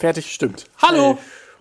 fertig, 0.00 0.32
stimmt. 0.32 0.64
Hallo! 0.82 1.18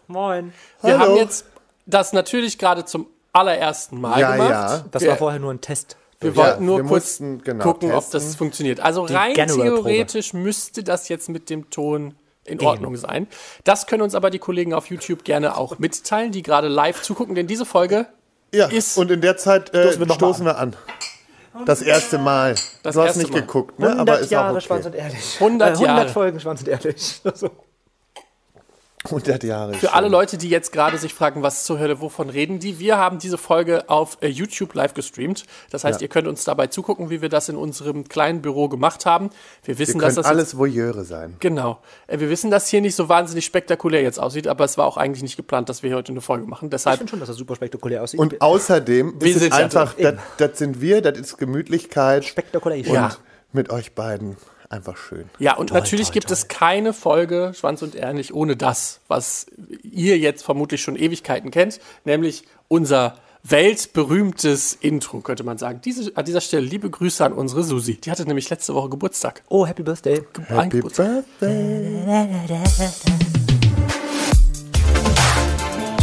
Moin. 0.07 0.53
Wir 0.81 0.97
Hallo. 0.97 1.11
haben 1.11 1.15
jetzt 1.17 1.45
das 1.85 2.13
natürlich 2.13 2.57
gerade 2.57 2.83
zum 2.85 3.05
allerersten 3.31 4.01
Mal 4.01 4.19
Ja, 4.19 4.31
gemacht. 4.31 4.49
ja. 4.49 4.85
Das 4.91 5.03
wir, 5.03 5.09
war 5.11 5.17
vorher 5.17 5.39
nur 5.39 5.51
ein 5.53 5.61
Test. 5.61 5.97
wir 6.19 6.31
Ja, 6.31 6.35
wollten 6.35 6.65
nur 6.65 6.77
wir 6.77 6.83
kurz 6.85 7.19
mussten, 7.19 7.43
genau, 7.43 7.63
gucken, 7.63 7.91
ob 7.91 7.99
testen. 8.01 8.19
das 8.21 8.35
funktioniert. 8.35 8.79
Also 8.79 9.03
rein 9.03 9.33
General-Probe. 9.35 9.63
theoretisch 9.83 10.33
müsste 10.33 10.83
das 10.83 11.09
jetzt 11.09 11.29
mit 11.29 11.49
dem 11.51 11.69
Ton 11.69 12.15
in 12.45 12.59
Ordnung 12.61 12.95
sein. 12.97 13.27
Das 13.65 13.85
können 13.85 14.01
uns 14.01 14.15
aber 14.15 14.31
die 14.31 14.39
Kollegen 14.39 14.73
auf 14.73 14.87
YouTube 14.87 15.23
gerne 15.23 15.55
auch 15.55 15.77
mitteilen, 15.77 16.31
die 16.31 16.41
gerade 16.41 16.67
live 16.69 17.03
zugucken, 17.03 17.35
denn 17.35 17.45
diese 17.45 17.65
Folge 17.65 18.07
Ja, 18.51 18.65
Ist- 18.65 18.97
und 18.97 19.11
in 19.11 19.21
der 19.21 19.37
Zeit 19.37 19.71
äh, 19.75 19.83
Stoßen 19.91 20.07
wir 20.07 20.13
stoßen 20.15 20.45
wir 20.45 20.57
an. 20.57 20.75
Das 21.65 21.81
erste 21.83 22.17
Mal. 22.17 22.55
Das 22.81 22.95
du 22.95 23.01
hast 23.01 23.07
erste 23.07 23.19
nicht 23.19 23.33
Mal. 23.33 23.41
geguckt, 23.41 23.77
ne? 23.79 23.87
100 23.89 23.99
aber 24.09 24.19
ist 24.21 24.31
Jahre 24.31 24.57
auch 24.57 24.61
Schwanz 24.61 24.85
okay. 24.87 24.95
und 24.97 25.03
Ehrlich. 25.03 25.35
100 25.39 25.67
äh, 25.69 25.71
100 25.73 25.79
Jahre. 25.81 26.09
Folgen 26.09 26.39
Schwanz 26.39 26.61
und 26.61 26.67
Ehrlich. 26.67 27.21
So. 29.07 29.15
100 29.15 29.43
Jahre. 29.45 29.73
Für 29.75 29.93
alle 29.93 30.09
Leute, 30.09 30.37
die 30.37 30.49
jetzt 30.49 30.73
gerade 30.73 30.97
sich 30.97 31.13
fragen, 31.13 31.41
was 31.41 31.63
zur 31.63 31.79
Hölle, 31.79 32.01
wovon 32.01 32.29
reden 32.29 32.59
die? 32.59 32.79
Wir 32.79 32.97
haben 32.97 33.17
diese 33.17 33.37
Folge 33.37 33.87
auf 33.89 34.17
äh, 34.19 34.27
YouTube 34.27 34.73
live 34.73 34.93
gestreamt. 34.93 35.45
Das 35.71 35.85
heißt, 35.85 36.01
Ja. 36.01 36.05
ihr 36.05 36.09
könnt 36.09 36.27
uns 36.27 36.43
dabei 36.43 36.67
zugucken, 36.67 37.09
wie 37.09 37.21
wir 37.21 37.29
das 37.29 37.47
in 37.47 37.55
unserem 37.55 38.09
kleinen 38.09 38.41
Büro 38.41 38.67
gemacht 38.67 39.05
haben. 39.05 39.29
Wir 39.63 39.75
Wir 39.75 39.79
wissen, 39.79 39.99
dass 39.99 40.15
können 40.15 40.15
das 40.17 40.25
alles 40.25 40.57
Voyeure 40.57 41.05
sein. 41.05 41.29
Jetzt, 41.31 41.39
genau. 41.41 41.79
Äh, 42.07 42.19
wir 42.19 42.29
wissen, 42.29 42.51
dass 42.51 42.67
hier 42.67 42.81
nicht 42.81 42.95
so 42.95 43.07
wahnsinnig 43.07 43.45
spektakulär 43.45 44.01
jetzt 44.01 44.19
aussieht, 44.19 44.47
aber 44.49 44.65
es 44.65 44.77
war 44.77 44.85
auch 44.85 44.97
eigentlich 44.97 45.23
nicht 45.23 45.37
geplant, 45.37 45.69
dass 45.69 45.81
wir 45.81 45.89
hier 45.91 45.97
heute 45.97 46.11
eine 46.11 46.21
Folge 46.21 46.45
machen. 46.45 46.65
Ich 46.65 46.71
Deshalb 46.71 46.97
finde 46.97 47.11
schon, 47.11 47.19
dass 47.19 47.29
das 47.29 47.37
super 47.37 47.55
spektakulär 47.55 48.03
aussieht. 48.03 48.19
Und 48.19 48.41
außerdem, 48.41 49.13
Wir 49.21 49.31
das 49.33 49.41
sind 49.41 49.53
ist 49.53 49.59
einfach, 49.59 49.93
das, 49.93 50.15
das 50.37 50.57
sind 50.59 50.81
wir, 50.81 51.01
das 51.01 51.17
ist 51.17 51.37
Gemütlichkeit. 51.37 52.25
Spektakulär. 52.25 52.79
Und 52.79 52.93
Ja. 52.93 53.15
mit 53.53 53.69
euch 53.69 53.93
beiden 53.93 54.35
einfach 54.69 54.97
schön. 54.97 55.29
Ja, 55.39 55.55
und 55.55 55.71
natürlich 55.71 56.07
toll, 56.07 56.13
gibt 56.13 56.27
toll. 56.27 56.33
es 56.33 56.47
keine 56.47 56.93
Folge 56.93 57.51
Schwanz 57.55 57.81
und 57.81 57.95
Ehrlich 57.95 58.33
ohne 58.33 58.55
das, 58.55 59.01
was 59.07 59.47
ihr 59.83 60.17
jetzt 60.17 60.43
vermutlich 60.43 60.81
schon 60.81 60.95
Ewigkeiten 60.95 61.51
kennt, 61.51 61.79
nämlich 62.05 62.43
unser 62.67 63.15
weltberühmtes 63.43 64.73
Intro, 64.73 65.21
könnte 65.21 65.43
man 65.43 65.57
sagen. 65.57 65.81
Diese, 65.83 66.15
an 66.15 66.25
dieser 66.25 66.41
Stelle 66.41 66.65
liebe 66.65 66.89
Grüße 66.89 67.23
an 67.23 67.33
unsere 67.33 67.63
Susi. 67.63 67.95
Die 67.95 68.11
hatte 68.11 68.25
nämlich 68.25 68.49
letzte 68.49 68.75
Woche 68.75 68.89
Geburtstag. 68.89 69.43
Oh, 69.47 69.65
Happy 69.65 69.81
Birthday. 69.81 70.21
Ein 70.49 70.55
Happy 70.55 70.69
Geburtstag. 70.77 71.23
Birthday. 71.39 72.03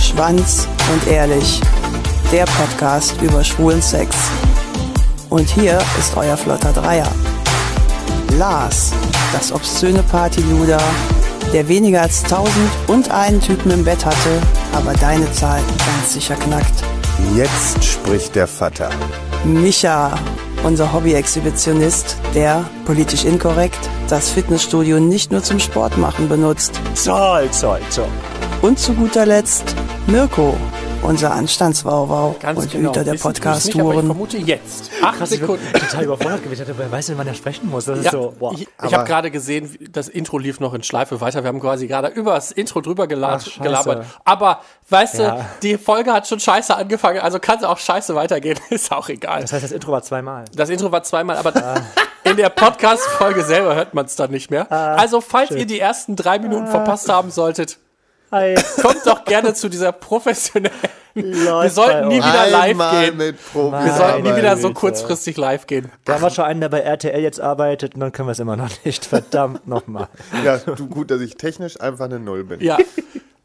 Schwanz 0.01 0.67
und 0.93 1.07
Ehrlich, 1.09 1.61
der 2.33 2.47
Podcast 2.47 3.21
über 3.21 3.45
schwulen 3.45 3.83
Sex. 3.83 4.17
Und 5.29 5.49
hier 5.51 5.79
ist 5.99 6.17
euer 6.17 6.39
flotter 6.39 6.73
Dreier. 6.73 7.12
Lars, 8.39 8.92
das 9.33 9.53
obszöne 9.53 10.03
Partyluder, 10.03 10.81
der 11.53 11.69
weniger 11.69 12.03
als 12.03 12.23
tausend 12.23 12.70
und 12.87 13.11
einen 13.11 13.41
Typen 13.41 13.70
im 13.70 13.84
Bett 13.84 14.05
hatte, 14.05 14.43
aber 14.73 14.93
deine 14.95 15.31
Zahl 15.33 15.61
ganz 15.78 16.12
sicher 16.12 16.37
knackt. 16.37 16.84
Jetzt 17.34 17.83
spricht 17.84 18.34
der 18.34 18.47
Vater. 18.47 18.91
Micha, 19.45 20.19
unser 20.65 20.93
Hobby-Exhibitionist, 20.93 22.17
der, 22.34 22.65
politisch 22.84 23.25
inkorrekt, 23.25 23.89
das 24.09 24.31
Fitnessstudio 24.31 25.00
nicht 25.00 25.33
nur 25.33 25.43
zum 25.43 25.59
Sport 25.59 25.97
machen 25.97 26.28
benutzt. 26.28 26.81
Zoll, 26.95 27.50
zoll, 27.50 27.81
zoll. 27.91 28.09
Und 28.62 28.78
zu 28.78 28.93
guter 28.95 29.27
Letzt 29.27 29.75
Mirko, 30.06 30.56
unser 31.07 31.33
Anstandswauwau 31.33 32.37
Ganz 32.41 32.59
und 32.61 32.71
genau. 32.73 32.89
Hüter 32.91 33.05
der 33.05 33.12
aber 33.12 33.15
ich 33.15 33.23
Podcast-Touren. 33.23 34.07
vermute 34.07 34.37
jetzt. 34.39 34.91
Acht 35.03 35.19
Krass, 35.19 35.33
ich 35.33 35.41
bin 35.41 35.49
Sekunden. 35.49 35.73
total 35.73 36.05
überfordert 36.05 36.43
gewesen. 36.43 36.67
Wer 36.77 36.91
weiß 36.93 37.07
denn, 37.07 37.19
wann 37.19 37.27
er 37.27 37.35
sprechen 37.35 37.71
muss. 37.71 37.85
Das 37.87 37.99
ist 37.99 38.05
Ja, 38.07 38.11
so, 38.11 38.35
boah. 38.39 38.53
ich 38.53 38.69
ich 38.87 38.95
habe 38.95 39.05
gerade 39.05 39.31
gesehen, 39.31 39.73
wie- 39.73 39.89
das 39.89 40.09
Intro 40.09 40.39
lief 40.39 40.61
noch 40.61 40.75
in 40.75 40.83
Schleife 40.83 41.21
weiter. 41.21 41.43
Wir 41.43 41.49
haben 41.49 41.61
quasi 41.61 41.87
gerade 41.87 42.09
über 42.09 42.34
das 42.34 42.53
Intro 42.53 42.81
drüber 42.81 43.07
gela 43.07 43.34
Ach, 43.37 43.41
scheiße. 43.41 43.61
gelabert. 43.61 44.07
Aber 44.25 44.61
weißt 44.91 45.19
Ja. 45.19 45.37
du, 45.37 45.45
die 45.62 45.79
Folge 45.79 46.12
hat 46.12 46.27
schon 46.27 46.41
scheiße 46.41 46.75
angefangen, 46.77 47.21
also 47.21 47.39
kann 47.39 47.59
es 47.59 47.65
auch 47.65 47.79
scheiße 47.79 48.15
weitergehen. 48.15 48.59
Ist 48.71 48.93
auch 48.93 49.09
egal. 49.09 49.43
Das 49.43 49.53
heißt, 49.53 49.65
das 49.65 49.73
Intro 49.73 49.93
war 49.93 50.03
zweimal. 50.03 50.44
Das 50.55 50.69
Intro 50.69 50.91
war 50.93 51.03
zweimal, 51.03 51.37
aber 51.37 51.55
Ah. 51.56 51.81
in 52.25 52.37
der 52.37 52.49
Podcast-Folge 52.50 53.44
selber 53.44 53.75
hört 53.75 53.94
man 53.94 54.05
es 54.06 54.17
dann 54.17 54.31
nicht 54.31 54.50
mehr. 54.50 54.71
also, 54.71 55.21
falls 55.21 55.50
ihr 55.53 55.67
die 55.67 55.78
ersten 55.81 56.17
drei 56.17 56.38
Minuten 56.38 56.67
verpasst 56.67 57.09
haben 57.09 57.31
solltet, 57.31 57.78
Hi. 58.31 58.54
kommt 58.82 59.06
doch 59.06 59.25
gerne 59.25 59.54
zu 59.54 59.69
dieser 59.69 59.92
professionellen. 59.92 60.75
Wir 61.14 61.25
Läuft 61.25 61.75
sollten 61.76 62.09
bei 62.09 62.14
nie 62.14 62.16
wieder 62.16 62.50
live 62.50 62.70
Einmal 62.70 63.10
gehen. 63.10 63.19
Wir 63.19 63.92
sollten 63.92 64.22
nie 64.22 64.37
wieder 64.37 64.56
so 64.56 64.72
kurzfristig 64.72 65.37
live 65.37 65.66
gehen. 65.66 65.91
Da 66.04 66.14
haben 66.14 66.22
wir 66.22 66.31
schon 66.31 66.44
einen, 66.44 66.60
der 66.60 66.69
bei 66.69 66.81
RTL 66.81 67.20
jetzt 67.22 67.41
arbeitet 67.41 67.94
und 67.94 68.00
dann 68.00 68.12
können 68.12 68.28
wir 68.28 68.32
es 68.32 68.38
immer 68.38 68.56
noch 68.56 68.70
nicht. 68.84 69.06
Verdammt 69.06 69.66
nochmal. 69.66 70.09
Ja, 70.44 70.59
du, 70.59 70.87
gut, 70.88 71.10
dass 71.10 71.20
ich 71.20 71.37
technisch 71.37 71.81
einfach 71.81 72.04
eine 72.04 72.19
Null 72.19 72.44
bin. 72.44 72.60
Ja. 72.60 72.76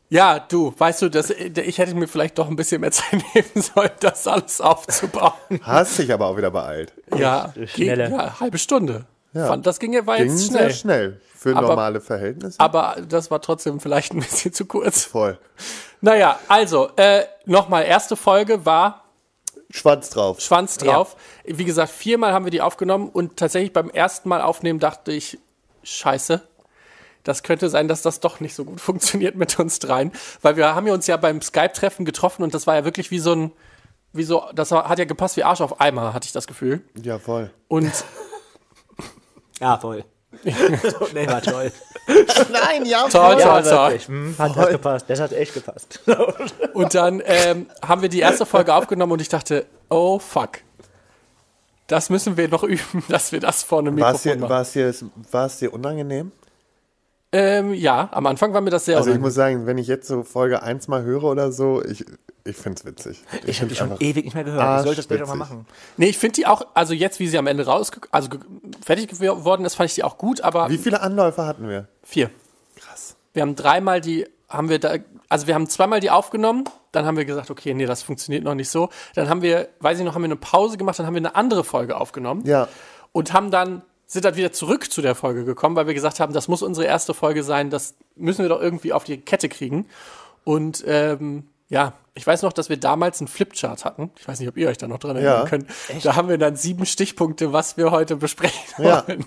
Ja, 0.09 0.39
du, 0.39 0.73
weißt 0.77 1.03
du, 1.03 1.09
das, 1.09 1.29
ich 1.29 1.77
hätte 1.77 1.95
mir 1.95 2.05
vielleicht 2.05 2.37
doch 2.37 2.49
ein 2.49 2.57
bisschen 2.57 2.81
mehr 2.81 2.91
Zeit 2.91 3.13
nehmen 3.33 3.63
sollen, 3.63 3.91
das 4.01 4.27
alles 4.27 4.59
aufzubauen. 4.59 5.31
Hast 5.61 5.97
dich 5.99 6.11
aber 6.11 6.25
auch 6.25 6.35
wieder 6.35 6.51
beeilt. 6.51 6.91
Ja, 7.15 7.53
Schnelle. 7.67 8.09
ging, 8.09 8.19
ja 8.19 8.37
halbe 8.41 8.57
Stunde. 8.57 9.05
Ja. 9.33 9.47
Fand, 9.47 9.65
das 9.65 9.79
ging 9.79 9.93
ja 9.93 10.05
war 10.05 10.17
Ging 10.17 10.27
jetzt 10.29 10.39
sehr 10.51 10.69
schnell. 10.69 10.73
schnell. 10.73 11.21
Für 11.35 11.55
Aber- 11.55 11.69
normale 11.69 12.01
Verhältnisse. 12.01 12.59
Aber 12.59 12.97
das 13.07 13.31
war 13.31 13.41
trotzdem 13.41 13.79
vielleicht 13.79 14.13
ein 14.13 14.19
bisschen 14.19 14.53
zu 14.53 14.65
kurz. 14.65 15.05
Voll. 15.05 15.39
Naja, 16.01 16.39
also, 16.47 16.89
äh, 16.97 17.23
nochmal, 17.45 17.83
erste 17.85 18.15
Folge 18.15 18.65
war 18.65 19.05
Schwanz 19.69 20.09
drauf. 20.09 20.41
Schwanz 20.41 20.77
drauf. 20.77 21.15
Wie 21.45 21.63
gesagt, 21.65 21.91
viermal 21.91 22.33
haben 22.33 22.45
wir 22.45 22.51
die 22.51 22.61
aufgenommen 22.61 23.09
und 23.09 23.37
tatsächlich 23.37 23.71
beim 23.71 23.89
ersten 23.89 24.27
Mal 24.27 24.41
aufnehmen 24.41 24.79
dachte 24.79 25.11
ich, 25.13 25.39
scheiße, 25.83 26.41
das 27.23 27.43
könnte 27.43 27.69
sein, 27.69 27.87
dass 27.87 28.01
das 28.01 28.19
doch 28.19 28.39
nicht 28.41 28.53
so 28.55 28.65
gut 28.65 28.81
funktioniert 28.81 29.35
mit 29.35 29.57
uns 29.59 29.79
dreien. 29.79 30.11
Weil 30.41 30.57
wir 30.57 30.75
haben 30.75 30.87
ja 30.87 30.93
uns 30.93 31.07
ja 31.07 31.15
beim 31.17 31.41
Skype-Treffen 31.41 32.03
getroffen 32.05 32.43
und 32.43 32.53
das 32.53 32.67
war 32.67 32.75
ja 32.75 32.83
wirklich 32.85 33.11
wie 33.11 33.19
so 33.19 33.33
ein, 33.33 33.51
wie 34.13 34.23
so, 34.23 34.43
das 34.53 34.71
hat 34.71 34.99
ja 34.99 35.05
gepasst 35.05 35.37
wie 35.37 35.43
Arsch 35.43 35.61
auf 35.61 35.79
Eimer, 35.79 36.13
hatte 36.13 36.25
ich 36.25 36.33
das 36.33 36.47
Gefühl. 36.47 36.81
Ja, 37.01 37.17
voll. 37.17 37.49
Und 37.69 37.91
Ja, 39.61 39.77
voll. 39.77 40.03
nee, 41.13 41.27
war 41.27 41.41
toll. 41.41 41.71
Nein, 42.51 42.85
ja, 42.85 43.07
toll, 43.09 43.37
Ja, 43.39 43.61
toll, 43.61 43.63
toll. 43.63 43.89
wirklich. 43.91 44.07
Hm, 44.07 44.35
hat, 44.37 44.55
hat 44.55 44.69
gepasst. 44.71 45.05
Das 45.09 45.19
hat 45.19 45.33
echt 45.33 45.53
gepasst. 45.53 45.99
Und 46.73 46.95
dann 46.95 47.21
ähm, 47.25 47.67
haben 47.85 48.01
wir 48.01 48.09
die 48.09 48.19
erste 48.21 48.45
Folge 48.45 48.73
aufgenommen 48.73 49.11
und 49.13 49.21
ich 49.21 49.27
dachte, 49.29 49.65
oh 49.89 50.19
fuck. 50.19 50.59
Das 51.87 52.09
müssen 52.09 52.37
wir 52.37 52.47
noch 52.47 52.63
üben, 52.63 53.03
dass 53.09 53.33
wir 53.33 53.41
das 53.41 53.63
vor 53.63 53.79
einem 53.79 53.99
War 53.99 54.13
es 54.15 54.23
Mikrofon 54.23 54.31
dir, 54.33 54.39
machen. 54.41 54.49
war 54.49 54.61
es 54.61 54.71
dir, 54.71 54.93
war 55.31 55.45
es 55.47 55.57
dir 55.57 55.73
unangenehm? 55.73 56.31
Ähm, 57.33 57.73
ja, 57.73 58.07
am 58.13 58.25
Anfang 58.25 58.53
war 58.53 58.61
mir 58.61 58.69
das 58.69 58.85
sehr 58.85 58.95
Also 58.97 59.09
ich 59.09 59.15
unangenehm. 59.15 59.27
muss 59.27 59.33
sagen, 59.35 59.65
wenn 59.67 59.77
ich 59.77 59.87
jetzt 59.87 60.07
so 60.07 60.23
Folge 60.23 60.63
1 60.63 60.87
mal 60.87 61.03
höre 61.03 61.25
oder 61.25 61.51
so, 61.51 61.83
ich, 61.83 62.05
ich 62.43 62.55
finde 62.57 62.79
es 62.79 62.85
witzig. 62.85 63.23
Ich 63.45 63.59
habe 63.61 63.69
die 63.69 63.75
schon 63.75 63.95
ewig 63.99 64.25
nicht 64.25 64.33
mehr 64.33 64.43
gehört. 64.43 64.79
Ich 64.79 64.85
sollte 64.95 65.17
das 65.17 65.21
auch 65.21 65.27
mal 65.27 65.35
machen. 65.35 65.65
Nee, 65.97 66.07
ich 66.07 66.17
finde 66.17 66.33
die 66.33 66.47
auch, 66.47 66.63
also 66.73 66.93
jetzt, 66.93 67.19
wie 67.19 67.27
sie 67.27 67.37
am 67.37 67.47
Ende 67.47 67.65
raus, 67.65 67.91
also 68.11 68.29
fertig 68.83 69.07
geworden 69.09 69.65
ist, 69.65 69.75
fand 69.75 69.89
ich 69.89 69.95
die 69.95 70.03
auch 70.03 70.17
gut, 70.17 70.41
aber 70.41 70.69
Wie 70.69 70.77
viele 70.77 71.01
Anläufe 71.01 71.45
hatten 71.45 71.67
wir? 71.69 71.87
vier. 72.03 72.29
Krass. 72.75 73.15
Wir 73.33 73.43
haben 73.43 73.55
dreimal 73.55 74.01
die, 74.01 74.27
haben 74.49 74.69
wir 74.69 74.79
da, 74.79 74.95
also 75.29 75.47
wir 75.47 75.55
haben 75.55 75.69
zweimal 75.69 75.99
die 75.99 76.09
aufgenommen, 76.09 76.65
dann 76.91 77.05
haben 77.05 77.15
wir 77.17 77.25
gesagt, 77.25 77.49
okay, 77.51 77.73
nee, 77.73 77.85
das 77.85 78.03
funktioniert 78.03 78.43
noch 78.43 78.55
nicht 78.55 78.69
so. 78.69 78.89
Dann 79.15 79.29
haben 79.29 79.41
wir, 79.41 79.69
weiß 79.79 79.99
ich 79.99 80.03
noch, 80.05 80.13
haben 80.15 80.23
wir 80.23 80.25
eine 80.27 80.35
Pause 80.35 80.77
gemacht, 80.77 80.99
dann 80.99 81.05
haben 81.05 81.13
wir 81.13 81.19
eine 81.19 81.35
andere 81.35 81.63
Folge 81.63 81.95
aufgenommen 81.95 82.45
Ja. 82.45 82.67
und 83.13 83.31
haben 83.33 83.49
dann, 83.51 83.81
sind 84.07 84.25
dann 84.25 84.35
wieder 84.35 84.51
zurück 84.51 84.91
zu 84.91 85.01
der 85.01 85.15
Folge 85.15 85.45
gekommen, 85.45 85.75
weil 85.77 85.87
wir 85.87 85.93
gesagt 85.93 86.19
haben, 86.19 86.33
das 86.33 86.47
muss 86.49 86.61
unsere 86.63 86.85
erste 86.85 87.13
Folge 87.13 87.43
sein, 87.43 87.69
das 87.69 87.93
müssen 88.17 88.41
wir 88.41 88.49
doch 88.49 88.61
irgendwie 88.61 88.91
auf 88.91 89.05
die 89.05 89.17
Kette 89.21 89.47
kriegen. 89.47 89.85
Und 90.43 90.83
ähm, 90.87 91.43
ja, 91.71 91.93
ich 92.13 92.27
weiß 92.27 92.41
noch, 92.43 92.51
dass 92.53 92.67
wir 92.69 92.77
damals 92.77 93.19
einen 93.21 93.29
Flipchart 93.29 93.85
hatten. 93.85 94.11
Ich 94.19 94.27
weiß 94.27 94.39
nicht, 94.41 94.49
ob 94.49 94.57
ihr 94.57 94.67
euch 94.67 94.77
da 94.77 94.87
noch 94.87 94.99
dran 94.99 95.15
erinnern 95.15 95.43
Ja. 95.43 95.49
könnt. 95.49 95.65
Da 96.03 96.15
haben 96.15 96.27
wir 96.29 96.37
dann 96.37 96.55
sieben 96.57 96.85
Stichpunkte, 96.85 97.53
was 97.53 97.77
wir 97.77 97.89
heute 97.91 98.17
besprechen 98.17 98.59
Ja. 98.85 99.03
wollen. 99.07 99.25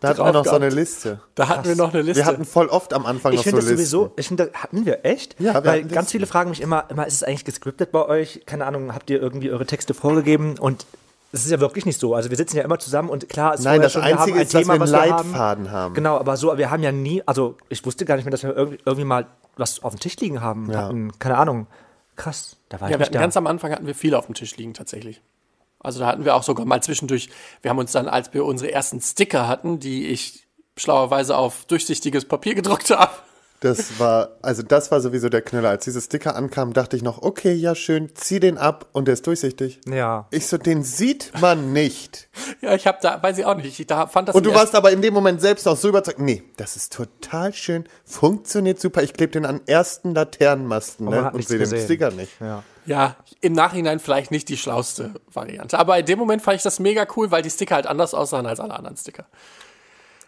Da 0.00 0.08
hatten 0.08 0.24
wir 0.24 0.32
noch 0.32 0.44
so 0.44 0.50
eine. 0.52 0.68
Liste. 0.68 1.20
Da 1.34 1.48
hatten 1.48 1.66
wir 1.68 1.76
noch 1.76 1.92
eine 1.92 2.02
Liste. 2.02 2.22
Wir 2.22 2.26
hatten 2.26 2.44
voll 2.44 2.68
oft 2.68 2.92
am 2.92 3.06
Anfang 3.06 3.32
Ich 3.32 3.38
noch 3.38 3.44
so 3.44 3.50
finde 3.50 3.60
das 3.62 3.70
Listen. 3.70 3.84
sowieso, 3.90 4.12
ich 4.16 4.28
finde, 4.28 4.50
hatten 4.54 4.84
wir 4.86 5.04
echt? 5.04 5.36
Ja, 5.40 5.54
wir 5.54 5.64
Weil 5.64 5.80
ganz 5.82 5.92
Listen. 5.94 6.06
viele 6.08 6.26
fragen 6.26 6.50
mich 6.50 6.60
immer, 6.60 6.84
immer, 6.90 7.06
ist 7.06 7.14
es 7.14 7.22
eigentlich 7.22 7.44
gescriptet 7.44 7.90
bei 7.92 8.04
euch? 8.06 8.42
Keine 8.46 8.66
Ahnung, 8.66 8.94
habt 8.94 9.08
ihr 9.10 9.20
irgendwie 9.20 9.50
eure 9.50 9.66
Texte 9.66 9.94
vorgegeben? 9.94 10.58
Und 10.58 10.86
es 11.32 11.44
ist 11.44 11.50
ja 11.50 11.60
wirklich 11.60 11.86
nicht 11.86 12.00
so. 12.00 12.14
Also 12.14 12.30
wir 12.30 12.36
sitzen 12.36 12.56
ja 12.56 12.64
immer 12.64 12.78
zusammen 12.78 13.08
und 13.08 13.28
klar 13.28 13.54
ist 13.54 13.62
Nein, 13.62 13.80
das 13.80 13.92
schon, 13.92 14.02
wir 14.02 14.10
haben 14.10 14.18
Einzige 14.18 14.38
ein 14.38 14.42
ist, 14.42 14.54
dass 14.54 14.62
Thema, 14.62 14.74
wir 14.74 14.74
einen 14.74 14.82
was 14.82 14.92
wir 14.92 14.98
Leitfaden 14.98 15.70
haben. 15.70 15.94
Genau, 15.94 16.16
aber 16.16 16.36
so, 16.36 16.56
wir 16.58 16.70
haben 16.70 16.82
ja 16.82 16.92
nie, 16.92 17.22
also 17.26 17.56
ich 17.68 17.84
wusste 17.86 18.04
gar 18.04 18.16
nicht 18.16 18.24
mehr, 18.24 18.32
dass 18.32 18.42
wir 18.42 18.54
irgendwie, 18.56 18.78
irgendwie 18.84 19.04
mal 19.04 19.26
was 19.56 19.82
auf 19.82 19.94
dem 19.94 20.00
Tisch 20.00 20.16
liegen 20.16 20.40
haben. 20.40 20.70
Ja. 20.70 20.84
Hatten, 20.84 21.18
keine 21.18 21.36
Ahnung. 21.36 21.66
Krass, 22.16 22.56
da 22.68 22.80
war 22.80 22.88
Ja, 22.88 22.94
ich 22.94 22.98
nicht 22.98 23.06
hatten, 23.06 23.14
da. 23.14 23.20
ganz 23.20 23.36
am 23.36 23.46
Anfang 23.46 23.72
hatten 23.72 23.86
wir 23.86 23.94
viel 23.94 24.14
auf 24.14 24.26
dem 24.26 24.34
Tisch 24.34 24.56
liegen 24.56 24.74
tatsächlich. 24.74 25.22
Also 25.78 26.00
da 26.00 26.06
hatten 26.06 26.24
wir 26.24 26.34
auch 26.34 26.42
sogar 26.42 26.66
mal 26.66 26.82
zwischendurch, 26.82 27.30
wir 27.62 27.70
haben 27.70 27.78
uns 27.78 27.92
dann, 27.92 28.08
als 28.08 28.34
wir 28.34 28.44
unsere 28.44 28.72
ersten 28.72 29.00
Sticker 29.00 29.48
hatten, 29.48 29.78
die 29.78 30.08
ich 30.08 30.46
schlauerweise 30.76 31.36
auf 31.36 31.64
durchsichtiges 31.66 32.26
Papier 32.26 32.54
gedruckt 32.54 32.90
habe, 32.96 33.12
Das 33.60 33.98
war, 33.98 34.30
also 34.40 34.62
das 34.62 34.90
war 34.90 35.02
sowieso 35.02 35.28
der 35.28 35.42
Knüller. 35.42 35.68
Als 35.68 35.84
diese 35.84 36.00
Sticker 36.00 36.34
ankamen, 36.34 36.72
dachte 36.72 36.96
ich 36.96 37.02
noch, 37.02 37.20
okay, 37.20 37.52
ja 37.52 37.74
schön, 37.74 38.10
zieh 38.14 38.40
den 38.40 38.56
ab 38.56 38.86
und 38.92 39.06
der 39.06 39.14
ist 39.14 39.26
durchsichtig. 39.26 39.80
Ja. 39.86 40.26
Ich 40.30 40.46
so, 40.46 40.56
den 40.56 40.82
sieht 40.82 41.32
man 41.40 41.72
nicht. 41.72 42.28
Ja, 42.62 42.74
ich 42.74 42.86
habe 42.86 42.98
da, 43.00 43.22
weiß 43.22 43.38
ich 43.38 43.46
auch 43.46 43.56
nicht. 43.56 43.80
Ich 43.80 43.86
da 43.86 44.06
fand 44.06 44.28
das 44.28 44.36
Und 44.36 44.44
du 44.44 44.52
warst 44.52 44.74
aber 44.74 44.90
in 44.90 45.00
dem 45.00 45.14
Moment 45.14 45.40
selbst 45.40 45.66
auch 45.66 45.78
so 45.78 45.88
überzeugt. 45.88 46.18
Nee, 46.18 46.42
das 46.58 46.76
ist 46.76 46.92
total 46.92 47.54
schön, 47.54 47.84
funktioniert 48.04 48.78
super. 48.78 49.02
Ich 49.02 49.14
klebe 49.14 49.32
den 49.32 49.46
an 49.46 49.62
ersten 49.66 50.14
Laternenmasten 50.14 51.08
ne? 51.08 51.30
und 51.32 51.46
sehe 51.46 51.58
den. 51.58 51.80
Sticker 51.80 52.10
nicht. 52.10 52.32
Ja. 52.38 52.62
Ja, 52.84 53.16
im 53.40 53.52
Nachhinein 53.52 54.00
vielleicht 54.00 54.30
nicht 54.30 54.48
die 54.48 54.56
schlauste 54.56 55.12
Variante. 55.32 55.78
Aber 55.78 55.98
in 55.98 56.06
dem 56.06 56.18
Moment 56.18 56.42
fand 56.42 56.56
ich 56.56 56.62
das 56.62 56.80
mega 56.80 57.06
cool, 57.16 57.30
weil 57.30 57.42
die 57.42 57.50
Sticker 57.50 57.76
halt 57.76 57.86
anders 57.86 58.14
aussahen 58.14 58.46
als 58.46 58.60
alle 58.60 58.74
anderen 58.74 58.96
Sticker. 58.96 59.26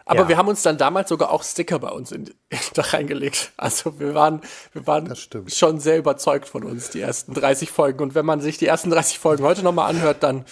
Aber 0.05 0.21
Ja. 0.21 0.27
wir 0.29 0.37
haben 0.37 0.47
uns 0.49 0.61
dann 0.63 0.77
damals 0.77 1.09
sogar 1.09 1.31
auch 1.31 1.43
Sticker 1.43 1.79
bei 1.79 1.89
uns 1.89 2.11
in, 2.11 2.29
da 2.73 2.81
reingelegt. 2.81 3.51
Also 3.57 3.99
wir 3.99 4.13
waren, 4.13 4.41
wir 4.73 4.85
waren 4.87 5.13
schon 5.47 5.79
sehr 5.79 5.97
überzeugt 5.97 6.47
von 6.49 6.63
uns, 6.63 6.89
die 6.89 7.01
ersten 7.01 7.33
30 7.33 7.71
Folgen. 7.71 8.01
Und 8.03 8.13
wenn 8.15 8.25
man 8.25 8.41
sich 8.41 8.57
die 8.57 8.67
ersten 8.67 8.89
30 8.89 9.19
Folgen 9.19 9.43
heute 9.43 9.63
nochmal 9.63 9.89
anhört, 9.89 10.23
dann 10.23 10.45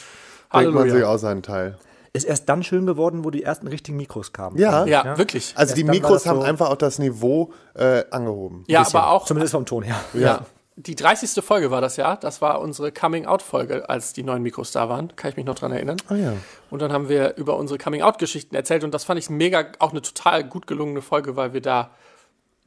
Denkt 0.53 0.73
man 0.73 0.83
sich 0.83 0.91
Halleluja. 0.93 1.07
auch 1.13 1.17
seinen 1.17 1.43
Teil. 1.43 1.77
Ist 2.13 2.25
erst 2.25 2.49
dann 2.49 2.61
schön 2.61 2.85
geworden, 2.85 3.23
wo 3.23 3.29
die 3.29 3.41
ersten 3.43 3.67
richtigen 3.67 3.95
Mikros 3.95 4.33
kamen. 4.33 4.57
Ja. 4.57 4.85
Ja, 4.85 5.17
wirklich. 5.17 5.53
Also 5.55 5.75
die 5.75 5.81
dann 5.81 5.87
war 5.89 5.95
Mikros 5.95 6.23
so- 6.23 6.29
haben 6.29 6.41
einfach 6.41 6.69
auch 6.69 6.75
das 6.75 6.99
Niveau 6.99 7.53
äh, 7.73 8.03
angehoben. 8.11 8.65
ja, 8.67 8.85
aber 8.85 9.11
auch 9.11 9.25
Zumindest 9.25 9.53
vom 9.53 9.65
Ton 9.65 9.83
her. 9.83 9.95
Ja. 10.13 10.41
Die 10.87 10.95
30. 10.95 11.43
Folge 11.43 11.69
war 11.69 11.79
das 11.79 11.97
ja. 11.97 12.15
Das 12.15 12.41
war 12.41 12.59
unsere 12.59 12.91
Coming-out-Folge, 12.91 13.87
als 13.87 14.13
die 14.13 14.23
neuen 14.23 14.41
Mikros 14.41 14.71
da 14.71 14.89
waren. 14.89 15.15
Kann 15.15 15.29
ich 15.29 15.37
mich 15.37 15.45
noch 15.45 15.55
dran 15.55 15.71
erinnern. 15.71 15.97
Ah 16.07 16.15
ja. 16.15 16.33
Und 16.71 16.81
dann 16.81 16.91
haben 16.91 17.07
wir 17.07 17.35
über 17.37 17.57
unsere 17.57 17.77
Coming-out-Geschichten 17.77 18.55
erzählt. 18.55 18.83
Und 18.83 18.91
das 18.91 19.03
fand 19.03 19.19
ich 19.19 19.29
mega, 19.29 19.65
auch 19.79 19.91
eine 19.91 20.01
total 20.01 20.43
gut 20.43 20.65
gelungene 20.65 21.03
Folge, 21.03 21.35
weil 21.35 21.53
wir 21.53 21.61
da 21.61 21.91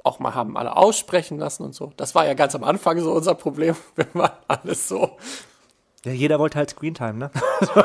auch 0.05 0.21
mal 0.21 0.35
haben 0.35 0.57
alle 0.57 0.77
aussprechen 0.77 1.39
lassen 1.39 1.65
und 1.65 1.75
so. 1.75 1.93
Das 1.97 2.15
war 2.15 2.27
ja 2.27 2.35
ganz 2.35 2.55
am 2.55 2.63
Anfang 2.63 3.01
so 3.01 3.13
unser 3.13 3.35
Problem, 3.35 3.75
wenn 3.97 4.07
man 4.13 4.31
alles 4.47 4.87
so. 4.87 5.17
Ja, 6.05 6.13
jeder 6.13 6.39
wollte 6.39 6.59
halt 6.59 6.71
Screentime, 6.71 7.15
ne? 7.15 7.31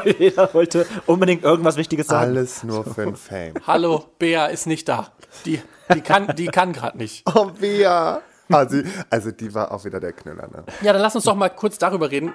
jeder 0.19 0.53
wollte 0.53 0.85
unbedingt 1.05 1.43
irgendwas 1.43 1.77
Wichtiges 1.77 2.07
sagen. 2.07 2.31
Alles 2.31 2.63
nur 2.63 2.83
für 2.83 3.05
den 3.05 3.15
Fame. 3.15 3.53
Hallo, 3.65 4.03
Bea 4.19 4.47
ist 4.47 4.67
nicht 4.67 4.89
da. 4.89 5.13
Die, 5.45 5.61
die 5.93 6.01
kann, 6.01 6.35
die 6.35 6.47
kann 6.47 6.73
gerade 6.73 6.97
nicht. 6.97 7.23
Oh, 7.33 7.45
Bea. 7.45 8.21
Also, 8.51 8.81
also 9.09 9.31
die 9.31 9.53
war 9.53 9.71
auch 9.71 9.85
wieder 9.85 9.99
der 9.99 10.11
Knüller, 10.11 10.47
ne? 10.47 10.63
Ja, 10.81 10.91
dann 10.91 11.01
lass 11.01 11.15
uns 11.15 11.25
doch 11.25 11.35
mal 11.35 11.49
kurz 11.49 11.77
darüber 11.77 12.09
reden. 12.09 12.33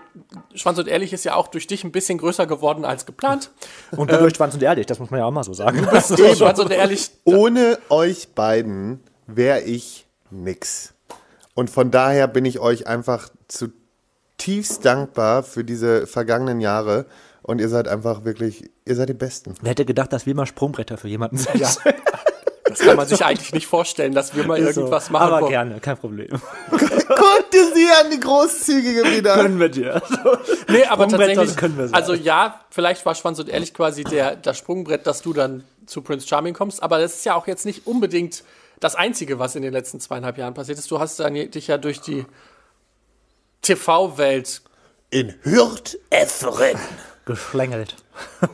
Schwanz 0.54 0.78
und 0.78 0.86
Ehrlich 0.86 1.12
ist 1.12 1.24
ja 1.24 1.34
auch 1.34 1.48
durch 1.48 1.66
dich 1.66 1.82
ein 1.82 1.90
bisschen 1.92 2.18
größer 2.18 2.46
geworden 2.46 2.84
als 2.84 3.04
geplant. 3.04 3.50
Und 3.90 4.10
du 4.10 4.18
durch 4.18 4.36
Schwanz 4.36 4.54
und 4.54 4.62
Ehrlich, 4.62 4.86
das 4.86 5.00
muss 5.00 5.10
man 5.10 5.20
ja 5.20 5.26
auch 5.26 5.32
mal 5.32 5.44
so 5.44 5.52
sagen. 5.54 5.78
Schwanz 5.78 6.58
und 6.60 6.70
Ehrlich 6.70 7.10
Ohne 7.24 7.78
euch 7.88 8.28
beiden 8.34 9.00
wäre 9.26 9.62
ich 9.62 10.06
nix. 10.30 10.94
Und 11.54 11.70
von 11.70 11.90
daher 11.90 12.28
bin 12.28 12.44
ich 12.44 12.58
euch 12.60 12.86
einfach 12.86 13.28
zutiefst 13.48 14.84
dankbar 14.84 15.42
für 15.42 15.64
diese 15.64 16.06
vergangenen 16.06 16.60
Jahre. 16.60 17.06
Und 17.42 17.60
ihr 17.60 17.68
seid 17.68 17.88
einfach 17.88 18.24
wirklich, 18.24 18.70
ihr 18.86 18.96
seid 18.96 19.08
die 19.08 19.14
Besten. 19.14 19.54
Wer 19.60 19.70
hätte 19.70 19.84
gedacht, 19.84 20.12
dass 20.12 20.26
wir 20.26 20.34
mal 20.34 20.46
Sprungbretter 20.46 20.96
für 20.96 21.08
jemanden 21.08 21.36
sind? 21.36 21.56
Ja. 21.56 21.70
Das 22.78 22.86
kann 22.86 22.96
man 22.96 23.06
sich 23.08 23.24
eigentlich 23.24 23.52
nicht 23.52 23.66
vorstellen, 23.66 24.12
dass 24.14 24.34
wir 24.34 24.44
mal 24.46 24.58
Ist 24.58 24.74
so. 24.74 24.82
irgendwas 24.82 25.10
machen. 25.10 25.32
Aber 25.32 25.40
wo- 25.42 25.48
gerne, 25.48 25.80
kein 25.80 25.96
Problem. 25.96 26.28
Guck 26.70 27.50
dir 27.52 27.72
sie 27.74 27.86
an, 28.00 28.10
die 28.12 28.20
Großzügige 28.20 29.04
wieder. 29.04 29.34
Können 29.34 29.58
wir 29.60 29.68
dir. 29.68 30.02
Nee, 30.68 30.84
aber 30.84 31.08
tatsächlich, 31.08 31.56
können 31.56 31.76
wir 31.78 31.88
also 31.94 32.14
ja, 32.14 32.60
vielleicht 32.70 33.04
war 33.06 33.14
Schwanz 33.14 33.38
und 33.38 33.48
Ehrlich 33.48 33.74
quasi 33.74 34.04
der, 34.04 34.36
das 34.36 34.58
Sprungbrett, 34.58 35.06
dass 35.06 35.22
du 35.22 35.32
dann 35.32 35.64
zu 35.86 36.02
Prince 36.02 36.26
Charming 36.26 36.54
kommst, 36.54 36.82
aber 36.82 36.98
das 36.98 37.14
ist 37.14 37.24
ja 37.26 37.34
auch 37.34 37.46
jetzt 37.46 37.66
nicht 37.66 37.86
unbedingt 37.86 38.42
das 38.80 38.94
Einzige, 38.94 39.38
was 39.38 39.54
in 39.54 39.62
den 39.62 39.72
letzten 39.72 40.00
zweieinhalb 40.00 40.36
Jahren 40.38 40.54
passiert 40.54 40.78
ist. 40.78 40.90
Du 40.90 40.98
hast 40.98 41.20
dann 41.20 41.34
dich 41.34 41.66
ja 41.68 41.78
durch 41.78 42.00
die 42.00 42.24
TV-Welt, 43.62 44.62
In 45.10 45.34
Hürth 45.42 45.96
Efferen. 46.10 46.78
Geschlängelt. 47.24 47.96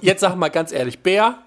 jetzt 0.00 0.20
sag 0.20 0.36
mal 0.36 0.48
ganz 0.50 0.70
ehrlich, 0.72 1.00
Bär, 1.00 1.38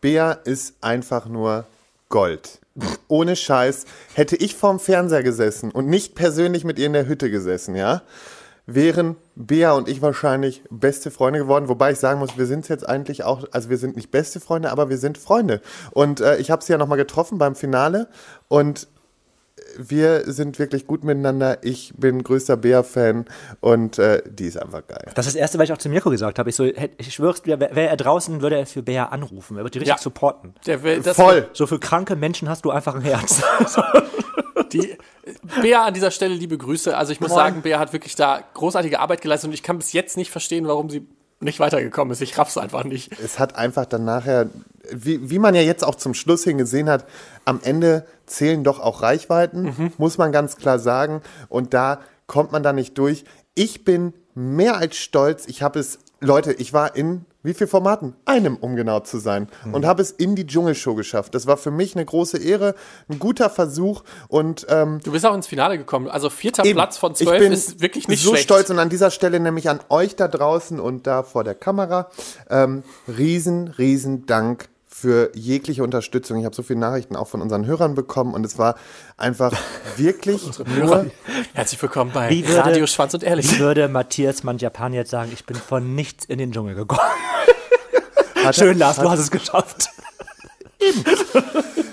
Bea 0.00 0.32
ist 0.32 0.74
einfach 0.80 1.26
nur 1.26 1.66
Gold. 2.14 2.60
Ohne 3.08 3.34
Scheiß. 3.34 3.86
Hätte 4.14 4.36
ich 4.36 4.54
vorm 4.54 4.78
Fernseher 4.78 5.24
gesessen 5.24 5.72
und 5.72 5.88
nicht 5.88 6.14
persönlich 6.14 6.62
mit 6.62 6.78
ihr 6.78 6.86
in 6.86 6.92
der 6.92 7.08
Hütte 7.08 7.28
gesessen, 7.28 7.74
ja, 7.74 8.02
wären 8.66 9.16
Bea 9.34 9.72
und 9.72 9.88
ich 9.88 10.00
wahrscheinlich 10.00 10.62
beste 10.70 11.10
Freunde 11.10 11.40
geworden. 11.40 11.68
Wobei 11.68 11.90
ich 11.90 11.98
sagen 11.98 12.20
muss, 12.20 12.38
wir 12.38 12.46
sind 12.46 12.68
jetzt 12.68 12.88
eigentlich 12.88 13.24
auch, 13.24 13.42
also 13.50 13.68
wir 13.68 13.78
sind 13.78 13.96
nicht 13.96 14.12
beste 14.12 14.38
Freunde, 14.38 14.70
aber 14.70 14.90
wir 14.90 14.98
sind 14.98 15.18
Freunde. 15.18 15.60
Und 15.90 16.20
äh, 16.20 16.36
ich 16.36 16.52
habe 16.52 16.62
sie 16.62 16.70
ja 16.70 16.78
nochmal 16.78 16.98
getroffen 16.98 17.38
beim 17.38 17.56
Finale 17.56 18.06
und 18.46 18.86
wir 19.78 20.30
sind 20.32 20.58
wirklich 20.58 20.86
gut 20.86 21.04
miteinander. 21.04 21.58
Ich 21.62 21.92
bin 21.96 22.22
größter 22.22 22.56
Bea-Fan 22.56 23.24
und 23.60 23.98
äh, 23.98 24.22
die 24.28 24.46
ist 24.46 24.60
einfach 24.60 24.86
geil. 24.86 25.12
Das 25.14 25.26
ist 25.26 25.34
das 25.34 25.40
Erste, 25.40 25.58
was 25.58 25.64
ich 25.64 25.72
auch 25.72 25.78
zu 25.78 25.88
Mirko 25.88 26.10
gesagt 26.10 26.38
habe. 26.38 26.50
Ich, 26.50 26.56
so, 26.56 26.64
ich 26.64 27.14
schwör's 27.14 27.42
dir, 27.42 27.58
wäre 27.60 27.88
er 27.88 27.96
draußen, 27.96 28.40
würde 28.42 28.56
er 28.56 28.66
für 28.66 28.82
Bea 28.82 29.06
anrufen. 29.06 29.56
Er 29.56 29.64
würde 29.64 29.70
die 29.70 29.78
richtig 29.78 29.96
Ja. 29.96 30.02
supporten. 30.02 30.54
der 30.66 30.82
will, 30.82 31.00
das, 31.00 31.16
Voll. 31.16 31.48
So 31.52 31.66
für 31.66 31.78
kranke 31.78 32.16
Menschen 32.16 32.48
hast 32.48 32.64
du 32.64 32.70
einfach 32.70 32.94
ein 32.94 33.02
Herz. 33.02 33.42
Die, 34.72 34.96
Bea 35.62 35.84
an 35.84 35.94
dieser 35.94 36.10
Stelle 36.10 36.34
liebe 36.34 36.58
Grüße. 36.58 36.96
Also 36.96 37.12
ich 37.12 37.20
muss 37.20 37.32
sagen, 37.32 37.62
Bea 37.62 37.78
hat 37.78 37.92
wirklich 37.92 38.14
da 38.14 38.42
großartige 38.54 39.00
Arbeit 39.00 39.20
geleistet 39.20 39.48
und 39.48 39.54
ich 39.54 39.62
kann 39.62 39.78
bis 39.78 39.92
jetzt 39.92 40.16
nicht 40.16 40.30
verstehen, 40.30 40.66
warum 40.66 40.90
sie 40.90 41.06
nicht 41.40 41.60
weitergekommen 41.60 42.12
ist. 42.12 42.20
Ich 42.20 42.36
raff's 42.38 42.56
einfach 42.56 42.84
nicht. 42.84 43.12
es 43.20 43.38
hat 43.38 43.56
einfach 43.56 43.86
dann 43.86 44.04
nachher, 44.04 44.48
wie, 44.92 45.30
wie 45.30 45.38
man 45.38 45.54
ja 45.54 45.60
jetzt 45.62 45.84
auch 45.84 45.94
zum 45.94 46.14
Schluss 46.14 46.44
hin 46.44 46.58
gesehen 46.58 46.88
hat, 46.88 47.04
am 47.44 47.60
Ende 47.62 48.06
zählen 48.26 48.64
doch 48.64 48.80
auch 48.80 49.02
Reichweiten, 49.02 49.92
muss 49.98 50.18
man 50.18 50.32
ganz 50.32 50.56
klar 50.56 50.78
sagen. 50.78 51.22
Und 51.48 51.74
da 51.74 52.00
kommt 52.26 52.52
man 52.52 52.62
da 52.62 52.72
nicht 52.72 52.96
durch. 52.98 53.24
Ich 53.54 53.84
bin 53.84 54.12
mehr 54.34 54.76
als 54.76 54.96
stolz. 54.96 55.46
Ich 55.46 55.62
habe 55.62 55.78
es, 55.78 55.98
Leute, 56.20 56.52
ich 56.52 56.72
war 56.72 56.96
in 56.96 57.24
wie 57.44 57.52
viel 57.52 57.66
Formaten? 57.66 58.14
Einem, 58.24 58.56
um 58.56 58.74
genau 58.74 59.00
zu 59.00 59.18
sein. 59.18 59.48
Und 59.70 59.84
habe 59.84 60.00
es 60.00 60.10
in 60.10 60.34
die 60.34 60.46
Dschungelshow 60.46 60.94
geschafft. 60.94 61.34
Das 61.34 61.46
war 61.46 61.58
für 61.58 61.70
mich 61.70 61.94
eine 61.94 62.02
große 62.02 62.38
Ehre, 62.38 62.74
ein 63.10 63.18
guter 63.18 63.50
Versuch. 63.50 64.02
Und 64.28 64.66
ähm, 64.70 65.00
Du 65.04 65.12
bist 65.12 65.26
auch 65.26 65.34
ins 65.34 65.46
Finale 65.46 65.76
gekommen. 65.76 66.08
Also 66.08 66.30
vierter 66.30 66.64
Eben. 66.64 66.76
Platz 66.78 66.96
von 66.96 67.12
Ich 67.12 67.18
zwölf 67.18 67.38
bin 67.40 67.52
ist 67.52 67.82
wirklich 67.82 68.08
nicht 68.08 68.22
so 68.22 68.30
schlecht. 68.30 68.44
stolz 68.44 68.70
und 68.70 68.78
an 68.78 68.88
dieser 68.88 69.10
Stelle 69.10 69.40
nämlich 69.40 69.68
an 69.68 69.80
euch 69.90 70.16
da 70.16 70.26
draußen 70.26 70.80
und 70.80 71.06
da 71.06 71.22
vor 71.22 71.44
der 71.44 71.54
Kamera. 71.54 72.08
Ähm, 72.48 72.82
riesen, 73.06 73.68
riesen 73.68 74.24
Dank 74.24 74.70
für 75.04 75.30
jegliche 75.34 75.82
Unterstützung. 75.84 76.38
Ich 76.38 76.46
habe 76.46 76.54
so 76.54 76.62
viele 76.62 76.78
Nachrichten 76.80 77.14
auch 77.14 77.28
von 77.28 77.42
unseren 77.42 77.66
Hörern 77.66 77.94
bekommen 77.94 78.32
und 78.32 78.42
es 78.46 78.56
war 78.56 78.74
einfach 79.18 79.52
wirklich 79.98 80.40
nur 80.78 81.10
Herzlich 81.52 81.82
willkommen 81.82 82.10
bei 82.14 82.30
Wie 82.30 82.48
würde- 82.48 82.64
Radio 82.64 82.86
Schwanz 82.86 83.12
und 83.12 83.22
Ehrlich. 83.22 83.52
Wie 83.52 83.58
würde 83.58 83.88
Matthias 83.88 84.44
Manjapan 84.44 84.94
jetzt 84.94 85.10
sagen, 85.10 85.30
ich 85.34 85.44
bin 85.44 85.56
von 85.56 85.94
nichts 85.94 86.24
in 86.24 86.38
den 86.38 86.52
Dschungel 86.52 86.74
gekommen. 86.74 87.02
Hat- 88.44 88.56
Schön, 88.56 88.78
Lars, 88.78 88.96
du 88.96 89.10
hast 89.10 89.18
es 89.20 89.30
geschafft. 89.30 89.90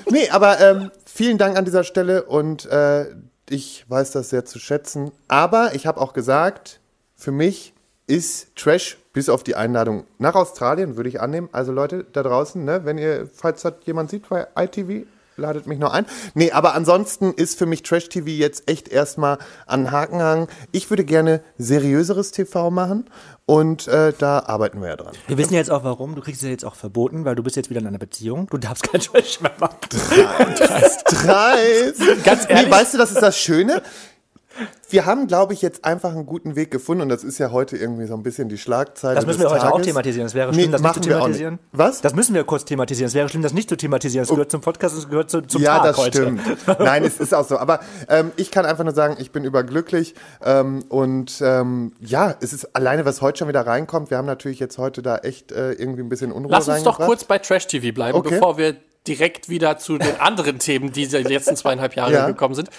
Nee, 0.10 0.30
aber 0.30 0.60
ähm, 0.60 0.92
vielen 1.06 1.38
Dank 1.38 1.58
an 1.58 1.63
dieser 1.63 1.86
Stelle 1.86 2.24
und 2.24 2.66
äh, 2.66 3.06
ich 3.50 3.86
weiß 3.89 4.12
das 4.12 4.30
sehr 4.30 4.44
zu 4.44 4.60
schätzen. 4.60 5.12
Aber 5.30 5.74
ich 5.74 5.86
habe 5.88 6.01
auch 6.01 6.12
gesagt, 6.12 6.82
für 7.15 7.32
mich 7.32 7.74
ist 8.08 8.53
Trash 8.58 8.98
bis 9.13 9.30
auf 9.30 9.44
die 9.44 9.56
Einladung 9.56 10.06
nach 10.18 10.36
Australien, 10.36 10.96
würde 10.96 11.10
ich 11.10 11.22
annehmen. 11.22 11.50
Also 11.51 11.72
Leute 11.72 12.06
da 12.12 12.24
draußen, 12.24 12.63
ne, 12.63 12.86
wenn 12.86 12.98
ihr, 12.98 13.27
falls 13.34 13.62
das 13.62 13.74
jemand 13.86 14.10
sieht 14.10 14.30
bei 14.30 14.48
ITV, 14.58 15.06
ladet 15.38 15.68
mich 15.68 15.80
noch 15.80 15.91
ein. 15.91 16.06
Nee, 16.34 16.51
aber 16.51 16.75
ansonsten 16.75 17.34
ist 17.34 17.58
für 17.58 17.65
mich 17.65 17.84
Trash 17.84 18.10
TV 18.10 18.27
jetzt 18.27 18.70
echt 18.70 18.88
erstmal 18.88 19.38
an 19.65 19.86
den 19.86 19.91
Haken 19.91 20.22
hangen. 20.22 20.48
Ich 20.72 20.89
würde 20.89 21.03
gerne 21.03 21.41
seriöseres 21.58 22.32
TV 22.32 22.70
machen 22.70 23.10
und 23.46 23.88
äh, 23.88 24.13
da 24.18 24.39
arbeiten 24.39 24.82
wir 24.82 24.89
ja 24.89 24.96
dran. 24.96 25.13
Wir 25.27 25.38
wissen 25.38 25.53
jetzt 25.53 25.72
auch 25.72 25.84
warum. 25.84 26.15
Du 26.15 26.22
kriegst 26.22 26.44
es 26.44 26.50
jetzt 26.50 26.63
auch 26.63 26.75
verboten, 26.75 27.25
weil 27.25 27.36
du 27.36 27.44
bist 27.44 27.56
jetzt 27.56 27.70
wieder 27.70 27.82
in 27.82 27.88
einer 27.88 27.98
Beziehung. 27.98 28.48
Du 28.50 28.58
darfst 28.58 28.84
kein 28.84 29.01
Trash 29.01 29.41
mehr 29.41 29.51
machen. 29.60 29.77
Dreist. 31.06 32.24
Ganz 32.24 32.46
ehrlich? 32.48 32.65
Nee, 32.65 32.72
weißt 32.72 32.94
du, 32.94 32.98
das 32.98 33.12
ist 33.12 33.22
das 33.22 33.38
Schöne? 33.38 33.82
Wir 34.89 35.05
haben, 35.05 35.27
glaube 35.27 35.53
ich, 35.53 35.62
jetzt 35.62 35.86
einfach 35.86 36.12
einen 36.12 36.25
guten 36.25 36.55
Weg 36.58 36.70
gefunden 36.70 37.03
und 37.03 37.10
das 37.10 37.24
ist 37.24 37.38
ja 37.38 37.51
heute 37.51 37.77
irgendwie 37.77 38.05
so 38.08 38.13
ein 38.13 38.24
bisschen 38.24 38.50
die 38.50 38.58
Schlagzeile. 38.58 39.15
Das 39.15 39.25
müssen 39.25 39.39
des 39.41 39.50
wir 39.50 39.55
heute 39.55 39.67
auch 39.67 39.72
Tages. 39.74 39.88
thematisieren. 39.88 40.27
Es 40.27 40.34
wäre 40.34 40.51
Nee, 40.51 40.63
schlimm, 40.63 40.72
das 40.74 40.81
nicht 40.81 40.93
zu 40.93 41.00
auch 41.00 41.03
nicht. 41.05 41.13
thematisieren. 41.17 41.60
Was? 41.72 42.01
Das 42.01 42.13
müssen 42.13 42.36
wir 42.36 42.43
kurz 42.43 42.65
thematisieren. 42.65 43.08
Es 43.08 43.13
wäre 43.13 43.29
schlimm, 43.29 43.41
das 43.41 43.53
nicht 43.53 43.70
zu 43.70 43.77
thematisieren. 43.77 44.24
Es 44.24 44.29
gehört 44.29 44.51
zum 44.51 44.60
Podcast, 44.60 44.98
es 44.98 45.08
gehört 45.10 45.29
zu, 45.29 45.41
zum 45.41 45.62
ja, 45.62 45.75
Tag 45.77 45.84
das 45.86 45.98
heute. 45.98 46.17
stimmt. 46.24 46.41
Nein, 46.79 47.05
es 47.05 47.20
ist 47.22 47.34
auch 47.34 47.48
so. 47.48 47.58
Aber 47.58 47.79
ähm, 48.10 48.31
ich 48.36 48.51
kann 48.51 48.65
einfach 48.65 48.84
nur 48.84 48.93
sagen, 48.93 49.15
ich 49.20 49.31
bin 49.31 49.46
überglücklich. 49.46 50.13
Ähm, 50.43 50.84
und 50.89 51.41
ähm, 51.41 51.93
ja, 52.01 52.36
es 52.41 52.51
ist 52.51 52.75
alleine, 52.75 53.05
was 53.05 53.22
heute 53.22 53.39
schon 53.39 53.48
wieder 53.48 53.65
reinkommt. 53.65 54.10
Wir 54.10 54.17
haben 54.17 54.25
natürlich 54.27 54.60
jetzt 54.60 54.77
heute 54.77 55.01
da 55.01 55.17
echt 55.20 55.53
äh, 55.53 55.72
irgendwie 55.72 56.01
ein 56.01 56.10
bisschen 56.10 56.34
Unruhe 56.34 56.51
Lass 56.51 56.67
uns 56.67 56.84
doch 56.84 57.00
kurz 57.00 57.24
bei 57.24 57.39
Trash 57.39 57.67
TV 57.67 57.93
bleiben, 57.93 58.17
Okay. 58.17 58.31
bevor 58.36 58.58
wir 58.58 58.75
direkt 59.08 59.50
wieder 59.50 59.77
zu 59.77 59.98
den 59.98 60.20
anderen 60.20 60.60
Themen, 60.60 60.91
die 60.91 61.08
die 61.08 61.17
letzten 61.17 61.55
zweieinhalb 61.55 61.96
Jahre 61.96 62.13
Ja. 62.13 62.27
gekommen 62.27 62.53
sind. 62.55 62.70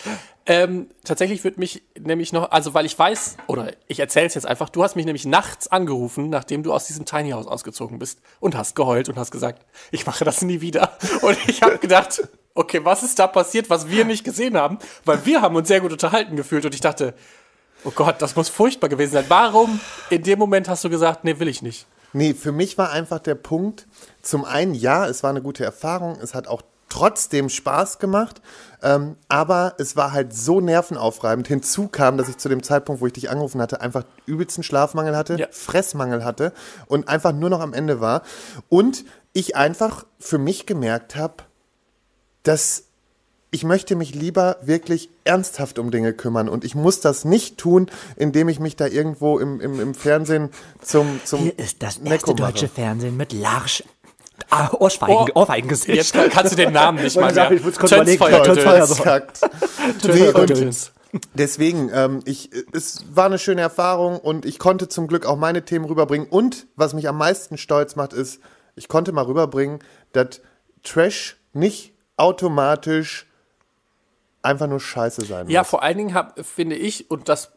Ähm, 0.47 0.89
tatsächlich 1.05 1.45
wird 1.45 1.57
mich 1.59 1.83
nämlich 1.99 2.33
noch, 2.33 2.51
also 2.51 2.75
weil 2.75 2.85
ich 2.85 2.99
weiß, 2.99 3.37
oder 3.47 3.73
ich 3.87 4.01
erzähle 4.01 4.27
es 4.27 4.35
jetzt 4.35 4.47
einfach, 4.47 4.69
du 4.69 4.83
hast 4.83 4.97
mich 4.97 5.05
nämlich 5.07 5.25
nachts 5.25 5.69
angerufen, 5.69 6.31
nachdem 6.31 6.63
du 6.65 6.73
aus 6.73 6.87
diesem 6.87 7.05
Tiny 7.05 7.31
House 7.31 7.47
ausgezogen 7.47 7.99
bist 8.01 8.21
und 8.41 8.57
hast 8.57 8.75
geheult 8.75 9.09
und 9.09 9.17
hast 9.17 9.31
gesagt, 9.31 9.65
ich 9.93 10.05
mache 10.07 10.25
das 10.25 10.43
nie 10.43 10.61
wieder. 10.61 10.97
Und 11.23 11.39
ich 11.47 11.63
habe 11.63 11.79
gedacht, 11.79 12.29
okay, 12.55 12.81
was 12.85 13.03
ist 13.05 13.19
da 13.21 13.27
passiert, 13.29 13.71
was 13.71 13.89
wir 13.89 14.05
nicht 14.05 14.25
gesehen 14.25 14.57
haben? 14.57 14.79
Weil 15.05 15.25
wir 15.27 15.43
haben 15.43 15.55
uns 15.55 15.69
sehr 15.69 15.81
gut 15.81 15.93
unterhalten 15.93 16.35
gefühlt 16.37 16.65
und 16.65 16.75
ich 16.75 16.81
dachte, 16.81 17.15
oh 17.85 17.93
Gott, 17.95 18.17
das 18.21 18.35
muss 18.37 18.49
furchtbar 18.49 18.89
gewesen 18.89 19.13
sein. 19.13 19.25
Warum 19.29 19.79
in 20.11 20.23
dem 20.25 20.39
Moment 20.41 20.69
hast 20.69 20.83
du 20.85 20.91
gesagt, 20.91 21.23
nee, 21.25 21.39
will 21.39 21.49
ich 21.49 21.63
nicht? 21.63 21.87
Nee, 22.15 22.35
für 22.35 22.53
mich 22.53 22.77
war 22.79 22.91
einfach 22.91 23.21
der 23.21 23.37
Punkt, 23.37 23.87
zum 24.23 24.45
einen, 24.45 24.75
ja, 24.75 25.07
es 25.07 25.23
war 25.23 25.31
eine 25.31 25.43
gute 25.43 25.65
Erfahrung, 25.65 26.17
es 26.23 26.35
hat 26.35 26.47
auch 26.49 26.63
trotzdem 26.89 27.49
Spaß 27.49 27.99
gemacht, 27.99 28.43
ähm, 28.83 29.17
aber 29.29 29.75
es 29.79 29.97
war 29.97 30.13
halt 30.13 30.35
so 30.35 30.61
nervenaufreibend. 30.61 31.49
Hinzu 31.49 31.89
kam, 31.89 32.19
dass 32.19 32.29
ich 32.29 32.37
zu 32.37 32.49
dem 32.51 32.63
Zeitpunkt, 32.63 33.01
wo 33.01 33.07
ich 33.07 33.15
dich 33.15 33.31
angerufen 33.31 33.63
hatte, 33.63 33.81
einfach 33.81 34.05
übelsten 34.27 34.63
Schlafmangel 34.63 35.17
hatte, 35.17 35.37
Ja. 35.39 35.47
Fressmangel 35.51 36.23
hatte 36.25 36.53
und 36.87 37.09
einfach 37.09 37.33
nur 37.33 37.49
noch 37.49 37.61
am 37.61 37.73
Ende 37.73 38.01
war. 38.01 38.23
Und 38.69 39.05
ich 39.33 39.57
einfach 39.57 40.05
für 40.19 40.37
mich 40.39 40.67
gemerkt 40.67 41.17
habe, 41.17 41.45
dass 42.43 42.85
ich 43.55 43.65
möchte 43.65 43.97
mich 43.97 44.15
lieber 44.15 44.57
wirklich 44.63 45.11
ernsthaft 45.25 45.79
um 45.79 45.91
Dinge 45.91 46.13
kümmern 46.15 46.49
und 46.49 46.65
ich 46.65 46.75
muss 46.75 47.01
das 47.01 47.25
nicht 47.27 47.59
tun, 47.59 47.91
indem 48.17 48.49
ich 48.49 48.61
mich 48.61 48.77
da 48.77 48.87
irgendwo 48.87 49.39
im, 49.39 49.61
im, 49.61 49.79
im 49.81 49.95
Fernsehen 49.95 50.51
zum, 50.81 51.21
zum 51.25 51.41
Hier 51.41 51.59
ist 51.59 51.83
das 51.83 51.99
erste 51.99 52.31
mache. 52.33 52.35
deutsche 52.37 52.69
Fernsehen 52.69 53.17
mit 53.17 53.33
Larsch. 53.33 53.83
Ah, 54.51 54.71
Ohrschweigen, 54.79 55.17
Oh. 55.35 55.41
Ohrweigengesicht. 55.41 56.13
Jetzt 56.15 56.31
kannst 56.33 56.53
du 56.53 56.57
den 56.57 56.73
Namen 56.73 57.03
nicht 57.03 57.17
mal 57.17 57.33
sagen, 57.33 57.51
mehr. 57.55 57.59
ich 57.61 57.65
muss 57.67 57.79
kurz 57.79 57.93
überlegen. 57.93 58.19
Feuer, 58.19 58.43
Töns 58.43 58.59
Töns. 58.63 58.65
Feuer. 58.67 58.87
Verkackt. 58.87 59.41
Töns 60.01 60.05
Nee, 60.05 60.27
Feuer, 60.27 60.41
und- 60.43 60.47
Töns. 60.49 60.93
Deswegen, 61.35 61.91
ähm, 61.93 62.21
ich, 62.25 62.51
es 62.73 63.05
war 63.15 63.27
eine 63.27 63.39
schöne 63.39 63.61
Erfahrung 63.61 64.19
und 64.19 64.47
ich 64.47 64.59
konnte 64.59 64.89
zum 64.89 65.09
Glück 65.09 65.27
auch 65.27 65.37
meine 65.37 65.63
Themen 65.65 65.85
rüberbringen. 65.85 66.27
Und 66.29 66.67
was 66.75 66.95
mich 66.95 67.07
am 67.07 67.19
meisten 67.19 67.59
stolz 67.59 67.97
macht, 67.97 68.15
ist, 68.15 68.41
ich 68.77 68.89
konnte 68.89 69.13
mal 69.13 69.25
rüberbringen, 69.25 69.81
dass 70.13 70.41
Trash 70.83 71.37
nicht 71.53 71.93
automatisch 72.17 73.27
einfach 74.41 74.67
nur 74.67 74.81
Scheiße 74.81 75.25
sein 75.27 75.49
Ja, 75.51 75.61
muss. 75.61 75.69
vor 75.69 75.83
allen 75.83 75.99
Dingen 75.99 76.15
hab, 76.15 76.45
finde 76.45 76.77
ich, 76.77 77.11
und 77.11 77.29
das 77.29 77.53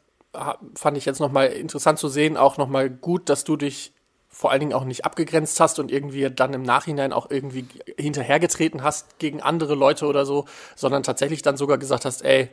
fand 0.75 0.97
ich 0.97 1.05
jetzt 1.05 1.19
nochmal 1.21 1.47
interessant 1.47 1.97
zu 1.97 2.09
sehen, 2.09 2.35
auch 2.35 2.57
nochmal 2.57 2.89
gut, 2.89 3.29
dass 3.29 3.45
du 3.45 3.55
dich 3.55 3.93
vor 4.35 4.51
allen 4.51 4.59
Dingen 4.59 4.73
auch 4.73 4.83
nicht 4.83 5.05
abgegrenzt 5.05 5.61
hast 5.61 5.79
und 5.79 5.89
irgendwie 5.89 6.29
dann 6.29 6.53
im 6.53 6.61
Nachhinein 6.61 7.13
auch 7.13 7.31
irgendwie 7.31 7.65
hinterhergetreten 7.97 8.83
hast 8.83 9.17
gegen 9.17 9.41
andere 9.41 9.75
Leute 9.75 10.07
oder 10.07 10.25
so, 10.25 10.43
sondern 10.75 11.03
tatsächlich 11.03 11.41
dann 11.41 11.55
sogar 11.55 11.77
gesagt 11.77 12.03
hast, 12.03 12.21
ey, 12.25 12.49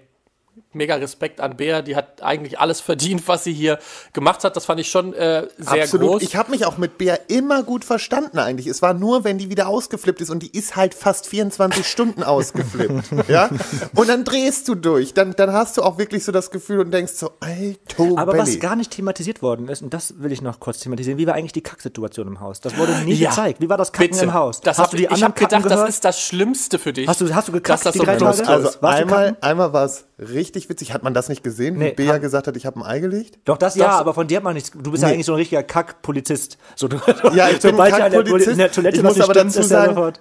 mega 0.74 0.94
Respekt 0.96 1.40
an 1.40 1.56
Bea, 1.56 1.82
die 1.82 1.96
hat 1.96 2.22
eigentlich 2.22 2.58
alles 2.58 2.80
verdient, 2.80 3.28
was 3.28 3.44
sie 3.44 3.52
hier 3.52 3.78
gemacht 4.14 4.42
hat. 4.44 4.56
Das 4.56 4.64
fand 4.64 4.80
ich 4.80 4.90
schon 4.90 5.12
äh, 5.14 5.46
sehr 5.58 5.82
Absolut. 5.84 6.08
groß. 6.12 6.22
Ich 6.22 6.36
habe 6.36 6.50
mich 6.50 6.64
auch 6.64 6.78
mit 6.78 6.96
Bea 6.98 7.18
immer 7.28 7.62
gut 7.62 7.84
verstanden 7.84 8.38
eigentlich. 8.38 8.66
Es 8.66 8.80
war 8.80 8.94
nur, 8.94 9.24
wenn 9.24 9.36
die 9.38 9.50
wieder 9.50 9.68
ausgeflippt 9.68 10.20
ist 10.22 10.30
und 10.30 10.42
die 10.42 10.50
ist 10.56 10.74
halt 10.76 10.94
fast 10.94 11.26
24 11.26 11.86
Stunden 11.86 12.22
ausgeflippt. 12.22 13.04
ja? 13.28 13.50
Und 13.94 14.08
dann 14.08 14.24
drehst 14.24 14.66
du 14.68 14.74
durch. 14.74 15.12
Dann, 15.14 15.34
dann 15.36 15.52
hast 15.52 15.76
du 15.76 15.82
auch 15.82 15.98
wirklich 15.98 16.24
so 16.24 16.32
das 16.32 16.50
Gefühl 16.50 16.80
und 16.80 16.90
denkst 16.90 17.12
so, 17.14 17.32
alto 17.40 18.16
Aber 18.16 18.32
Belly. 18.32 18.42
was 18.54 18.58
gar 18.60 18.76
nicht 18.76 18.90
thematisiert 18.92 19.42
worden 19.42 19.68
ist, 19.68 19.82
und 19.82 19.92
das 19.92 20.14
will 20.22 20.32
ich 20.32 20.40
noch 20.42 20.58
kurz 20.60 20.80
thematisieren, 20.80 21.18
wie 21.18 21.26
war 21.26 21.34
eigentlich 21.34 21.52
die 21.52 21.60
Kacksituation 21.62 22.26
im 22.28 22.40
Haus? 22.40 22.60
Das 22.60 22.76
wurde 22.78 22.92
nie 23.04 23.14
Ja. 23.14 23.30
gezeigt. 23.30 23.60
Wie 23.60 23.68
war 23.68 23.76
das 23.78 23.92
Kacken 23.92 24.10
Bitte. 24.12 24.24
im 24.24 24.34
Haus? 24.34 24.60
Das 24.60 24.78
hast 24.78 24.92
du 24.92 24.96
die 24.96 25.04
ich 25.04 25.10
anderen 25.10 25.32
habe 25.34 25.40
gedacht, 25.40 25.62
gehört? 25.64 25.80
das 25.82 25.88
ist 25.88 26.04
das 26.04 26.20
Schlimmste 26.20 26.78
für 26.78 26.92
dich. 26.92 27.06
Hast 27.08 27.20
du- 27.20 27.34
hast 27.34 27.48
du 27.48 27.52
gekackt 27.52 27.72
dass 27.80 27.82
das 27.84 27.92
die 27.92 27.98
so 27.98 28.04
drei 28.04 28.16
Tage? 28.16 28.42
ist. 28.42 28.48
Also 28.48 28.70
du 28.80 28.86
einmal, 28.86 29.36
einmal 29.40 29.72
war 29.72 29.84
es 29.84 30.04
richtig 30.22 30.68
witzig. 30.68 30.92
Hat 30.92 31.02
man 31.02 31.14
das 31.14 31.28
nicht 31.28 31.42
gesehen, 31.42 31.74
wie 31.76 31.84
Nee, 31.84 31.92
Bea 31.92 32.14
hab- 32.14 32.20
gesagt 32.20 32.46
hat, 32.46 32.56
ich 32.56 32.66
habe 32.66 32.80
ein 32.80 32.82
Ei 32.86 33.00
gelegt? 33.00 33.38
Doch, 33.44 33.58
das 33.58 33.74
ja, 33.74 33.86
Das- 33.88 33.96
aber 33.96 34.14
von 34.14 34.26
dir 34.28 34.36
hat 34.38 34.44
man 34.44 34.54
nichts. 34.54 34.70
Du 34.70 34.90
bist 34.90 35.02
ja 35.02 35.08
Nee. 35.08 35.14
eigentlich 35.14 35.26
so 35.26 35.32
ein 35.32 35.36
richtiger 35.36 35.62
Kack-Polizist. 35.62 36.58
So, 36.76 36.88
du, 36.88 36.96
Ja, 37.34 37.48
ich 37.50 37.60
bin 37.62 37.76
ja 37.76 37.90
Kackpolizist. 37.90 38.52
in 38.52 38.58
der 38.58 38.70
Toilette 38.72 38.96
Ich 38.96 39.02
muss 39.02 39.20
aber 39.20 39.34
stimmt, 39.34 39.54
dazu 39.56 39.62
sagen- 39.68 39.94
sofort. 39.94 40.20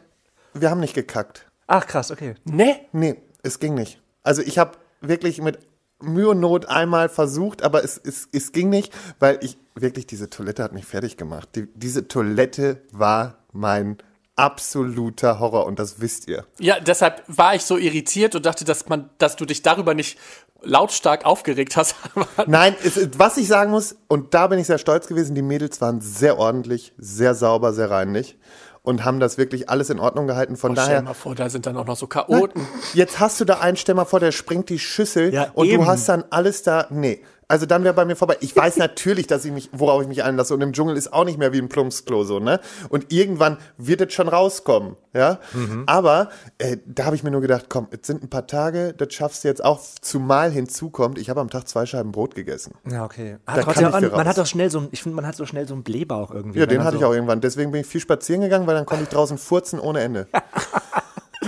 Wir 0.54 0.70
haben 0.70 0.80
nicht 0.82 0.94
gekackt. 0.94 1.46
Ach, 1.68 1.88
krass, 1.88 2.12
okay. 2.12 2.36
Nee, 2.44 2.76
Nee, 2.92 3.16
es 3.44 3.60
ging 3.60 3.74
nicht. 3.74 4.02
Also 4.24 4.42
ich 4.42 4.58
habe 4.58 4.72
wirklich 5.00 5.42
mit 5.42 5.60
Mühe 6.02 6.30
und 6.30 6.40
Not 6.40 6.66
einmal 6.68 7.10
versucht, 7.10 7.64
aber 7.64 7.84
es, 7.84 8.00
es, 8.04 8.28
es 8.34 8.52
ging 8.52 8.70
nicht, 8.70 8.92
weil 9.20 9.38
ich 9.42 9.58
wirklich, 9.76 10.08
diese 10.08 10.30
Toilette 10.30 10.64
hat 10.64 10.74
mich 10.74 10.86
fertig 10.86 11.16
gemacht. 11.16 11.50
Die, 11.56 11.68
diese 11.76 12.08
Toilette 12.08 12.82
war 12.92 13.38
mein 13.54 13.98
absoluter 14.36 15.40
Horror 15.40 15.66
und 15.66 15.80
das 15.80 16.00
wisst 16.02 16.28
ihr. 16.28 16.46
Ja, 16.60 16.80
deshalb 16.80 17.24
war 17.28 17.56
ich 17.56 17.64
so 17.64 17.78
irritiert 17.78 18.36
und 18.36 18.46
dachte, 18.46 18.66
dass 18.66 18.88
man, 18.90 19.10
dass 19.18 19.36
du 19.36 19.46
dich 19.46 19.62
darüber 19.62 19.94
nicht 19.94 20.18
lautstark 20.64 21.26
aufgeregt 21.26 21.76
hast. 21.76 21.96
Nein, 22.48 22.76
es, 22.84 23.00
was 23.18 23.38
ich 23.38 23.48
sagen 23.48 23.72
muss, 23.72 23.96
und 24.08 24.34
da 24.34 24.48
bin 24.48 24.60
ich 24.60 24.68
sehr 24.68 24.78
stolz 24.78 25.08
gewesen, 25.08 25.36
die 25.36 25.42
Mädels 25.42 25.82
waren 25.82 26.02
sehr 26.02 26.38
ordentlich, 26.38 26.94
sehr 26.98 27.34
sauber, 27.36 27.74
sehr 27.74 27.90
reinlich 27.90 28.38
und 28.84 29.06
haben 29.06 29.20
das 29.20 29.38
wirklich 29.38 29.70
alles 29.70 29.90
in 29.90 30.00
Ordnung 30.00 30.28
gehalten. 30.28 30.56
Von 30.58 30.74
Stell 30.74 30.86
dir 30.86 30.90
daher, 30.92 31.02
mal 31.04 31.14
vor, 31.14 31.36
da 31.36 31.50
sind 31.50 31.66
dann 31.66 31.78
auch 31.78 31.86
noch 31.86 31.98
so 31.98 32.08
Chaoten. 32.08 32.66
jetzt 32.94 33.20
hast 33.20 33.40
du 33.40 33.46
da 33.46 33.60
einen, 33.60 33.78
stell 33.78 33.96
mal 33.96 34.06
vor, 34.06 34.20
der 34.20 34.32
springt 34.32 34.70
die 34.70 34.80
Schüssel 34.80 35.34
Ja, 35.34 35.52
und 35.54 35.68
eben. 35.68 35.84
du 35.84 35.88
hast 35.88 36.08
dann 36.10 36.24
alles 36.30 36.64
da. 36.64 36.88
Nee. 36.90 37.22
Also 37.52 37.66
dann 37.66 37.84
wäre 37.84 37.94
bei 37.94 38.06
mir 38.06 38.16
vorbei. 38.16 38.38
Ich 38.40 38.56
weiß 38.56 38.78
natürlich, 38.78 39.28
dass 39.28 39.44
ich 39.44 39.52
mich, 39.52 39.70
worauf 39.74 40.02
ich 40.02 40.08
mich 40.08 40.24
einlasse. 40.24 40.54
Und 40.54 40.62
im 40.62 40.72
Dschungel 40.72 40.96
ist 40.96 41.12
auch 41.12 41.26
nicht 41.26 41.38
mehr 41.38 41.52
wie 41.52 41.58
ein 41.58 41.68
Plumpsklo 41.68 42.24
so, 42.24 42.40
ne? 42.40 42.62
Und 42.88 43.12
irgendwann 43.12 43.58
wird 43.78 44.00
es 44.00 44.14
schon 44.14 44.30
rauskommen, 44.30 44.96
ja? 45.14 45.38
Mhm. 45.52 45.84
Aber 45.86 46.30
äh, 46.60 46.78
da 46.86 47.04
habe 47.04 47.18
ich 47.18 47.24
mir 47.24 47.32
nur 47.32 47.42
gedacht, 47.42 47.66
komm, 47.68 47.90
es 47.92 48.08
sind 48.08 48.24
ein 48.24 48.30
paar 48.30 48.48
Tage, 48.48 48.94
das 48.94 49.14
schaffst 49.14 49.44
du 49.44 49.50
jetzt 49.50 49.66
auch, 49.66 49.82
zumal 50.00 50.50
hinzukommt, 50.50 51.18
ich 51.18 51.30
habe 51.30 51.42
am 51.42 51.50
Tag 51.50 51.68
zwei 51.68 51.86
Scheiben 51.86 52.14
Brot 52.14 52.36
gegessen. 52.36 52.74
Ja, 52.90 53.04
okay. 53.04 53.36
Da 53.46 53.52
Hat 53.52 53.66
kann 53.66 53.74
trotzdem, 53.74 53.92
man 53.92 54.06
raus. 54.12 54.26
hat 54.28 54.38
doch 54.38 54.46
schnell 54.46 54.72
so 54.72 54.80
ein, 54.80 54.88
ich 54.92 55.04
finde, 55.04 55.18
man 55.18 55.28
hat 55.28 55.36
so 55.36 55.46
schnell 55.46 55.68
so 55.68 55.74
einen 55.74 55.84
Blähbauch 55.84 56.32
irgendwie. 56.32 56.60
Ja, 56.60 56.66
den 56.66 56.78
man 56.78 56.88
hatte 56.88 56.96
so, 56.96 57.02
ich 57.02 57.06
auch 57.06 57.14
irgendwann. 57.14 57.42
Deswegen 57.42 57.72
bin 57.72 57.82
ich 57.82 57.88
viel 57.88 58.00
spazieren 58.00 58.44
gegangen, 58.44 58.66
weil 58.66 58.76
dann 58.76 58.86
konnte 58.86 59.04
ich 59.04 59.10
draußen 59.10 59.38
furzen 59.38 59.78
ohne 59.82 60.00
Ende. 60.00 60.28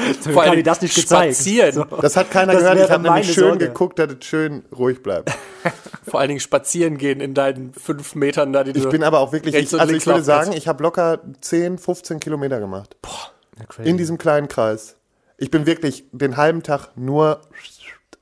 Vor 0.34 0.44
allem 0.44 0.64
das 0.64 0.82
nicht 0.82 0.96
gezeigt. 0.96 1.36
Spazieren. 1.36 1.74
So. 1.74 1.84
Das 1.84 2.16
hat 2.16 2.32
keiner 2.32 2.54
Das 2.54 2.62
gehört. 2.62 2.80
Ich 2.80 2.92
habe 2.92 3.04
nämlich 3.04 3.34
schön 3.34 3.44
Sorge. 3.44 3.68
geguckt, 3.68 4.00
dass 4.00 4.12
es 4.12 4.26
schön 4.26 4.64
ruhig 4.76 5.02
bleibt. 5.04 5.32
Vor 6.08 6.20
allen 6.20 6.30
Dingen 6.30 6.40
spazieren 6.40 6.98
gehen 6.98 7.22
in 7.22 7.34
deinen 7.34 7.74
fünf 7.74 8.16
Metern 8.16 8.54
da, 8.54 8.64
die 8.64 8.74
du 8.74 8.80
Ich 8.80 8.90
bin 8.90 9.04
aber 9.04 9.20
auch 9.20 9.32
wirklich, 9.32 9.56
ich, 9.56 9.80
also 9.80 9.94
ich 9.94 10.06
würde 10.06 10.24
sagen, 10.24 10.52
ich 10.52 10.68
habe 10.68 10.84
locker 10.84 11.20
10, 11.42 11.78
15 11.78 12.20
Kilometer 12.20 12.60
gemacht. 12.60 12.96
Ja, 13.60 13.66
crazy. 13.66 13.90
In 13.90 13.98
diesem 13.98 14.18
kleinen 14.18 14.48
Kreis. 14.48 14.98
Ich 15.38 15.52
bin 15.52 15.66
wirklich 15.66 16.06
den 16.12 16.38
halben 16.38 16.64
Tag 16.64 16.90
nur. 16.96 17.42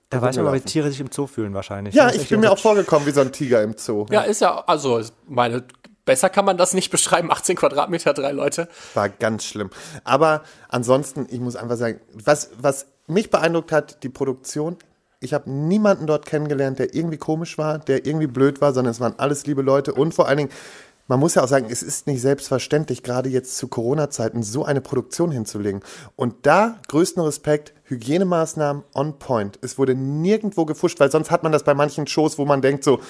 da 0.09 0.21
weiß 0.21 0.38
man 0.38 0.53
wie. 0.53 0.61
Tiere 0.61 0.89
sich 0.89 1.00
im 1.00 1.11
Zoo 1.11 1.27
fühlen 1.27 1.53
wahrscheinlich. 1.53 1.95
Ja, 1.95 2.07
ist 2.07 2.23
ich 2.23 2.29
bin 2.29 2.39
mir 2.39 2.51
auch 2.51 2.59
vorgekommen 2.59 3.07
wie 3.07 3.11
so 3.11 3.21
ein 3.21 3.31
Tiger 3.31 3.61
im 3.61 3.75
Zoo. 3.77 4.05
Ja, 4.09 4.21
ist 4.21 4.41
ja, 4.41 4.63
also, 4.67 5.01
meine, 5.27 5.63
besser 6.05 6.29
kann 6.29 6.46
man 6.46 6.58
das 6.58 6.74
nicht 6.74 6.89
beschreiben. 6.89 7.31
18 7.31 7.55
Quadratmeter, 7.55 8.13
drei 8.13 8.31
Leute. 8.31 8.67
War 8.93 9.10
ganz 9.10 9.46
schlimm. 9.46 9.70
Aber 10.03 10.43
ansonsten, 10.70 11.27
ich 11.29 11.39
muss 11.39 11.55
einfach 11.55 11.77
sagen, 11.77 12.00
was, 12.13 12.51
was 12.58 12.88
mich 13.08 13.29
beeindruckt 13.29 13.72
hat, 13.72 14.03
die 14.03 14.10
Produktion. 14.10 14.77
Ich 15.20 15.34
habe 15.34 15.51
niemanden 15.51 16.08
dort 16.08 16.25
kennengelernt, 16.25 16.79
der 16.79 16.96
irgendwie 16.96 17.17
komisch 17.17 17.58
war, 17.58 17.77
der 17.77 18.05
irgendwie 18.05 18.27
blöd 18.27 18.60
war, 18.60 18.74
sondern 18.74 18.91
es 18.91 19.00
waren 19.00 19.13
alles 19.17 19.46
liebe 19.46 19.62
Leute. 19.62 19.93
Und 19.93 20.15
vor 20.15 20.27
allen 20.27 20.38
Dingen, 20.38 20.50
man 21.08 21.20
muss 21.20 21.36
ja 21.36 21.43
auch 21.43 21.48
sagen, 21.48 21.67
es 21.70 21.84
ist 21.84 22.08
nicht 22.08 22.22
selbstverständlich, 22.22 23.03
gerade 23.03 23.29
jetzt 23.29 23.58
zu 23.58 23.67
Corona-Zeiten 23.67 24.43
so 24.43 24.63
eine 24.63 24.81
Produktion 24.81 25.29
hinzulegen. 25.29 25.81
Und 26.15 26.46
da 26.46 26.79
größten 26.88 27.22
Respekt, 27.22 27.74
Hygienemaßnahmen 27.84 28.84
on 28.96 29.20
point. 29.20 29.60
Es 29.62 29.77
wurde 29.77 29.93
nirgendwo 29.93 30.65
gefuscht, 30.65 31.00
weil 31.01 31.12
sonst 31.12 31.29
hat 31.29 31.43
man 31.43 31.51
das 31.51 31.63
bei 31.63 31.74
manchen 31.74 32.08
Shows, 32.08 32.38
wo 32.38 32.46
man 32.46 32.62
denkt 32.62 32.84
so, 32.86 33.01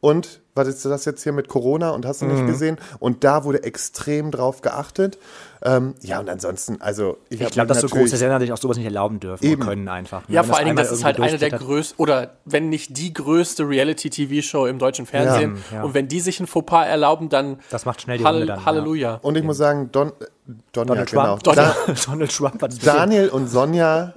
und 0.00 0.40
was 0.54 0.66
ist 0.68 0.84
das 0.84 1.04
jetzt 1.04 1.22
hier 1.22 1.32
mit 1.32 1.46
Corona 1.48 1.90
und 1.90 2.04
hast 2.04 2.20
du 2.20 2.26
Mhm. 2.26 2.34
nicht 2.34 2.46
gesehen? 2.46 2.78
Und 2.98 3.22
da 3.22 3.44
wurde 3.44 3.62
extrem 3.62 4.30
drauf 4.32 4.60
geachtet. 4.60 5.18
Ähm, 5.62 5.94
ja, 6.02 6.18
und 6.20 6.28
ansonsten, 6.28 6.80
also 6.80 7.18
ich, 7.30 7.40
Ich 7.40 7.50
glaube, 7.50 7.68
dass 7.68 7.80
so 7.80 7.88
große 7.88 8.16
Sender 8.16 8.38
sich 8.40 8.52
auch 8.52 8.56
sowas 8.58 8.76
nicht 8.76 8.86
erlauben 8.86 9.18
dürfen 9.20 9.44
Eben. 9.44 9.62
können 9.62 9.88
einfach. 9.88 10.28
ne? 10.28 10.34
Ja, 10.34 10.42
vor 10.44 10.56
allen 10.56 10.66
Dingen, 10.66 10.76
das 10.76 10.90
ist 10.92 11.04
halt 11.04 11.20
eine 11.20 11.38
der 11.38 11.50
größten, 11.50 11.96
oder 11.98 12.36
wenn 12.44 12.68
nicht 12.68 12.96
die 12.96 13.12
größte 13.12 13.68
Reality-TV-Show 13.68 14.66
im 14.66 14.78
deutschen 14.78 15.06
Fernsehen. 15.06 15.58
Ja. 15.70 15.78
Ja. 15.78 15.82
Und 15.84 15.94
wenn 15.94 16.06
die 16.08 16.20
sich 16.20 16.38
ein 16.40 16.46
Fauxpas 16.48 16.86
erlauben, 16.86 17.28
dann, 17.28 17.58
Das 17.70 17.84
macht 17.84 18.02
schnell 18.02 18.18
die 18.18 18.24
Hall 18.24 18.34
Runde 18.34 18.46
dann, 18.46 18.58
ja. 18.60 18.64
Halleluja. 18.66 19.14
Und 19.22 19.36
ich 19.36 19.44
muss 19.44 19.56
sagen, 19.58 19.90
Don, 19.92 20.08
äh, 20.08 20.12
Donja, 20.72 20.94
Donald 20.94 21.10
genau. 21.10 21.38
Trump. 21.38 21.56
Da, 21.56 21.76
Donald 22.06 22.36
Trump 22.36 22.62
hat 22.62 22.72
es 22.72 22.78
Daniel 22.80 23.28
und 23.28 23.48
Sonja, 23.48 24.12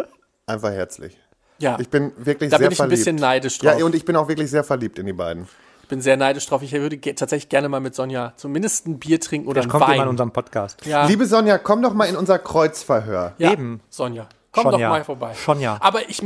einfach 0.48 0.72
herzlich. 0.72 1.18
Ja, 1.60 1.78
Ich 1.80 1.90
bin 1.90 2.12
wirklich 2.18 2.50
Da 2.50 2.58
sehr 2.58 2.68
bin 2.68 2.74
ich 2.74 2.80
ein 2.82 2.88
verliebt. 2.88 3.00
bisschen 3.00 3.16
neidisch 3.18 3.60
drauf. 3.60 3.78
Ja, 3.80 3.86
und 3.86 3.94
ich 3.94 4.04
bin 4.06 4.16
auch 4.16 4.28
wirklich 4.28 4.50
sehr 4.50 4.64
verliebt 4.64 4.98
in 4.98 5.06
die 5.06 5.14
beiden. 5.14 5.48
Ich 5.92 5.94
bin 5.94 6.02
sehr 6.02 6.16
neidisch 6.16 6.46
drauf. 6.46 6.62
Ich 6.62 6.72
würde 6.72 6.96
ge 6.96 7.12
tatsächlich 7.16 7.50
gerne 7.50 7.68
mal 7.68 7.82
mit 7.82 7.96
Sonja 7.96 8.32
zumindest 8.38 8.88
ein 8.88 8.98
Bier 8.98 9.20
trinken 9.20 9.50
oder 9.50 9.62
Vielleicht 9.62 9.76
einen 9.76 9.82
kommt 9.82 9.94
Wein. 9.94 10.04
in 10.04 10.08
unserem 10.08 10.32
Podcast. 10.32 10.86
ja. 10.86 11.06
Liebe 11.06 11.26
Sonja, 11.26 11.58
komm 11.58 11.82
doch 11.82 11.94
mal 11.94 12.06
in 12.06 12.16
unser 12.16 12.40
Kreuzverhör. 12.40 13.34
Ja, 13.38 13.52
Eben. 13.52 13.82
Sonja. 13.90 14.30
Komm 14.54 14.64
Schon 14.64 14.72
doch 14.72 14.80
ja. 14.80 14.88
mal 14.88 15.04
vorbei. 15.04 15.34
Schon 15.34 15.60
ja. 15.60 15.78
Aber 15.82 16.10
ich, 16.10 16.22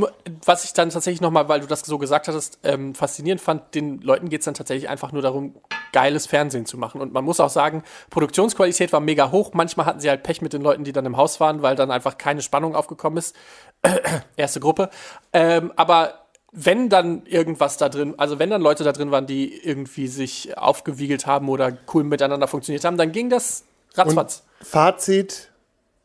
was 0.45 0.65
ich 0.65 0.73
dann 0.73 0.91
tatsächlich 0.91 1.19
nochmal, 1.19 1.49
weil 1.49 1.61
du 1.61 1.65
das 1.65 1.81
so 1.81 1.97
gesagt 1.97 2.27
hattest, 2.27 2.59
ähm, 2.63 2.93
faszinierend 2.93 3.41
fand, 3.41 3.73
den 3.73 4.01
Leuten 4.01 4.29
geht 4.29 4.41
es 4.41 4.45
dann 4.45 4.53
tatsächlich 4.53 4.87
einfach 4.87 5.11
nur 5.11 5.23
darum, 5.23 5.55
geiles 5.93 6.27
Fernsehen 6.27 6.67
zu 6.67 6.77
machen. 6.77 7.01
Und 7.01 7.11
man 7.11 7.25
muss 7.25 7.39
auch 7.39 7.49
sagen, 7.49 7.81
Produktionsqualität 8.11 8.93
war 8.93 8.99
mega 8.99 9.31
hoch. 9.31 9.53
Manchmal 9.53 9.87
hatten 9.87 9.99
sie 9.99 10.09
halt 10.09 10.21
Pech 10.21 10.43
mit 10.43 10.53
den 10.53 10.61
Leuten, 10.61 10.83
die 10.83 10.91
dann 10.91 11.07
im 11.07 11.17
Haus 11.17 11.39
waren, 11.39 11.63
weil 11.63 11.75
dann 11.75 11.89
einfach 11.89 12.19
keine 12.19 12.43
Spannung 12.43 12.75
aufgekommen 12.75 13.17
ist. 13.17 13.35
Erste 14.37 14.59
Gruppe. 14.59 14.91
Ähm, 15.33 15.71
aber 15.75 16.24
wenn 16.55 16.89
dann 16.89 17.25
irgendwas 17.25 17.77
da 17.77 17.89
drin, 17.89 18.15
also 18.17 18.39
wenn 18.39 18.49
dann 18.49 18.61
Leute 18.61 18.83
da 18.83 18.91
drin 18.93 19.11
waren, 19.11 19.27
die 19.27 19.53
irgendwie 19.63 20.07
sich 20.07 20.57
aufgewiegelt 20.57 21.27
haben 21.27 21.49
oder 21.49 21.77
cool 21.93 22.03
miteinander 22.03 22.47
funktioniert 22.47 22.83
haben, 22.85 22.97
dann 22.97 23.11
ging 23.11 23.29
das 23.29 23.63
ratzfatz. 23.93 24.43
Fazit, 24.61 25.51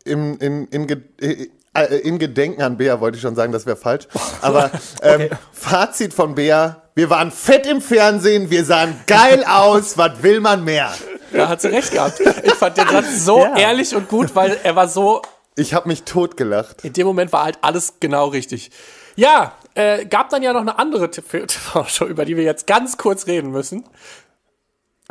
im, 0.04 0.38
in, 0.38 0.66
in, 0.66 0.88
äh, 1.20 1.46
äh, 1.74 1.96
in 1.98 2.18
Gedenken 2.18 2.62
an 2.62 2.76
Bea 2.76 3.00
wollte 3.00 3.16
ich 3.16 3.22
schon 3.22 3.36
sagen, 3.36 3.52
das 3.52 3.64
wäre 3.66 3.76
falsch. 3.76 4.08
Aber 4.42 4.70
ähm, 5.02 5.28
Fazit 5.52 6.12
von 6.12 6.34
Bea, 6.34 6.82
wir 6.94 7.10
waren 7.10 7.30
fett 7.30 7.66
im 7.66 7.80
Fernsehen, 7.80 8.50
wir 8.50 8.64
sahen 8.64 8.98
geil 9.06 9.44
aus, 9.48 9.96
was 9.96 10.22
will 10.22 10.40
man 10.40 10.64
mehr? 10.64 10.92
Da 11.32 11.48
hat 11.48 11.60
sie 11.60 11.68
recht 11.68 11.92
gehabt. 11.92 12.20
Ich 12.42 12.54
fand 12.54 12.76
den 12.76 12.88
Satz 12.88 13.24
so 13.24 13.38
Ja. 13.38 13.56
ehrlich 13.56 13.94
und 13.94 14.08
gut, 14.08 14.34
weil 14.34 14.58
er 14.64 14.74
war 14.74 14.88
so 14.88 15.22
Ich 15.54 15.74
habe 15.74 15.86
mich 15.88 16.02
totgelacht. 16.02 16.84
In 16.84 16.92
dem 16.92 17.06
Moment 17.06 17.32
war 17.32 17.44
halt 17.44 17.58
alles 17.62 17.94
genau 18.00 18.26
richtig. 18.28 18.72
Ja, 19.20 19.52
äh, 19.74 20.06
gab 20.06 20.30
dann 20.30 20.42
ja 20.42 20.52
noch 20.54 20.62
eine 20.62 20.78
andere 20.78 21.10
TV-Show, 21.10 22.06
über 22.08 22.24
die 22.24 22.36
wir 22.36 22.44
jetzt 22.44 22.66
ganz 22.66 22.96
kurz 22.96 23.26
reden 23.26 23.50
müssen. 23.50 23.84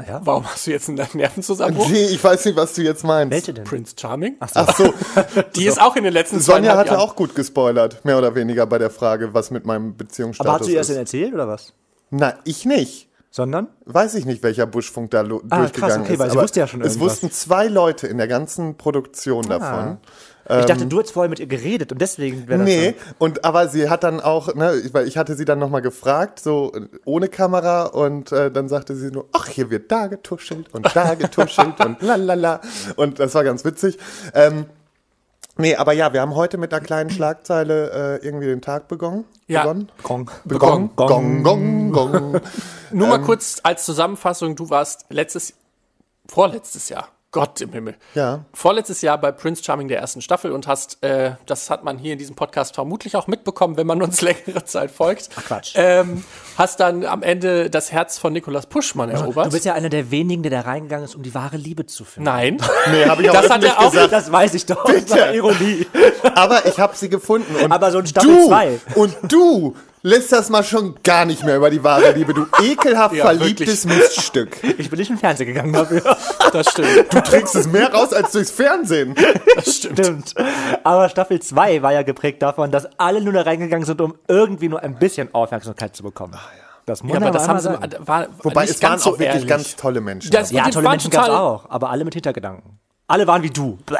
Ja. 0.07 0.21
Warum 0.23 0.45
hast 0.49 0.65
du 0.65 0.71
jetzt 0.71 0.87
einen 0.89 1.05
Nervenzusammenbruch? 1.13 1.89
Nee, 1.89 2.05
ich 2.05 2.23
weiß 2.23 2.45
nicht, 2.45 2.55
was 2.55 2.73
du 2.73 2.81
jetzt 2.81 3.03
meinst. 3.03 3.31
Welche 3.33 3.53
denn? 3.53 3.65
Prince 3.65 3.95
Charming. 3.99 4.37
Ach 4.39 4.73
so, 4.75 4.93
Die 5.55 5.65
ist 5.65 5.79
auch 5.79 5.95
in 5.97 6.05
den 6.05 6.13
letzten 6.13 6.39
Sonja 6.39 6.77
hatte 6.77 6.91
Jahren. 6.91 7.01
auch 7.01 7.15
gut 7.17 7.35
gespoilert, 7.35 8.03
mehr 8.05 8.17
oder 8.17 8.33
weniger 8.33 8.65
bei 8.65 8.77
der 8.77 8.89
Frage, 8.89 9.33
was 9.33 9.51
mit 9.51 9.65
meinem 9.65 9.95
Beziehungsstatus 9.97 10.49
Aber 10.49 10.59
hast 10.59 10.67
du 10.67 10.71
ihr 10.71 10.77
das 10.77 10.87
ist. 10.89 10.95
denn 10.95 11.01
erzählt 11.03 11.33
oder 11.33 11.47
was? 11.49 11.73
Na, 12.11 12.33
ich 12.45 12.65
nicht. 12.65 13.09
Sondern? 13.29 13.67
Weiß 13.85 14.15
ich 14.15 14.25
nicht, 14.25 14.41
welcher 14.41 14.65
Buschfunk 14.65 15.11
da 15.11 15.19
Ah, 15.19 15.23
krass, 15.23 15.41
durchgegangen 15.49 16.01
okay, 16.01 16.13
ist. 16.13 16.19
weil 16.19 16.29
sie 16.31 16.37
aber 16.37 16.43
wusste 16.43 16.59
ja 16.61 16.67
schon 16.67 16.81
Es 16.81 16.93
irgendwas. 16.95 17.11
wussten 17.11 17.31
zwei 17.31 17.67
Leute 17.67 18.07
in 18.07 18.17
der 18.17 18.27
ganzen 18.27 18.75
Produktion 18.77 19.47
davon. 19.47 19.97
Ich 20.57 20.65
dachte, 20.65 20.85
du 20.87 20.97
hättest 20.97 21.13
vorher 21.13 21.29
mit 21.29 21.39
ihr 21.39 21.45
geredet 21.47 21.91
und 21.91 22.01
deswegen 22.01 22.47
wäre 22.47 22.59
das 22.59 22.67
Nee, 22.67 22.95
und 23.19 23.45
aber 23.45 23.67
sie 23.67 23.89
hat 23.89 24.03
dann 24.03 24.19
auch, 24.19 24.55
ne, 24.55 24.73
ich- 24.77 24.93
weil 24.93 25.07
ich 25.07 25.17
hatte 25.17 25.35
sie 25.35 25.45
dann 25.45 25.59
nochmal 25.59 25.81
gefragt, 25.83 26.39
so 26.39 26.71
äh, 26.73 26.87
ohne 27.05 27.27
Kamera 27.27 27.83
und 27.83 28.31
äh, 28.31 28.49
dann 28.49 28.67
sagte 28.67 28.95
sie 28.95 29.11
nur, 29.11 29.27
ach, 29.33 29.47
hier 29.47 29.69
wird 29.69 29.91
da 29.91 30.07
getuschelt 30.07 30.73
und 30.73 30.87
da 30.95 31.13
getuschelt 31.15 31.79
und 31.85 32.01
lalala 32.01 32.61
und 32.95 33.19
das 33.19 33.35
war 33.35 33.43
ganz 33.43 33.63
witzig. 33.63 33.99
Ähm, 34.33 34.65
nee, 35.57 35.75
aber 35.75 35.93
ja, 35.93 36.13
wir 36.13 36.21
haben 36.21 36.33
heute 36.35 36.57
mit 36.57 36.73
einer 36.73 36.83
kleinen 36.83 37.09
Schlagzeile 37.09 38.19
äh, 38.21 38.25
irgendwie 38.25 38.47
den 38.47 38.61
Tag 38.61 38.87
begonnen. 38.87 39.25
Ja. 39.47 39.61
Begonnen? 39.63 39.91
Gong. 40.03 40.31
Begonnen. 40.45 40.95
Gong, 40.95 41.43
gong, 41.43 41.91
gong. 41.91 42.41
Nur 42.91 43.03
Ähm. 43.05 43.09
mal 43.09 43.21
kurz 43.21 43.57
als 43.63 43.85
Zusammenfassung, 43.85 44.55
du 44.55 44.69
warst 44.69 45.05
letztes, 45.09 45.53
vorletztes 46.27 46.89
Jahr, 46.89 47.07
Gott 47.31 47.61
im 47.61 47.71
Himmel. 47.71 47.95
Ja. 48.15 48.45
Vorletztes 48.55 49.03
Jahr 49.03 49.19
bei 49.19 49.31
Prince 49.31 49.63
Charming 49.63 49.87
der 49.87 49.99
ersten 49.99 50.19
Staffel 50.19 50.51
und 50.51 50.65
hast, 50.65 51.03
äh, 51.03 51.33
das 51.45 51.69
hat 51.69 51.83
man 51.83 51.99
hier 51.99 52.13
in 52.13 52.17
diesem 52.17 52.35
Podcast 52.35 52.73
vermutlich 52.73 53.15
auch 53.15 53.27
mitbekommen, 53.27 53.77
wenn 53.77 53.85
man 53.85 54.01
uns 54.01 54.21
längere 54.23 54.65
Zeit 54.65 54.89
folgt. 54.89 55.29
Ach 55.37 55.43
Quatsch. 55.45 55.73
Ähm, 55.75 56.23
hast 56.57 56.79
dann 56.79 57.05
am 57.05 57.21
Ende 57.21 57.69
das 57.69 57.91
Herz 57.91 58.17
von 58.17 58.33
Nikolaus 58.33 58.65
Puschmann 58.65 59.11
erobert. 59.11 59.45
Du 59.45 59.51
bist 59.51 59.65
ja 59.65 59.73
einer 59.75 59.89
der 59.89 60.09
wenigen, 60.09 60.41
der 60.41 60.49
da 60.51 60.61
reingegangen 60.61 61.05
ist, 61.05 61.13
um 61.15 61.21
die 61.21 61.35
wahre 61.35 61.57
Liebe 61.57 61.85
zu 61.85 62.03
finden. 62.03 62.25
Nein. 62.25 62.57
Nee, 62.91 63.05
habe 63.05 63.21
ich 63.21 63.29
auch 63.29 63.33
Das 63.33 63.49
hat 63.51 63.63
er 63.63 63.77
auch- 63.79 63.91
gesagt. 63.91 64.11
Das 64.11 64.31
weiß 64.31 64.53
ich 64.55 64.65
doch. 64.65 64.83
Das 64.85 65.09
war 65.11 65.31
Ironie. 65.33 65.85
Aber 66.33 66.65
ich 66.65 66.79
habe 66.79 66.95
sie 66.95 67.09
gefunden. 67.09 67.55
Und 67.63 67.71
Aber 67.71 67.91
so 67.91 67.99
ein 67.99 68.07
Staffel 68.07 68.35
du, 68.35 68.47
zwei. 68.47 68.79
Und 68.95 69.15
du 69.27 69.75
lässt 70.09 70.31
das 70.31 70.49
mal 70.49 70.63
schon 70.63 70.95
gar 71.03 71.25
nicht 71.25 71.43
mehr 71.43 71.55
über 71.57 71.69
die 71.69 71.83
wahre 71.83 72.11
Liebe. 72.11 72.33
Du 72.33 72.45
ekelhaft 72.61 73.15
Ja, 73.15 73.25
verliebtes 73.25 73.85
Miststück. 73.85 74.57
Ich 74.77 74.89
bin 74.89 74.99
nicht 74.99 75.09
in 75.09 75.15
den 75.15 75.19
Fernseher 75.19 75.45
gegangen 75.45 75.73
dafür. 75.73 76.01
Das 76.51 76.71
stimmt. 76.71 77.13
Du 77.13 77.21
trägst 77.21 77.53
es 77.55 77.67
mehr 77.67 77.93
raus 77.93 78.11
als 78.11 78.31
durchs 78.31 78.49
Fernsehen. 78.51 79.13
Das 79.55 79.75
stimmt. 79.75 79.99
Stimmt. 79.99 80.33
Aber 80.83 81.07
Staffel 81.09 81.39
2 81.39 81.81
war 81.83 81.93
ja 81.93 82.01
geprägt 82.01 82.41
davon, 82.41 82.71
dass 82.71 82.87
alle 82.99 83.21
nur 83.21 83.33
da 83.33 83.43
reingegangen 83.43 83.85
sind, 83.85 84.01
um 84.01 84.15
irgendwie 84.27 84.67
nur 84.67 84.81
ein 84.81 84.97
bisschen 84.97 85.31
Aufmerksamkeit 85.33 85.95
zu 85.95 86.01
bekommen. 86.03 86.33
Das 86.87 87.03
muss 87.03 87.11
Ja, 87.11 87.17
aber 87.17 87.25
man 87.25 87.33
das 87.33 87.47
haben 87.47 87.59
sie, 87.59 87.65
sagen. 87.65 88.07
war 88.07 88.27
Wobei 88.41 88.63
es 88.63 88.81
waren 88.81 88.97
so 88.97 89.11
auch 89.11 89.13
wirklich 89.19 89.27
ehrlich. 89.29 89.47
ganz 89.47 89.75
tolle 89.75 90.01
Menschen. 90.01 90.31
Das- 90.31 90.49
Ja, 90.49 90.67
tolle 90.71 90.89
Menschen 90.89 91.11
gab 91.11 91.25
es 91.25 91.29
auch, 91.29 91.69
aber 91.69 91.91
alle 91.91 92.03
mit 92.03 92.15
Hintergedanken. 92.15 92.79
Alle 93.07 93.27
waren 93.27 93.43
wie 93.43 93.51
du. 93.51 93.77
Bäh. 93.85 93.95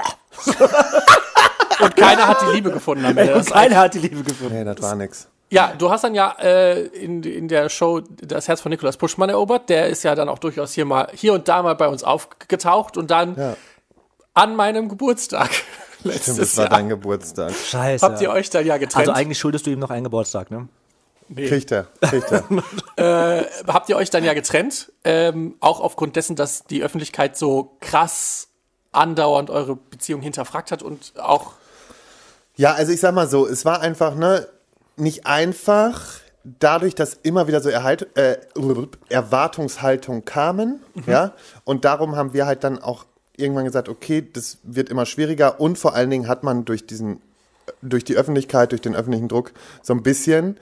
Und 1.81 1.95
keiner 1.95 2.27
hat 2.27 2.41
die 2.41 2.55
Liebe 2.55 2.71
gefunden 2.71 3.05
am 3.05 3.17
Ende. 3.17 3.35
Und 3.35 3.45
keiner 3.49 3.77
hat 3.77 3.93
die 3.93 3.99
Liebe 3.99 4.23
gefunden. 4.23 4.55
nee, 4.55 4.63
das 4.65 4.81
war 4.81 4.95
nix. 4.95 5.27
Ja, 5.51 5.73
du 5.77 5.89
hast 5.89 6.03
dann 6.03 6.13
ja 6.13 6.35
äh, 6.39 6.81
in, 6.87 7.23
in 7.23 7.47
der 7.47 7.69
Show 7.69 8.01
das 8.01 8.47
Herz 8.47 8.61
von 8.61 8.69
Nikolaus 8.69 8.97
Puschmann 8.97 9.29
erobert. 9.29 9.69
Der 9.69 9.87
ist 9.87 10.03
ja 10.03 10.13
dann 10.13 10.29
auch 10.29 10.37
durchaus 10.39 10.73
hier 10.73 10.85
mal 10.85 11.09
hier 11.13 11.33
und 11.33 11.47
da 11.47 11.63
mal 11.63 11.73
bei 11.75 11.87
uns 11.87 12.03
aufgetaucht 12.03 12.97
und 12.97 13.09
dann 13.09 13.35
Ja. 13.35 13.55
an 14.35 14.55
meinem 14.55 14.89
Geburtstag 14.89 15.49
Stimmt, 15.99 16.13
letztes 16.13 16.37
das 16.37 16.57
war 16.57 16.65
Jahr 16.65 16.77
dein 16.77 16.89
Geburtstag. 16.89 17.51
Scheiße. 17.53 18.05
habt 18.05 18.21
ihr 18.21 18.29
euch 18.29 18.49
dann 18.51 18.65
ja 18.65 18.77
getrennt. 18.77 19.07
also 19.07 19.11
eigentlich 19.19 19.39
schuldest 19.39 19.65
du 19.65 19.71
ihm 19.71 19.79
noch 19.79 19.89
einen 19.89 20.03
Geburtstag, 20.03 20.51
ne? 20.51 20.67
Kriegt 21.35 21.71
er, 21.71 21.87
kriegt 22.01 22.31
er. 22.31 22.43
habt 23.67 23.89
ihr 23.89 23.97
euch 23.97 24.09
dann 24.09 24.23
ja 24.23 24.33
getrennt, 24.33 24.91
ähm, 25.03 25.55
auch 25.59 25.79
aufgrund 25.79 26.15
dessen, 26.15 26.35
dass 26.35 26.63
die 26.63 26.81
Öffentlichkeit 26.83 27.37
so 27.37 27.75
krass 27.81 28.47
andauernd 28.91 29.49
eure 29.51 29.75
Beziehung 29.75 30.21
hinterfragt 30.21 30.71
hat 30.71 30.81
und 30.81 31.13
auch 31.19 31.53
Ja, 32.55 32.73
also 32.73 32.91
ich 32.91 32.99
sag 32.99 33.13
mal 33.13 33.27
so, 33.27 33.45
es 33.47 33.63
war 33.65 33.81
einfach, 33.81 34.15
ne, 34.15 34.47
nicht 34.99 35.25
einfach, 35.25 36.19
dadurch, 36.43 36.95
dass 36.95 37.13
immer 37.13 37.47
wieder 37.47 37.61
so 37.61 37.69
Erhalt, 37.69 38.15
äh, 38.17 38.37
Erwartungshaltung 39.09 40.25
kamen, 40.25 40.79
ja, 41.05 41.33
und 41.63 41.85
darum 41.85 42.15
haben 42.15 42.33
wir 42.33 42.45
halt 42.45 42.63
dann 42.63 42.79
auch 42.79 43.05
irgendwann 43.39 43.65
gesagt, 43.65 43.89
okay, 43.89 44.27
das 44.33 44.57
wird 44.63 44.89
immer 44.89 45.05
schwieriger. 45.05 45.59
Und 45.59 45.77
vor 45.77 45.95
allen 45.95 46.09
Dingen 46.09 46.27
hat 46.27 46.43
man 46.43 46.65
durch 46.65 46.85
diesen, 46.85 47.21
durch 47.81 48.03
die 48.03 48.15
Öffentlichkeit, 48.15 48.71
durch 48.71 48.81
den 48.81 48.95
öffentlichen 48.95 49.27
Druck 49.27 49.53
so 49.81 49.93
ein 49.93 50.03
bisschen 50.03 50.57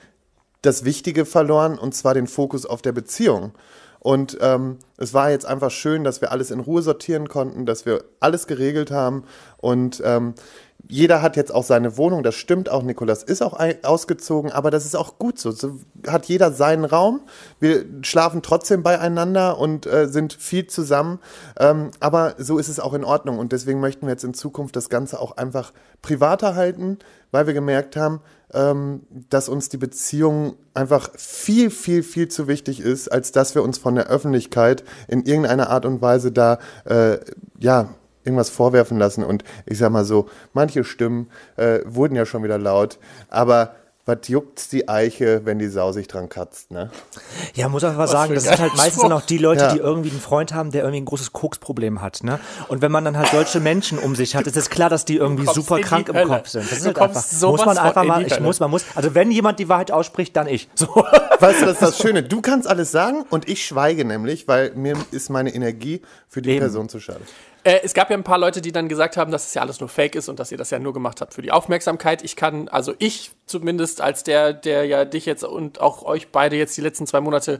das 0.61 0.85
Wichtige 0.85 1.25
verloren 1.25 1.77
und 1.77 1.95
zwar 1.95 2.13
den 2.13 2.27
Fokus 2.27 2.65
auf 2.65 2.81
der 2.81 2.91
Beziehung. 2.91 3.53
Und 3.99 4.37
ähm, 4.41 4.77
es 4.97 5.13
war 5.13 5.31
jetzt 5.31 5.45
einfach 5.45 5.71
schön, 5.71 6.03
dass 6.03 6.21
wir 6.21 6.31
alles 6.31 6.51
in 6.51 6.59
Ruhe 6.59 6.81
sortieren 6.81 7.27
konnten, 7.27 7.65
dass 7.65 7.85
wir 7.85 8.03
alles 8.19 8.47
geregelt 8.47 8.91
haben. 8.91 9.23
Und 9.57 10.01
ähm, 10.05 10.35
jeder 10.89 11.21
hat 11.21 11.35
jetzt 11.35 11.53
auch 11.53 11.63
seine 11.63 11.97
Wohnung, 11.97 12.23
das 12.23 12.35
stimmt 12.35 12.69
auch, 12.69 12.81
Nikolas 12.81 13.23
ist 13.23 13.43
auch 13.43 13.59
ausgezogen, 13.83 14.51
aber 14.51 14.71
das 14.71 14.85
ist 14.85 14.95
auch 14.95 15.17
gut 15.17 15.37
so. 15.37 15.51
So 15.51 15.79
hat 16.07 16.25
jeder 16.27 16.51
seinen 16.51 16.85
Raum. 16.85 17.21
Wir 17.59 17.85
schlafen 18.01 18.41
trotzdem 18.41 18.83
beieinander 18.83 19.57
und 19.57 19.85
äh, 19.85 20.07
sind 20.07 20.33
viel 20.33 20.67
zusammen. 20.67 21.19
Ähm, 21.59 21.91
aber 21.99 22.35
so 22.37 22.57
ist 22.57 22.69
es 22.69 22.79
auch 22.79 22.93
in 22.93 23.03
Ordnung 23.03 23.37
und 23.37 23.51
deswegen 23.51 23.79
möchten 23.79 24.05
wir 24.05 24.13
jetzt 24.13 24.23
in 24.23 24.33
Zukunft 24.33 24.75
das 24.75 24.89
Ganze 24.89 25.19
auch 25.19 25.35
einfach 25.35 25.73
privater 26.01 26.55
halten, 26.55 26.99
weil 27.31 27.47
wir 27.47 27.53
gemerkt 27.53 27.97
haben, 27.97 28.21
ähm, 28.53 29.01
dass 29.29 29.49
uns 29.49 29.67
die 29.67 29.77
Beziehung 29.77 30.55
einfach 30.73 31.09
viel, 31.17 31.69
viel, 31.69 32.01
viel 32.01 32.29
zu 32.29 32.47
wichtig 32.47 32.79
ist, 32.79 33.11
als 33.11 33.33
dass 33.33 33.55
wir 33.55 33.63
uns 33.63 33.77
von 33.77 33.95
der 33.95 34.07
Öffentlichkeit 34.07 34.85
in 35.09 35.25
irgendeiner 35.25 35.69
Art 35.69 35.85
und 35.85 36.01
Weise 36.01 36.31
da, 36.31 36.59
äh, 36.85 37.17
ja, 37.59 37.89
irgendwas 38.27 38.49
vorwerfen 38.51 38.97
lassen. 38.99 39.23
Und 39.23 39.43
ich 39.65 39.77
sag 39.79 39.91
mal 39.91 40.05
so, 40.05 40.27
manche 40.53 40.83
Stimmen 40.83 41.29
äh, 41.55 41.79
wurden 41.85 42.15
ja 42.15 42.25
schon 42.25 42.43
wieder 42.43 42.57
laut, 42.57 42.99
aber 43.29 43.73
was 44.05 44.19
juckt's 44.29 44.69
die 44.69 44.87
Eiche, 44.87 45.41
wenn 45.43 45.59
die 45.59 45.67
Sau 45.67 45.91
sich 45.91 46.07
dran 46.07 46.29
katzt, 46.29 46.71
ne? 46.71 46.89
Ja, 47.55 47.67
muss 47.67 47.83
einfach 47.83 48.07
sagen, 48.07 48.29
für 48.29 48.35
das 48.35 48.45
sind 48.45 48.57
halt 48.59 48.73
meistens 48.77 49.01
dann 49.03 49.11
auch 49.11 49.21
die 49.23 49.37
Leute, 49.37 49.65
Ja. 49.65 49.73
die 49.73 49.79
irgendwie 49.79 50.11
einen 50.11 50.21
Freund 50.21 50.53
haben, 50.53 50.71
der 50.71 50.83
irgendwie 50.83 51.01
ein 51.01 51.05
großes 51.05 51.33
Koksproblem 51.33 52.01
hat, 52.01 52.23
ne? 52.23 52.39
Und 52.69 52.81
wenn 52.81 52.89
man 52.89 53.03
dann 53.03 53.17
halt 53.17 53.27
solche 53.31 53.59
Menschen 53.59 53.99
um 53.99 54.15
sich 54.15 54.37
hat, 54.37 54.47
ist 54.47 54.55
es 54.55 54.69
klar, 54.69 54.89
dass 54.89 55.03
die 55.03 55.17
irgendwie 55.17 55.45
super 55.47 55.81
krank 55.81 56.07
im 56.07 56.15
Hölle. 56.15 56.27
Kopf 56.27 56.47
sind. 56.47 56.63
Das 56.71 56.77
ist 56.77 56.83
Du 56.83 56.87
halt 56.87 56.99
einfach, 56.99 57.21
sowas 57.21 57.65
muss 57.65 57.65
man 57.65 57.77
einfach 57.85 58.01
in 58.03 58.07
mal, 58.07 58.25
ich 58.25 58.31
Hölle. 58.31 58.43
muss, 58.43 58.61
man 58.61 58.71
muss, 58.71 58.85
also 58.95 59.13
wenn 59.13 59.29
jemand 59.29 59.59
die 59.59 59.67
Wahrheit 59.67 59.91
ausspricht, 59.91 60.37
dann 60.37 60.47
ich. 60.47 60.69
So. 60.73 60.87
Weißt 61.41 61.61
du, 61.61 61.65
das 61.65 61.73
ist 61.73 61.81
das 61.81 61.97
Schöne. 61.97 62.23
Du 62.23 62.39
kannst 62.39 62.65
alles 62.65 62.91
sagen 62.93 63.25
und 63.29 63.49
ich 63.49 63.65
schweige 63.65 64.05
nämlich, 64.05 64.47
weil 64.47 64.71
mir 64.75 64.95
ist 65.11 65.29
meine 65.29 65.53
Energie 65.53 66.01
für 66.29 66.41
die 66.41 66.51
Eben. 66.51 66.59
Person 66.59 66.87
zu 66.87 67.01
schade. 67.01 67.19
Äh, 67.67 67.81
es 67.83 67.93
gab 67.93 68.09
ja 68.09 68.15
ein 68.15 68.23
paar 68.23 68.37
Leute, 68.37 68.61
die 68.61 68.71
dann 68.71 68.87
gesagt 68.87 69.17
haben, 69.17 69.29
dass 69.29 69.45
es 69.45 69.53
ja 69.53 69.61
alles 69.61 69.81
nur 69.81 69.89
Fake 69.89 70.15
ist 70.15 70.29
und 70.29 70.39
dass 70.39 70.53
ihr 70.53 70.57
das 70.57 70.69
ja 70.69 70.79
nur 70.79 70.93
gemacht 70.93 71.19
habt 71.19 71.33
für 71.33 71.41
die 71.41 71.51
Aufmerksamkeit. 71.51 72.23
Ich 72.23 72.37
kann, 72.37 72.69
also 72.69 72.93
ich 72.97 73.31
zumindest 73.45 73.99
als 73.99 74.23
der, 74.23 74.53
der 74.53 74.85
ja 74.85 75.03
dich 75.03 75.25
jetzt 75.25 75.43
und 75.43 75.81
auch 75.81 76.03
euch 76.03 76.29
beide 76.29 76.55
jetzt 76.55 76.77
die 76.77 76.81
letzten 76.81 77.05
zwei 77.05 77.19
Monate 77.19 77.59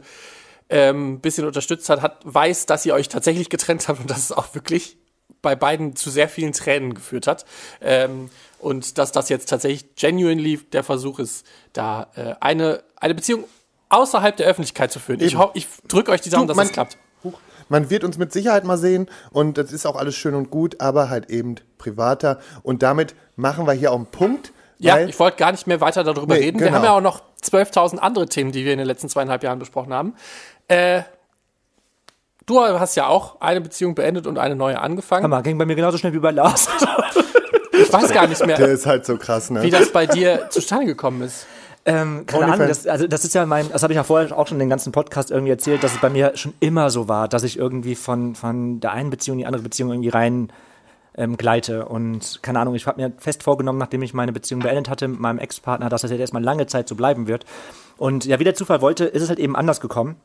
ähm, 0.70 1.12
ein 1.12 1.20
bisschen 1.20 1.46
unterstützt 1.46 1.90
hat, 1.90 2.00
hat, 2.00 2.20
weiß, 2.24 2.64
dass 2.64 2.86
ihr 2.86 2.94
euch 2.94 3.10
tatsächlich 3.10 3.50
getrennt 3.50 3.86
habt 3.88 4.00
und 4.00 4.10
dass 4.10 4.20
es 4.20 4.32
auch 4.32 4.54
wirklich 4.54 4.96
bei 5.42 5.54
beiden 5.54 5.94
zu 5.94 6.08
sehr 6.08 6.30
vielen 6.30 6.54
Tränen 6.54 6.94
geführt 6.94 7.26
hat. 7.26 7.44
Ähm, 7.82 8.30
und 8.60 8.96
dass 8.96 9.12
das 9.12 9.28
jetzt 9.28 9.50
tatsächlich 9.50 9.94
genuinely 9.94 10.56
der 10.72 10.84
Versuch 10.84 11.18
ist, 11.18 11.46
da 11.74 12.08
äh, 12.14 12.34
eine, 12.40 12.82
eine 12.96 13.14
Beziehung 13.14 13.44
außerhalb 13.90 14.38
der 14.38 14.46
Öffentlichkeit 14.46 14.90
zu 14.90 15.00
führen. 15.00 15.20
Ich, 15.20 15.36
ich 15.52 15.66
drücke 15.86 16.12
euch 16.12 16.22
die 16.22 16.30
Daumen, 16.30 16.48
Du, 16.48 16.54
dass 16.54 16.64
es 16.64 16.72
klappt. 16.72 16.96
Man 17.68 17.90
wird 17.90 18.04
uns 18.04 18.18
mit 18.18 18.32
Sicherheit 18.32 18.64
mal 18.64 18.78
sehen 18.78 19.08
und 19.30 19.58
das 19.58 19.72
ist 19.72 19.86
auch 19.86 19.96
alles 19.96 20.14
schön 20.14 20.34
und 20.34 20.50
gut, 20.50 20.80
aber 20.80 21.10
halt 21.10 21.30
eben 21.30 21.56
privater. 21.78 22.38
Und 22.62 22.82
damit 22.82 23.14
machen 23.36 23.66
wir 23.66 23.72
hier 23.72 23.92
auch 23.92 23.96
einen 23.96 24.06
Punkt. 24.06 24.52
Ja, 24.78 24.94
weil, 24.94 25.08
ich 25.08 25.18
wollte 25.18 25.36
gar 25.36 25.52
nicht 25.52 25.66
mehr 25.66 25.80
weiter 25.80 26.04
darüber 26.04 26.34
Nee, 26.34 26.44
reden. 26.44 26.60
Wir 26.60 26.66
genau. 26.68 26.78
haben 26.78 26.84
ja 26.84 26.92
auch 26.92 27.00
noch 27.00 27.22
12.000 27.42 27.98
andere 27.98 28.26
Themen, 28.26 28.52
die 28.52 28.64
wir 28.64 28.72
in 28.72 28.78
den 28.78 28.86
letzten 28.86 29.08
zweieinhalb 29.08 29.42
Jahren 29.42 29.58
besprochen 29.58 29.92
haben. 29.92 30.14
Äh, 30.68 31.02
du 32.46 32.60
hast 32.60 32.94
ja 32.94 33.06
auch 33.06 33.40
eine 33.40 33.60
Beziehung 33.60 33.94
beendet 33.94 34.26
und 34.26 34.38
eine 34.38 34.54
neue 34.56 34.78
angefangen. 34.80 35.24
Hammer, 35.24 35.42
ging 35.42 35.58
bei 35.58 35.66
mir 35.66 35.74
genauso 35.74 35.98
schnell 35.98 36.12
wie 36.12 36.18
bei 36.18 36.30
Lars. 36.30 36.68
Ich 37.80 37.92
weiß 37.92 38.12
gar 38.12 38.26
nicht 38.26 38.40
der 38.40 38.46
mehr, 38.46 38.58
ist 38.60 38.86
halt 38.86 39.06
so 39.06 39.16
krass, 39.16 39.50
ne? 39.50 39.62
wie 39.62 39.70
das 39.70 39.92
bei 39.92 40.06
dir 40.06 40.50
zustande 40.50 40.86
gekommen 40.86 41.22
ist. 41.22 41.46
Ähm, 41.88 42.26
keine 42.26 42.44
Ahnung, 42.44 42.60
OnlyFans. 42.60 42.82
das, 42.82 42.86
also 42.86 43.06
das 43.06 43.24
ist 43.24 43.34
ja 43.34 43.46
mein, 43.46 43.70
das 43.70 43.82
habe 43.82 43.94
ich 43.94 43.96
ja 43.96 44.04
vorher 44.04 44.36
auch 44.36 44.46
schon 44.46 44.58
den 44.58 44.68
ganzen 44.68 44.92
Podcast 44.92 45.30
irgendwie 45.30 45.52
erzählt, 45.52 45.82
dass 45.82 45.94
es 45.94 46.00
bei 46.00 46.10
mir 46.10 46.36
schon 46.36 46.52
immer 46.60 46.90
so 46.90 47.08
war, 47.08 47.28
dass 47.28 47.44
ich 47.44 47.58
irgendwie 47.58 47.94
von, 47.94 48.34
von 48.34 48.80
der 48.80 48.92
einen 48.92 49.08
Beziehung 49.08 49.36
in 49.36 49.38
die 49.40 49.46
andere 49.46 49.62
Beziehung 49.62 49.90
irgendwie 49.90 50.10
rein 50.10 50.52
ähm, 51.16 51.38
gleite. 51.38 51.86
Und 51.86 52.40
keine 52.42 52.60
Ahnung, 52.60 52.74
ich 52.74 52.86
habe 52.86 53.00
mir 53.00 53.12
fest 53.16 53.42
vorgenommen, 53.42 53.78
nachdem 53.78 54.02
ich 54.02 54.12
meine 54.12 54.32
Beziehung 54.32 54.60
beendet 54.60 54.90
hatte 54.90 55.08
mit 55.08 55.18
meinem 55.18 55.38
Ex-Partner, 55.38 55.88
dass 55.88 56.02
das 56.02 56.10
jetzt 56.10 56.20
erstmal 56.20 56.44
lange 56.44 56.66
Zeit 56.66 56.88
so 56.88 56.94
bleiben 56.94 57.26
wird. 57.26 57.46
Und 57.96 58.26
ja, 58.26 58.38
wie 58.38 58.44
der 58.44 58.54
Zufall 58.54 58.82
wollte, 58.82 59.06
ist 59.06 59.22
es 59.22 59.30
halt 59.30 59.38
eben 59.38 59.56
anders 59.56 59.80
gekommen. 59.80 60.16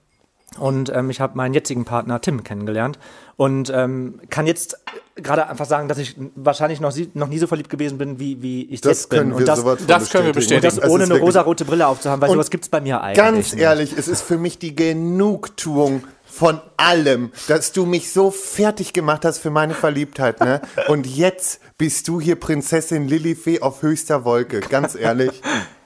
Und 0.60 0.92
ähm, 0.94 1.10
ich 1.10 1.20
habe 1.20 1.36
meinen 1.36 1.54
jetzigen 1.54 1.84
Partner 1.86 2.22
Tim 2.22 2.44
kennengelernt 2.44 3.00
und 3.38 3.72
ähm, 3.74 4.20
kann 4.30 4.46
jetzt 4.46 4.78
gerade 5.16 5.48
einfach 5.50 5.66
sagen, 5.66 5.88
dass 5.88 5.98
ich 5.98 6.16
wahrscheinlich 6.36 6.80
noch, 6.80 6.92
sie, 6.92 7.10
noch 7.14 7.28
nie 7.28 7.40
so 7.40 7.48
verliebt 7.48 7.70
gewesen 7.70 7.98
bin, 7.98 8.20
wie, 8.20 8.42
wie 8.42 8.64
ich 8.66 8.82
Das 8.82 9.00
jetzt 9.02 9.10
bin. 9.10 9.32
und 9.34 9.48
das, 9.48 9.60
sowas 9.60 9.80
von 9.80 9.88
das 9.88 10.10
können 10.12 10.26
wir 10.28 10.34
bestätigen. 10.34 10.62
das 10.64 10.78
Es 10.78 10.90
ohne 10.90 11.04
eine 11.06 11.20
rosarote 11.20 11.66
Brille 11.66 11.88
aufzuhaben, 11.88 12.22
weil 12.22 12.30
Und 12.30 12.36
sowas 12.36 12.50
gibt's 12.50 12.70
bei 12.70 12.82
mir 12.82 13.02
eigentlich. 13.02 13.18
Ganz 13.18 13.54
nicht. 13.54 13.62
ehrlich, 13.62 13.94
es 13.98 14.08
ist 14.08 14.22
für 14.22 14.38
mich 14.38 14.60
die 14.60 14.76
Genugtuung 14.76 16.04
von 16.26 16.60
allem, 16.78 17.32
dass 17.48 17.74
du 17.74 17.86
mich 17.86 18.12
so 18.12 18.32
fertig 18.32 18.94
gemacht 18.94 19.24
hast 19.24 19.38
für 19.38 19.52
meine 19.52 19.76
Verliebtheit, 19.76 20.40
ne? 20.40 20.62
Und 20.88 21.06
jetzt 21.06 21.60
bist 21.78 22.08
du 22.08 22.20
hier 22.20 22.36
Prinzessin 22.36 23.08
Lilifee 23.08 23.62
auf 23.62 23.84
höchster 23.84 24.26
Wolke, 24.26 24.62
ganz 24.62 24.96
ehrlich. 24.96 25.42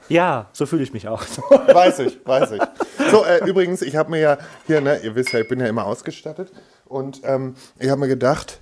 Ja, 0.10 0.48
so 0.54 0.66
fühle 0.66 0.84
ich 0.84 0.94
mich 0.94 1.08
auch. 1.08 1.22
Weiß 1.74 2.00
ich, 2.00 2.18
weiß 2.26 2.52
ich. 2.52 2.62
So, 3.12 3.26
äh, 3.26 3.46
übrigens, 3.46 3.82
ich 3.82 3.96
habe 3.96 4.10
mir 4.12 4.20
ja 4.20 4.38
hier, 4.66 4.82
ne, 4.82 5.00
ihr 5.04 5.16
wisst 5.16 5.34
ja, 5.34 5.40
ich 5.40 5.48
bin 5.48 5.60
ja 5.60 5.68
immer 5.68 5.86
ausgestattet 5.86 6.52
und 6.86 7.22
ähm, 7.24 7.56
ich 7.80 7.90
habe 7.90 8.00
mir 8.00 8.08
gedacht, 8.08 8.60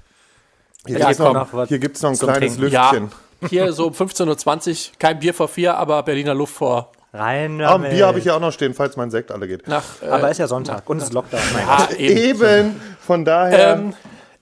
hier 0.88 0.97
Ja, 0.99 1.08
gibt's 1.08 1.21
komm. 1.23 1.34
noch, 1.34 1.53
was 1.53 1.69
hier 1.69 1.79
gibt's 1.79 2.01
noch 2.01 2.12
ein 2.12 2.17
kleines 2.17 2.55
Trinken. 2.58 2.71
Ja, 2.73 2.91
Lüftchen. 2.91 3.12
hier 3.49 3.73
so 3.73 3.88
um 3.88 3.93
15.20 3.93 4.69
Uhr, 4.91 4.93
kein 4.99 5.19
Bier 5.19 5.34
vor 5.34 5.47
vier, 5.47 5.75
aber 5.77 6.01
Berliner 6.03 6.34
Luft 6.34 6.55
vor 6.55 6.91
Rein 7.13 7.62
Ah, 7.62 7.75
ein. 7.75 7.84
Bier 7.84 8.08
habe 8.08 8.19
ich 8.19 8.25
ja 8.25 8.36
auch 8.36 8.39
noch 8.41 8.51
stehen, 8.51 8.73
falls 8.73 8.97
mein 8.97 9.10
Sekt 9.10 9.31
alle 9.31 9.47
geht. 9.47 9.67
nach. 9.67 9.84
Äh, 10.01 10.08
Aber 10.10 10.29
ist 10.29 10.38
ja 10.38 10.47
Sonntag 10.47 10.89
und 10.89 10.97
es 10.97 11.05
ist 11.05 11.13
Lockdown. 11.13 11.39
Mein 11.53 11.67
ah, 11.67 11.88
eben. 11.97 12.17
Eben, 12.41 12.81
von 12.99 13.23
daher. 13.23 13.73
Ähm, 13.75 13.93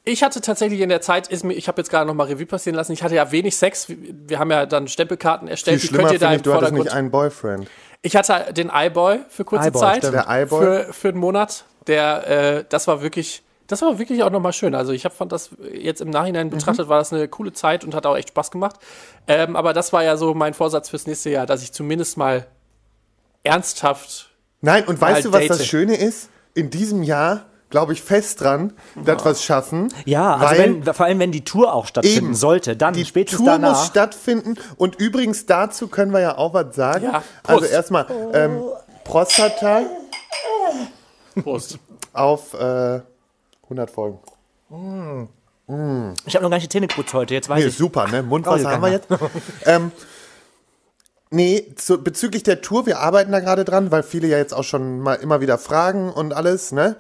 ich 0.06 0.24
hatte 0.24 0.42
tatsächlich 0.42 0.82
in 0.82 0.90
der 0.90 1.02
Zeit, 1.02 1.28
ist 1.30 1.44
mir, 1.44 1.54
ich 1.54 1.68
habe 1.68 1.80
jetzt 1.82 1.90
gerade 1.90 2.06
noch 2.06 2.14
mal 2.14 2.28
Revue 2.28 2.46
passieren 2.46 2.76
lassen, 2.76 2.92
ich 2.92 3.04
hatte 3.04 3.16
ja 3.16 3.32
wenig 3.32 3.56
Sex. 3.56 3.88
Wir, 3.90 4.38
haben 4.40 4.52
ja 4.52 4.66
dann 4.66 4.88
Stempelkarten 4.88 5.48
viel 5.48 5.52
erstellt. 5.52 5.82
Die 5.84 5.88
schlimmer 5.88 6.04
könnt 6.10 6.14
ihr 6.14 6.20
da 6.20 6.32
im 6.32 6.36
ich, 6.38 6.42
du 6.42 6.54
hattest 6.54 6.74
nicht 6.74 6.92
einen 6.92 7.10
Boyfriend. 7.12 7.68
Ich 8.02 8.16
hatte 8.18 8.52
den 8.54 8.70
iBoy 8.74 9.20
für 9.30 9.46
kurze 9.46 9.70
iBoy, 9.70 9.80
Zeit. 9.80 9.98
stimmt. 10.00 10.14
Der 10.16 10.26
iBoy? 10.44 10.60
Für, 10.66 10.94
für 10.94 11.08
einen 11.10 11.20
Monat. 11.20 11.64
Der, 11.88 12.28
äh, 12.58 12.66
das 12.68 12.88
war 12.88 13.02
wirklich, 13.02 13.44
das 13.68 13.82
war 13.82 13.98
wirklich 13.98 14.24
auch 14.24 14.30
nochmal 14.30 14.52
schön. 14.52 14.76
Also 14.76 14.92
ich 14.92 15.06
hab, 15.06 15.14
fand 15.14 15.32
das 15.32 15.52
jetzt 15.74 16.02
im 16.02 16.10
Nachhinein 16.10 16.48
Mhm. 16.48 16.52
betrachtet, 16.52 16.90
war 16.90 17.00
das 17.00 17.14
eine 17.14 17.30
coole 17.30 17.54
Zeit 17.54 17.86
und 17.86 17.96
hat 17.96 18.06
auch 18.06 18.18
echt 18.18 18.30
Spaß 18.30 18.52
gemacht. 18.52 18.76
Ähm, 19.28 19.56
aber 19.56 19.72
das 19.72 19.94
war 19.94 20.04
ja 20.04 20.18
so 20.18 20.34
mein 20.34 20.54
Vorsatz 20.54 20.90
fürs 20.90 21.08
nächste 21.08 21.30
Jahr, 21.30 21.46
dass 21.46 21.64
ich 21.64 21.72
zumindest 21.72 22.18
mal 22.18 22.46
ernsthaft 23.44 24.30
Nein, 24.62 24.86
und 24.86 25.00
Mal 25.02 25.14
weißt 25.14 25.26
du, 25.26 25.34
was 25.34 25.48
das. 25.48 25.66
Schöne 25.66 25.96
ist? 25.96 26.30
In 26.54 26.70
diesem 26.70 27.04
Jahr 27.04 27.46
glaube 27.74 27.94
ich 27.94 28.04
fest 28.04 28.40
dran, 28.42 28.72
dass 29.04 29.26
wir 29.26 29.32
es 29.32 29.44
schaffen. 29.44 29.92
Ja, 30.06 30.36
also 30.36 30.62
wenn, 30.62 30.84
vor 30.84 31.08
allem 31.08 31.18
wenn 31.18 31.32
die 31.32 31.44
Tour 31.44 31.74
auch 31.74 31.88
stattfinden 31.88 32.26
Eben. 32.28 32.36
sollte, 32.36 32.76
dann 32.78 32.94
die 32.94 33.04
spätestens 33.04 33.40
Tour 33.44 33.58
muss 33.58 33.62
danach. 33.62 33.86
stattfinden. 33.86 34.56
Und 34.78 34.96
übrigens 35.02 35.48
dazu 35.48 35.88
können 35.88 36.14
wir 36.14 36.20
ja 36.20 36.38
auch 36.38 36.54
was 36.54 36.76
sagen. 36.76 37.06
Ja, 37.06 37.24
also 37.48 37.66
erstmal 37.66 38.06
ähm, 38.34 38.62
Prostata 39.04 39.82
Prost. 41.42 41.80
auf 42.14 42.54
äh, 42.54 43.02
100 43.64 43.90
Folgen. 43.90 44.20
Ich 46.26 46.36
habe 46.36 46.44
noch 46.44 46.50
gar 46.52 46.58
nicht 46.58 46.64
die 46.66 46.70
Zähne 46.70 46.86
geputzt 46.88 47.14
heute, 47.16 47.34
jetzt 47.34 47.50
weiß 47.50 47.60
Nee, 47.64 47.70
ich. 47.70 47.76
super, 47.78 48.08
ne? 48.08 48.22
Mundwasser 48.22 48.68
Oh, 48.68 48.72
haben 48.72 48.82
wir 48.84 48.92
jetzt. 48.92 49.08
ähm, 49.66 49.92
nee, 51.32 51.74
zu, 51.76 52.04
bezüglich 52.04 52.44
der 52.44 52.62
Tour, 52.62 52.86
wir 52.86 53.00
arbeiten 53.00 53.32
da 53.32 53.40
gerade 53.40 53.66
dran, 53.66 53.92
weil 53.92 54.04
viele 54.04 54.28
ja 54.28 54.38
jetzt 54.38 54.54
auch 54.54 54.64
schon 54.64 55.00
mal 55.00 55.16
immer 55.16 55.42
wieder 55.42 55.58
fragen 55.58 56.12
und 56.12 56.34
alles, 56.34 56.72
ne? 56.72 56.98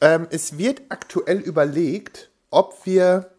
Ähm, 0.00 0.26
es 0.30 0.58
wird 0.58 0.82
aktuell 0.88 1.38
überlegt, 1.38 2.30
ob 2.50 2.84
wir 2.84 3.30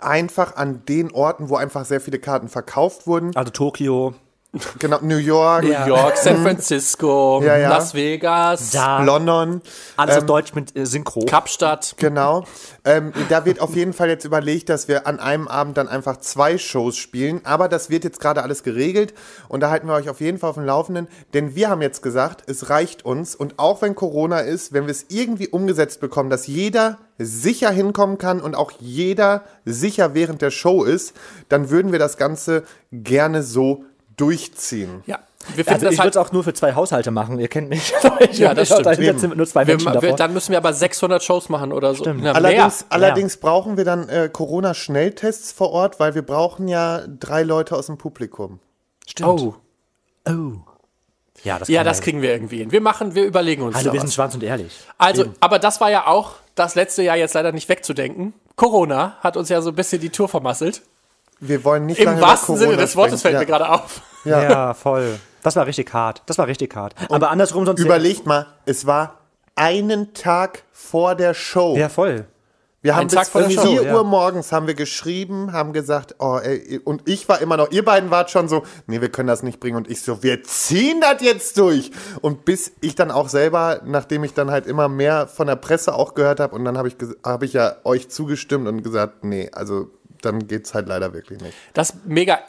einfach 0.00 0.56
an 0.56 0.84
den 0.86 1.12
Orten, 1.12 1.48
wo 1.48 1.56
einfach 1.56 1.84
sehr 1.84 2.00
viele 2.00 2.18
Karten 2.18 2.48
verkauft 2.48 3.06
wurden, 3.06 3.34
Also 3.36 3.50
Tokio, 3.50 4.14
genau, 4.78 4.98
New 5.02 5.16
York, 5.16 5.64
Ja. 5.64 5.86
New 5.86 5.94
York, 5.94 6.16
San 6.16 6.42
Francisco, 6.42 7.42
Ja, 7.44 7.56
ja. 7.56 7.68
Las 7.70 7.94
Vegas, 7.94 8.70
da, 8.70 9.02
London, 9.02 9.62
alles 9.96 10.16
ähm, 10.16 10.20
auf 10.22 10.26
Deutsch 10.26 10.54
mit 10.54 10.76
äh, 10.76 10.86
Synchro. 10.86 11.24
Kapstadt. 11.26 11.94
Genau. 11.98 12.44
Ähm, 12.84 13.12
da 13.28 13.44
wird 13.44 13.60
auf 13.60 13.74
jeden 13.76 13.92
Fall 13.92 14.08
jetzt 14.08 14.24
überlegt, 14.24 14.68
dass 14.68 14.88
wir 14.88 15.06
an 15.06 15.18
einem 15.20 15.48
Abend 15.48 15.76
dann 15.76 15.88
einfach 15.88 16.18
zwei 16.18 16.58
Shows 16.58 16.96
spielen. 16.96 17.40
Aber 17.44 17.68
das 17.68 17.90
wird 17.90 18.04
jetzt 18.04 18.20
gerade 18.20 18.42
alles 18.42 18.62
geregelt 18.62 19.14
und 19.48 19.60
da 19.60 19.70
halten 19.70 19.86
wir 19.86 19.94
euch 19.94 20.08
auf 20.08 20.20
jeden 20.20 20.38
Fall 20.38 20.50
auf 20.50 20.56
dem 20.56 20.64
Laufenden. 20.64 21.08
Denn 21.32 21.54
wir 21.54 21.70
haben 21.70 21.82
jetzt 21.82 22.02
gesagt, 22.02 22.42
es 22.48 22.70
reicht 22.70 23.04
uns 23.04 23.34
und 23.34 23.58
auch 23.58 23.82
wenn 23.82 23.94
Corona 23.94 24.40
ist, 24.40 24.72
wenn 24.72 24.84
wir 24.84 24.90
es 24.90 25.06
irgendwie 25.08 25.48
umgesetzt 25.48 26.00
bekommen, 26.00 26.30
dass 26.30 26.46
jeder 26.46 26.98
sicher 27.18 27.70
hinkommen 27.70 28.18
kann 28.18 28.40
und 28.40 28.54
auch 28.54 28.72
jeder 28.80 29.44
sicher 29.64 30.14
während 30.14 30.42
der 30.42 30.50
Show 30.50 30.84
ist, 30.84 31.14
dann 31.48 31.70
würden 31.70 31.92
wir 31.92 31.98
das 31.98 32.16
Ganze 32.16 32.64
gerne 32.92 33.42
so 33.42 33.84
durchziehen. 34.16 35.02
Ja. 35.06 35.20
Wir 35.54 35.64
finden 35.64 35.70
Also 35.70 35.86
ich 35.86 35.90
das 35.90 35.92
würde 35.92 36.02
halt. 36.02 36.16
es 36.16 36.16
auch 36.16 36.32
nur 36.32 36.44
für 36.44 36.54
zwei 36.54 36.74
Haushalte 36.74 37.10
machen, 37.10 37.38
ihr 37.38 37.48
kennt 37.48 37.68
mich. 37.68 37.92
Ich 38.30 38.38
Ja, 38.38 38.54
das 38.54 38.68
stimmt. 38.68 38.86
Dahinter 38.86 39.18
sind 39.18 39.36
nur 39.36 39.46
zwei 39.46 39.66
Wir, 39.66 39.76
Menschen 39.76 40.00
wir, 40.00 40.12
dann 40.14 40.32
müssen 40.32 40.52
wir 40.52 40.58
aber 40.58 40.72
600 40.72 41.22
Shows 41.22 41.48
machen 41.48 41.72
oder 41.72 41.94
so. 41.94 42.04
Na, 42.04 42.32
Allerdings, 42.32 42.80
mehr. 42.80 42.92
allerdings 42.92 43.36
brauchen 43.36 43.76
wir 43.76 43.84
dann 43.84 44.08
äh, 44.08 44.30
Corona-Schnelltests 44.32 45.52
vor 45.52 45.70
Ort, 45.70 46.00
weil 46.00 46.14
wir 46.14 46.22
brauchen 46.22 46.68
ja 46.68 47.02
drei 47.06 47.42
Leute 47.42 47.76
aus 47.76 47.86
dem 47.86 47.98
Publikum. 47.98 48.60
Oh. 49.22 49.54
oh. 50.26 50.32
Ja, 51.42 51.58
das, 51.58 51.68
Ja, 51.68 51.84
das 51.84 52.00
kriegen 52.00 52.22
wir 52.22 52.30
irgendwie 52.30 52.58
hin. 52.58 52.72
Wir 52.72 52.80
machen, 52.80 53.14
wir 53.14 53.24
überlegen 53.24 53.62
uns 53.62 53.76
Also 53.76 53.92
wir 53.92 54.00
sind 54.00 54.12
schwarz 54.12 54.34
und 54.34 54.42
ehrlich. 54.42 54.72
Also, 54.96 55.26
aber 55.40 55.58
das 55.58 55.80
war 55.80 55.90
ja 55.90 56.06
auch 56.06 56.36
das 56.54 56.74
letzte 56.74 57.02
Jahr 57.02 57.16
jetzt 57.16 57.34
leider 57.34 57.52
nicht 57.52 57.68
wegzudenken. 57.68 58.32
Corona 58.56 59.18
hat 59.20 59.36
uns 59.36 59.48
ja 59.48 59.60
so 59.60 59.70
ein 59.70 59.74
bisschen 59.74 60.00
die 60.00 60.10
Tour 60.10 60.28
vermasselt. 60.28 60.82
Wir 61.40 61.64
wollen 61.64 61.86
nicht 61.86 62.00
Im 62.00 62.06
lange 62.06 62.20
wahrsten 62.20 62.56
über 62.56 62.64
Sinne 62.64 62.76
des 62.76 62.96
Wortes 62.96 63.22
fällt 63.22 63.34
sprechen. 63.36 63.50
mir 63.50 63.58
gerade 63.58 63.70
auf. 63.70 64.02
Ja. 64.24 64.42
Ja. 64.42 64.74
voll. 64.74 65.18
Das 65.42 65.56
war 65.56 65.66
richtig 65.66 65.92
hart. 65.92 66.22
Das 66.26 66.38
war 66.38 66.46
richtig 66.46 66.74
hart. 66.74 66.94
Aber 67.10 67.30
andersrum 67.30 67.66
sonst. 67.66 67.80
Überlegt 67.80 68.26
mal, 68.26 68.46
es 68.64 68.86
war 68.86 69.18
einen 69.54 70.14
Tag 70.14 70.62
vor 70.72 71.14
der 71.14 71.34
Show. 71.34 71.76
Ja, 71.76 71.88
voll. 71.88 72.26
Wir 72.84 72.96
haben 72.96 73.08
Tag 73.08 73.20
bis 73.20 73.28
vor 73.30 73.40
der 73.40 73.50
4 73.50 73.60
Show, 73.62 73.68
Uhr 73.78 73.84
ja. 73.86 74.02
morgens 74.02 74.52
haben 74.52 74.66
wir 74.66 74.74
geschrieben, 74.74 75.52
haben 75.52 75.72
gesagt, 75.72 76.16
oh, 76.18 76.36
ey, 76.36 76.78
und 76.84 77.08
ich 77.08 77.26
war 77.30 77.40
immer 77.40 77.56
noch, 77.56 77.70
ihr 77.70 77.82
beiden 77.82 78.10
wart 78.10 78.30
schon 78.30 78.46
so, 78.46 78.62
nee, 78.86 79.00
wir 79.00 79.08
können 79.08 79.26
das 79.26 79.42
nicht 79.42 79.58
bringen 79.58 79.78
und 79.78 79.90
ich 79.90 80.02
so, 80.02 80.22
wir 80.22 80.42
ziehen 80.42 81.00
das 81.00 81.22
jetzt 81.22 81.56
durch. 81.56 81.92
Und 82.20 82.44
bis 82.44 82.72
ich 82.82 82.94
dann 82.94 83.10
auch 83.10 83.30
selber, 83.30 83.80
nachdem 83.86 84.22
ich 84.22 84.34
dann 84.34 84.50
halt 84.50 84.66
immer 84.66 84.90
mehr 84.90 85.28
von 85.28 85.46
der 85.46 85.56
Presse 85.56 85.94
auch 85.94 86.12
gehört 86.12 86.40
habe 86.40 86.54
und 86.54 86.66
dann 86.66 86.76
habe 86.76 86.88
ich, 86.88 86.96
habe 87.24 87.46
ich 87.46 87.54
ja 87.54 87.76
euch 87.84 88.10
zugestimmt 88.10 88.68
und 88.68 88.82
gesagt, 88.82 89.24
nee, 89.24 89.48
also 89.54 89.88
dann 90.24 90.46
geht's 90.46 90.74
halt 90.74 90.88
leider 90.88 91.12
wirklich 91.12 91.40
nicht. 91.40 91.54
Das 91.72 91.94
mega 92.04 92.40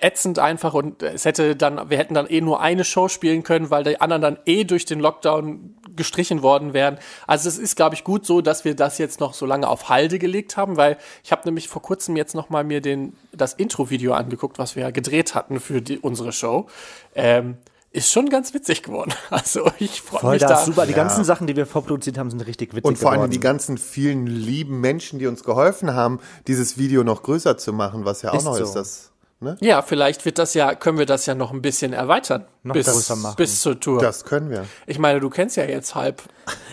ätzend 0.00 0.38
einfach 0.38 0.74
und 0.74 1.02
es 1.02 1.24
hätte 1.24 1.54
dann, 1.54 1.88
wir 1.88 1.96
hätten 1.96 2.14
dann 2.14 2.26
eh 2.26 2.40
nur 2.40 2.60
eine 2.60 2.84
Show 2.84 3.08
spielen 3.08 3.42
können, 3.42 3.70
weil 3.70 3.84
die 3.84 4.00
anderen 4.00 4.22
dann 4.22 4.38
eh 4.46 4.64
durch 4.64 4.84
den 4.84 4.98
Lockdown 5.00 5.76
gestrichen 5.94 6.42
worden 6.42 6.72
wären. 6.72 6.98
Also 7.26 7.48
es 7.48 7.58
ist, 7.58 7.76
glaube 7.76 7.94
ich, 7.94 8.02
gut 8.02 8.26
so, 8.26 8.40
dass 8.40 8.64
wir 8.64 8.74
das 8.74 8.98
jetzt 8.98 9.20
noch 9.20 9.34
so 9.34 9.46
lange 9.46 9.68
auf 9.68 9.88
Halde 9.88 10.18
gelegt 10.18 10.56
haben, 10.56 10.76
weil 10.76 10.96
ich 11.22 11.30
habe 11.30 11.42
nämlich 11.44 11.68
vor 11.68 11.82
kurzem 11.82 12.16
jetzt 12.16 12.34
noch 12.34 12.50
mal 12.50 12.64
mir 12.64 12.80
den, 12.80 13.14
das 13.32 13.54
Intro-Video 13.54 14.14
angeguckt, 14.14 14.58
was 14.58 14.74
wir 14.74 14.84
ja 14.84 14.90
gedreht 14.90 15.34
hatten 15.34 15.60
für 15.60 15.80
die, 15.80 15.98
unsere 15.98 16.32
Show. 16.32 16.66
Ähm, 17.14 17.58
ist 17.92 18.10
schon 18.10 18.28
ganz 18.30 18.54
witzig 18.54 18.82
geworden. 18.82 19.12
Also 19.30 19.70
ich 19.78 20.00
freue 20.02 20.32
mich 20.32 20.40
das. 20.42 20.50
da. 20.50 20.64
Super. 20.66 20.86
Die 20.86 20.92
ganzen 20.94 21.24
Sachen, 21.24 21.46
die 21.46 21.56
wir 21.56 21.66
vorproduziert 21.66 22.18
haben, 22.18 22.30
sind 22.30 22.40
richtig 22.46 22.72
witzig 22.72 22.84
Und 22.84 22.98
vor 22.98 23.10
allem 23.10 23.18
geworden. 23.20 23.30
die 23.32 23.40
ganzen 23.40 23.78
vielen 23.78 24.26
lieben 24.26 24.80
Menschen, 24.80 25.18
die 25.18 25.26
uns 25.26 25.44
geholfen 25.44 25.94
haben, 25.94 26.20
dieses 26.46 26.78
Video 26.78 27.04
noch 27.04 27.22
größer 27.22 27.56
zu 27.58 27.72
machen, 27.72 28.04
was 28.04 28.22
ja 28.22 28.30
auch 28.30 28.34
Ist 28.38 28.44
noch 28.44 28.56
so. 28.56 28.64
ist. 28.64 28.72
Das, 28.74 29.10
ne? 29.40 29.56
Ja, 29.60 29.82
vielleicht 29.82 30.24
wird 30.24 30.38
das 30.38 30.54
ja, 30.54 30.74
können 30.74 30.98
wir 30.98 31.06
das 31.06 31.26
ja 31.26 31.34
noch 31.34 31.52
ein 31.52 31.60
bisschen 31.62 31.92
erweitern. 31.92 32.44
Noch 32.62 32.74
bis, 32.74 32.86
größer 32.86 33.16
machen. 33.16 33.36
bis 33.36 33.60
zur 33.60 33.78
Tour. 33.80 34.00
das 34.00 34.24
können 34.24 34.48
wir. 34.50 34.64
Ich 34.86 34.98
meine, 34.98 35.20
du 35.20 35.28
kennst 35.30 35.56
ja 35.56 35.64
jetzt 35.64 35.94
halb 35.94 36.22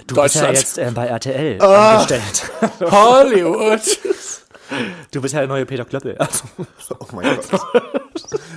du 0.08 0.16
bist 0.16 0.36
ja 0.36 0.42
Deutschland. 0.48 0.58
jetzt 0.58 0.78
äh, 0.78 0.92
bei 0.94 1.08
RTL 1.08 1.62
Ah. 1.62 1.92
angestellt. 1.96 2.52
Hollywood. 2.82 3.82
Du 5.12 5.22
bist 5.22 5.34
ja 5.34 5.40
der 5.42 5.48
neue 5.50 5.66
Peter 5.66 5.86
Klöppel. 5.86 6.18
Also, 6.18 6.44
Oh 7.00 7.06
mein 7.14 7.38
Gott. 7.50 7.62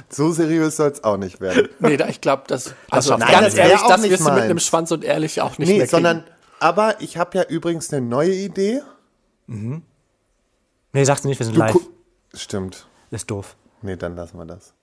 so 0.08 0.30
seriös 0.32 0.76
soll 0.76 0.90
es 0.90 1.02
auch 1.04 1.16
nicht 1.16 1.40
werden. 1.40 1.68
nee, 1.78 1.96
da, 1.96 2.08
ich 2.08 2.20
glaube, 2.20 2.42
das, 2.46 2.74
also 2.90 3.10
schafft 3.18 3.30
ganz 3.32 3.46
das 3.46 3.54
ehrlich, 3.54 3.80
auch 3.80 3.88
das 3.88 4.00
nicht 4.02 4.10
wirst 4.10 4.26
du 4.26 4.32
mit 4.32 4.42
einem 4.42 4.58
Schwanz 4.58 4.90
und 4.90 5.04
ehrlich 5.04 5.40
auch 5.40 5.58
nicht 5.58 5.68
Nee, 5.68 5.78
mehr 5.78 5.86
kriegen. 5.86 5.90
sondern, 5.90 6.24
aber 6.60 7.00
ich 7.00 7.16
habe 7.16 7.36
ja 7.38 7.44
übrigens 7.44 7.92
eine 7.92 8.04
neue 8.06 8.32
Idee. 8.34 8.80
nee, 9.46 11.04
sagst 11.04 11.24
du 11.24 11.28
nicht, 11.28 11.38
wir 11.40 11.46
sind 11.46 11.56
Du 11.56 11.60
live. 11.60 11.76
Stimmt. 12.34 12.86
Ist 13.10 13.30
doof. 13.30 13.56
Nee, 13.82 13.96
dann 13.96 14.16
lassen 14.16 14.38
wir 14.38 14.44
das. 14.46 14.74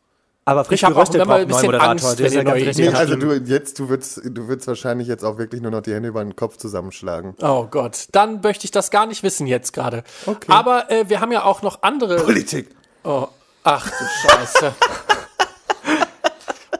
Aber 0.50 0.66
frisch 0.66 0.80
Ich 0.80 0.84
hab 0.84 0.92
auch 0.94 0.96
geröstet 0.96 1.24
braucht 1.26 1.48
bisschen 1.48 1.70
einen 1.76 1.80
neuen 1.80 1.82
Moderator. 1.84 1.90
Angst, 1.92 2.20
Der 2.20 2.26
ist 2.26 2.34
wenn 2.34 2.34
ja 2.34 2.40
ihr 2.40 2.44
ganz 2.56 2.68
richtig. 2.68 2.90
Nee, 2.90 2.96
also 2.96 3.16
du 3.16 3.34
jetzt, 3.34 3.78
du 3.80 3.90
würdest, 3.90 4.22
du 4.24 4.48
würdest 4.48 4.68
wahrscheinlich 4.68 5.08
jetzt 5.08 5.24
auch 5.24 5.38
wirklich 5.38 5.62
nur 5.62 5.70
noch 5.70 5.82
die 5.82 5.94
Hände 5.94 6.10
über 6.10 6.24
den 6.24 6.36
Kopf 6.36 6.58
zusammenschlagen. 6.58 7.36
oh 7.42 7.68
Gott, 7.70 8.08
dann 8.14 8.42
möchte 8.42 8.66
ich 8.66 8.72
das 8.72 8.90
gar 8.90 9.06
nicht 9.06 9.22
wissen 9.22 9.46
jetzt 9.46 9.74
gerade. 9.74 10.04
Okay. 10.26 10.52
Aber 10.52 10.90
äh, 10.90 11.08
wir 11.08 11.20
haben 11.22 11.32
ja 11.32 11.44
auch 11.44 11.62
noch 11.62 11.84
andere. 11.84 12.16
Politik. 12.18 12.70
Oh, 13.04 13.28
ach 13.64 13.88
du 13.90 14.06
Scheiße. 14.28 14.74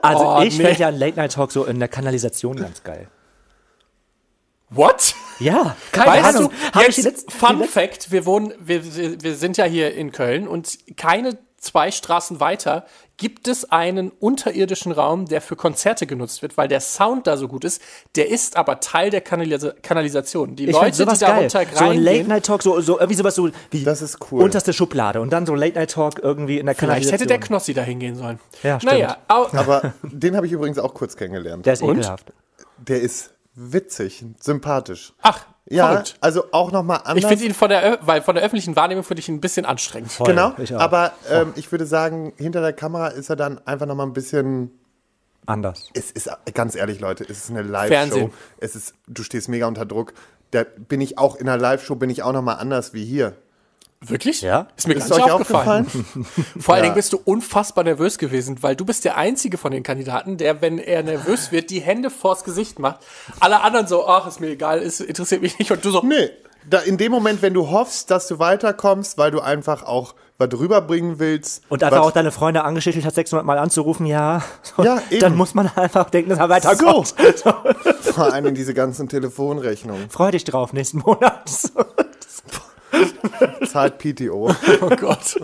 Also 0.02 0.24
Oh, 0.26 0.40
ich 0.42 0.56
nee. 0.56 0.64
fände 0.64 0.80
ja 0.80 0.88
einen 0.88 0.98
Late-Night-Talk 0.98 1.52
so 1.52 1.66
in 1.66 1.78
der 1.78 1.88
Kanalisation 1.88 2.56
ganz 2.56 2.82
geil. 2.82 3.08
What? 4.70 5.14
Ja, 5.40 5.76
keine 5.92 6.10
Weißt 6.12 6.36
Ahnung. 6.38 6.52
du, 6.72 6.80
jetzt, 6.80 7.30
Fun 7.32 7.64
Fact, 7.64 8.10
wir 8.10 8.24
wohnen, 8.24 8.54
wir, 8.60 8.82
wir 9.22 9.34
sind 9.34 9.56
ja 9.56 9.64
hier 9.66 9.92
in 9.94 10.10
Köln 10.10 10.48
und 10.48 10.78
keine 10.96 11.36
zwei 11.60 11.90
Straßen 11.90 12.40
weiter 12.40 12.84
gibt 13.18 13.46
es 13.48 13.70
einen 13.70 14.10
unterirdischen 14.10 14.92
Raum, 14.92 15.26
der 15.26 15.42
für 15.42 15.54
Konzerte 15.54 16.06
genutzt 16.06 16.40
wird, 16.40 16.56
weil 16.56 16.68
der 16.68 16.80
Sound 16.80 17.26
da 17.26 17.36
so 17.36 17.48
gut 17.48 17.64
ist. 17.64 17.82
Der 18.16 18.30
ist 18.30 18.56
aber 18.56 18.80
Teil 18.80 19.10
der 19.10 19.20
Kanalisa 19.20 19.72
Kanalisation. 19.82 20.56
Die 20.56 20.64
Ich 20.64 20.72
Leute, 20.72 20.90
die 20.92 20.96
sowas 20.96 21.18
da 21.18 21.26
geil. 21.28 21.38
runter 21.42 21.66
So 21.74 21.84
ein 21.84 21.98
Late-Night-Talk, 22.02 22.62
so, 22.62 22.80
so 22.80 22.98
irgendwie 22.98 23.16
sowas 23.18 23.34
so 23.34 23.50
wie 23.70 23.84
Das 23.84 24.00
ist 24.00 24.18
cool. 24.32 24.42
unterste 24.42 24.72
Schublade 24.72 25.20
und 25.20 25.30
dann 25.30 25.44
so 25.44 25.54
Late-Night-Talk 25.54 26.18
irgendwie 26.22 26.58
in 26.58 26.64
der 26.66 26.74
vielleicht 26.74 27.12
hätte 27.12 27.26
der 27.26 27.38
Kanalisation. 27.38 27.48
Knossi 27.48 27.74
da 27.74 27.82
hingehen 27.82 28.16
sollen. 28.16 28.40
Ja, 28.62 28.80
stimmt. 28.80 28.92
Naja, 28.94 29.18
au, 29.28 29.46
Aber 29.52 29.92
den 30.02 30.34
habe 30.36 30.46
ich 30.46 30.52
übrigens 30.52 30.78
auch 30.78 30.94
kurz 30.94 31.14
kennengelernt. 31.14 31.66
Der 31.66 31.74
ist 31.74 31.82
Und? 31.82 31.98
ekelhaft. 31.98 32.32
Der 32.78 33.02
ist 33.02 33.34
witzig, 33.54 34.24
sympathisch. 34.40 35.12
ach, 35.20 35.44
Ja, 35.70 35.88
verrückt. 35.88 36.16
also 36.20 36.44
auch 36.50 36.72
nochmal 36.72 36.98
anders. 37.04 37.18
Ich 37.18 37.26
finde 37.26 37.44
ihn 37.44 37.54
von 37.54 37.68
der, 37.68 38.00
weil 38.02 38.22
von 38.22 38.34
der 38.34 38.44
öffentlichen 38.44 38.74
Wahrnehmung 38.74 39.04
finde 39.04 39.20
ich 39.20 39.28
ihn 39.28 39.36
ein 39.36 39.40
bisschen 39.40 39.64
anstrengend. 39.64 40.10
Voll, 40.10 40.26
genau, 40.26 40.52
ich 40.58 40.74
auch. 40.74 40.80
aber 40.80 41.12
ähm, 41.30 41.52
ich 41.54 41.70
würde 41.70 41.86
sagen, 41.86 42.32
hinter 42.36 42.60
der 42.60 42.72
Kamera 42.72 43.08
ist 43.08 43.30
er 43.30 43.36
dann 43.36 43.64
einfach 43.66 43.86
nochmal 43.86 44.06
ein 44.06 44.12
bisschen 44.12 44.72
Anders. 45.46 45.90
Es 45.94 46.10
ist, 46.10 46.30
ganz 46.54 46.76
ehrlich, 46.76 47.00
Leute, 47.00 47.24
es 47.24 47.44
ist 47.44 47.50
eine 47.50 47.62
Live-Show. 47.62 47.94
Fernsehen. 47.94 48.32
Es 48.58 48.76
ist, 48.76 48.94
du 49.08 49.22
stehst 49.22 49.48
mega 49.48 49.66
unter 49.66 49.84
Druck. 49.84 50.12
Da 50.52 50.64
bin 50.64 51.00
ich 51.00 51.18
auch 51.18 51.36
in 51.36 51.48
einer 51.48 51.60
Live-Show, 51.60 51.96
bin 51.96 52.10
ich 52.10 52.22
auch 52.22 52.32
nochmal 52.32 52.56
anders 52.56 52.92
wie 52.94 53.04
hier. 53.04 53.36
Wirklich? 54.06 54.40
Ja? 54.40 54.66
Ist 54.76 54.88
mir 54.88 54.94
Ist 54.94 55.10
gar 55.10 55.16
nicht 55.16 55.26
euch 55.26 55.32
aufgefallen. 55.32 55.86
Vor 56.58 56.74
allen 56.74 56.84
Ja. 56.84 56.88
Dingen 56.88 56.94
bist 56.94 57.12
du 57.12 57.20
unfassbar 57.22 57.84
nervös 57.84 58.16
gewesen, 58.16 58.62
weil 58.62 58.74
du 58.74 58.86
bist 58.86 59.04
der 59.04 59.18
einzige 59.18 59.58
von 59.58 59.72
den 59.72 59.82
Kandidaten, 59.82 60.38
der, 60.38 60.62
wenn 60.62 60.78
er 60.78 61.02
nervös 61.02 61.52
wird, 61.52 61.68
die 61.68 61.80
Hände 61.80 62.08
vors 62.08 62.44
Gesicht 62.44 62.78
macht. 62.78 63.00
Alle 63.40 63.60
anderen 63.60 63.86
so, 63.86 64.06
ach, 64.06 64.26
ist 64.26 64.40
mir 64.40 64.48
egal, 64.48 64.80
ist, 64.80 65.00
interessiert 65.00 65.42
mich 65.42 65.58
nicht. 65.58 65.70
Und 65.70 65.84
du 65.84 65.90
so, 65.90 66.00
Nee, 66.02 66.30
da, 66.68 66.78
in 66.78 66.96
dem 66.96 67.12
Moment, 67.12 67.42
wenn 67.42 67.52
du 67.52 67.70
hoffst, 67.70 68.10
dass 68.10 68.26
du 68.26 68.38
weiterkommst, 68.38 69.18
weil 69.18 69.30
du 69.30 69.40
einfach 69.40 69.82
auch 69.82 70.14
was 70.38 70.48
rüberbringen 70.58 71.18
willst. 71.18 71.62
Und 71.68 71.84
einfach 71.84 72.00
auch 72.00 72.10
deine 72.10 72.32
Freunde 72.32 72.64
angeschichtelt 72.64 73.04
hat, 73.04 73.14
600 73.14 73.44
Mal 73.44 73.58
anzurufen, 73.58 74.06
ja. 74.06 74.42
Ja, 74.78 75.02
eben. 75.10 75.20
Dann 75.20 75.36
muss 75.36 75.52
man 75.52 75.70
einfach 75.76 76.08
denken, 76.08 76.30
dass 76.30 76.38
er 76.38 76.48
weiterkommt. 76.48 77.14
Vor 78.00 78.32
allem 78.32 78.54
diese 78.54 78.72
ganzen 78.72 79.10
Telefonrechnungen. 79.10 80.08
Freu 80.08 80.30
dich 80.30 80.44
drauf 80.44 80.72
nächsten 80.72 80.98
Monat. 81.00 81.50
Zahlt 83.66 83.98
PTO. 83.98 84.50
oh 84.80 84.88
Gott. 84.96 85.40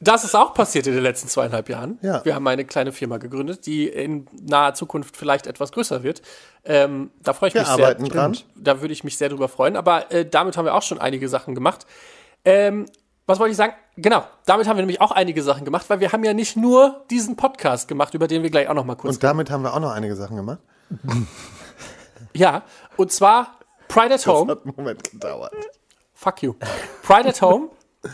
Das 0.00 0.24
ist 0.24 0.34
auch 0.34 0.54
passiert 0.54 0.86
in 0.86 0.94
den 0.94 1.02
letzten 1.02 1.28
zweieinhalb 1.28 1.68
Jahren. 1.68 1.98
Ja. 2.02 2.24
Wir 2.24 2.34
haben 2.34 2.46
eine 2.46 2.64
kleine 2.64 2.92
Firma 2.92 3.18
gegründet, 3.18 3.66
die 3.66 3.86
in 3.88 4.26
naher 4.40 4.74
Zukunft 4.74 5.16
vielleicht 5.16 5.46
etwas 5.46 5.72
größer 5.72 6.02
wird. 6.02 6.22
Ähm, 6.64 7.10
da 7.22 7.32
freue 7.32 7.48
ich 7.48 7.54
Wir 7.54 7.62
mich 7.62 7.70
arbeiten 7.70 8.04
sehr. 8.06 8.12
dran. 8.14 8.36
Da 8.56 8.80
würde 8.80 8.92
ich 8.92 9.04
mich 9.04 9.16
sehr 9.18 9.28
drüber 9.28 9.48
freuen. 9.48 9.76
Aber 9.76 10.10
äh, 10.12 10.24
damit 10.28 10.56
haben 10.56 10.64
wir 10.64 10.74
auch 10.74 10.82
schon 10.82 10.98
einige 10.98 11.28
Sachen 11.28 11.54
gemacht. 11.54 11.86
Ähm, 12.44 12.86
was 13.26 13.38
wollte 13.38 13.52
ich 13.52 13.56
sagen? 13.56 13.72
Genau, 13.96 14.24
damit 14.44 14.66
haben 14.66 14.76
wir 14.76 14.82
nämlich 14.82 15.00
auch 15.00 15.12
einige 15.12 15.42
Sachen 15.42 15.64
gemacht, 15.64 15.88
weil 15.88 16.00
wir 16.00 16.12
haben 16.12 16.24
ja 16.24 16.34
nicht 16.34 16.56
nur 16.56 17.04
diesen 17.10 17.36
Podcast 17.36 17.88
gemacht, 17.88 18.12
über 18.12 18.26
den 18.28 18.42
wir 18.42 18.50
gleich 18.50 18.68
auch 18.68 18.74
noch 18.74 18.84
mal 18.84 18.96
kurz 18.96 19.14
Und 19.14 19.22
damit 19.24 19.50
haben 19.50 19.62
wir 19.62 19.72
auch 19.72 19.80
noch 19.80 19.92
einige 19.92 20.14
Sachen 20.16 20.36
gemacht. 20.36 20.58
Ja, 22.34 22.62
und 22.96 23.12
zwar 23.12 23.58
Pride 23.88 24.06
at 24.14 24.20
Das 24.20 24.26
Home. 24.26 24.52
hat 24.52 24.64
einen 24.64 24.74
Moment 24.76 25.10
gedauert. 25.10 25.52
Fuck 26.24 26.42
you. 26.42 26.54
Pride 27.02 27.28
at 27.28 27.42
Home. 27.42 27.68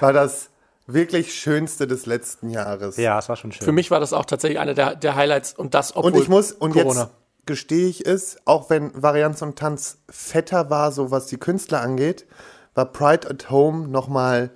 War 0.00 0.12
das 0.12 0.50
wirklich 0.86 1.34
Schönste 1.34 1.88
des 1.88 2.06
letzten 2.06 2.50
Jahres. 2.50 2.96
Ja, 2.96 3.18
es 3.18 3.28
war 3.28 3.34
schon 3.34 3.50
schön. 3.50 3.64
Für 3.64 3.72
mich 3.72 3.90
war 3.90 3.98
das 3.98 4.12
auch 4.12 4.24
tatsächlich 4.26 4.60
einer 4.60 4.74
der, 4.74 4.94
der 4.94 5.16
Highlights 5.16 5.54
und 5.54 5.74
das, 5.74 5.96
obwohl 5.96 6.12
Und 6.12 6.22
ich 6.22 6.28
muss, 6.28 6.52
und 6.52 6.72
Corona. 6.72 7.00
jetzt 7.00 7.10
gestehe 7.46 7.88
ich 7.88 8.06
es, 8.06 8.36
auch 8.44 8.70
wenn 8.70 8.92
Varianz 9.02 9.42
und 9.42 9.58
Tanz 9.58 9.98
fetter 10.08 10.70
war, 10.70 10.92
so 10.92 11.10
was 11.10 11.26
die 11.26 11.36
Künstler 11.36 11.80
angeht, 11.80 12.26
war 12.74 12.86
Pride 12.86 13.28
at 13.28 13.50
Home 13.50 13.88
nochmal 13.88 14.50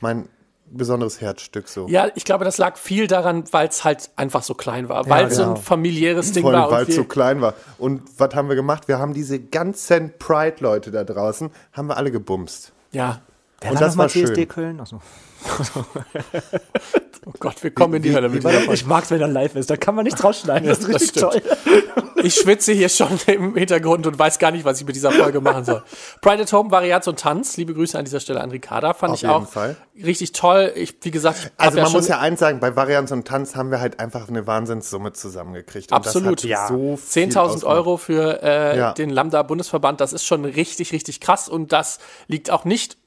mein 0.00 0.28
besonderes 0.70 1.20
Herzstück 1.20 1.68
so. 1.68 1.88
Ja, 1.88 2.08
ich 2.14 2.24
glaube, 2.24 2.44
das 2.44 2.58
lag 2.58 2.76
viel 2.76 3.06
daran, 3.06 3.44
weil 3.52 3.68
es 3.68 3.84
halt 3.84 4.10
einfach 4.16 4.42
so 4.42 4.54
klein 4.54 4.88
war, 4.88 5.08
weil 5.08 5.26
es 5.26 5.36
so 5.36 5.42
ein 5.42 5.48
genau. 5.50 5.60
familiäres 5.60 6.32
Ding 6.32 6.42
Vor 6.42 6.52
war. 6.52 6.70
weil 6.70 6.84
Und 6.84 6.88
es 6.90 6.96
so 6.96 7.04
klein 7.04 7.40
war. 7.40 7.54
Und 7.78 8.02
was 8.18 8.34
haben 8.34 8.48
wir 8.48 8.56
gemacht? 8.56 8.88
Wir 8.88 8.98
haben 8.98 9.14
diese 9.14 9.38
ganzen 9.40 10.12
Pride-Leute 10.18 10.90
da 10.90 11.04
draußen, 11.04 11.50
haben 11.72 11.88
wir 11.88 11.96
alle 11.96 12.10
gebumst. 12.10 12.72
ja, 12.92 13.20
Wer 13.60 13.72
und 13.72 13.80
das 13.80 13.98
war 13.98 14.08
schön. 14.08 14.26
CSD 14.26 14.46
Köln? 14.46 14.80
Achso. 14.80 15.02
oh 17.26 17.32
Gott, 17.38 17.62
wir 17.62 17.70
kommen 17.70 17.94
in 17.94 18.02
die 18.02 18.10
Wie- 18.10 18.14
Hölle 18.14 18.28
mit 18.28 18.42
dieser. 18.44 18.72
Ich 18.72 18.86
mag's, 18.86 19.10
wenn 19.10 19.20
er 19.20 19.28
live 19.28 19.54
ist. 19.56 19.70
Da 19.70 19.76
kann 19.76 19.94
man 19.94 20.04
nichts 20.04 20.22
rausschneiden. 20.22 20.68
Das 20.68 20.78
ist 20.80 20.86
Ja, 20.88 20.92
das 20.92 21.02
richtig 21.02 21.22
toll. 21.22 21.42
Ich 22.22 22.34
schwitze 22.34 22.72
hier 22.72 22.88
schon 22.90 23.18
im 23.26 23.56
Hintergrund 23.56 24.06
und 24.06 24.18
weiß 24.18 24.38
gar 24.38 24.50
nicht, 24.50 24.64
was 24.66 24.78
ich 24.80 24.86
mit 24.86 24.94
dieser 24.94 25.10
Folge 25.10 25.40
machen 25.40 25.64
soll. 25.64 25.82
Pride 26.20 26.42
at 26.42 26.52
Home, 26.52 26.70
Varianz 26.70 27.06
und 27.06 27.18
Tanz. 27.18 27.56
Liebe 27.56 27.72
Grüße 27.72 27.98
an 27.98 28.04
dieser 28.04 28.20
Stelle 28.20 28.42
an 28.42 28.50
Ricarda. 28.50 28.92
Fand 28.92 29.12
Auf 29.12 29.16
ich 29.16 29.22
jeden 29.22 29.32
auch 29.34 29.48
Fall. 29.48 29.76
richtig 30.04 30.32
toll. 30.32 30.70
Ich, 30.74 30.96
wie 31.02 31.10
gesagt, 31.10 31.50
Also 31.56 31.76
man 31.78 31.86
schon, 31.86 31.94
muss 31.94 32.08
ja 32.08 32.18
eins 32.18 32.40
sagen, 32.40 32.60
bei 32.60 32.76
Varianz 32.76 33.10
und 33.10 33.26
Tanz 33.26 33.56
haben 33.56 33.70
wir 33.70 33.80
halt 33.80 34.00
einfach 34.00 34.28
eine 34.28 34.46
Wahnsinnssumme 34.46 35.12
zusammengekriegt. 35.14 35.92
Absolut. 35.92 36.38
Das 36.38 36.44
hat 36.44 36.50
Ja. 36.50 36.68
so 36.68 36.98
viel 36.98 37.22
10.000 37.24 37.38
ausgemacht. 37.38 37.64
Euro 37.76 37.96
für 37.96 38.42
äh, 38.42 38.76
Ja. 38.76 38.92
den 38.92 39.08
Lambda-Bundesverband, 39.10 40.00
das 40.00 40.12
ist 40.12 40.26
schon 40.26 40.44
richtig, 40.44 40.92
richtig 40.92 41.20
krass. 41.20 41.48
Und 41.48 41.72
das 41.72 41.98
liegt 42.28 42.50
auch 42.50 42.64
nicht 42.66 42.98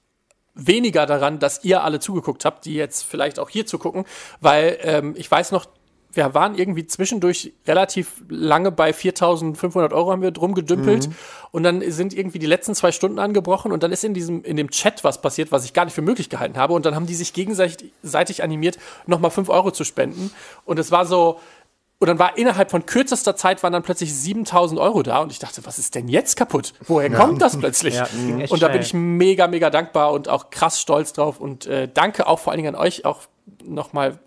weniger 0.55 1.05
daran, 1.05 1.39
dass 1.39 1.63
ihr 1.63 1.83
alle 1.83 1.99
zugeguckt 1.99 2.45
habt, 2.45 2.65
die 2.65 2.75
jetzt 2.75 3.03
vielleicht 3.03 3.39
auch 3.39 3.49
hier 3.49 3.65
zugucken, 3.65 4.05
weil 4.41 4.77
ähm, 4.81 5.13
ich 5.17 5.29
weiß 5.29 5.51
noch, 5.51 5.65
wir 6.15 6.35
waren 6.35 6.53
irgendwie 6.53 6.85
zwischendurch 6.85 7.53
relativ 7.65 8.21
lange 8.29 8.71
bei 8.71 8.91
4.500 8.91 9.91
Euro 9.93 10.11
haben 10.11 10.21
wir 10.21 10.29
drum 10.29 10.53
gedümpelt 10.53 11.07
Mhm. 11.07 11.15
und 11.49 11.63
dann 11.63 11.91
sind 11.91 12.13
irgendwie 12.13 12.37
die 12.37 12.45
letzten 12.45 12.75
zwei 12.75 12.91
Stunden 12.91 13.17
angebrochen 13.17 13.71
und 13.71 13.81
dann 13.81 13.91
ist 13.91 14.03
in 14.03 14.13
diesem 14.13 14.43
in 14.43 14.55
dem 14.55 14.69
Chat 14.69 15.03
was 15.03 15.21
passiert, 15.21 15.51
was 15.51 15.65
ich 15.65 15.73
gar 15.73 15.85
nicht 15.85 15.95
für 15.95 16.03
möglich 16.03 16.29
gehalten 16.29 16.57
habe 16.57 16.73
und 16.73 16.85
dann 16.85 16.93
haben 16.93 17.07
die 17.07 17.15
sich 17.15 17.33
gegenseitig 17.33 17.91
seitig 18.03 18.43
animiert, 18.43 18.77
nochmal 19.07 19.31
5 19.31 19.49
Euro 19.49 19.71
zu 19.71 19.83
spenden 19.83 20.29
und 20.65 20.77
es 20.77 20.91
war 20.91 21.07
so 21.07 21.39
und 22.03 22.07
dann 22.07 22.19
war 22.19 22.37
innerhalb 22.37 22.69
von 22.69 22.85
kürzester 22.85 23.33
Zeit 23.37 23.63
waren 23.63 23.71
dann 23.71 23.81
plötzlich 23.81 24.13
7000 24.13 24.77
Euro 24.77 25.03
da 25.03 25.19
und 25.19 25.31
ich 25.31 25.39
dachte, 25.39 25.65
was 25.65 25.79
ist 25.79 25.95
denn 25.95 26.09
jetzt 26.09 26.35
kaputt? 26.35 26.73
Woher 26.85 27.09
kommt 27.09 27.41
das 27.41 27.57
plötzlich? 27.57 27.95
Ja, 27.95 28.09
echt 28.39 28.51
und 28.51 28.61
da 28.61 28.67
bin 28.67 28.81
ich 28.81 28.93
mega, 28.93 29.47
mega 29.47 29.69
dankbar 29.69 30.11
und 30.11 30.27
auch 30.27 30.49
krass 30.49 30.81
stolz 30.81 31.13
drauf 31.13 31.39
und 31.39 31.65
äh, 31.65 31.87
danke 31.87 32.27
auch 32.27 32.39
vor 32.39 32.51
allen 32.51 32.57
Dingen 32.57 32.75
an 32.75 32.81
euch 32.81 33.05
auch 33.05 33.21
nochmal 33.63 34.19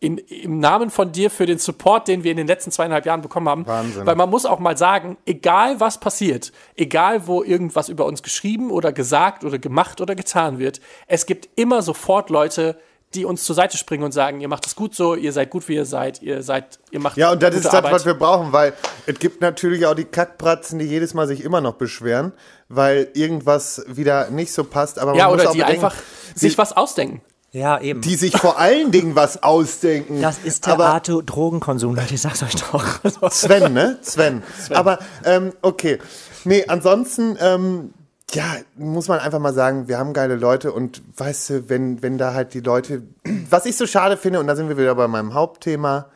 in, 0.00 0.18
im 0.18 0.58
Namen 0.58 0.90
von 0.90 1.12
dir 1.12 1.30
für 1.30 1.46
den 1.46 1.58
Support, 1.58 2.08
den 2.08 2.24
wir 2.24 2.32
in 2.32 2.38
den 2.38 2.48
letzten 2.48 2.72
zweieinhalb 2.72 3.06
Jahren 3.06 3.22
bekommen 3.22 3.48
haben. 3.48 3.66
Wahnsinn. 3.68 4.04
Weil 4.04 4.16
man 4.16 4.28
muss 4.28 4.44
auch 4.44 4.58
mal 4.58 4.76
sagen, 4.76 5.16
egal 5.26 5.78
was 5.78 6.00
passiert, 6.00 6.50
egal 6.74 7.28
wo 7.28 7.44
irgendwas 7.44 7.88
über 7.88 8.04
uns 8.04 8.24
geschrieben 8.24 8.72
oder 8.72 8.92
gesagt 8.92 9.44
oder 9.44 9.60
gemacht 9.60 10.00
oder 10.00 10.16
getan 10.16 10.58
wird, 10.58 10.80
es 11.06 11.24
gibt 11.24 11.50
immer 11.54 11.82
sofort 11.82 12.30
Leute, 12.30 12.72
die 12.72 12.80
uns 13.18 13.42
zur 13.44 13.56
Seite 13.56 13.76
springen 13.76 14.04
und 14.04 14.12
sagen, 14.12 14.40
ihr 14.40 14.48
macht 14.48 14.66
es 14.66 14.76
gut 14.76 14.94
so, 14.94 15.16
ihr 15.16 15.32
seid 15.32 15.50
gut, 15.50 15.68
wie 15.68 15.74
ihr 15.74 15.84
seid, 15.84 16.22
ihr 16.22 16.42
seid, 16.42 16.78
ihr 16.92 17.00
macht 17.00 17.16
Ja, 17.16 17.32
und 17.32 17.42
das 17.42 17.50
gute 17.50 17.58
ist 17.58 17.66
das, 17.66 17.74
Arbeit. 17.74 17.92
was 17.92 18.06
wir 18.06 18.14
brauchen, 18.14 18.52
weil 18.52 18.72
es 19.06 19.18
gibt 19.18 19.40
natürlich 19.40 19.84
auch 19.86 19.94
die 19.94 20.04
Kackpratzen, 20.04 20.78
die 20.78 20.84
jedes 20.84 21.12
Mal 21.12 21.26
sich 21.26 21.42
immer 21.42 21.60
noch 21.60 21.74
beschweren, 21.74 22.32
weil 22.68 23.08
irgendwas 23.14 23.84
wieder 23.88 24.30
nicht 24.30 24.52
so 24.52 24.62
passt. 24.62 25.00
Aber 25.00 25.10
man 25.10 25.18
ja, 25.18 25.26
muss 25.26 25.34
oder 25.34 25.48
auch 25.48 25.52
die 25.52 25.58
bedenken, 25.58 25.84
einfach 25.84 26.00
sich 26.36 26.56
was 26.56 26.76
ausdenken. 26.76 27.20
Ja, 27.52 27.80
eben. 27.80 28.00
die 28.00 28.14
sich 28.14 28.36
vor 28.36 28.60
allen 28.60 28.92
Dingen 28.92 29.16
was 29.16 29.42
ausdenken. 29.42 30.22
das 30.22 30.38
ist 30.38 30.68
Aber 30.68 30.84
Theater, 30.84 31.22
Drogenkonsum, 31.24 31.96
Leute, 31.96 32.14
ich 32.14 32.20
sag's 32.20 32.44
euch 32.44 32.54
doch. 32.54 33.30
Sven, 33.32 33.72
ne? 33.72 33.98
Sven. 34.02 34.44
Aber 34.70 35.00
ähm, 35.24 35.52
okay. 35.62 35.98
Nee, 36.44 36.64
ansonsten, 36.68 37.36
ähm, 37.40 37.92
ja, 38.34 38.56
muss 38.76 39.08
man 39.08 39.18
einfach 39.18 39.38
mal 39.38 39.54
sagen, 39.54 39.88
wir 39.88 39.98
haben 39.98 40.12
geile 40.12 40.36
Leute 40.36 40.72
und 40.72 41.02
weißt 41.16 41.50
du, 41.50 41.68
wenn, 41.68 42.02
wenn 42.02 42.18
da 42.18 42.34
halt 42.34 42.54
die 42.54 42.60
Leute, 42.60 43.02
was 43.48 43.66
ich 43.66 43.76
so 43.76 43.86
schade 43.86 44.16
finde, 44.16 44.40
und 44.40 44.46
da 44.46 44.56
sind 44.56 44.68
wir 44.68 44.76
wieder 44.76 44.94
bei 44.94 45.08
meinem 45.08 45.34
Hauptthema, 45.34 46.06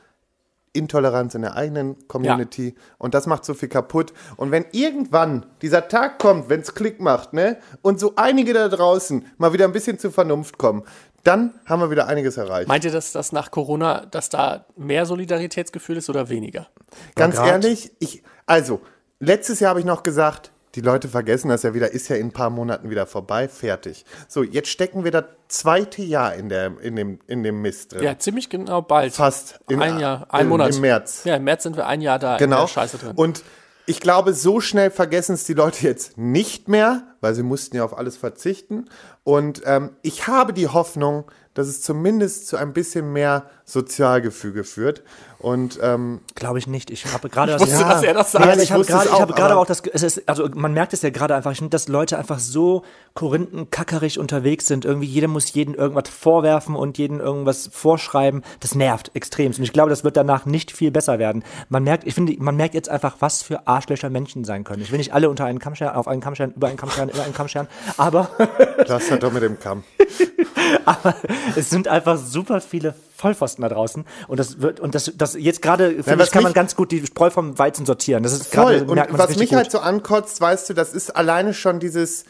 Intoleranz 0.74 1.36
in 1.36 1.42
der 1.42 1.54
eigenen 1.54 2.08
Community 2.08 2.74
und 2.98 3.14
das 3.14 3.26
macht 3.26 3.44
so 3.44 3.54
viel 3.54 3.68
kaputt. 3.68 4.12
Und 4.36 4.50
wenn 4.50 4.64
irgendwann 4.72 5.46
dieser 5.62 5.86
Tag 5.86 6.18
kommt, 6.18 6.48
wenn 6.48 6.60
es 6.60 6.74
Klick 6.74 7.00
macht, 7.00 7.32
ne, 7.32 7.58
und 7.80 8.00
so 8.00 8.14
einige 8.16 8.52
da 8.52 8.68
draußen 8.68 9.24
mal 9.38 9.52
wieder 9.52 9.66
ein 9.66 9.72
bisschen 9.72 9.98
zur 10.00 10.10
Vernunft 10.10 10.58
kommen, 10.58 10.82
dann 11.22 11.54
haben 11.64 11.80
wir 11.80 11.90
wieder 11.90 12.08
einiges 12.08 12.36
erreicht. 12.36 12.68
Meint 12.68 12.84
ihr, 12.84 12.90
dass 12.90 13.12
das 13.12 13.32
nach 13.32 13.50
Corona, 13.50 14.04
dass 14.06 14.28
da 14.28 14.66
mehr 14.76 15.06
Solidaritätsgefühl 15.06 15.96
ist 15.96 16.10
oder 16.10 16.28
weniger? 16.28 16.66
Ganz 17.14 17.38
ehrlich, 17.38 17.92
ich, 18.00 18.22
also, 18.44 18.80
letztes 19.20 19.60
Jahr 19.60 19.70
habe 19.70 19.80
ich 19.80 19.86
noch 19.86 20.02
gesagt, 20.02 20.50
die 20.74 20.80
Leute 20.80 21.08
vergessen 21.08 21.48
das 21.48 21.62
ja 21.62 21.74
wieder, 21.74 21.92
ist 21.92 22.08
ja 22.08 22.16
in 22.16 22.28
ein 22.28 22.32
paar 22.32 22.50
Monaten 22.50 22.90
wieder 22.90 23.06
vorbei, 23.06 23.48
fertig. 23.48 24.04
So, 24.28 24.42
jetzt 24.42 24.68
stecken 24.68 25.04
wir 25.04 25.10
das 25.10 25.24
zweite 25.48 26.02
Jahr 26.02 26.34
in, 26.34 26.48
der, 26.48 26.78
in, 26.80 26.96
dem, 26.96 27.20
in 27.26 27.42
dem 27.42 27.62
Mist 27.62 27.92
drin. 27.92 28.02
Ja, 28.02 28.18
ziemlich 28.18 28.50
genau 28.50 28.82
bald. 28.82 29.14
Fast. 29.14 29.60
In, 29.68 29.80
ein 29.80 29.98
Jahr, 29.98 30.26
ein 30.30 30.42
im, 30.42 30.48
Monat. 30.48 30.74
Im 30.74 30.80
März. 30.80 31.22
Ja, 31.24 31.36
im 31.36 31.44
März 31.44 31.62
sind 31.62 31.76
wir 31.76 31.86
ein 31.86 32.00
Jahr 32.00 32.18
da 32.18 32.34
in 32.34 32.38
Genau. 32.38 32.62
der 32.62 32.68
Scheiße 32.68 32.98
drin. 32.98 33.12
Und 33.14 33.42
ich 33.86 34.00
glaube, 34.00 34.32
so 34.32 34.60
schnell 34.60 34.90
vergessen 34.90 35.34
es 35.34 35.44
die 35.44 35.54
Leute 35.54 35.86
jetzt 35.86 36.16
nicht 36.18 36.68
mehr, 36.68 37.13
weil 37.24 37.34
sie 37.34 37.42
mussten 37.42 37.76
ja 37.76 37.84
auf 37.84 37.96
alles 37.96 38.16
verzichten. 38.18 38.84
Und 39.24 39.62
ähm, 39.64 39.90
ich 40.02 40.26
habe 40.28 40.52
die 40.52 40.68
Hoffnung, 40.68 41.24
dass 41.54 41.66
es 41.68 41.80
zumindest 41.80 42.48
zu 42.48 42.56
ein 42.58 42.72
bisschen 42.74 43.12
mehr 43.12 43.44
Sozialgefüge 43.64 44.64
führt. 44.64 45.02
Und 45.38 45.78
ähm, 45.82 46.20
Glaube 46.34 46.58
ich 46.58 46.66
nicht. 46.66 46.90
Ich 46.90 47.06
habe 47.12 47.28
gerade 47.30 47.52
dass 47.52 47.62
er 48.02 48.14
das 48.14 48.32
sagt. 48.32 48.44
Nein, 48.44 48.58
Ich 48.58 48.64
ich 48.64 48.72
habe 48.72 48.84
gerade, 48.84 49.06
ich 49.06 49.12
auch, 49.12 49.20
habe 49.20 49.32
gerade 49.34 49.52
aber- 49.52 49.60
auch 49.62 49.66
das, 49.66 49.80
ist, 49.80 50.28
also 50.28 50.48
man 50.54 50.72
merkt 50.74 50.92
es 50.92 51.02
ja 51.02 51.10
gerade 51.10 51.34
einfach, 51.34 51.52
ich 51.52 51.58
finde, 51.58 51.70
dass 51.70 51.86
Leute 51.88 52.18
einfach 52.18 52.38
so 52.38 52.82
korinthenkackerig 53.14 54.18
unterwegs 54.18 54.66
sind. 54.66 54.84
Irgendwie 54.84 55.06
jeder 55.06 55.28
muss 55.28 55.52
jeden 55.52 55.74
irgendwas 55.74 56.08
vorwerfen 56.08 56.74
und 56.76 56.98
jeden 56.98 57.20
irgendwas 57.20 57.68
vorschreiben. 57.72 58.42
Das 58.60 58.74
nervt 58.74 59.10
extrem. 59.14 59.52
Und 59.52 59.60
ich 59.60 59.72
glaube, 59.72 59.90
das 59.90 60.02
wird 60.04 60.16
danach 60.16 60.46
nicht 60.46 60.72
viel 60.72 60.90
besser 60.90 61.18
werden. 61.18 61.44
Man 61.68 61.84
merkt, 61.84 62.04
ich 62.06 62.14
finde, 62.14 62.34
man 62.38 62.56
merkt 62.56 62.74
jetzt 62.74 62.88
einfach, 62.88 63.16
was 63.20 63.42
für 63.42 63.66
Arschlöcher 63.66 64.10
Menschen 64.10 64.44
sein 64.44 64.64
können. 64.64 64.82
Ich 64.82 64.90
will 64.90 64.98
nicht 64.98 65.12
alle 65.14 65.28
unter 65.30 65.44
einen 65.44 65.58
Kamm 65.58 65.74
scheren, 65.74 65.94
auf 65.94 66.08
einen 66.08 66.20
Kamm 66.20 66.34
scheren, 66.34 66.52
über 66.52 66.68
einen 66.68 66.76
Kamm 66.76 66.90
scheren, 66.90 67.08
über 67.14 67.24
einen 67.24 67.34
Kamm 67.34 67.48
scheren, 67.48 67.68
aber 67.96 68.30
das 68.86 69.10
hat 69.10 69.22
doch 69.22 69.32
mit 69.32 69.42
dem 69.42 69.58
Kamm. 69.58 69.84
aber 70.84 71.14
es 71.56 71.70
sind 71.70 71.88
einfach 71.88 72.18
super 72.18 72.60
viele 72.60 72.94
Vollpfosten 73.16 73.62
da 73.62 73.68
draußen 73.68 74.04
und 74.28 74.38
das 74.38 74.60
wird 74.60 74.80
und 74.80 74.94
das 74.94 75.12
das 75.16 75.34
jetzt 75.34 75.62
gerade 75.62 76.02
finde 76.02 76.24
ich 76.24 76.30
kann 76.30 76.42
man 76.42 76.50
mich- 76.50 76.54
ganz 76.54 76.76
gut 76.76 76.90
die 76.92 77.06
Spreu 77.06 77.30
vom 77.30 77.58
Weizen 77.58 77.86
sortieren. 77.86 78.22
Das 78.22 78.32
ist 78.32 78.50
gerade. 78.50 78.84
Und 78.84 78.94
merkt 78.94 79.12
man 79.12 79.20
was 79.20 79.36
mich 79.36 79.50
gut. 79.50 79.58
halt 79.58 79.70
so 79.70 79.78
ankotzt, 79.78 80.40
weißt 80.40 80.68
du, 80.70 80.74
das 80.74 80.92
ist 80.92 81.14
alleine 81.16 81.54
schon 81.54 81.80
dieses, 81.80 82.24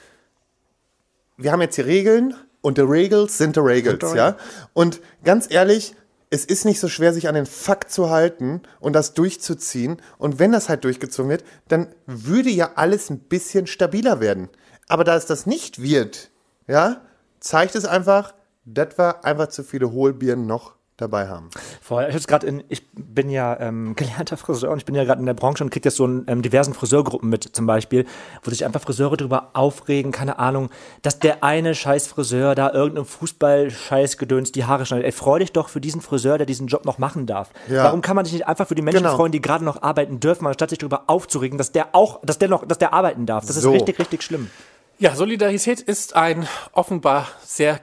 wir 1.36 1.52
haben 1.52 1.60
jetzt 1.60 1.76
die 1.76 1.82
Regeln 1.82 2.34
und 2.60 2.78
die 2.78 2.82
Regels 2.82 3.38
sind 3.38 3.56
die 3.56 3.60
Regels, 3.60 4.14
ja? 4.14 4.36
Und 4.72 5.00
ganz 5.22 5.50
ehrlich, 5.50 5.94
es 6.30 6.44
ist 6.44 6.64
nicht 6.64 6.80
so 6.80 6.88
schwer, 6.88 7.12
sich 7.12 7.28
an 7.28 7.34
den 7.34 7.46
Fakt 7.46 7.92
zu 7.92 8.10
halten 8.10 8.62
und 8.80 8.94
das 8.94 9.14
durchzuziehen. 9.14 9.98
Und 10.18 10.38
wenn 10.38 10.50
das 10.50 10.68
halt 10.68 10.82
durchgezogen 10.84 11.30
wird, 11.30 11.44
dann 11.68 11.88
würde 12.06 12.50
ja 12.50 12.72
alles 12.74 13.10
ein 13.10 13.20
bisschen 13.20 13.66
stabiler 13.66 14.18
werden. 14.20 14.48
Aber 14.88 15.04
da 15.04 15.16
es 15.16 15.26
das 15.26 15.46
nicht 15.46 15.80
wird, 15.82 16.30
ja, 16.66 17.00
zeigt 17.40 17.74
es 17.74 17.84
einfach, 17.84 18.34
dass 18.64 18.96
wir 18.98 19.24
einfach 19.24 19.48
zu 19.48 19.62
viele 19.62 19.90
Hohlbieren 19.92 20.46
noch 20.46 20.72
dabei 20.96 21.26
haben. 21.28 21.50
Voll. 21.82 22.08
Ich, 22.16 22.24
grad 22.28 22.44
in, 22.44 22.62
ich 22.68 22.86
bin 22.92 23.28
ja 23.28 23.58
ähm, 23.58 23.94
gelernter 23.96 24.36
Friseur 24.36 24.70
und 24.70 24.78
ich 24.78 24.84
bin 24.84 24.94
ja 24.94 25.02
gerade 25.02 25.18
in 25.18 25.26
der 25.26 25.34
Branche 25.34 25.64
und 25.64 25.70
kriege 25.70 25.88
jetzt 25.88 25.96
so 25.96 26.04
in 26.04 26.24
ähm, 26.28 26.40
diversen 26.40 26.72
Friseurgruppen 26.72 27.28
mit, 27.28 27.44
zum 27.56 27.66
Beispiel, 27.66 28.06
wo 28.44 28.50
sich 28.50 28.64
einfach 28.64 28.80
Friseure 28.80 29.16
darüber 29.16 29.50
aufregen, 29.54 30.12
keine 30.12 30.38
Ahnung, 30.38 30.70
dass 31.02 31.18
der 31.18 31.42
eine 31.42 31.74
scheiß 31.74 32.06
Friseur 32.06 32.54
da 32.54 32.72
irgendeinem 32.72 33.06
Fußball-Scheiß-Gedöns 33.06 34.52
die 34.52 34.64
Haare 34.66 34.86
schneidet. 34.86 35.06
Ey, 35.06 35.12
freu 35.12 35.40
dich 35.40 35.52
doch 35.52 35.68
für 35.68 35.80
diesen 35.80 36.00
Friseur, 36.00 36.38
der 36.38 36.46
diesen 36.46 36.68
Job 36.68 36.84
noch 36.84 36.98
machen 36.98 37.26
darf. 37.26 37.50
Ja. 37.68 37.84
Warum 37.84 38.00
kann 38.00 38.14
man 38.16 38.24
sich 38.24 38.34
nicht 38.34 38.46
einfach 38.46 38.68
für 38.68 38.74
die 38.76 38.82
Menschen 38.82 39.02
Genau. 39.02 39.16
freuen, 39.16 39.32
die 39.32 39.40
gerade 39.40 39.64
noch 39.64 39.82
arbeiten 39.82 40.20
dürfen, 40.20 40.46
anstatt 40.46 40.70
sich 40.70 40.78
darüber 40.78 41.04
aufzuregen, 41.08 41.58
dass 41.58 41.72
der 41.72 41.88
auch, 41.94 42.20
dass 42.24 42.38
der 42.38 42.48
noch, 42.48 42.66
dass 42.66 42.78
der 42.78 42.92
arbeiten 42.92 43.26
darf? 43.26 43.46
Das 43.46 43.56
So. 43.56 43.70
ist 43.70 43.74
richtig, 43.80 43.98
richtig 43.98 44.22
schlimm. 44.22 44.48
Ja, 44.98 45.14
Solidarität 45.14 45.80
ist 45.80 46.14
ein 46.14 46.46
offenbar 46.72 47.28
sehr 47.42 47.80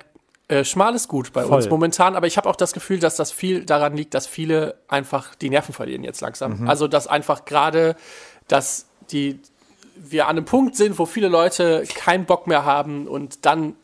äh, 0.48 0.64
schmales 0.64 1.08
Gut 1.08 1.34
bei 1.34 1.46
uns 1.46 1.66
Voll. 1.66 1.70
momentan, 1.70 2.16
aber 2.16 2.28
ich 2.28 2.38
habe 2.38 2.50
auch 2.50 2.56
das 2.56 2.74
Gefühl, 2.74 3.00
dass 3.00 3.16
das 3.16 3.32
viel 3.32 3.66
daran 3.66 3.96
liegt, 3.96 4.14
dass 4.14 4.28
viele 4.28 4.76
einfach 4.88 5.36
die 5.36 5.50
Nerven 5.50 5.74
verlieren 5.74 6.04
jetzt 6.04 6.22
langsam. 6.22 6.68
Also 6.68 6.88
dass 6.88 7.08
einfach 7.08 7.46
gerade, 7.46 7.96
dass 8.48 8.88
die 9.12 9.40
wir 9.96 10.28
an 10.28 10.38
einem 10.38 10.46
Punkt 10.46 10.76
sind, 10.76 10.98
wo 11.00 11.06
viele 11.06 11.28
Leute 11.28 11.84
keinen 11.94 12.26
Bock 12.26 12.48
mehr 12.48 12.66
haben 12.66 13.08
und 13.08 13.46
dann 13.46 13.76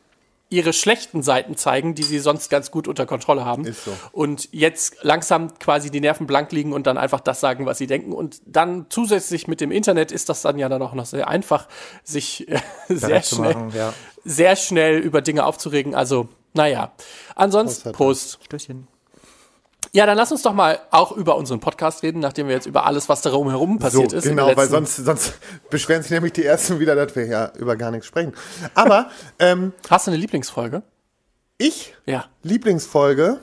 ihre 0.49 0.71
schlechten 0.71 1.23
Seiten 1.23 1.57
zeigen, 1.57 1.93
die 1.93 2.03
sie 2.03 2.19
sonst 2.19 2.49
ganz 2.49 2.71
gut 2.71 2.87
unter 2.87 3.05
Kontrolle 3.05 3.43
haben. 3.43 3.65
Ist 3.65 3.83
so. 3.83 3.91
Und 4.11 4.47
jetzt 4.51 4.97
langsam 5.01 5.59
quasi 5.59 5.91
die 5.91 5.99
Nerven 5.99 6.25
blank 6.25 6.51
liegen 6.51 6.71
und 6.73 6.87
dann 6.87 6.97
einfach 6.97 7.19
das 7.19 7.39
sagen, 7.39 7.65
was 7.65 7.77
sie 7.77 7.87
denken. 7.87 8.13
Und 8.13 8.41
dann 8.45 8.85
zusätzlich 8.89 9.47
mit 9.47 9.59
dem 9.59 9.71
Internet 9.71 10.11
ist 10.11 10.29
das 10.29 10.41
dann 10.41 10.57
ja 10.57 10.69
dann 10.69 10.81
auch 10.81 10.93
noch 10.93 11.05
sehr 11.05 11.27
einfach, 11.27 11.67
sich 12.03 12.47
äh, 12.47 12.59
sehr 12.87 13.21
schnell, 13.23 13.53
machen, 13.53 13.73
ja. 13.75 13.93
sehr 14.23 14.55
schnell 14.55 14.99
über 14.99 15.21
Dinge 15.21 15.45
aufzuregen. 15.45 15.95
Also, 15.95 16.29
naja. 16.53 16.93
Ansonsten, 17.35 17.91
Prost. 17.91 18.39
Stößchen. 18.43 18.87
Ja, 19.97 20.05
dann 20.05 20.15
lass 20.15 20.31
uns 20.31 20.43
doch 20.43 20.53
mal 20.53 20.77
auch 20.91 21.11
über 21.11 21.37
unseren 21.37 21.59
Podcast 21.59 22.03
reden, 22.03 22.19
nachdem 22.19 22.47
wir 22.47 22.53
jetzt 22.53 22.67
über 22.67 22.85
alles, 22.85 23.09
was 23.09 23.23
darum 23.23 23.49
herum 23.49 23.79
passiert 23.79 24.13
ist. 24.13 24.25
in 24.25 24.35
Genau, 24.35 24.55
weil 24.55 24.69
sonst, 24.69 24.97
sonst 24.97 25.33
beschweren 25.71 26.03
sich 26.03 26.11
nämlich 26.11 26.33
die 26.33 26.45
Ersten 26.45 26.77
wieder, 26.79 26.93
dass 26.93 27.15
wir 27.15 27.25
ja 27.25 27.51
über 27.57 27.75
gar 27.75 27.89
nichts 27.89 28.05
sprechen. 28.05 28.33
Aber 28.75 29.09
ähm, 29.39 29.73
Hast 29.89 30.05
du 30.05 30.11
eine 30.11 30.19
Lieblingsfolge? 30.19 30.83
ich, 31.57 31.95
Ja. 32.05 32.25
Lieblingsfolge, 32.43 33.39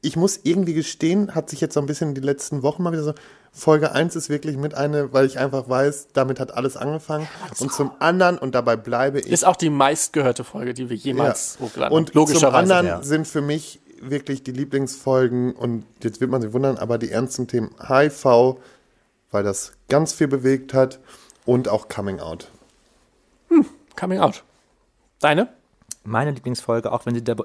ich 0.00 0.16
muss 0.16 0.40
irgendwie 0.42 0.74
gestehen, 0.74 1.36
hat 1.36 1.50
sich 1.50 1.60
jetzt 1.60 1.74
so 1.74 1.78
ein 1.78 1.86
bisschen 1.86 2.16
die 2.16 2.20
letzten 2.20 2.64
Wochen 2.64 2.82
mal 2.82 2.90
wieder 2.90 3.04
so, 3.04 3.14
Folge 3.52 3.92
1 3.92 4.16
ist 4.16 4.30
wirklich 4.30 4.56
mit 4.56 4.74
eine, 4.74 5.12
weil 5.12 5.24
ich 5.24 5.38
einfach 5.38 5.68
weiß, 5.68 6.08
damit 6.14 6.40
hat 6.40 6.52
alles 6.54 6.76
angefangen. 6.76 7.28
Und 7.60 7.72
zum 7.72 7.92
anderen, 8.00 8.38
und 8.38 8.56
dabei 8.56 8.74
bleibe 8.74 9.20
ich. 9.20 9.28
Ist 9.28 9.46
auch 9.46 9.56
die 9.56 9.70
meistgehörte 9.70 10.42
Folge, 10.42 10.74
die 10.74 10.90
wir 10.90 10.96
jemals 10.96 11.58
Ja. 11.60 11.66
hochgeladen 11.66 11.96
haben. 11.96 12.18
Und 12.18 12.28
zum 12.28 12.54
anderen 12.54 12.86
ja. 12.88 13.02
sind 13.04 13.28
für 13.28 13.40
mich 13.40 13.78
wirklich 14.02 14.42
die 14.42 14.52
Lieblingsfolgen, 14.52 15.54
und 15.54 15.84
jetzt 16.02 16.20
wird 16.20 16.30
man 16.30 16.42
sich 16.42 16.52
wundern, 16.52 16.76
aber 16.76 16.98
die 16.98 17.10
ernsten 17.10 17.46
Themen 17.46 17.70
HIV, 17.78 18.56
weil 19.30 19.42
das 19.42 19.72
ganz 19.88 20.12
viel 20.12 20.28
bewegt 20.28 20.74
hat, 20.74 20.98
und 21.44 21.68
auch 21.68 21.88
Coming 21.88 22.20
Out. 22.20 22.50
Coming 23.96 24.20
Out. 24.20 24.44
Deine? 25.18 25.48
Meine 26.04 26.30
Lieblingsfolge, 26.30 26.92
auch 26.92 27.06
wenn 27.06 27.14
sie 27.14 27.24
der 27.24 27.36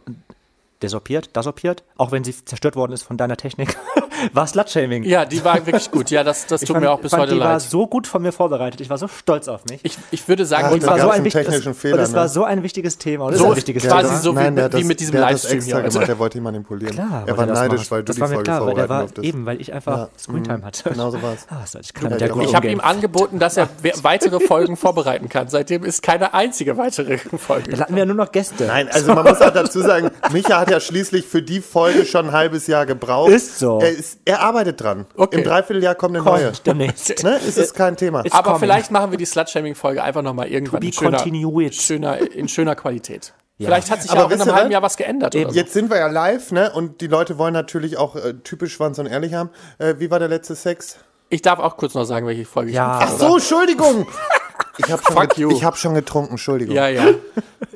desorpiert, 0.84 1.36
desorpiert, 1.36 1.84
auch 1.98 2.12
wenn 2.12 2.24
sie 2.24 2.34
zerstört 2.46 2.76
worden 2.76 2.92
ist 2.94 3.04
von 3.04 3.18
deiner 3.18 3.38
Technik, 3.38 3.76
war 4.34 4.46
Slutshaming. 4.48 5.04
Ja, 5.04 5.26
die 5.26 5.44
war 5.44 5.66
wirklich 5.66 5.90
gut. 5.92 6.10
Ja, 6.12 6.24
das, 6.24 6.46
das 6.48 6.62
tut 6.62 6.80
mir 6.80 6.92
auch 6.92 7.00
bis 7.00 7.12
fand, 7.12 7.24
heute 7.24 7.34
die 7.36 7.40
war 7.40 7.54
leid. 7.54 7.62
so 7.62 7.88
gut 7.88 8.06
von 8.08 8.22
mir 8.22 8.32
vorbereitet. 8.32 8.80
Ich 8.82 8.90
war 8.90 8.98
so 8.98 9.08
stolz 9.08 9.48
auf 9.48 9.66
mich. 9.70 9.80
Ich, 9.84 9.98
ich 10.12 10.28
würde 10.28 10.46
sagen, 10.46 10.68
Ach, 10.70 10.74
die 10.74 10.80
da 10.80 10.88
war 10.88 11.00
so 11.00 11.24
wichtig- 11.24 11.34
technischen 11.34 11.72
es, 11.72 11.78
Fehler, 11.80 11.96
Und 11.96 12.02
es 12.04 12.12
ne? 12.12 12.16
war 12.18 12.28
so 12.30 12.44
ein 12.44 12.64
wichtiges 12.64 12.98
Thema. 12.98 13.26
Und 13.26 13.34
es 13.34 13.40
So 13.40 13.46
ist 13.46 13.52
ein 13.52 13.58
wichtiges 13.58 13.84
quasi 13.84 14.08
Thema. 14.10 14.20
so 14.22 14.36
wie- 14.36 14.40
hat 14.62 14.74
wie 14.78 14.84
mit 14.84 15.00
diesem 15.00 15.16
Livestream 15.20 15.58
das 15.60 15.66
hier 15.66 15.82
gemacht, 15.82 16.08
der 16.08 16.20
wollte 16.20 16.38
ihn 16.38 16.44
manipulieren. 16.44 16.94
Klar, 16.96 17.24
er 17.26 17.38
war 17.38 17.48
das 17.48 17.60
neidisch, 17.60 17.90
weil 17.92 18.00
du 18.02 18.06
das 18.06 18.16
die 18.16 18.22
war 18.22 18.28
mir 18.30 18.34
Folge 18.36 18.44
klar, 18.50 18.58
vorbereiten 18.60 18.90
war 18.90 19.00
durftest. 19.02 19.26
eben, 19.28 19.46
weil 19.46 19.62
ich 19.62 19.74
einfach 19.74 19.98
Ja, 19.98 20.10
Screentime 20.18 20.62
hatte. 20.64 20.90
Genau 20.90 21.10
so. 21.12 21.18
Ah, 21.18 21.62
was- 21.62 21.76
ich 21.76 21.94
kann 21.94 22.18
Ja, 22.20 22.54
habe 22.54 22.68
ihm 22.70 22.80
angeboten, 22.80 23.40
dass 23.40 23.58
er 23.58 23.70
we- 23.82 23.92
weitere 24.04 24.40
Folgen 24.40 24.78
vorbereiten 24.78 25.30
kann. 25.30 25.48
Seitdem 25.50 25.84
ist 25.84 26.02
keine 26.04 26.34
einzige 26.34 26.78
weitere 26.78 27.18
Folge. 27.18 27.72
Da 27.72 27.80
hatten 27.80 27.94
wir 27.96 28.00
ja 28.02 28.06
nur 28.06 28.16
noch 28.16 28.32
Gäste. 28.32 28.66
Nein, 28.66 28.88
also 28.92 29.14
man 29.14 29.24
muss 29.26 29.42
auch 29.42 29.52
dazu 29.54 29.82
sagen, 29.82 30.12
Micha 30.32 30.60
hat 30.60 30.72
ja 30.74 30.80
schließlich 30.80 31.26
für 31.26 31.42
die 31.42 31.62
Folge 31.62 32.06
schon 32.06 32.28
ein 32.28 32.32
halbes 32.32 32.68
Jahr 32.68 32.86
gebraucht. 32.86 33.32
Ist 33.32 33.60
so. 33.60 33.80
Er, 33.80 33.90
ist, 33.92 34.20
er 34.26 34.42
arbeitet 34.42 34.82
dran. 34.82 35.06
Okay. 35.16 35.38
Im 35.38 35.44
Dreivierteljahr 35.44 35.96
kommt 35.96 36.16
eine 36.16 36.26
neue. 36.26 36.46
Kommt 36.46 36.68
demnächst. 36.68 37.14
Ne? 37.24 37.38
Ist 37.48 37.58
es 37.58 37.74
kein 37.74 37.96
Thema. 37.96 38.26
It's 38.26 38.34
Aber 38.36 38.54
coming. 38.54 38.60
vielleicht 38.62 38.92
machen 38.92 39.12
wir 39.12 39.18
die 39.18 39.26
Slut-Shaming-Folge 39.26 40.04
einfach 40.04 40.22
nochmal 40.22 40.48
irgendwann 40.48 40.82
in 40.82 40.92
schöner, 40.92 41.24
schöner, 41.72 42.18
in 42.34 42.48
schöner 42.50 42.76
Qualität. 42.76 43.34
Vielleicht 43.58 43.92
hat 43.92 44.02
sich 44.02 44.12
Aber 44.12 44.22
ja 44.22 44.26
auch 44.26 44.32
in 44.32 44.42
einem 44.42 44.56
halben? 44.56 44.72
Jahr 44.72 44.82
was 44.82 44.98
geändert. 44.98 45.36
Oder 45.36 45.50
so. 45.50 45.56
Jetzt 45.56 45.74
sind 45.74 45.90
wir 45.90 45.98
ja 45.98 46.08
live, 46.08 46.52
ne? 46.52 46.72
Und 46.74 47.02
die 47.02 47.08
Leute 47.08 47.38
wollen 47.38 47.54
natürlich 47.54 47.98
auch 47.98 48.16
äh, 48.16 48.34
typisch 48.44 48.74
Schwanz 48.74 49.00
und 49.00 49.06
ehrlich 49.06 49.34
haben. 49.36 49.52
Äh, 49.78 49.96
wie 50.00 50.10
war 50.12 50.20
der 50.20 50.28
letzte 50.28 50.56
Sex? 50.56 50.98
Ich 51.30 51.42
darf 51.42 51.60
auch 51.60 51.78
kurz 51.78 51.94
noch 51.94 52.04
sagen, 52.04 52.28
welche 52.28 52.46
Folge 52.46 52.72
Ja. 52.72 53.00
ich 53.00 53.10
Ach 53.10 53.18
so, 53.18 53.36
Entschuldigung! 53.36 54.08
Ich 54.78 54.92
habe 54.92 55.04
schon, 55.04 55.52
ich 55.52 55.64
hab 55.64 55.78
schon 55.78 55.94
getrunken, 55.94 56.32
Entschuldigung. 56.32 56.76
Ja, 56.76 56.88
ja. 56.88 57.06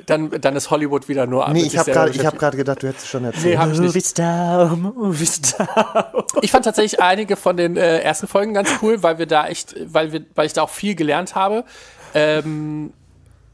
Dann, 0.06 0.30
dann 0.30 0.56
ist 0.56 0.70
Hollywood 0.70 1.08
wieder 1.08 1.26
nur 1.26 1.46
Nee, 1.48 1.62
mit 1.62 1.72
ich 1.72 1.78
habe 1.78 1.90
gerade 1.90 2.26
hab 2.26 2.56
gedacht, 2.56 2.82
du 2.82 2.88
hättest 2.88 3.04
es 3.04 3.10
schon 3.10 3.24
erzählt. 3.24 3.44
Nee, 3.44 3.56
hab 3.58 3.70
ich 3.70 3.78
nicht. 3.78 3.88
Movie 3.88 4.00
Star, 4.00 4.76
Movie 4.76 5.26
Star. 5.26 6.24
Ich 6.40 6.50
fand 6.50 6.64
tatsächlich 6.64 7.00
einige 7.00 7.36
von 7.36 7.56
den 7.56 7.76
äh, 7.76 7.98
ersten 8.00 8.26
Folgen 8.26 8.54
ganz 8.54 8.70
cool, 8.82 9.02
weil 9.02 9.18
wir 9.18 9.26
da 9.26 9.46
echt, 9.46 9.76
weil 9.92 10.12
wir, 10.12 10.24
weil 10.34 10.46
ich 10.46 10.54
da 10.54 10.62
auch 10.62 10.70
viel 10.70 10.94
gelernt 10.94 11.34
habe. 11.34 11.64
Ähm, 12.14 12.92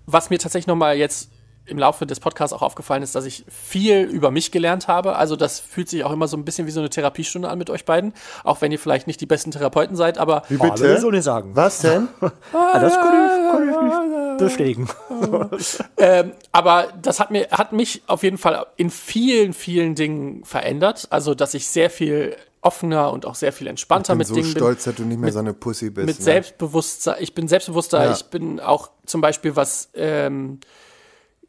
was 0.07 0.31
mir 0.31 0.39
tatsächlich 0.39 0.67
nochmal 0.67 0.97
jetzt 0.97 1.31
im 1.67 1.79
Laufe 1.79 2.05
des 2.07 2.21
Podcasts 2.21 2.53
auch 2.53 2.61
aufgefallen 2.63 3.03
ist, 3.03 3.15
dass 3.15 3.25
ich 3.25 3.45
viel 3.49 4.03
über 4.03 4.31
mich 4.31 4.51
gelernt 4.53 4.87
habe. 4.89 5.17
Also 5.17 5.35
das 5.35 5.61
fühlt 5.61 5.89
sich 5.89 6.05
auch 6.05 6.13
immer 6.13 6.29
so 6.29 6.37
ein 6.37 6.45
bisschen 6.45 6.67
wie 6.67 6.71
so 6.71 6.81
eine 6.81 6.91
Therapiestunde 6.91 7.49
an 7.49 7.57
mit 7.59 7.71
euch 7.71 7.85
beiden. 7.87 8.13
Auch 8.43 8.61
wenn 8.61 8.71
ihr 8.71 8.79
vielleicht 8.79 9.07
nicht 9.07 9.21
die 9.21 9.27
besten 9.27 9.51
Therapeuten 9.51 9.97
seid, 9.97 10.19
aber 10.19 10.43
Wie 10.49 10.59
Oh, 10.59 10.63
bitte? 10.71 10.89
das 10.93 11.01
so 11.01 11.11
nicht 11.11 11.25
sagen. 11.25 11.53
Was 11.55 11.79
denn? 11.81 12.09
Ah, 12.53 12.79
das 12.79 12.95
kann 12.95 13.15
ich, 13.15 13.51
kann 13.51 13.69
ich 13.69 14.29
nicht 14.31 14.39
bestätigen. 14.39 14.89
Ähm, 15.97 16.33
aber 16.53 16.89
das 17.01 17.19
hat 17.21 17.31
mir, 17.31 17.49
hat 17.51 17.73
mich 17.73 18.03
auf 18.09 18.23
jeden 18.23 18.37
Fall 18.39 18.67
in 18.77 18.91
vielen, 18.91 19.53
vielen 19.55 19.95
Dingen 19.95 20.45
verändert. 20.45 21.07
Also, 21.11 21.35
dass 21.35 21.55
ich 21.55 21.67
sehr 21.69 21.89
viel 21.89 22.37
offener 22.61 23.13
und 23.13 23.27
auch 23.27 23.35
sehr 23.35 23.53
viel 23.53 23.67
entspannter 23.69 24.13
Ich 24.15 24.19
bin 24.19 24.19
mit 24.19 24.27
so 24.27 24.35
Dingen 24.35 24.51
stolz, 24.51 24.85
dass 24.85 24.95
du 24.97 25.05
nicht 25.05 25.21
mehr 25.21 25.33
so 25.33 25.39
eine 25.39 25.53
Pussy 25.55 25.91
bist. 25.91 26.07
mit 26.07 26.19
ne? 26.19 26.25
Selbstbewusstsein. 26.25 27.17
Ich 27.21 27.35
bin 27.35 27.49
selbstbewusster. 27.49 28.05
Ja. 28.05 28.13
Ich 28.13 28.25
bin 28.27 28.61
auch 28.61 28.91
zum 29.07 29.21
Beispiel 29.21 29.57
was, 29.57 29.89
ähm, 29.95 30.61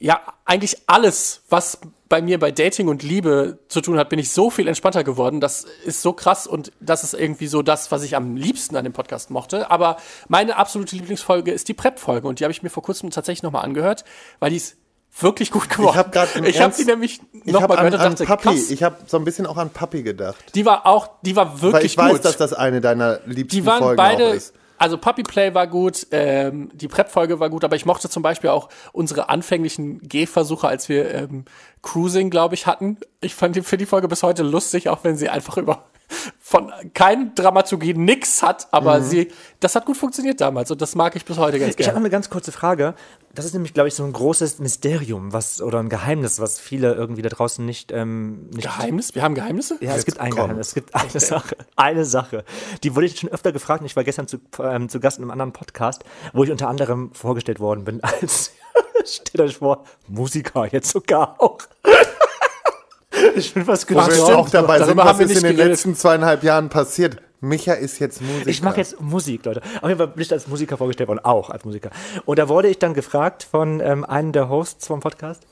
ja, 0.05 0.21
eigentlich 0.45 0.77
alles, 0.85 1.41
was 1.49 1.79
bei 2.09 2.21
mir 2.21 2.37
bei 2.37 2.51
Dating 2.51 2.89
und 2.89 3.01
Liebe 3.01 3.57
zu 3.69 3.81
tun 3.81 3.97
hat, 3.97 4.09
bin 4.09 4.19
ich 4.19 4.29
so 4.29 4.51
viel 4.51 4.67
entspannter 4.67 5.03
geworden. 5.03 5.41
Das 5.41 5.65
ist 5.83 6.03
so 6.03 6.13
krass 6.13 6.45
und 6.45 6.71
das 6.79 7.03
ist 7.03 7.15
irgendwie 7.15 7.47
so 7.47 7.63
das, 7.63 7.91
was 7.91 8.03
ich 8.03 8.15
am 8.15 8.35
liebsten 8.35 8.75
an 8.75 8.83
dem 8.83 8.93
Podcast 8.93 9.31
mochte. 9.31 9.71
Aber 9.71 9.97
meine 10.27 10.57
absolute 10.57 10.95
Lieblingsfolge 10.95 11.51
ist 11.51 11.69
die 11.69 11.73
Prep-Folge 11.73 12.27
und 12.27 12.39
die 12.39 12.43
habe 12.43 12.51
ich 12.51 12.61
mir 12.61 12.69
vor 12.69 12.83
kurzem 12.83 13.09
tatsächlich 13.09 13.41
nochmal 13.41 13.65
angehört, 13.65 14.05
weil 14.39 14.51
die 14.51 14.57
ist 14.57 14.77
wirklich 15.19 15.49
gut 15.49 15.69
geworden. 15.69 15.97
Ich 16.45 16.59
habe 16.59 16.65
habe 16.65 16.75
die 16.77 16.85
nämlich 16.85 17.21
ich 17.43 17.51
nochmal 17.51 17.61
hab 17.63 17.71
an, 17.71 17.85
gehört 17.87 17.93
und 17.95 17.99
an 18.01 18.11
dachte, 18.11 18.25
Papi, 18.25 18.43
krass. 18.43 18.69
ich 18.69 18.83
habe 18.83 18.97
so 19.07 19.17
ein 19.17 19.23
bisschen 19.23 19.47
auch 19.47 19.57
an 19.57 19.71
Papi 19.71 20.03
gedacht. 20.03 20.37
Die 20.53 20.67
war 20.67 20.85
auch, 20.85 21.09
die 21.23 21.35
war 21.35 21.63
wirklich 21.63 21.73
Weil 21.73 21.85
ich 21.85 21.97
weiß, 21.97 22.13
gut. 22.17 22.25
dass 22.25 22.37
das 22.37 22.53
eine 22.53 22.79
deiner 22.79 23.21
liebsten 23.25 23.57
Die 23.57 23.65
waren 23.65 23.79
Folgen 23.79 23.97
beide 23.97 24.29
auch 24.29 24.33
ist. 24.35 24.53
Also 24.77 24.97
Puppy 24.97 25.23
Play 25.23 25.53
war 25.53 25.67
gut, 25.67 26.07
ähm, 26.11 26.69
die 26.73 26.87
Prep-Folge 26.87 27.39
war 27.39 27.49
gut, 27.49 27.63
aber 27.63 27.75
ich 27.75 27.85
mochte 27.85 28.09
zum 28.09 28.23
Beispiel 28.23 28.49
auch 28.49 28.69
unsere 28.91 29.29
anfänglichen 29.29 29.99
Gehversuche, 30.01 30.67
als 30.67 30.89
wir 30.89 31.13
ähm, 31.13 31.45
Cruising, 31.81 32.29
glaube 32.29 32.55
ich, 32.55 32.67
hatten. 32.67 32.97
Ich 33.21 33.35
fand 33.35 33.55
die, 33.55 33.61
für 33.61 33.77
die 33.77 33.85
Folge 33.85 34.07
bis 34.07 34.23
heute 34.23 34.43
lustig, 34.43 34.89
auch 34.89 35.03
wenn 35.03 35.15
sie 35.15 35.29
einfach 35.29 35.57
über 35.57 35.85
von 36.39 36.71
kein 36.93 37.33
Dramaturgie 37.35 37.93
nix 37.93 38.43
hat, 38.43 38.67
aber 38.71 39.01
sie, 39.01 39.31
das 39.59 39.75
hat 39.75 39.85
gut 39.85 39.97
funktioniert 39.97 40.41
damals 40.41 40.69
und 40.71 40.81
das 40.81 40.95
mag 40.95 41.15
ich 41.15 41.25
bis 41.25 41.37
heute 41.37 41.59
ganz 41.59 41.71
Ich 41.71 41.77
habe 41.77 41.83
gerne. 41.83 41.97
eine 41.99 42.09
ganz 42.09 42.29
kurze 42.29 42.51
Frage. 42.51 42.95
Das 43.35 43.43
ist 43.43 43.51
nämlich, 43.53 43.73
glaube 43.73 43.89
ich, 43.89 43.95
so 43.95 44.03
ein 44.05 44.13
großes 44.13 44.59
Mysterium, 44.59 45.33
was 45.33 45.61
oder 45.61 45.79
ein 45.79 45.89
Geheimnis, 45.89 46.39
was 46.39 46.57
viele 46.57 46.93
irgendwie 46.93 47.21
da 47.21 47.27
draußen 47.27 47.65
nicht, 47.65 47.91
ähm, 47.91 48.47
nicht 48.51 48.61
Geheimnis? 48.63 49.13
Wir 49.13 49.23
haben 49.23 49.35
Geheimnisse? 49.35 49.77
Ja, 49.81 49.93
es 49.93 50.05
gibt 50.05 50.21
ein 50.21 50.29
komm. 50.29 50.43
Geheimnis. 50.43 50.69
Es 50.69 50.73
gibt 50.73 50.95
eine 50.95 51.19
Sache. 51.19 51.57
Eine 51.75 52.05
Sache. 52.05 52.45
Die 52.83 52.95
wurde 52.95 53.07
ich 53.07 53.19
schon 53.19 53.29
öfter 53.29 53.51
gefragt. 53.51 53.81
und 53.81 53.87
Ich 53.87 53.95
war 53.97 54.05
gestern 54.05 54.29
zu, 54.29 54.37
ähm, 54.63 54.87
zu 54.87 55.01
Gast 55.01 55.17
in 55.17 55.25
einem 55.25 55.31
anderen 55.31 55.51
Podcast, 55.51 56.05
wo 56.31 56.45
ich 56.45 56.51
unter 56.51 56.69
anderem 56.69 57.13
vorgestellt 57.13 57.59
worden 57.59 57.83
bin 57.83 58.01
als, 58.01 58.51
stellt 59.05 59.41
euch 59.41 59.57
vor, 59.57 59.83
Musiker, 60.07 60.65
jetzt 60.71 60.89
sogar 60.91 61.35
auch. 61.39 61.57
ich 63.35 63.53
bin 63.53 63.67
was 63.67 63.89
wir 63.89 64.01
stimmt. 64.01 64.29
auch 64.31 64.49
dabei 64.49 64.77
sind, 64.77 64.87
Darüber 64.87 65.05
was 65.05 65.19
ist 65.19 65.31
in 65.31 65.43
den 65.43 65.55
geredet. 65.57 65.67
letzten 65.73 65.95
zweieinhalb 65.95 66.41
Jahren 66.43 66.69
passiert. 66.69 67.17
Micha 67.41 67.73
ist 67.73 67.99
jetzt 67.99 68.21
Musiker. 68.21 68.49
Ich 68.49 68.61
mache 68.61 68.77
jetzt 68.77 68.99
Musik, 69.01 69.45
Leute. 69.45 69.61
Auf 69.81 69.89
jeden 69.89 69.97
Fall 69.97 70.07
bin 70.07 70.21
ich 70.21 70.31
als 70.31 70.47
Musiker 70.47 70.77
vorgestellt 70.77 71.09
worden, 71.09 71.19
auch 71.23 71.49
als 71.49 71.63
Musiker. 71.65 71.89
Und 72.25 72.39
da 72.39 72.49
wurde 72.49 72.67
ich 72.69 72.79
dann 72.79 72.93
gefragt 72.93 73.43
von 73.43 73.79
ähm, 73.81 74.03
einem 74.05 74.31
der 74.31 74.49
Hosts 74.49 74.87
vom 74.87 74.99
Podcast, 74.99 75.43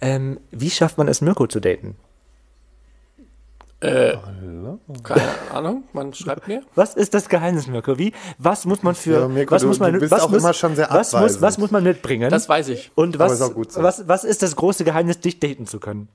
ähm, 0.00 0.38
wie 0.50 0.70
schafft 0.70 0.98
man 0.98 1.08
es, 1.08 1.20
Mirko 1.20 1.46
zu 1.46 1.60
daten? 1.60 1.96
Keine 3.80 4.18
Ahnung, 5.52 5.84
man 5.92 6.14
schreibt 6.14 6.48
mir. 6.48 6.62
Was 6.74 6.94
ist 6.94 7.12
das 7.12 7.28
Geheimnis, 7.28 7.66
Mirko? 7.66 7.98
Wie, 7.98 8.12
was 8.38 8.64
muss 8.64 8.82
man 8.82 8.94
für, 8.94 9.20
Ja, 9.20 9.28
Mirko, 9.28 9.54
was 9.54 9.62
du- 9.62 9.68
muss 9.68 9.78
man, 9.78 9.92
du 9.92 9.98
bist 10.00 10.10
was 10.10 10.22
auch 10.22 10.30
muss, 10.30 10.38
immer 10.42 10.54
schon 10.54 10.74
sehr 10.74 10.88
was 10.88 11.12
muss, 11.12 11.14
abweisend. 11.14 11.42
was 11.42 11.58
muss 11.58 11.70
man 11.70 11.84
mitbringen? 11.84 12.30
Das 12.30 12.48
weiß 12.48 12.68
ich. 12.68 12.92
Und 12.94 13.18
was, 13.18 13.38
ist 13.40 13.52
gut 13.54 13.68
was, 13.76 14.08
was 14.08 14.24
ist 14.24 14.42
das 14.42 14.56
große 14.56 14.84
Geheimnis, 14.84 15.20
dich 15.20 15.38
daten 15.38 15.66
zu 15.66 15.80
können? 15.80 16.08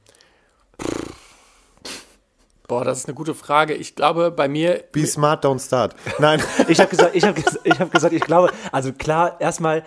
Boah, 2.70 2.86
das 2.86 2.99
ist 2.99 3.07
eine 3.07 3.15
gute 3.15 3.34
Frage. 3.34 3.74
Ich 3.74 3.95
glaube, 3.95 4.32
bei 4.32 4.47
mir 4.47 4.84
Be 4.91 5.05
smart, 5.05 5.43
don't 5.43 5.59
start. 5.59 5.95
Nein, 6.20 6.41
Ich 6.67 6.80
habe 6.80 6.89
gesagt, 6.89 7.15
ich 7.15 7.26
habe 7.26 7.41
ich 7.63 7.80
hab 7.80 7.91
gesagt, 7.91 8.13
ich 8.13 8.22
glaube, 8.22 8.51
also 8.72 8.93
klar, 8.93 9.36
erstmal, 9.41 9.84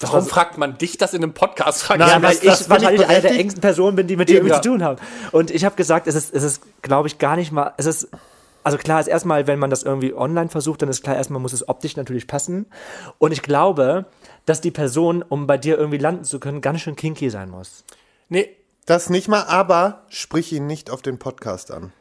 Warum 0.00 0.24
fragt 0.24 0.56
man 0.56 0.78
dich 0.78 0.96
das 0.96 1.12
in 1.12 1.22
einem 1.22 1.34
Podcast? 1.34 1.82
Frag 1.82 1.98
Nein, 1.98 2.08
ja, 2.08 2.22
weil 2.22 2.36
ich 2.40 2.70
wahrscheinlich 2.70 3.06
eine 3.06 3.20
der 3.20 3.32
engsten 3.38 3.60
Personen 3.60 3.96
bin, 3.96 4.06
die 4.06 4.16
mit 4.16 4.30
dir 4.30 4.36
irgendwie 4.36 4.54
Ja. 4.54 4.62
zu 4.62 4.70
tun 4.70 4.82
haben. 4.82 4.98
Und 5.30 5.50
ich 5.50 5.62
habe 5.66 5.76
gesagt, 5.76 6.06
es 6.06 6.14
ist, 6.14 6.34
es 6.34 6.42
ist, 6.42 6.62
glaube 6.80 7.06
ich, 7.06 7.18
gar 7.18 7.36
nicht 7.36 7.52
mal, 7.52 7.74
es 7.76 7.84
ist, 7.84 8.08
also 8.64 8.78
klar 8.78 9.00
ist 9.00 9.08
erstmal, 9.08 9.46
wenn 9.46 9.58
man 9.58 9.68
das 9.68 9.82
irgendwie 9.82 10.14
online 10.14 10.48
versucht, 10.48 10.80
dann 10.80 10.88
ist 10.88 11.02
klar, 11.04 11.16
erstmal 11.16 11.38
muss 11.38 11.52
es 11.52 11.68
optisch 11.68 11.96
natürlich 11.96 12.26
passen. 12.26 12.64
Und 13.18 13.32
ich 13.32 13.42
glaube, 13.42 14.06
dass 14.46 14.62
die 14.62 14.70
Person, 14.70 15.22
um 15.22 15.46
bei 15.46 15.58
dir 15.58 15.76
irgendwie 15.76 15.98
landen 15.98 16.24
zu 16.24 16.40
können, 16.40 16.62
ganz 16.62 16.80
schön 16.80 16.96
kinky 16.96 17.28
sein 17.28 17.50
muss. 17.50 17.84
Nee, 18.30 18.48
das 18.86 19.10
nicht 19.10 19.28
mal, 19.28 19.44
aber 19.44 20.04
sprich 20.08 20.52
ihn 20.52 20.66
nicht 20.66 20.90
auf 20.90 21.02
den 21.02 21.18
Podcast 21.18 21.70
an. 21.70 21.92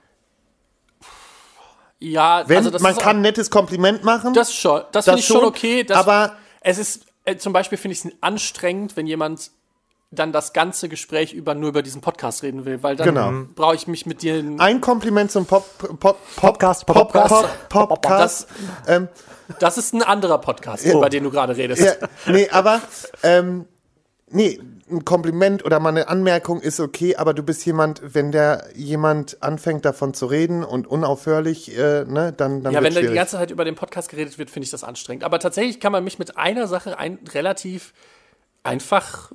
ja, 1.99 2.43
Wenn, 2.47 2.57
also 2.57 2.69
das 2.69 2.81
man 2.81 2.93
ist, 2.93 3.01
kann 3.01 3.17
ein 3.17 3.21
nettes 3.21 3.49
Kompliment 3.49 4.03
machen. 4.03 4.33
das 4.33 4.53
schon, 4.53 4.81
das, 4.91 5.05
Das 5.05 5.05
finde 5.05 5.19
ich 5.19 5.25
schon 5.27 5.43
okay. 5.43 5.83
Das, 5.83 5.97
aber- 5.97 6.35
es 6.61 6.77
ist 6.77 7.05
äh, 7.25 7.35
zum 7.37 7.53
Beispiel 7.53 7.77
finde 7.77 7.93
ich 7.93 8.05
es 8.05 8.11
anstrengend, 8.21 8.95
wenn 8.97 9.05
jemand 9.07 9.51
dann 10.11 10.31
das 10.31 10.53
ganze 10.53 10.89
Gespräch 10.89 11.33
über 11.33 11.53
nur 11.53 11.69
über 11.69 11.83
diesen 11.83 12.01
Podcast 12.01 12.41
reden 12.41 12.65
will, 12.65 12.81
weil 12.81 12.95
dann 12.95 13.07
Genau. 13.07 13.31
brauche 13.53 13.75
ich 13.75 13.85
mich 13.87 14.07
mit 14.07 14.23
dir. 14.23 14.43
ein 14.57 14.81
Kompliment 14.81 15.29
zum 15.31 15.45
Pop, 15.45 15.77
Pop, 15.77 15.99
Pop, 15.99 16.17
Podcast, 16.35 16.85
Pop, 16.87 17.11
Podcast. 17.11 17.69
Pop, 17.69 17.89
Podcast. 17.89 18.47
Ähm, 18.87 19.07
Das 19.59 19.77
ist 19.77 19.93
ein 19.93 20.01
anderer 20.01 20.39
Podcast, 20.39 20.85
über 20.85 21.09
den 21.09 21.23
du 21.25 21.29
gerade 21.31 21.55
redest. 21.55 21.81
ja, 21.83 21.93
nee, 22.25 22.49
aber 22.49 22.81
ähm, 23.23 23.67
nee, 24.31 24.59
ein 24.89 25.05
Kompliment 25.05 25.63
oder 25.65 25.79
mal 25.79 25.89
eine 25.89 26.07
Anmerkung 26.07 26.61
ist 26.61 26.79
okay, 26.79 27.15
aber 27.15 27.33
du 27.33 27.43
bist 27.43 27.65
jemand, 27.65 28.01
wenn 28.03 28.31
der 28.31 28.69
jemand 28.73 29.41
anfängt 29.43 29.85
davon 29.85 30.13
zu 30.13 30.25
reden 30.25 30.63
und 30.63 30.87
unaufhörlich, 30.87 31.77
äh, 31.77 32.05
ne, 32.05 32.33
dann 32.35 32.63
dann 32.63 32.73
Ja, 32.73 32.81
wenn 32.81 32.93
da 32.93 33.01
die 33.01 33.07
ganze 33.13 33.37
Zeit 33.37 33.51
über 33.51 33.65
den 33.65 33.75
Podcast 33.75 34.09
geredet 34.09 34.37
wird, 34.37 34.49
finde 34.49 34.65
ich 34.65 34.71
das 34.71 34.83
anstrengend. 34.83 35.23
Aber 35.23 35.39
tatsächlich 35.39 35.79
kann 35.79 35.91
man 35.91 36.03
mich 36.03 36.17
mit 36.17 36.37
einer 36.37 36.67
Sache 36.67 36.97
ein, 36.97 37.19
relativ 37.33 37.93
einfach 38.63 39.31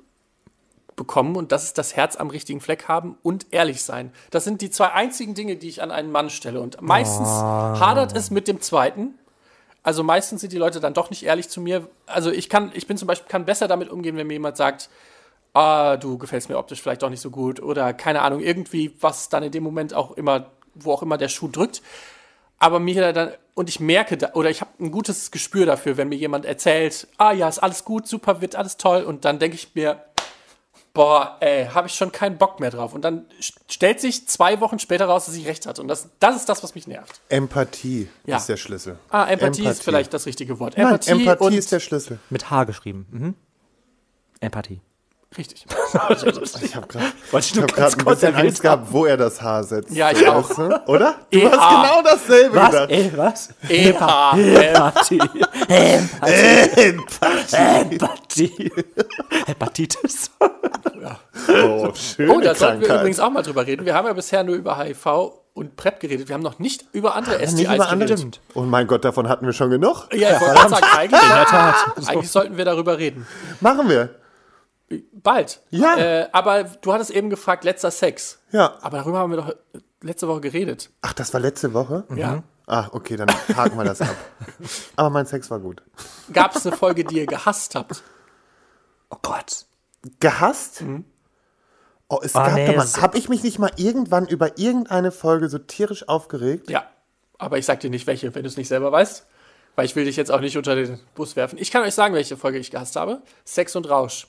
bekommen 0.96 1.36
und 1.36 1.52
das 1.52 1.64
ist 1.64 1.78
das 1.78 1.96
Herz 1.96 2.16
am 2.16 2.30
richtigen 2.30 2.60
Fleck 2.60 2.88
haben 2.88 3.18
und 3.22 3.46
ehrlich 3.50 3.82
sein. 3.82 4.12
Das 4.30 4.44
sind 4.44 4.60
die 4.60 4.70
zwei 4.70 4.92
einzigen 4.92 5.34
Dinge, 5.34 5.56
die 5.56 5.68
ich 5.68 5.82
an 5.82 5.90
einen 5.90 6.10
Mann 6.10 6.30
stelle. 6.30 6.60
Und 6.60 6.80
meistens 6.80 7.28
hadert 7.28 8.16
es 8.16 8.30
mit 8.30 8.48
dem 8.48 8.60
zweiten. 8.60 9.14
Also 9.84 10.02
meistens 10.02 10.40
sind 10.40 10.52
die 10.52 10.58
Leute 10.58 10.80
dann 10.80 10.94
doch 10.94 11.10
nicht 11.10 11.22
ehrlich 11.22 11.48
zu 11.48 11.60
mir. 11.60 11.86
Also 12.06 12.32
ich 12.32 12.48
kann, 12.48 12.72
ich 12.74 12.86
bin 12.86 12.96
zum 12.96 13.06
Beispiel, 13.06 13.28
kann 13.28 13.44
besser 13.44 13.68
damit 13.68 13.90
umgehen, 13.90 14.16
wenn 14.16 14.26
mir 14.26 14.32
jemand 14.32 14.56
sagt, 14.56 14.88
ah, 15.52 15.96
du 15.98 16.18
gefällst 16.18 16.48
mir 16.48 16.58
optisch 16.58 16.82
vielleicht 16.82 17.02
doch 17.02 17.10
nicht 17.10 17.20
so 17.20 17.30
gut 17.30 17.62
oder 17.62 17.92
keine 17.92 18.22
Ahnung, 18.22 18.40
irgendwie, 18.40 18.96
was 19.00 19.28
dann 19.28 19.42
in 19.42 19.52
dem 19.52 19.62
Moment 19.62 19.94
auch 19.94 20.12
immer, 20.12 20.50
wo 20.74 20.92
auch 20.92 21.02
immer 21.02 21.18
der 21.18 21.28
Schuh 21.28 21.48
drückt. 21.48 21.82
Aber 22.58 22.80
mir 22.80 23.12
dann, 23.12 23.32
und 23.54 23.68
ich 23.68 23.78
merke, 23.78 24.16
da, 24.16 24.32
oder 24.32 24.48
ich 24.48 24.62
habe 24.62 24.70
ein 24.80 24.90
gutes 24.90 25.30
Gespür 25.30 25.66
dafür, 25.66 25.98
wenn 25.98 26.08
mir 26.08 26.16
jemand 26.16 26.46
erzählt, 26.46 27.06
ah 27.18 27.32
ja, 27.32 27.46
ist 27.46 27.58
alles 27.58 27.84
gut, 27.84 28.08
super, 28.08 28.40
wird 28.40 28.56
alles 28.56 28.78
toll. 28.78 29.02
Und 29.02 29.26
dann 29.26 29.38
denke 29.38 29.56
ich 29.56 29.74
mir, 29.74 30.02
boah, 30.94 31.36
ey, 31.40 31.66
habe 31.66 31.88
ich 31.88 31.94
schon 31.94 32.12
keinen 32.12 32.38
Bock 32.38 32.60
mehr 32.60 32.70
drauf. 32.70 32.94
Und 32.94 33.02
dann 33.02 33.26
st- 33.40 33.56
stellt 33.68 34.00
sich 34.00 34.26
zwei 34.28 34.60
Wochen 34.60 34.78
später 34.78 35.06
raus, 35.06 35.26
dass 35.26 35.34
ich 35.34 35.46
recht 35.46 35.66
hatte. 35.66 35.82
Und 35.82 35.88
das, 35.88 36.08
das 36.20 36.36
ist 36.36 36.48
das, 36.48 36.62
was 36.62 36.74
mich 36.74 36.86
nervt. 36.86 37.20
Empathie 37.28 38.08
Ja. 38.24 38.36
ist 38.36 38.46
der 38.48 38.56
Schlüssel. 38.56 38.98
Ah, 39.10 39.26
Empathie, 39.26 39.66
ist 39.66 39.82
vielleicht 39.82 40.14
das 40.14 40.24
richtige 40.26 40.58
Wort. 40.60 40.76
Nein, 40.78 40.86
Empathie, 40.86 41.10
Empathie 41.10 41.44
und 41.44 41.52
ist 41.52 41.72
der 41.72 41.80
Schlüssel. 41.80 42.18
Mit 42.30 42.50
H 42.50 42.64
geschrieben. 42.64 43.06
Mhm. 43.10 43.34
Empathie. 44.40 44.80
Richtig. 45.38 45.64
Ich 46.62 46.74
habe 46.76 46.86
gerade 46.86 47.06
Wollte 47.30 47.62
hab 47.62 47.72
grad 47.72 47.76
ganz 47.76 47.94
ein 47.96 48.04
kurz 48.04 48.20
bisschen 48.20 48.34
erwähnt 48.34 48.48
Angst 48.48 48.62
gehabt, 48.62 48.86
wo 48.92 49.04
er 49.06 49.16
das 49.16 49.40
Haar 49.40 49.62
setzt. 49.64 49.90
Ja, 49.90 50.10
ich 50.10 50.26
auch. 50.28 50.48
Weißt 50.48 50.58
du? 50.58 50.88
Oder? 50.92 51.14
Du 51.30 51.38
E-A. 51.38 51.50
hast 51.50 51.70
genau 51.70 52.02
dasselbe 52.02 52.56
Was? 52.56 52.70
gedacht. 52.70 52.90
Ey, 52.90 53.12
was? 53.16 53.48
Epa. 53.68 54.36
Empathie. 54.36 55.20
Empathie. 55.68 57.56
Empathie. 57.56 58.72
Hepatitis. 59.46 60.30
Oh, 61.48 61.92
schöne 61.94 62.32
Oh, 62.32 62.40
da 62.40 62.54
sollten 62.54 62.80
wir 62.80 62.94
übrigens 62.94 63.20
auch 63.20 63.30
mal 63.30 63.42
drüber 63.42 63.66
reden. 63.66 63.84
Wir 63.84 63.94
haben 63.94 64.06
ja 64.06 64.12
bisher 64.12 64.42
nur 64.44 64.56
über 64.56 64.78
HIV 64.78 65.06
und 65.54 65.76
PrEP 65.76 66.00
geredet. 66.00 66.28
Wir 66.28 66.34
haben 66.34 66.42
noch 66.42 66.58
nicht 66.58 66.84
über 66.92 67.14
andere 67.14 67.36
STIs 67.36 67.52
Nicht 67.54 67.72
über 67.74 67.88
andere. 67.88 68.08
geredet. 68.14 68.40
Oh 68.54 68.62
mein 68.62 68.86
Gott, 68.86 69.04
davon 69.04 69.28
hatten 69.28 69.46
wir 69.46 69.52
schon 69.52 69.70
genug. 69.70 70.08
Ja, 70.12 70.34
ich 70.34 70.40
wollte 70.40 70.54
gerade 70.54 70.70
sagen, 70.70 70.86
eigentlich, 70.96 72.08
eigentlich 72.08 72.30
sollten 72.30 72.56
wir 72.56 72.64
darüber 72.64 72.98
reden. 72.98 73.26
Machen 73.60 73.88
wir. 73.88 74.10
Bald. 75.12 75.60
Ja. 75.70 75.96
Äh, 75.96 76.28
aber 76.32 76.64
du 76.64 76.92
hattest 76.92 77.10
eben 77.10 77.30
gefragt, 77.30 77.64
letzter 77.64 77.90
Sex. 77.90 78.38
Ja. 78.50 78.78
Aber 78.80 78.98
darüber 78.98 79.18
haben 79.18 79.30
wir 79.30 79.36
doch 79.38 79.54
letzte 80.02 80.28
Woche 80.28 80.40
geredet. 80.42 80.90
Ach, 81.02 81.12
das 81.12 81.32
war 81.32 81.40
letzte 81.40 81.72
Woche? 81.74 82.04
Ja. 82.14 82.42
Ach, 82.66 82.92
okay, 82.92 83.16
dann 83.16 83.28
haken 83.56 83.76
wir 83.76 83.84
das 83.84 84.00
ab. 84.00 84.14
Aber 84.96 85.10
mein 85.10 85.26
Sex 85.26 85.50
war 85.50 85.58
gut. 85.60 85.82
Gab 86.32 86.56
es 86.56 86.66
eine 86.66 86.74
Folge, 86.76 87.04
die 87.04 87.16
ihr 87.18 87.26
gehasst 87.26 87.74
habt? 87.74 88.02
Oh 89.10 89.16
Gott. 89.20 89.66
Gehasst? 90.20 90.80
Mhm. 90.82 91.04
Oh, 92.08 92.20
es 92.22 92.34
Ah, 92.34 92.46
gab 92.46 92.54
nee, 92.54 92.66
doch 92.66 92.76
mal. 92.76 93.02
Habe 93.02 93.18
ich 93.18 93.28
mich 93.28 93.42
nicht 93.42 93.58
mal 93.58 93.70
irgendwann 93.76 94.26
über 94.26 94.58
irgendeine 94.58 95.10
Folge 95.12 95.48
so 95.48 95.58
tierisch 95.58 96.08
aufgeregt? 96.08 96.70
Ja. 96.70 96.84
Aber 97.38 97.58
ich 97.58 97.66
sag 97.66 97.80
dir 97.80 97.90
nicht 97.90 98.06
welche, 98.06 98.34
wenn 98.34 98.42
du 98.42 98.48
es 98.48 98.56
nicht 98.56 98.68
selber 98.68 98.92
weißt. 98.92 99.26
Weil 99.76 99.86
ich 99.86 99.96
will 99.96 100.04
dich 100.04 100.16
jetzt 100.16 100.30
auch 100.30 100.40
nicht 100.40 100.56
unter 100.56 100.76
den 100.76 101.00
Bus 101.14 101.34
werfen. 101.36 101.58
Ich 101.58 101.70
kann 101.70 101.82
euch 101.82 101.94
sagen, 101.94 102.14
welche 102.14 102.36
Folge 102.36 102.58
ich 102.58 102.70
gehasst 102.70 102.94
habe. 102.96 103.22
Sex 103.44 103.74
und 103.74 103.90
Rausch. 103.90 104.28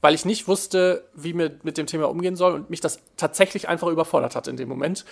Weil 0.00 0.14
ich 0.14 0.24
nicht 0.24 0.48
wusste, 0.48 1.04
wie 1.14 1.34
mir 1.34 1.58
mit 1.62 1.76
dem 1.76 1.86
Thema 1.86 2.08
umgehen 2.08 2.36
soll 2.36 2.54
und 2.54 2.70
mich 2.70 2.80
das 2.80 3.00
tatsächlich 3.16 3.68
einfach 3.68 3.88
überfordert 3.88 4.34
hat 4.34 4.48
in 4.48 4.56
dem 4.56 4.68
Moment. 4.68 5.04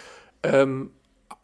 Ähm, 0.42 0.92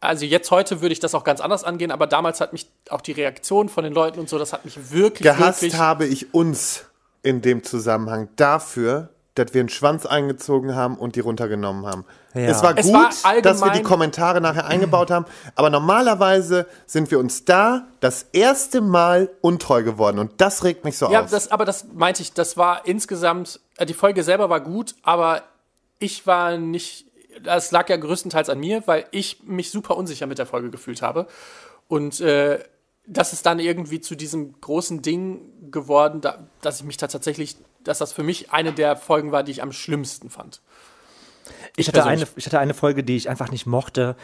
also 0.01 0.25
jetzt 0.25 0.51
heute 0.51 0.81
würde 0.81 0.93
ich 0.93 1.01
das 1.01 1.15
auch 1.15 1.25
ganz 1.25 1.41
anders 1.41 1.65
angehen, 1.65 1.91
aber 1.91 2.07
damals 2.07 2.41
hat 2.41 2.53
mich 2.53 2.71
auch 2.91 3.01
die 3.01 3.13
Reaktion 3.13 3.69
von 3.69 3.85
den 3.85 3.93
Leuten 3.93 4.19
und 4.19 4.29
so, 4.29 4.39
das 4.39 4.53
hat 4.53 4.65
mich 4.65 4.93
wirklich, 4.93 5.23
Gehasst 5.23 5.63
wirklich. 5.63 5.81
habe 5.81 6.07
ich 6.07 6.33
uns 6.35 6.87
in 7.23 7.41
dem 7.41 7.63
Zusammenhang 7.63 8.29
dafür, 8.37 9.14
dass 9.35 9.53
wir 9.53 9.61
einen 9.61 9.69
Schwanz 9.69 10.07
eingezogen 10.07 10.75
haben 10.75 10.97
und 10.97 11.17
die 11.17 11.21
runtergenommen 11.21 11.87
haben. 11.87 12.05
Ja. 12.35 12.43
Es 12.43 12.63
war 12.63 12.77
Es 12.79 12.87
gut, 12.87 12.95
war 12.95 13.41
dass 13.43 13.61
wir 13.61 13.71
die 13.73 13.83
Kommentare 13.83 14.41
nachher 14.41 14.67
eingebaut 14.67 15.11
haben, 15.11 15.27
aber 15.57 15.71
normalerweise 15.71 16.67
sind 16.87 17.11
wir 17.11 17.19
uns 17.19 17.45
da 17.45 17.87
das 18.01 18.27
erste 18.33 18.81
Mal 18.81 19.31
untreu 19.41 19.83
geworden 19.83 20.19
und 20.19 20.41
das 20.41 20.63
regt 20.65 20.85
mich 20.85 20.97
so 20.99 21.11
Ja, 21.11 21.23
auf. 21.25 21.31
das, 21.31 21.51
aber 21.51 21.65
das 21.65 21.87
meinte 21.93 22.23
ich, 22.23 22.33
das 22.33 22.57
war 22.57 22.87
insgesamt, 22.87 23.61
äh, 23.77 23.87
die 23.87 23.95
Folge 23.95 24.23
selber 24.23 24.51
war 24.51 24.61
gut, 24.61 24.95
aber 25.03 25.43
ich 25.99 26.27
war 26.27 26.57
nicht, 26.59 27.07
das 27.43 27.73
lag 27.73 27.89
ja 27.89 27.97
größtenteils 27.97 28.49
an 28.49 28.61
mir, 28.61 28.83
weil 28.87 29.07
ich 29.11 29.43
mich 29.45 29.71
super 29.71 29.97
unsicher 29.97 30.27
mit 30.27 30.39
der 30.39 30.47
Folge 30.47 30.71
gefühlt 30.71 31.03
habe. 31.03 31.27
Und 31.89 32.21
äh, 32.21 32.61
das 33.07 33.33
ist 33.33 33.45
dann 33.47 33.59
irgendwie 33.59 34.01
zu 34.01 34.15
diesem 34.15 34.61
großen 34.61 35.03
Ding 35.03 35.71
geworden, 35.71 36.21
da, 36.21 36.39
dass 36.63 36.79
ich 36.81 36.85
mich 36.85 36.97
da 36.97 37.07
tatsächlich, 37.07 37.57
dass 37.85 37.99
das 37.99 38.13
für 38.13 38.23
mich 38.23 38.53
eine 38.53 38.73
der 38.73 38.97
Folgen 38.97 39.33
war, 39.33 39.43
die 39.43 39.53
ich 39.53 39.63
am 39.63 39.73
schlimmsten 39.73 40.31
fand. 40.31 40.61
Ich 41.77 41.89
hatte, 41.89 42.05
eine, 42.05 42.27
ich 42.37 42.47
hatte 42.47 42.59
eine 42.59 42.75
Folge, 42.75 43.05
die 43.05 43.17
ich 43.17 43.29
einfach 43.29 43.51
nicht 43.51 43.67
mochte. 43.67 44.17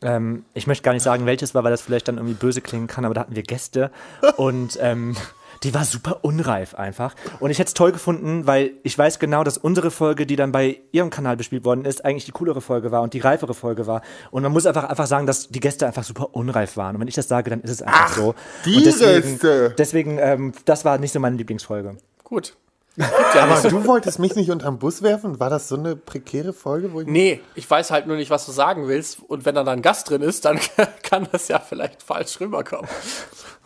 Ähm, 0.00 0.44
ich 0.54 0.66
möchte 0.66 0.82
gar 0.82 0.92
nicht 0.92 1.02
sagen, 1.02 1.26
welches 1.26 1.54
war, 1.54 1.64
weil 1.64 1.70
das 1.70 1.80
vielleicht 1.80 2.08
dann 2.08 2.16
irgendwie 2.16 2.34
böse 2.34 2.60
klingen 2.60 2.86
kann, 2.86 3.04
aber 3.04 3.14
da 3.14 3.22
hatten 3.22 3.34
wir 3.34 3.42
Gäste 3.42 3.90
und 4.36 4.78
ähm, 4.80 5.16
die 5.64 5.74
war 5.74 5.84
super 5.84 6.20
unreif 6.22 6.74
einfach. 6.74 7.14
Und 7.40 7.50
ich 7.50 7.58
hätte 7.58 7.68
es 7.68 7.74
toll 7.74 7.90
gefunden, 7.90 8.46
weil 8.46 8.72
ich 8.84 8.96
weiß 8.96 9.18
genau, 9.18 9.42
dass 9.42 9.58
unsere 9.58 9.90
Folge, 9.90 10.24
die 10.24 10.36
dann 10.36 10.52
bei 10.52 10.80
ihrem 10.92 11.10
Kanal 11.10 11.36
bespielt 11.36 11.64
worden 11.64 11.84
ist, 11.84 12.04
eigentlich 12.04 12.26
die 12.26 12.32
coolere 12.32 12.60
Folge 12.60 12.92
war 12.92 13.02
und 13.02 13.12
die 13.12 13.18
reifere 13.18 13.54
Folge 13.54 13.86
war. 13.88 14.02
Und 14.30 14.44
man 14.44 14.52
muss 14.52 14.66
einfach, 14.66 14.84
einfach 14.84 15.06
sagen, 15.06 15.26
dass 15.26 15.48
die 15.48 15.60
Gäste 15.60 15.86
einfach 15.86 16.04
super 16.04 16.34
unreif 16.34 16.76
waren. 16.76 16.94
Und 16.94 17.00
wenn 17.00 17.08
ich 17.08 17.14
das 17.14 17.26
sage, 17.26 17.50
dann 17.50 17.60
ist 17.62 17.70
es 17.70 17.82
einfach 17.82 18.10
Ach, 18.10 18.16
so. 18.16 18.34
die 18.64 18.76
und 18.76 18.86
deswegen, 18.86 19.30
Gäste. 19.30 19.74
deswegen 19.76 20.18
ähm, 20.18 20.52
das 20.64 20.84
war 20.84 20.98
nicht 20.98 21.12
so 21.12 21.18
meine 21.18 21.36
Lieblingsfolge. 21.36 21.96
Gut. 22.22 22.56
Aber 22.98 23.68
du 23.68 23.84
wolltest 23.86 24.18
mich 24.18 24.34
nicht 24.34 24.50
unterm 24.50 24.78
Bus 24.78 25.02
werfen? 25.02 25.38
War 25.38 25.50
das 25.50 25.68
so 25.68 25.76
eine 25.76 25.94
prekäre 25.96 26.52
Folge? 26.52 26.92
Wo 26.92 27.00
ich 27.00 27.06
Nee, 27.06 27.40
ich 27.54 27.68
weiß 27.70 27.90
halt 27.90 28.06
nur 28.06 28.16
nicht, 28.16 28.30
was 28.30 28.46
du 28.46 28.52
sagen 28.52 28.88
willst. 28.88 29.20
Und 29.28 29.44
wenn 29.44 29.54
da 29.54 29.64
dann 29.64 29.78
ein 29.78 29.82
Gast 29.82 30.10
drin 30.10 30.22
ist, 30.22 30.44
dann 30.44 30.58
kann 31.02 31.28
das 31.30 31.48
ja 31.48 31.58
vielleicht 31.58 32.02
falsch 32.02 32.40
rüberkommen. 32.40 32.88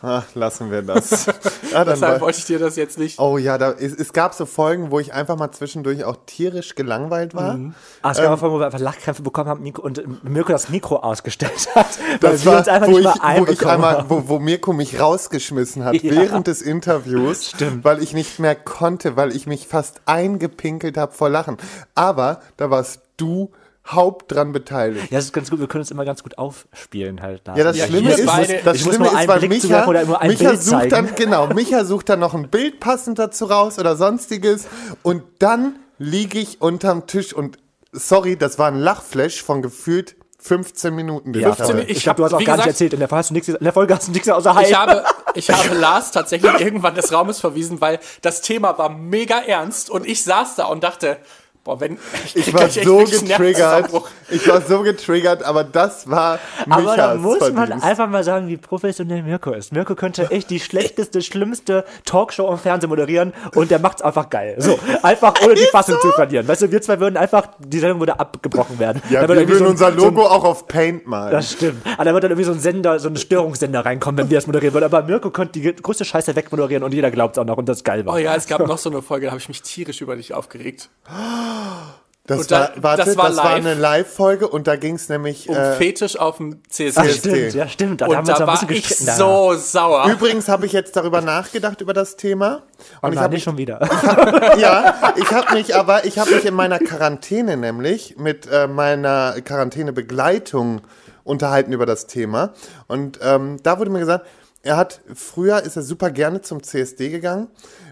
Ach, 0.05 0.25
lassen 0.35 0.69
wir 0.69 0.81
das. 0.81 1.27
Ah, 1.73 1.83
dann 1.85 1.95
Deshalb 1.95 2.21
wollte 2.21 2.37
ich 2.37 2.45
dir 2.45 2.59
das 2.59 2.75
jetzt 2.75 2.99
nicht. 2.99 3.17
oh 3.17 3.39
ja, 3.39 3.57
da, 3.57 3.71
es, 3.71 3.95
es 3.95 4.13
gab 4.13 4.35
so 4.35 4.45
Folgen, 4.45 4.91
wo 4.91 4.99
ich 4.99 5.11
einfach 5.11 5.37
mal 5.37 5.51
zwischendurch 5.51 6.03
auch 6.03 6.17
tierisch 6.27 6.75
gelangweilt 6.75 7.33
war. 7.33 7.57
Ah, 8.03 8.11
es 8.11 8.17
gab 8.19 8.31
auch 8.31 8.37
Folgen, 8.37 8.53
wo 8.53 8.59
wir 8.59 8.67
einfach 8.67 8.77
Lachkrämpfe 8.79 9.23
bekommen 9.23 9.49
haben 9.49 9.63
Mikro, 9.63 9.81
und 9.81 10.23
Mirko 10.23 10.51
das 10.51 10.69
Mikro 10.69 10.97
ausgestellt 10.97 11.67
hat. 11.73 11.87
Das 12.21 12.45
war, 12.45 12.63
wo, 12.87 12.99
nicht 12.99 13.09
ich, 13.15 13.39
wo 13.39 13.45
ich 13.51 13.65
einmal, 13.65 14.05
wo, 14.07 14.23
wo 14.27 14.37
Mirko 14.37 14.71
mich 14.71 14.99
rausgeschmissen 14.99 15.83
hat 15.83 15.95
Ja. 16.03 16.11
während 16.11 16.45
des 16.45 16.61
Interviews, 16.61 17.49
Stimmt. 17.49 17.83
weil 17.83 18.03
ich 18.03 18.13
nicht 18.13 18.37
mehr 18.37 18.53
konnte, 18.53 19.15
weil 19.15 19.35
ich 19.35 19.47
mich 19.47 19.67
fast 19.67 20.01
eingepinkelt 20.05 20.95
habe 20.95 21.11
vor 21.11 21.29
Lachen. 21.29 21.57
Aber 21.95 22.41
da 22.57 22.69
warst 22.69 23.01
du 23.17 23.51
haupt 23.91 24.31
dran 24.31 24.51
beteiligt. 24.53 25.11
Ja, 25.11 25.17
das 25.17 25.25
ist 25.25 25.33
ganz 25.33 25.49
gut. 25.49 25.59
Wir 25.59 25.67
können 25.67 25.81
uns 25.81 25.91
immer 25.91 26.05
ganz 26.05 26.23
gut 26.23 26.37
aufspielen 26.37 27.21
halt. 27.21 27.41
Da. 27.43 27.55
Ja, 27.55 27.63
das 27.65 27.77
Ja, 27.77 27.87
Schlimme 27.87 28.11
ist, 28.13 28.25
beide- 28.25 28.61
das 28.63 28.77
Ich 28.77 28.85
muss 28.85 28.95
Schlimme 28.95 29.11
nur 29.11 29.19
ist, 29.21 29.27
weil 29.27 29.39
Blick 29.39 29.49
Micha, 29.51 29.61
zuwerfen 29.67 29.89
oder 29.89 30.05
nur 30.05 30.21
ein 30.21 30.29
Micha 30.29 30.49
Bild 30.49 30.61
sucht 30.63 30.71
zeigen. 30.75 30.89
dann, 30.89 31.15
genau, 31.15 31.47
Micha 31.47 31.83
sucht 31.85 32.07
dann 32.09 32.19
noch 32.19 32.33
ein 32.33 32.49
Bild 32.49 32.79
passend 32.79 33.19
dazu 33.19 33.45
raus 33.45 33.79
oder 33.79 33.95
sonstiges 33.97 34.67
und 35.01 35.23
dann 35.39 35.75
liege 35.97 36.39
ich 36.39 36.61
unterm 36.61 37.07
Tisch 37.07 37.33
und 37.33 37.57
sorry, 37.91 38.37
das 38.37 38.57
war 38.57 38.67
ein 38.69 38.77
Lachflash 38.77 39.43
von 39.43 39.61
gefühlt 39.61 40.15
15 40.39 40.93
Minuten. 40.95 41.31
den 41.33 41.41
ja, 41.41 41.49
ich 41.51 41.59
hatte. 41.59 41.71
voll. 41.73 41.83
ich 41.87 41.97
ich 41.97 42.03
glaube, 42.03 42.17
du 42.17 42.23
hast 42.25 42.33
auch 42.33 42.37
gar 42.39 42.55
nicht 42.57 42.65
gesagt- 42.65 42.67
erzählt. 42.67 42.93
In 42.93 42.99
der, 42.99 43.09
hast 43.11 43.29
du 43.29 43.33
nichts, 43.33 43.47
in 43.49 43.63
der 43.63 43.71
Folge 43.73 43.93
hast 43.95 44.07
du 44.07 44.11
nichts 44.11 44.27
außer 44.29 44.55
Hi. 44.55 44.65
Ich 44.65 44.75
habe, 44.77 45.03
ich 45.35 45.49
habe 45.51 45.73
Lars 45.75 46.11
tatsächlich 46.11 46.51
irgendwann 46.59 46.95
des 46.95 47.13
Raumes 47.13 47.39
verwiesen, 47.39 47.79
weil 47.81 47.99
das 48.21 48.41
Thema 48.41 48.77
war 48.77 48.89
mega 48.89 49.39
ernst 49.39 49.89
und 49.89 50.05
ich 50.05 50.23
saß 50.23 50.55
da 50.55 50.65
und 50.65 50.83
dachte, 50.83 51.17
boah, 51.63 51.79
wenn 51.79 51.97
Ich 52.33 52.33
krieg 52.45 52.53
war 52.53 52.69
so 52.69 52.97
getriggert. 53.03 53.89
Ich 54.33 54.47
war 54.47 54.61
so 54.61 54.81
getriggert, 54.81 55.43
aber 55.43 55.63
das 55.63 56.09
war 56.09 56.39
aber 56.69 56.81
Michas 56.81 56.95
da 56.95 57.15
muss 57.15 57.39
man 57.39 57.53
Verdienst. 57.55 57.85
einfach 57.85 58.07
mal 58.09 58.23
sagen, 58.23 58.47
wie 58.47 58.57
professionell 58.57 59.23
Mirko 59.23 59.51
ist. 59.51 59.71
Mirko 59.73 59.95
könnte 59.95 60.29
echt 60.31 60.49
die 60.49 60.59
schlechteste, 60.59 61.21
schlimmste 61.21 61.85
Talkshow 62.05 62.49
im 62.51 62.57
Fernsehen 62.57 62.89
moderieren 62.89 63.33
und 63.55 63.71
der 63.71 63.79
macht's 63.79 64.01
einfach 64.01 64.29
geil. 64.29 64.55
So, 64.57 64.77
einfach 65.03 65.33
ohne 65.43 65.53
die 65.55 65.65
Fassung 65.71 65.97
zu 66.01 66.11
verlieren. 66.11 66.47
Weißt 66.47 66.61
du, 66.63 66.71
wir 66.71 66.81
zwei 66.81 66.99
würden 66.99 67.17
einfach, 67.17 67.47
die 67.59 67.79
Sendung 67.79 67.99
würde 67.99 68.19
abgebrochen 68.19 68.79
werden. 68.79 69.01
Ja, 69.09 69.21
Da 69.21 69.27
wir 69.29 69.35
würde 69.35 69.47
würden 69.47 69.57
so 69.59 69.65
ein- 69.65 69.71
unser 69.71 69.91
Logo 69.91 70.25
auch 70.25 70.43
auf 70.43 70.67
Paint 70.67 71.07
malen. 71.07 71.31
Das 71.31 71.51
stimmt. 71.53 71.85
Aber 71.95 72.05
da 72.05 72.13
wird 72.13 72.23
dann 72.23 72.31
irgendwie 72.31 72.45
so 72.47 72.53
ein 72.53 72.59
Sender, 72.59 72.99
so 72.99 73.09
ein 73.09 73.15
Störungssender 73.17 73.85
reinkommen, 73.85 74.17
wenn 74.17 74.29
wir 74.29 74.37
das 74.37 74.47
moderieren 74.47 74.73
würden. 74.73 74.85
Aber 74.85 75.03
Mirko 75.03 75.29
könnte 75.29 75.59
die 75.59 75.73
größte 75.75 76.05
Scheiße 76.05 76.35
wegmoderieren 76.35 76.83
und 76.83 76.93
jeder 76.93 77.11
glaubt 77.11 77.37
auch 77.39 77.45
noch 77.45 77.57
und 77.57 77.67
das 77.69 77.83
geil 77.83 78.05
war. 78.05 78.15
Oh 78.15 78.17
ja, 78.17 78.35
es 78.35 78.47
gab 78.47 78.59
noch 78.67 78.77
so 78.77 78.89
eine 78.89 79.01
Folge, 79.01 79.25
da 79.27 79.31
habe 79.31 79.39
ich 79.41 79.47
mich 79.47 79.61
tierisch 79.61 80.01
über 80.01 80.15
dich 80.15 80.33
aufgeregt. 80.33 80.89
Das 82.25 82.47
da- 82.47 82.59
war, 82.59 82.71
warte, 82.83 82.97
das 82.99 83.07
das 83.09 83.17
war 83.17 83.23
war, 83.35 83.43
live. 83.43 83.53
eine 83.65 83.73
Live-Folge 83.73 84.47
und 84.47 84.65
da 84.67 84.77
ging 84.77 84.95
es 84.95 85.09
nämlich. 85.09 85.49
Um 85.49 85.55
Äh, 85.57 85.73
Fetisch 85.75 86.17
auf 86.17 86.37
dem 86.37 86.61
CSD. 86.69 87.01
Ach, 87.01 87.09
stimmt, 87.09 87.53
ja, 87.53 87.67
stimmt. 87.67 87.99
Da 88.01 88.05
Und 88.05 88.15
haben 88.15 88.25
wir 88.27 88.31
uns 88.31 88.39
da 88.39 88.45
ein 88.45 88.47
war 88.61 88.71
ich 88.71 88.87
so 88.97 89.53
sauer. 89.55 90.09
übrigens 90.09 90.47
habe 90.47 90.65
ich 90.65 90.71
jetzt 90.71 90.95
darüber 90.95 91.19
nachgedacht 91.19 91.81
über 91.81 91.91
das 91.93 92.15
Thema 92.15 92.63
und 93.01 93.09
ich 93.09 93.15
Nein, 93.15 93.23
habe 93.25 93.33
nicht 93.33 93.43
schon 93.43 93.57
wieder. 93.57 93.79
ja, 94.57 95.13
ich 95.17 95.29
habe 95.33 95.53
mich 95.53 95.75
aber, 95.75 96.05
ich 96.05 96.17
habe 96.17 96.31
mich 96.33 96.45
in 96.45 96.53
meiner 96.53 96.79
Quarantäne 96.79 97.57
nämlich 97.57 98.15
mit 98.17 98.47
äh, 98.49 98.67
meiner 98.67 99.35
Quarantänebegleitung 99.43 100.81
unterhalten 101.25 101.73
über 101.73 101.85
das 101.85 102.07
Thema. 102.07 102.53
Und 102.87 103.19
ähm, 103.21 103.57
da 103.63 103.79
wurde 103.79 103.89
mir 103.91 103.99
gesagt, 103.99 104.25
er 104.61 104.77
hat 104.77 105.01
früher 105.13 105.61
ist 105.63 105.75
er 105.75 105.81
super 105.83 106.09
gerne 106.09 106.41
zum 106.41 106.63
CSD 106.63 107.09
gegangen, 107.09 107.49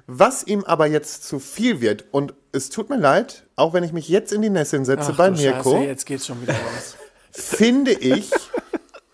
was 0.08 0.44
ihm 0.48 0.64
aber 0.64 0.86
jetzt 0.88 1.26
zu 1.28 1.40
viel 1.40 1.82
wird. 1.82 2.06
Und 2.12 2.34
es 2.52 2.70
tut 2.70 2.89
mir 2.89 2.97
leid, 2.97 3.43
auch 3.56 3.74
wenn 3.74 3.84
ich 3.84 3.93
mich 3.93 4.10
jetzt 4.10 4.34
in 4.34 4.41
die 4.41 4.49
Nesseln 4.49 4.86
setze 4.86 5.12
Ach 5.14 5.18
bei 5.18 5.32
Mirko, 5.32 5.72
Scheiße, 5.72 5.86
jetzt 5.86 6.06
geht's 6.06 6.26
schon 6.26 6.41
wieder 6.41 6.54
los. 6.54 6.95
finde 7.32 7.91
ich, 7.91 8.30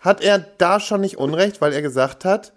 hat 0.00 0.22
er 0.22 0.38
da 0.38 0.80
schon 0.80 1.00
nicht 1.00 1.18
Unrecht, 1.18 1.60
weil 1.60 1.72
er 1.72 1.82
gesagt 1.82 2.24
hat, 2.24 2.52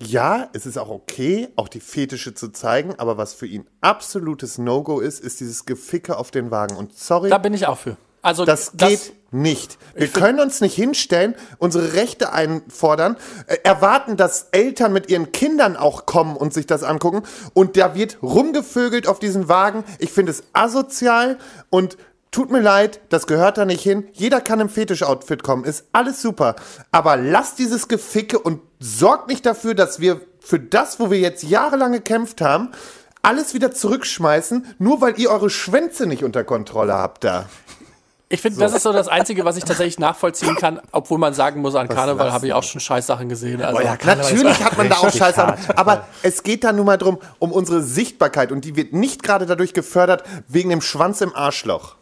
ja, 0.00 0.48
es 0.52 0.66
ist 0.66 0.76
auch 0.76 0.88
okay, 0.88 1.48
auch 1.56 1.68
die 1.68 1.80
Fetische 1.80 2.34
zu 2.34 2.48
zeigen, 2.48 2.94
aber 2.98 3.16
was 3.16 3.32
für 3.32 3.46
ihn 3.46 3.66
absolutes 3.80 4.58
No-Go 4.58 5.00
ist, 5.00 5.20
ist 5.20 5.40
dieses 5.40 5.66
Geficke 5.66 6.18
auf 6.18 6.30
den 6.30 6.50
Wagen. 6.50 6.76
Und 6.76 6.96
sorry, 6.98 7.30
Da 7.30 7.38
bin 7.38 7.54
ich 7.54 7.66
auch 7.66 7.78
für. 7.78 7.96
Also 8.20 8.44
das 8.44 8.72
geht 8.76 9.12
nicht. 9.34 9.78
Wir 9.94 10.08
können 10.08 10.40
uns 10.40 10.60
nicht 10.60 10.74
hinstellen, 10.74 11.34
unsere 11.58 11.92
Rechte 11.94 12.32
einfordern, 12.32 13.16
äh, 13.46 13.56
erwarten, 13.64 14.16
dass 14.16 14.48
Eltern 14.52 14.92
mit 14.92 15.10
ihren 15.10 15.32
Kindern 15.32 15.76
auch 15.76 16.06
kommen 16.06 16.36
und 16.36 16.54
sich 16.54 16.66
das 16.66 16.82
angucken. 16.82 17.22
Und 17.52 17.76
da 17.76 17.94
wird 17.94 18.18
rumgevögelt 18.22 19.06
auf 19.08 19.18
diesen 19.18 19.48
Wagen. 19.48 19.84
Ich 19.98 20.12
finde 20.12 20.32
es 20.32 20.44
asozial 20.52 21.38
und 21.68 21.98
tut 22.30 22.50
mir 22.50 22.60
leid, 22.60 23.00
das 23.10 23.26
gehört 23.26 23.58
da 23.58 23.64
nicht 23.64 23.82
hin. 23.82 24.08
Jeder 24.12 24.40
kann 24.40 24.60
im 24.60 24.68
Fetisch-Outfit 24.68 25.42
kommen, 25.42 25.64
ist 25.64 25.84
alles 25.92 26.22
super. 26.22 26.56
Aber 26.90 27.16
lasst 27.16 27.58
dieses 27.58 27.88
Geficke 27.88 28.38
und 28.38 28.60
sorgt 28.80 29.28
nicht 29.28 29.46
dafür, 29.46 29.74
dass 29.74 30.00
wir 30.00 30.20
für 30.40 30.58
das, 30.58 31.00
wo 31.00 31.10
wir 31.10 31.18
jetzt 31.18 31.42
jahrelang 31.42 31.92
gekämpft 31.92 32.40
haben, 32.40 32.70
alles 33.22 33.54
wieder 33.54 33.72
zurückschmeißen, 33.72 34.74
nur 34.78 35.00
weil 35.00 35.18
ihr 35.18 35.30
eure 35.30 35.48
Schwänze 35.48 36.06
nicht 36.06 36.24
unter 36.24 36.44
Kontrolle 36.44 36.94
habt 36.94 37.24
da. 37.24 37.46
Ich 38.30 38.40
finde, 38.40 38.58
das 38.58 38.74
ist 38.74 38.82
so 38.82 38.92
das 38.92 39.06
Einzige, 39.06 39.44
was 39.44 39.56
ich 39.58 39.64
tatsächlich 39.64 39.98
nachvollziehen 39.98 40.56
kann, 40.56 40.80
obwohl 40.92 41.18
man 41.18 41.34
sagen 41.34 41.60
muss, 41.60 41.74
an 41.74 41.88
Karneval 41.88 42.26
lassen 42.26 42.34
habe 42.34 42.46
ich 42.46 42.52
auch 42.54 42.62
schon 42.62 42.80
Scheißsachen 42.80 43.28
gesehen. 43.28 43.62
Also, 43.62 43.82
ja, 43.82 43.96
Karneval 43.96 44.32
Natürlich 44.32 44.64
hat 44.64 44.78
man 44.78 44.88
da 44.88 44.96
auch 44.96 45.12
Scheiße, 45.12 45.46
hart. 45.46 45.78
aber 45.78 46.06
es 46.22 46.42
geht 46.42 46.64
da 46.64 46.72
nun 46.72 46.86
mal 46.86 46.96
drum, 46.96 47.18
um 47.38 47.52
unsere 47.52 47.82
Sichtbarkeit 47.82 48.50
und 48.50 48.64
die 48.64 48.76
wird 48.76 48.94
nicht 48.94 49.22
gerade 49.22 49.44
dadurch 49.44 49.74
gefördert 49.74 50.24
wegen 50.48 50.70
dem 50.70 50.80
Schwanz 50.80 51.20
im 51.20 51.34
Arschloch. 51.34 51.96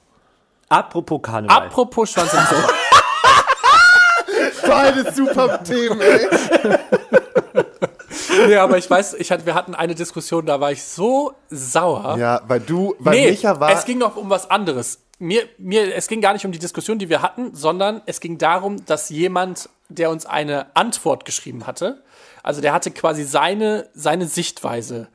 Apropos 0.69 1.21
Karneval. 1.23 1.57
apropos 1.57 2.11
Schwanz 2.11 2.33
im 2.33 2.39
Arsch. 2.39 2.55
Beide 4.67 5.13
super 5.13 5.63
Themen, 5.65 6.01
ey. 6.01 6.27
nee, 8.47 8.57
aber 8.57 8.79
ich 8.79 8.89
weiß, 8.89 9.15
ich 9.15 9.31
hatte, 9.33 9.45
wir 9.45 9.55
hatten 9.55 9.75
eine 9.75 9.95
Diskussion, 9.95 10.47
da 10.47 10.61
war 10.61 10.71
ich 10.73 10.83
so 10.85 11.33
sauer. 11.51 12.17
Ja, 12.17 12.41
weil 12.47 12.61
du, 12.61 12.95
weil 13.01 13.19
nee, 13.19 13.31
Micha 13.33 13.59
war. 13.59 13.73
es 13.73 13.85
ging 13.85 13.99
noch 13.99 14.17
um 14.17 14.31
was 14.31 14.49
anderes. 14.51 15.01
Mir, 15.23 15.49
mir, 15.57 15.95
es 15.95 16.09
ging 16.09 16.21
gar 16.21 16.33
nicht 16.33 16.45
um 16.45 16.51
die 16.51 16.59
Diskussion, 16.59 16.99
die 16.99 17.09
wir 17.09 17.23
hatten, 17.23 17.55
sondern 17.55 18.03
es 18.07 18.19
ging 18.19 18.39
darum, 18.39 18.85
dass 18.87 19.09
jemand, 19.09 19.69
der 19.89 20.11
uns 20.11 20.27
eine 20.27 20.75
Antwort 20.75 21.25
geschrieben 21.25 21.65
hatte, 21.67 22.03
also 22.43 22.61
der 22.61 22.73
hatte 22.73 22.91
quasi 22.91 23.23
seine, 23.23 23.89
seine 23.95 24.27
Sichtweise 24.27 25.07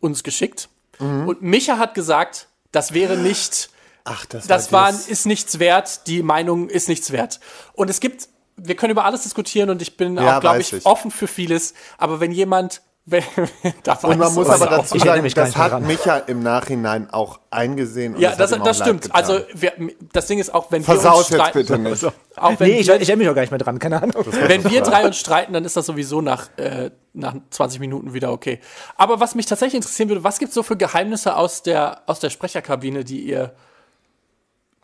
uns 0.00 0.22
geschickt. 0.22 0.70
Mhm. 0.98 1.28
Und 1.28 1.42
Micha 1.42 1.76
hat 1.76 1.92
gesagt, 1.94 2.48
das 2.72 2.94
wäre 2.94 3.18
nicht, 3.18 3.68
Ach, 4.04 4.24
das, 4.24 4.46
das 4.46 4.72
war 4.72 4.90
das. 4.92 5.08
ist 5.08 5.26
nichts 5.26 5.58
wert, 5.58 6.06
die 6.06 6.22
Meinung 6.22 6.70
ist 6.70 6.88
nichts 6.88 7.10
wert. 7.12 7.38
Und 7.74 7.90
es 7.90 8.00
gibt, 8.00 8.28
wir 8.56 8.76
können 8.76 8.92
über 8.92 9.04
alles 9.04 9.24
diskutieren 9.24 9.68
und 9.68 9.82
ich 9.82 9.98
bin 9.98 10.16
Ja, 10.16 10.38
auch, 10.38 10.40
glaube 10.40 10.60
ich, 10.62 10.72
ich. 10.72 10.86
offen 10.86 11.10
für 11.10 11.26
vieles. 11.26 11.74
Aber 11.98 12.18
wenn 12.20 12.32
jemand, 12.32 12.80
Und 13.12 14.18
man 14.18 14.28
ich 14.28 14.34
muss 14.34 14.48
aber 14.48 14.66
dazu 14.66 14.98
sagen, 14.98 15.28
das 15.34 15.56
hat 15.56 15.72
dran. 15.72 15.86
Micha 15.86 16.18
im 16.18 16.42
Nachhinein 16.42 17.10
auch 17.10 17.40
eingesehen. 17.50 18.14
Und 18.14 18.20
Ja, 18.20 18.34
das, 18.36 18.50
das 18.50 18.58
leid 18.60 18.76
stimmt. 18.76 19.02
getan. 19.02 19.16
Also 19.16 19.40
wir, 19.54 19.72
das 20.12 20.26
Ding 20.26 20.38
ist 20.38 20.52
auch, 20.54 20.70
wenn 20.70 20.86
wir 20.86 20.94
uns 20.94 21.02
jetzt 21.04 21.26
streiten, 21.34 21.58
bitte 21.58 21.78
nicht. 21.78 22.04
auch 22.36 22.58
wenn, 22.60 22.68
Nee, 22.70 22.80
ich, 22.80 22.88
ich 22.88 23.16
mich 23.16 23.28
auch 23.28 23.34
gar 23.34 23.42
nicht 23.42 23.50
mehr 23.50 23.58
dran, 23.58 23.78
keine 23.78 24.02
Ahnung. 24.02 24.24
wenn 24.46 24.64
wir 24.70 24.82
drei 24.82 25.06
uns 25.06 25.16
streiten, 25.18 25.52
dann 25.52 25.64
ist 25.64 25.76
das 25.76 25.86
sowieso 25.86 26.20
nach, 26.20 26.48
äh, 26.56 26.90
nach 27.12 27.34
20 27.50 27.80
Minuten 27.80 28.14
wieder 28.14 28.32
okay. 28.32 28.60
Aber 28.96 29.20
was 29.20 29.34
mich 29.34 29.46
tatsächlich 29.46 29.76
interessieren 29.76 30.08
würde, 30.08 30.24
was 30.24 30.38
gibt 30.38 30.50
es 30.50 30.54
so 30.54 30.62
für 30.62 30.76
Geheimnisse 30.76 31.36
aus 31.36 31.62
der, 31.62 32.02
aus 32.06 32.20
der 32.20 32.30
Sprecherkabine, 32.30 33.04
die 33.04 33.20
ihr 33.20 33.52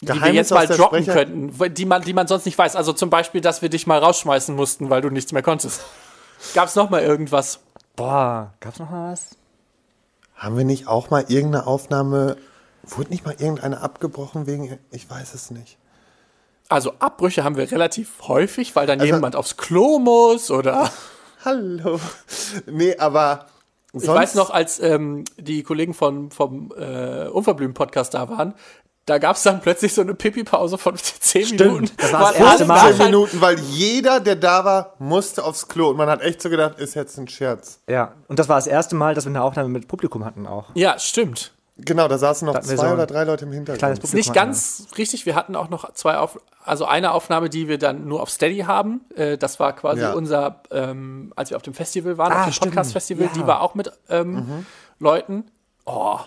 die 0.03 0.09
wir 0.22 0.33
jetzt 0.35 0.51
mal 0.51 0.66
droppen 0.66 1.03
Sprecher- 1.05 1.24
könnten, 1.24 1.74
die 1.74 1.87
man, 1.87 2.03
die 2.03 2.12
man 2.12 2.27
sonst 2.27 2.45
nicht 2.45 2.59
weiß. 2.59 2.77
Also 2.77 2.93
zum 2.93 3.09
Beispiel, 3.09 3.41
dass 3.41 3.62
wir 3.62 3.70
dich 3.70 3.87
mal 3.87 3.99
rausschmeißen 3.99 4.55
mussten, 4.55 4.91
weil 4.91 5.01
du 5.01 5.09
nichts 5.09 5.33
mehr 5.33 5.43
konntest. 5.43 5.81
Gab 6.55 6.68
es 6.68 6.74
noch 6.74 6.91
mal 6.91 7.01
irgendwas? 7.01 7.61
Boah, 7.97 8.53
gab's 8.61 8.78
noch 8.78 8.90
mal 8.90 9.12
was? 9.12 9.36
Haben 10.34 10.57
wir 10.59 10.64
nicht 10.64 10.86
auch 10.86 11.11
mal 11.11 11.24
irgendeine 11.28 11.66
Aufnahme, 11.66 12.36
wurde 12.82 13.11
nicht 13.11 13.24
mal 13.24 13.34
irgendeine 13.38 13.80
abgebrochen 13.80 14.47
wegen, 14.47 14.78
ich 14.90 15.09
weiß 15.09 15.34
es 15.34 15.51
nicht. 15.51 15.78
Also 16.68 16.92
Abbrüche 16.99 17.42
haben 17.44 17.57
wir 17.57 17.70
relativ 17.70 18.12
häufig, 18.28 18.74
weil 18.76 18.86
dann 18.86 19.01
Also- 19.01 19.14
jemand 19.14 19.36
aufs 19.36 19.57
Klo 19.57 19.99
muss 19.99 20.51
oder 20.51 20.90
Hallo. 21.44 22.01
Nee, 22.66 22.97
aber 22.99 23.47
sonst, 23.92 24.05
Ich 24.05 24.11
weiß 24.11 24.34
noch, 24.34 24.51
als 24.51 24.80
ähm, 24.80 25.24
die 25.38 25.62
Kollegen 25.62 25.94
von, 25.94 26.30
vom 26.32 26.72
äh, 26.76 27.28
Unverblümt-Podcast 27.28 28.14
da 28.14 28.28
waren, 28.28 28.55
da 29.07 29.18
gab 29.18 29.36
es 29.36 29.42
dann 29.44 29.61
plötzlich 29.61 29.94
so 29.94 30.02
eine 30.02 30.14
Pipi-Pause 30.14 30.78
von 30.78 30.96
10 30.96 31.46
Stimmt, 31.46 31.61
Minuten. 31.61 31.90
das 31.96 32.12
war 32.12 32.32
das 32.32 32.40
erste 32.40 32.64
Mal. 32.66 32.80
Zehn 32.80 32.90
nachher- 32.90 33.04
Minuten, 33.07 33.40
weil 33.40 33.59
jeder, 33.61 34.20
der 34.20 34.36
da 34.36 34.64
war, 34.64 34.94
musste 34.98 35.44
aufs 35.44 35.68
Klo. 35.68 35.90
Und 35.90 35.96
man 35.96 36.09
hat 36.09 36.20
echt 36.22 36.42
so 36.42 36.50
gedacht, 36.50 36.78
ist 36.78 36.94
jetzt 36.94 37.16
ein 37.18 37.28
Scherz. 37.28 37.80
Ja, 37.88 38.12
und 38.28 38.38
das 38.38 38.48
war 38.48 38.57
das 38.57 38.66
erste 38.66 38.94
Mal, 38.96 39.14
dass 39.14 39.24
wir 39.24 39.30
eine 39.30 39.42
Aufnahme 39.42 39.68
mit 39.68 39.88
Publikum 39.88 40.24
hatten 40.24 40.46
auch. 40.46 40.66
Ja, 40.74 40.98
stimmt. 40.98 41.52
Genau, 41.78 42.09
da 42.09 42.16
saßen 42.16 42.46
noch 42.46 42.54
wir 42.54 42.62
zwei 42.62 42.76
so 42.88 42.94
oder 42.94 43.07
drei 43.07 43.24
Leute 43.24 43.44
im 43.44 43.52
Hintergrund. 43.52 43.78
kleines 43.80 43.98
Ist 43.98 44.14
nicht 44.14 44.28
Publikum 44.28 44.48
ganz 44.48 44.86
richtig. 44.96 45.26
Wir 45.26 45.34
hatten 45.34 45.54
auch 45.54 45.68
noch 45.68 45.92
zwei 45.92 46.16
auf, 46.16 46.40
also 46.64 46.86
eine 46.86 47.12
Aufnahme, 47.12 47.50
die 47.50 47.68
wir 47.68 47.76
dann 47.76 48.09
nur 48.09 48.22
auf 48.22 48.30
Steady 48.30 48.61
haben. 48.61 49.02
Äh, 49.14 49.36
das 49.36 49.61
war 49.61 49.74
quasi 49.74 50.00
Ja. 50.00 50.14
unser, 50.14 50.62
ähm, 50.70 51.34
als 51.36 51.50
wir 51.50 51.57
auf 51.59 51.62
dem 51.62 51.74
Festival 51.74 52.16
waren, 52.16 52.32
Ah, 52.32 52.46
auf 52.46 52.59
dem. 52.59 52.70
Podcast-Festival, 52.70 53.28
die 53.34 53.40
Ja. 53.40 53.46
war 53.46 53.61
auch 53.61 53.74
mit 53.74 53.92
ähm, 54.09 54.64
Leuten. 54.98 55.44
Oh, 55.84 56.18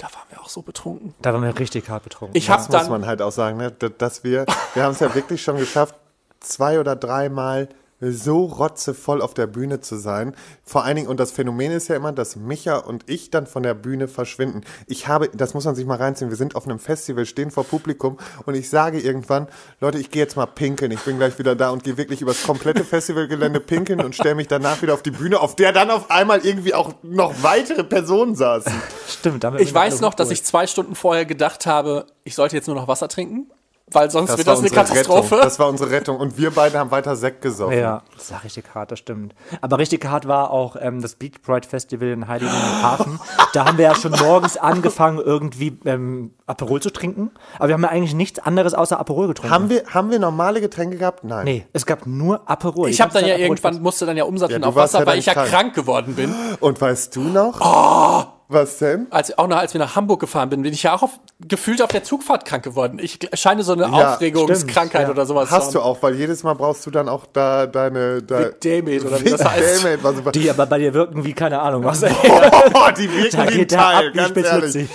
da 0.00 0.06
waren 0.06 0.30
wir 0.30 0.40
auch 0.40 0.48
so 0.48 0.62
betrunken. 0.62 1.14
Da 1.20 1.34
waren 1.34 1.42
wir 1.42 1.58
richtig 1.58 1.90
hart 1.90 2.04
betrunken. 2.04 2.34
Ich 2.36 2.46
Das 2.46 2.68
muss 2.68 2.88
man 2.88 3.06
halt 3.06 3.20
auch 3.20 3.32
sagen, 3.32 3.58
ne? 3.58 3.70
dass 3.70 4.24
wir, 4.24 4.46
wir 4.74 4.82
haben 4.82 4.92
es 4.92 5.00
ja 5.00 5.14
wirklich 5.14 5.42
schon 5.42 5.58
geschafft, 5.58 5.94
zwei 6.40 6.80
oder 6.80 6.96
dreimal 6.96 7.68
so 8.00 8.44
rotzevoll 8.44 9.20
auf 9.20 9.34
der 9.34 9.46
Bühne 9.46 9.80
zu 9.80 9.96
sein. 9.96 10.34
Vor 10.64 10.84
allen 10.84 10.96
Dingen, 10.96 11.08
und 11.08 11.20
das 11.20 11.32
Phänomen 11.32 11.72
ist 11.72 11.88
ja 11.88 11.96
immer, 11.96 12.12
dass 12.12 12.36
Micha 12.36 12.76
und 12.76 13.08
ich 13.08 13.30
dann 13.30 13.46
von 13.46 13.62
der 13.62 13.74
Bühne 13.74 14.08
verschwinden. 14.08 14.62
Ich 14.86 15.08
habe, 15.08 15.28
das 15.28 15.54
muss 15.54 15.64
man 15.64 15.74
sich 15.74 15.86
mal 15.86 15.96
reinziehen, 15.96 16.30
wir 16.30 16.36
sind 16.36 16.56
auf 16.56 16.66
einem 16.66 16.78
Festival, 16.78 17.26
stehen 17.26 17.50
vor 17.50 17.64
Publikum 17.64 18.18
und 18.46 18.54
ich 18.54 18.70
sage 18.70 19.00
irgendwann, 19.00 19.48
Leute, 19.80 19.98
ich 19.98 20.10
gehe 20.10 20.22
jetzt 20.22 20.36
mal 20.36 20.46
pinkeln, 20.46 20.90
ich 20.90 21.00
bin 21.00 21.18
gleich 21.18 21.38
wieder 21.38 21.54
da 21.54 21.70
und 21.70 21.84
gehe 21.84 21.96
wirklich 21.96 22.22
übers 22.22 22.42
komplette 22.42 22.84
Festivalgelände 22.84 23.60
pinkeln 23.60 24.00
und 24.00 24.14
stelle 24.14 24.34
mich 24.34 24.48
danach 24.48 24.80
wieder 24.82 24.94
auf 24.94 25.02
die 25.02 25.10
Bühne, 25.10 25.40
auf 25.40 25.56
der 25.56 25.72
dann 25.72 25.90
auf 25.90 26.10
einmal 26.10 26.44
irgendwie 26.44 26.74
auch 26.74 26.94
noch 27.02 27.42
weitere 27.42 27.84
Personen 27.84 28.34
saßen. 28.34 28.72
Stimmt, 29.08 29.44
damit 29.44 29.60
ich 29.60 29.74
weiß 29.74 30.00
noch, 30.00 30.14
dass 30.14 30.30
ich 30.30 30.44
zwei 30.44 30.66
Stunden 30.66 30.94
vorher 30.94 31.26
gedacht 31.26 31.66
habe, 31.66 32.06
ich 32.24 32.34
sollte 32.34 32.56
jetzt 32.56 32.66
nur 32.66 32.76
noch 32.76 32.88
Wasser 32.88 33.08
trinken, 33.08 33.50
weil 33.92 34.10
sonst 34.10 34.36
wird 34.36 34.46
war 34.46 34.54
das 34.54 34.60
eine 34.60 34.70
Katastrophe. 34.70 35.34
Rettung. 35.36 35.40
Das 35.48 35.58
war 35.58 35.68
unsere 35.68 35.90
Rettung. 35.90 36.16
Und 36.18 36.38
wir 36.38 36.50
beide 36.50 36.78
haben 36.78 36.90
weiter 36.90 37.16
Sekt 37.16 37.42
gesoffen. 37.42 37.78
Ja, 37.78 38.02
das 38.16 38.30
war 38.32 38.44
richtig 38.44 38.64
hart, 38.74 38.92
das 38.92 38.98
stimmt. 38.98 39.34
Aber 39.60 39.78
richtig 39.78 40.04
hart 40.04 40.28
war 40.28 40.50
auch 40.50 40.76
ähm, 40.80 41.00
das 41.02 41.14
Beach 41.16 41.42
Pride 41.42 41.66
Festival 41.66 42.08
in 42.08 42.28
Heiligenhafen. 42.28 43.20
da 43.52 43.66
haben 43.66 43.78
wir 43.78 43.86
ja 43.86 43.94
schon 43.94 44.12
morgens 44.12 44.56
angefangen, 44.56 45.18
irgendwie 45.18 45.78
ähm, 45.84 46.32
Aperol 46.46 46.80
zu 46.80 46.90
trinken. 46.90 47.30
Aber 47.58 47.68
wir 47.68 47.74
haben 47.74 47.82
ja 47.82 47.88
eigentlich 47.90 48.14
nichts 48.14 48.38
anderes 48.38 48.74
außer 48.74 48.98
Aperol 48.98 49.28
getrunken. 49.28 49.52
Haben 49.52 49.70
wir, 49.70 49.84
haben 49.86 50.10
wir 50.10 50.18
normale 50.18 50.60
Getränke 50.60 50.96
gehabt? 50.96 51.24
Nein. 51.24 51.44
Nee, 51.44 51.66
es 51.72 51.86
gab 51.86 52.06
nur 52.06 52.48
Aperol. 52.48 52.88
ich 52.88 53.00
habe 53.00 53.12
dann 53.12 53.24
ja 53.24 53.34
Aperol 53.34 53.48
irgendwann, 53.56 53.82
musste 53.82 54.06
dann 54.06 54.16
ja 54.16 54.24
umsatteln 54.24 54.62
Ja, 54.62 54.68
auf 54.68 54.74
Wasser, 54.74 55.00
ja 55.00 55.06
weil 55.06 55.18
ich 55.18 55.26
ja 55.26 55.34
krank. 55.34 55.48
krank 55.48 55.74
geworden 55.74 56.14
bin. 56.14 56.34
Und 56.60 56.80
weißt 56.80 57.14
du 57.16 57.20
noch? 57.20 57.60
Oh! 57.60 58.39
Was 58.52 58.78
denn? 58.78 59.06
als 59.10 59.38
auch 59.38 59.46
noch 59.46 59.56
als 59.58 59.74
wir 59.74 59.78
nach 59.78 59.94
Hamburg 59.94 60.18
gefahren 60.18 60.50
bin, 60.50 60.62
bin 60.62 60.72
ich 60.72 60.82
ja 60.82 60.92
auch 60.94 61.02
auf, 61.04 61.20
gefühlt 61.46 61.80
auf 61.82 61.90
der 61.90 62.02
Zugfahrt 62.02 62.44
krank 62.44 62.64
geworden. 62.64 62.98
Ich 63.00 63.20
scheine 63.34 63.62
so 63.62 63.72
eine 63.74 63.82
Ja, 63.82 64.14
Aufregungskrankheit 64.14 65.02
stimmt, 65.02 65.10
oder 65.16 65.24
sowas 65.24 65.50
Hast 65.52 65.70
zu 65.70 65.78
du 65.78 65.84
auch, 65.84 66.02
weil 66.02 66.16
jedes 66.16 66.42
Mal 66.42 66.54
brauchst 66.54 66.84
du 66.84 66.90
dann 66.90 67.08
auch 67.08 67.26
da 67.32 67.66
deine. 67.66 68.22
Da, 68.22 68.50
Vidamate 68.60 69.06
oder 69.06 69.20
wie 69.24 69.30
das 69.30 69.44
heißt. 69.44 69.78
Vidamate 69.84 70.02
war 70.02 70.14
super. 70.14 70.32
Die 70.32 70.50
aber 70.50 70.66
bei 70.66 70.78
dir 70.78 70.92
wirken 70.94 71.24
wie 71.24 71.32
keine 71.32 71.60
Ahnung 71.60 71.84
was. 71.84 72.02
Oh, 72.02 72.90
die 72.96 73.08
wirken 73.12 73.36
da 73.36 73.48
wie 73.52 73.56
geht 73.58 73.74
ab 73.74 73.92
Teil, 73.92 74.12
wie 74.12 74.16
ganz 74.16 74.36
ehrlich. 74.36 74.88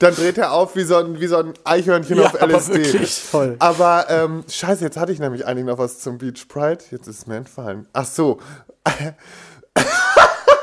Dann 0.00 0.14
dreht 0.16 0.36
er 0.38 0.52
auf 0.52 0.74
wie 0.74 0.82
so 0.82 0.96
ein, 0.96 1.20
wie 1.20 1.26
so 1.28 1.36
ein 1.36 1.54
Eichhörnchen 1.62 2.18
Ja, 2.18 2.26
auf 2.26 2.42
aber 2.42 2.54
LSD. 2.58 2.74
wirklich. 2.74 3.14
Voll. 3.14 3.54
Aber 3.60 4.06
ähm, 4.10 4.42
scheiße, 4.48 4.82
jetzt 4.84 4.96
hatte 4.96 5.12
ich 5.12 5.20
nämlich 5.20 5.46
eigentlich 5.46 5.64
noch 5.66 5.78
was 5.78 6.00
zum 6.00 6.18
Beach 6.18 6.46
Pride. 6.48 6.78
Jetzt 6.90 7.06
ist 7.06 7.18
es 7.18 7.26
mir 7.28 7.36
entfallen. 7.36 7.86
Ach 7.92 8.04
so. 8.04 8.38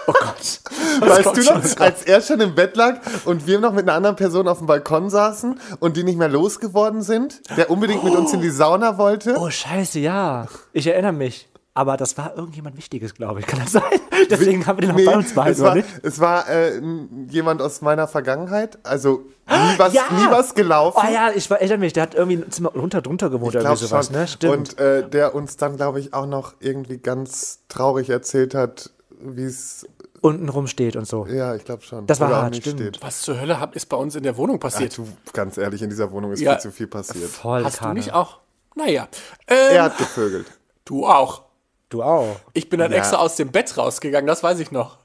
Oh 0.08 0.14
Gott. 0.14 0.60
Weißt 0.99 1.38
du 1.38 1.41
schon, 1.41 1.56
noch, 1.56 1.64
was 1.64 1.78
als 1.78 2.04
er 2.04 2.22
schon 2.22 2.39
im 2.41 2.56
Bett 2.56 2.76
lag 2.76 2.99
und 3.26 3.47
wir 3.47 3.60
noch 3.60 3.74
mit 3.74 3.84
einer 3.88 3.93
anderen 3.93 4.16
Person 4.16 4.47
auf 4.47 4.58
dem 4.60 4.68
Balkon 4.68 5.10
saßen 5.10 5.60
und 5.80 5.97
die 5.97 6.04
nicht 6.04 6.18
mehr 6.18 6.30
losgeworden 6.30 7.02
sind, 7.02 7.41
der 7.58 7.70
unbedingt 7.70 8.04
mit 8.04 8.16
uns 8.16 8.34
in 8.34 8.41
die 8.41 8.49
Sauna 8.49 8.97
wollte? 8.97 9.36
Oh, 9.38 9.49
scheiße, 9.49 9.99
ja. 9.99 10.47
Ich 10.74 10.88
erinnere 10.88 11.14
mich. 11.14 11.47
Aber 11.74 11.95
das 11.95 12.18
war 12.18 12.36
irgendjemand 12.36 12.76
Wichtiges, 12.76 13.14
glaube 13.14 13.39
ich. 13.39 13.47
Kann 13.47 13.60
das 13.62 13.72
sein? 13.72 13.84
Deswegen 14.30 14.68
haben 14.68 14.78
wir 14.78 14.82
den 14.82 14.89
noch 14.89 14.97
Nee, 14.97 15.06
bei 15.06 15.16
uns 15.16 15.34
behalten, 15.34 15.54
es 15.58 15.62
war, 15.64 15.72
oder 15.72 15.84
es 16.04 16.20
war 16.20 16.49
äh, 16.49 16.82
jemand 17.30 17.62
aus 17.62 17.80
meiner 17.82 18.10
Vergangenheit. 18.10 18.78
Also 18.84 19.24
nie 19.47 19.78
was, 19.78 19.93
Ja! 19.93 20.02
nie 20.12 20.30
was 20.30 20.54
gelaufen. 20.54 20.99
Oh 21.02 21.10
ja, 21.10 21.32
ich 21.34 21.49
erinnere 21.49 21.78
mich, 21.78 21.93
der 21.93 22.04
hat 22.04 22.14
irgendwie 22.14 22.43
ein 22.43 22.52
Zimmer 22.52 22.72
runter 22.74 23.02
drunter 23.02 23.30
gewohnt 23.30 23.56
oder 23.56 23.62
Glaub 23.62 23.76
irgendwie 23.76 23.88
sowas, 23.88 24.08
schon. 24.08 24.16
ne? 24.18 24.28
Stimmt. 24.28 24.54
Und 24.54 24.80
äh, 24.80 25.08
der 25.10 25.34
uns 25.34 25.56
dann, 25.56 25.78
glaube 25.78 26.02
ich, 26.02 26.14
auch 26.14 26.26
noch 26.26 26.56
irgendwie 26.60 26.97
ganz 26.97 27.60
traurig 27.70 28.10
erzählt 28.10 28.54
hat, 28.54 28.91
wie 29.24 29.43
es, 29.43 29.86
unten 30.22 30.49
rum 30.49 30.67
steht 30.67 30.95
und 30.95 31.07
so. 31.07 31.26
ja, 31.28 31.55
ich 31.55 31.63
glaube 31.65 31.82
schon. 31.84 32.05
Das 32.07 32.19
war 32.19 32.28
Oder 32.30 32.41
hart, 32.43 32.55
stimmt. 32.55 32.80
steht. 32.80 33.01
Was 33.01 33.22
zur 33.22 33.39
Hölle 33.39 33.59
hat, 33.59 33.76
ist 33.76 33.88
bei 33.88 33.97
uns 33.97 34.15
in 34.15 34.24
der 34.24 34.38
Wohnung 34.38 34.57
Ach, 34.57 34.61
passiert? 34.61 34.97
du, 34.97 35.07
ganz 35.34 35.57
ehrlich, 35.57 35.82
in 35.82 35.89
dieser 35.89 36.11
Wohnung 36.11 36.32
ist 36.32 36.39
Ja. 36.41 36.53
viel 36.53 36.61
zu 36.61 36.72
viel 36.72 36.88
passiert. 36.88 37.30
Voll 37.30 37.63
Hast 37.63 37.78
du 37.78 37.80
Kanne. 37.80 37.93
nicht 37.95 38.13
auch? 38.13 38.39
Naja. 38.76 39.07
Ähm, 39.47 39.57
Er 39.76 39.84
hat 39.84 39.97
gevögelt. 39.97 40.47
du 40.86 41.05
auch. 41.05 41.43
Du 41.89 42.03
auch. 42.03 42.38
Ich 42.53 42.69
bin 42.69 42.80
dann 42.80 42.91
Ja. 42.91 42.99
extra 42.99 43.17
aus 43.17 43.36
dem 43.36 43.51
Bett 43.51 43.78
rausgegangen, 43.78 44.28
das 44.28 44.43
weiß 44.43 44.59
ich 44.59 44.72
noch. 44.72 44.97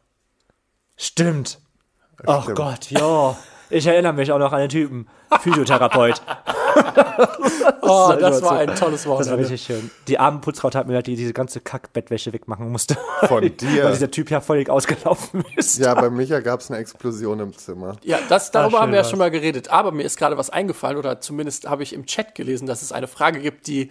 Stimmt. 0.96 1.58
Ach 2.26 2.42
Stimmt. 2.44 2.56
Gott, 2.58 2.90
ja. 2.90 3.36
Ich 3.70 3.86
erinnere 3.86 4.12
mich 4.12 4.30
auch 4.32 4.38
noch 4.38 4.52
an 4.52 4.60
den 4.60 4.68
Typen. 4.68 5.08
Physiotherapeut. 5.40 6.20
Oh, 7.88 8.12
das 8.18 8.42
war 8.42 8.58
ein 8.58 8.74
tolles 8.74 9.04
Das 9.04 9.30
war 9.30 9.38
richtig 9.38 9.62
schön. 9.62 9.90
Die 10.08 10.18
arme 10.18 10.40
Putzfrau 10.40 10.72
hat 10.72 10.86
mir 10.86 10.94
leid, 10.94 11.06
die 11.06 11.16
diese 11.16 11.32
ganze 11.32 11.60
Kackbettwäsche 11.60 12.32
wegmachen 12.32 12.70
musste. 12.70 12.96
Von 13.28 13.42
dir. 13.56 13.84
Weil 13.84 13.92
dieser 13.92 14.10
Typ 14.10 14.30
ja 14.30 14.40
völlig 14.40 14.68
ausgelaufen 14.68 15.44
ist. 15.54 15.78
Ja, 15.78 15.94
bei 15.94 16.10
Micha 16.10 16.40
gab 16.40 16.60
es 16.60 16.70
eine 16.70 16.78
Explosion 16.80 17.40
im 17.40 17.56
Zimmer. 17.56 17.96
Ja, 18.02 18.18
das, 18.28 18.50
darüber 18.50 18.78
Ah, 18.78 18.82
haben 18.82 18.92
wir 18.92 18.98
ja 18.98 19.04
schon 19.04 19.18
mal 19.18 19.30
geredet. 19.30 19.68
Aber 19.70 19.92
mir 19.92 20.02
ist 20.02 20.18
gerade 20.18 20.36
was 20.36 20.50
eingefallen, 20.50 20.98
oder 20.98 21.20
zumindest 21.20 21.68
habe 21.68 21.82
ich 21.82 21.92
im 21.92 22.06
Chat 22.06 22.34
gelesen, 22.34 22.66
dass 22.66 22.82
es 22.82 22.92
eine 22.92 23.06
Frage 23.06 23.40
gibt, 23.40 23.66
die 23.68 23.90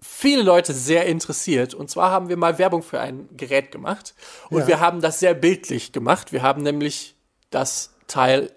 viele 0.00 0.42
Leute 0.42 0.72
sehr 0.72 1.06
interessiert. 1.06 1.74
Und 1.74 1.90
zwar 1.90 2.10
haben 2.10 2.28
wir 2.28 2.36
mal 2.36 2.58
Werbung 2.58 2.82
für 2.82 3.00
ein 3.00 3.28
Gerät 3.36 3.70
gemacht. 3.72 4.14
Und 4.50 4.60
Ja. 4.60 4.66
wir 4.66 4.80
haben 4.80 5.00
das 5.00 5.20
sehr 5.20 5.34
bildlich 5.34 5.92
gemacht. 5.92 6.32
Wir 6.32 6.42
haben 6.42 6.62
nämlich 6.62 7.14
das 7.50 7.94
Teil 8.06 8.50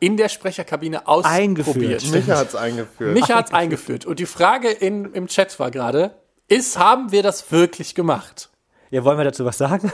in 0.00 0.16
der 0.16 0.28
Sprecherkabine 0.28 1.06
Eingeführt. 1.06 1.68
ausprobiert. 1.68 2.10
Micha 2.10 2.36
hat 2.36 2.48
es 2.48 2.54
eingeführt. 2.54 3.14
Micha 3.14 3.34
hat 3.36 3.46
es 3.46 3.52
eingeführt. 3.52 4.06
Und 4.06 4.18
die 4.18 4.26
Frage 4.26 4.70
in, 4.70 5.12
im 5.14 5.26
Chat 5.26 5.58
war 5.58 5.70
gerade, 5.70 6.14
ist, 6.48 6.78
haben 6.78 7.12
wir 7.12 7.22
das 7.22 7.50
wirklich 7.52 7.94
gemacht? 7.94 8.50
Ja, 8.90 9.04
wollen 9.04 9.18
wir 9.18 9.24
dazu 9.24 9.44
was 9.44 9.58
sagen? 9.58 9.92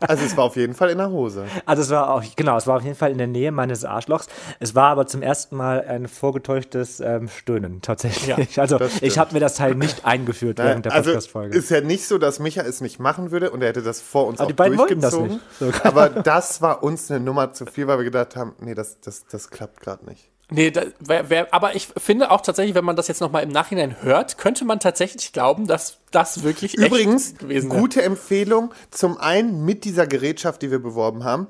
Also 0.00 0.24
es 0.24 0.36
war 0.36 0.44
auf 0.44 0.56
jeden 0.56 0.74
Fall 0.74 0.90
in 0.90 0.98
der 0.98 1.10
Hose. 1.10 1.44
Also 1.64 1.82
es 1.82 1.90
war 1.90 2.10
auch, 2.10 2.24
genau, 2.34 2.56
es 2.56 2.66
war 2.66 2.76
auf 2.76 2.82
jeden 2.82 2.96
Fall 2.96 3.12
in 3.12 3.18
der 3.18 3.26
Nähe 3.26 3.52
meines 3.52 3.84
Arschlochs. 3.84 4.26
Es 4.58 4.74
war 4.74 4.90
aber 4.90 5.06
zum 5.06 5.22
ersten 5.22 5.56
Mal 5.56 5.84
ein 5.84 6.08
vorgetäuschtes 6.08 7.00
ähm, 7.00 7.28
Stöhnen, 7.28 7.80
tatsächlich. 7.82 8.34
also 8.60 8.78
das 8.78 8.96
stimmt. 8.96 9.02
ich 9.04 9.18
habe 9.18 9.34
mir 9.34 9.40
das 9.40 9.54
Teil 9.54 9.74
nicht 9.74 10.04
eingeführt 10.04 10.58
während 10.58 10.86
der 10.86 10.92
also 10.92 11.10
Podcast-Folge. 11.10 11.56
ist 11.56 11.70
ja 11.70 11.80
nicht 11.80 12.06
so, 12.06 12.18
dass 12.18 12.38
Micha 12.38 12.62
es 12.62 12.80
nicht 12.80 12.98
machen 12.98 13.30
würde 13.30 13.50
und 13.50 13.62
er 13.62 13.68
hätte 13.68 13.82
das 13.82 14.00
vor 14.00 14.26
uns 14.26 14.40
Aber 14.40 14.46
auch 14.46 14.48
die 14.48 14.54
beiden 14.54 14.78
wollten 14.78 15.00
das 15.00 15.14
durchgezogen. 15.14 15.42
nicht. 15.60 15.82
So. 15.82 15.88
Aber 15.88 16.08
das 16.08 16.60
war 16.62 16.82
uns 16.82 17.10
eine 17.10 17.20
Nummer 17.20 17.52
zu 17.52 17.66
viel, 17.66 17.86
weil 17.86 17.98
wir 17.98 18.04
gedacht 18.04 18.36
haben, 18.36 18.54
nee, 18.60 18.74
das, 18.74 19.00
das, 19.00 19.26
das 19.26 19.50
klappt 19.50 19.80
gerade 19.80 20.04
nicht. 20.06 20.30
Nee, 20.50 20.70
da, 20.70 20.82
wär, 21.00 21.28
wär, 21.28 21.52
aber 21.52 21.76
ich 21.76 21.88
finde 21.98 22.30
auch 22.30 22.40
tatsächlich, 22.40 22.74
wenn 22.74 22.84
man 22.84 22.96
das 22.96 23.06
jetzt 23.08 23.20
nochmal 23.20 23.42
im 23.42 23.50
Nachhinein 23.50 23.96
hört, 24.02 24.38
könnte 24.38 24.64
man 24.64 24.80
tatsächlich 24.80 25.32
glauben, 25.32 25.66
dass 25.66 25.98
das 26.10 26.42
wirklich 26.42 26.74
Übrigens, 26.74 27.32
echt 27.32 27.38
gewesen 27.40 27.70
wäre. 27.70 27.80
gute 27.80 28.02
Empfehlung. 28.02 28.72
Zum 28.90 29.18
einen 29.18 29.64
mit 29.66 29.84
dieser 29.84 30.06
Gerätschaft, 30.06 30.62
die 30.62 30.70
wir 30.70 30.78
beworben 30.78 31.24
haben. 31.24 31.48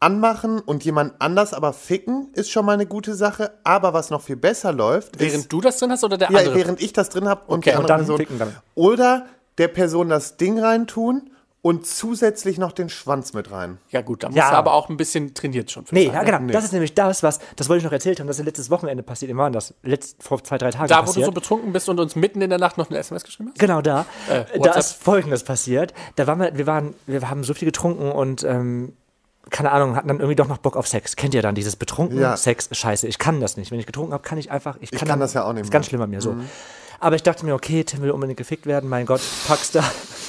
Anmachen 0.00 0.60
und 0.60 0.84
jemand 0.84 1.14
anders 1.20 1.52
aber 1.52 1.72
ficken 1.72 2.28
ist 2.34 2.50
schon 2.50 2.64
mal 2.64 2.72
eine 2.72 2.86
gute 2.86 3.14
Sache. 3.14 3.52
Aber 3.64 3.92
was 3.94 4.10
noch 4.10 4.22
viel 4.22 4.36
besser 4.36 4.72
läuft, 4.72 5.18
Während 5.18 5.34
ist, 5.34 5.52
du 5.52 5.60
das 5.60 5.78
drin 5.78 5.90
hast 5.90 6.04
oder 6.04 6.16
der 6.18 6.30
ja, 6.30 6.38
andere? 6.38 6.54
während 6.54 6.80
ich 6.80 6.92
das 6.92 7.10
drin 7.10 7.28
habe 7.28 7.42
und 7.46 7.58
Okay, 7.58 7.70
die 7.70 7.76
und 7.76 7.82
andere 7.82 7.88
dann 7.88 7.98
Person. 8.00 8.16
ficken 8.16 8.38
dann. 8.38 8.56
Oder 8.74 9.26
der 9.58 9.68
Person 9.68 10.08
das 10.08 10.36
Ding 10.36 10.58
reintun 10.60 11.30
und 11.60 11.86
zusätzlich 11.86 12.56
noch 12.58 12.72
den 12.72 12.88
Schwanz 12.88 13.32
mit 13.32 13.50
rein. 13.50 13.78
ja 13.90 14.00
gut, 14.00 14.22
da 14.22 14.28
musst 14.28 14.38
Ja. 14.38 14.50
du 14.50 14.56
aber 14.56 14.72
auch 14.74 14.88
ein 14.88 14.96
bisschen 14.96 15.34
trainiert 15.34 15.70
schon. 15.70 15.84
für 15.86 15.94
Nee, 15.94 16.06
sein, 16.06 16.14
ja, 16.14 16.22
ne? 16.22 16.30
genau. 16.46 16.52
Das 16.52 16.64
ist 16.64 16.72
nämlich 16.72 16.94
das, 16.94 17.22
was, 17.22 17.40
das 17.56 17.68
wollte 17.68 17.78
ich 17.78 17.84
noch 17.84 17.92
erzählt 17.92 18.20
haben, 18.20 18.26
das 18.28 18.38
ist 18.38 18.44
letztes 18.44 18.70
Wochenende 18.70 19.02
passiert. 19.02 19.30
Immer 19.30 19.50
das, 19.50 19.74
letzt, 19.82 20.22
vor 20.22 20.42
zwei, 20.44 20.56
drei 20.56 20.70
Tagen 20.70 20.88
Da, 20.88 20.96
wo 20.96 21.00
du 21.00 21.06
passiert. 21.06 21.26
so 21.26 21.32
betrunken 21.32 21.72
bist 21.72 21.88
und 21.88 21.98
uns 21.98 22.14
mitten 22.16 22.40
in 22.40 22.50
der 22.50 22.58
Nacht 22.60 22.78
noch 22.78 22.88
eine 22.90 22.98
SMS 22.98 23.24
geschrieben 23.24 23.50
hast? 23.50 23.58
Genau 23.58 23.80
da. 23.82 24.06
Äh, 24.30 24.58
da 24.60 24.72
ist 24.74 25.02
Folgendes 25.02 25.42
passiert. 25.42 25.92
Da 26.16 26.26
waren 26.28 26.38
wir, 26.40 26.56
wir 26.56 26.66
waren, 26.66 26.94
wir 27.06 27.28
haben 27.28 27.42
so 27.44 27.54
viel 27.54 27.66
getrunken 27.66 28.12
und 28.12 28.44
ähm, 28.44 28.92
keine 29.50 29.72
Ahnung, 29.72 29.96
hatten 29.96 30.08
dann 30.08 30.18
irgendwie 30.18 30.36
doch 30.36 30.46
noch 30.46 30.58
Bock 30.58 30.76
auf 30.76 30.86
Sex. 30.86 31.16
Kennt 31.16 31.34
ihr 31.34 31.42
dann 31.42 31.54
dieses 31.54 31.74
betrunken 31.76 32.20
Ja. 32.20 32.36
Sex? 32.36 32.68
Scheiße, 32.70 33.08
ich 33.08 33.18
kann 33.18 33.40
das 33.40 33.56
nicht. 33.56 33.70
Wenn 33.72 33.80
ich 33.80 33.86
getrunken 33.86 34.12
habe, 34.12 34.22
kann 34.22 34.38
ich 34.38 34.50
einfach. 34.50 34.76
Ich 34.80 34.90
kann, 34.90 35.00
kann 35.00 35.08
dann- 35.08 35.20
das 35.20 35.32
ja 35.34 35.44
auch 35.44 35.52
nicht 35.54 35.64
Ist 35.64 35.70
ganz 35.70 35.86
schlimm 35.86 36.00
bei 36.00 36.06
mir 36.06 36.20
so. 36.20 36.36
Aber 37.00 37.16
ich 37.16 37.22
dachte 37.22 37.44
mir, 37.46 37.54
okay, 37.54 37.82
Tim 37.84 38.02
will 38.02 38.10
unbedingt 38.10 38.36
gefickt 38.38 38.66
werden. 38.66 38.88
Mein 38.90 39.06
Gott, 39.06 39.20
packst 39.46 39.74
du, 39.76 39.80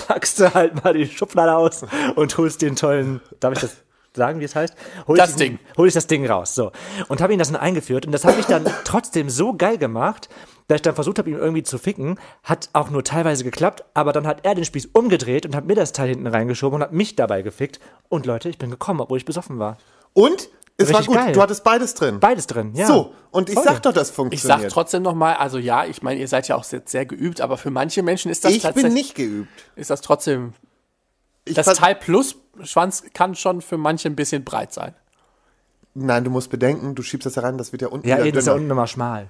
packst 0.10 0.40
du 0.40 0.54
halt 0.54 0.84
mal 0.84 0.94
die 0.94 1.06
Schublade 1.06 1.56
aus 1.56 1.86
und 2.16 2.36
holst 2.38 2.64
den 2.64 2.76
tollen. 2.76 3.22
Darf 3.40 3.54
ich 3.54 3.60
das 3.60 3.78
sagen, 4.16 4.40
wie 4.40 4.44
es 4.44 4.56
heißt? 4.56 4.74
Hol 5.08 5.16
Das 5.16 5.32
ich 5.32 5.36
Ding. 5.36 5.60
Hol 5.78 5.88
ich 5.88 5.94
das 5.94 6.08
Ding 6.08 6.26
raus. 6.26 6.56
So. 6.56 6.72
Und 7.10 7.22
habe 7.22 7.32
ihn 7.32 7.40
das 7.40 7.52
dann 7.52 7.62
eingeführt. 7.62 8.08
Und 8.08 8.12
das 8.12 8.26
habe 8.26 8.40
ich 8.40 8.48
dann 8.48 8.66
trotzdem 8.86 9.30
so 9.30 9.54
geil 9.54 9.78
gemacht, 9.78 10.28
dass 10.68 10.78
ich 10.78 10.82
dann 10.82 10.96
versucht 10.96 11.20
habe, 11.20 11.30
ihn 11.30 11.38
irgendwie 11.38 11.62
zu 11.62 11.78
ficken. 11.78 12.20
Hat 12.44 12.70
auch 12.74 12.90
nur 12.90 13.04
teilweise 13.04 13.44
geklappt. 13.44 13.84
Aber 13.94 14.12
dann 14.12 14.26
hat 14.26 14.46
er 14.46 14.56
den 14.56 14.66
Spieß 14.66 14.88
umgedreht 14.94 15.46
und 15.46 15.56
hat 15.56 15.68
mir 15.68 15.76
das 15.76 15.94
Teil 15.94 16.10
hinten 16.10 16.26
reingeschoben 16.26 16.78
und 16.78 16.82
hat 16.82 16.92
mich 16.92 17.16
dabei 17.16 17.44
gefickt. 17.44 17.80
Und 18.10 18.26
Leute, 18.26 18.50
ich 18.50 18.58
bin 18.58 18.72
gekommen, 18.72 19.02
obwohl 19.02 19.20
ich 19.20 19.26
besoffen 19.26 19.60
war. 19.60 19.78
Und 20.14 20.50
Es 20.82 20.94
war 20.94 21.04
gut. 21.04 21.16
geil. 21.16 21.34
Du 21.34 21.42
hattest 21.42 21.64
beides 21.64 21.94
drin. 21.94 22.20
Beides 22.20 22.48
drin, 22.48 22.74
ja. 22.74 22.88
So, 22.88 23.14
und 23.32 23.50
ich 23.50 23.56
Voll. 23.56 23.64
sag 23.66 23.82
doch, 23.84 23.94
das 23.94 24.10
Ich 24.10 24.16
funktioniert. 24.16 24.62
sag 24.62 24.70
trotzdem 24.70 25.04
nochmal, 25.04 25.36
also 25.36 25.58
ja, 25.58 25.86
ich 25.86 26.02
meine, 26.02 26.20
ihr 26.20 26.28
seid 26.28 26.48
ja 26.48 26.56
auch 26.56 26.64
sehr, 26.64 26.82
sehr 26.86 27.06
geübt, 27.06 27.42
aber 27.42 27.58
für 27.58 27.70
manche 27.70 28.02
Menschen 28.02 28.32
ist 28.32 28.46
das 28.46 28.52
ich 28.54 28.64
bin 28.64 28.68
tatsächlich, 28.74 28.94
nicht 28.94 29.16
geübt. 29.16 29.50
ist 29.76 29.90
das 29.90 30.02
trotzdem, 30.02 30.54
Ich 31.46 31.54
das 31.56 31.66
Teil 31.74 31.96
plus 31.96 32.36
Schwanz 32.64 33.04
kann 33.14 33.36
schon 33.36 33.62
für 33.62 33.78
manche 33.78 34.10
ein 34.10 34.16
bisschen 34.16 34.44
breit 34.44 34.74
sein. 34.74 34.94
Nein, 35.94 36.24
du 36.24 36.30
musst 36.30 36.50
bedenken, 36.50 36.96
du 36.96 37.02
schiebst 37.04 37.26
das 37.26 37.36
herein, 37.36 37.58
das 37.58 37.72
wird 37.72 37.82
ja 37.82 37.88
unten 37.90 38.08
Ja, 38.08 38.24
eben 38.24 38.38
ist 38.38 38.48
ja 38.48 38.54
unten 38.54 38.70
immer 38.70 38.88
schmal. 38.88 39.30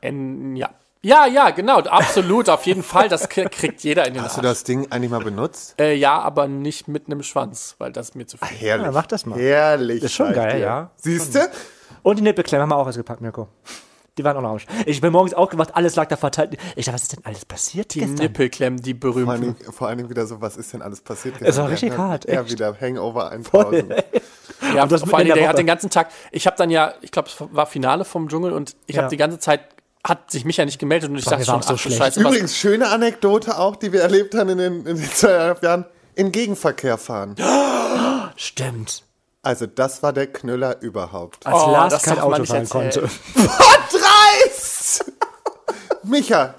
En, 0.00 0.54
ja. 0.54 0.70
Ja, 1.00 1.26
ja, 1.26 1.50
genau, 1.50 1.78
absolut, 1.78 2.48
auf 2.48 2.66
jeden 2.66 2.82
Fall, 2.82 3.08
das 3.08 3.28
kriegt 3.28 3.82
jeder 3.84 4.06
in 4.08 4.14
den 4.14 4.22
Hast 4.24 4.36
du 4.36 4.40
Arsch. 4.40 4.48
das 4.48 4.64
Ding 4.64 4.90
eigentlich 4.90 5.10
mal 5.10 5.20
benutzt? 5.22 5.74
Äh, 5.80 5.94
ja, 5.94 6.18
aber 6.18 6.48
nicht 6.48 6.88
mit 6.88 7.06
einem 7.06 7.22
Schwanz, 7.22 7.76
weil 7.78 7.92
das 7.92 8.14
mir 8.16 8.26
zu 8.26 8.36
viel. 8.36 8.48
Herrlich. 8.48 8.86
Ja, 8.86 8.92
mach 8.92 9.06
das 9.06 9.24
mal. 9.24 9.38
Herrlich. 9.38 10.02
Ist 10.02 10.14
schon 10.14 10.32
geil, 10.32 10.54
dir. 10.56 10.58
ja. 10.58 10.90
Siehst 10.96 11.34
du? 11.36 11.40
Und 12.02 12.18
die 12.18 12.22
Nippelklemmen 12.22 12.62
haben 12.62 12.70
wir 12.70 12.76
auch 12.76 12.86
ausgepackt, 12.88 13.20
Mirko. 13.20 13.46
Die 14.16 14.24
waren 14.24 14.36
auch 14.36 14.40
noch 14.42 14.48
am 14.48 14.54
Arsch. 14.54 14.66
Ich 14.86 15.00
bin 15.00 15.12
morgens 15.12 15.34
aufgewacht, 15.34 15.76
alles 15.76 15.94
lag 15.94 16.08
da 16.08 16.16
verteilt. 16.16 16.56
Ich 16.74 16.86
dachte, 16.86 16.94
was 16.96 17.02
ist 17.02 17.12
denn 17.16 17.24
alles 17.24 17.44
passiert 17.44 17.94
Die 17.94 18.00
gestern? 18.00 18.16
Nippelklemmen, 18.16 18.82
die 18.82 18.92
Vor 18.94 19.14
allen, 19.14 19.26
berühmten. 19.26 19.56
Dingen, 19.60 19.72
vor 19.72 19.86
allen 19.86 19.98
Dingen 19.98 20.10
wieder 20.10 20.26
so, 20.26 20.40
was 20.40 20.56
ist 20.56 20.72
denn 20.72 20.82
alles 20.82 21.00
passiert? 21.00 21.36
Es 21.36 21.40
war 21.40 21.46
gestern? 21.46 21.66
richtig 21.68 21.92
Ja, 21.92 21.98
hart, 21.98 22.26
echt. 22.28 22.50
wieder 22.50 22.76
Hangover 22.80 23.30
1000. 23.30 23.94
Ja, 24.74 24.82
Und 24.82 24.90
das 24.90 25.04
vor 25.04 25.16
allem, 25.16 25.28
der 25.28 25.36
der 25.36 25.48
hat 25.48 25.58
den 25.58 25.66
ganzen 25.68 25.88
Tag, 25.90 26.08
ich 26.32 26.48
habe 26.48 26.56
dann 26.56 26.70
ja, 26.70 26.94
ich 27.02 27.12
glaube, 27.12 27.28
es 27.28 27.36
war 27.52 27.66
Finale 27.66 28.04
vom 28.04 28.28
Dschungel 28.28 28.52
und 28.52 28.74
ich 28.86 28.96
Ja. 28.96 29.02
habe 29.02 29.10
die 29.10 29.16
ganze 29.16 29.38
Zeit, 29.38 29.60
hat 30.08 30.30
sich 30.30 30.44
mich 30.44 30.56
ja 30.56 30.64
nicht 30.64 30.78
gemeldet 30.78 31.10
und 31.10 31.16
ich 31.16 31.24
Boah, 31.24 31.32
dachte 31.32 31.44
schon, 31.44 31.62
so 31.62 31.74
ach 31.74 31.78
schlecht. 31.78 31.98
Scheiße, 31.98 32.20
was, 32.24 32.30
Übrigens, 32.30 32.56
schöne 32.56 32.88
Anekdote 32.88 33.58
auch, 33.58 33.76
die 33.76 33.92
wir 33.92 34.00
erlebt 34.02 34.34
haben 34.34 34.48
in 34.50 34.58
den, 34.58 34.86
in 34.86 34.96
den 34.96 35.10
zweieinhalb 35.12 35.62
Jahren. 35.62 35.84
In 36.14 36.32
Gegenverkehr 36.32 36.98
fahren. 36.98 37.36
Stimmt. 38.36 39.04
Also, 39.42 39.66
das 39.66 40.02
war 40.02 40.12
der 40.12 40.26
Knüller 40.26 40.80
überhaupt. 40.82 41.46
Als 41.46 41.62
Oh, 41.62 41.70
Lars 41.70 42.02
kein 42.02 42.18
Auto 42.18 42.44
fahren 42.44 42.68
konnte. 42.68 43.08
Dreist! 43.92 45.04
Micha, 46.02 46.54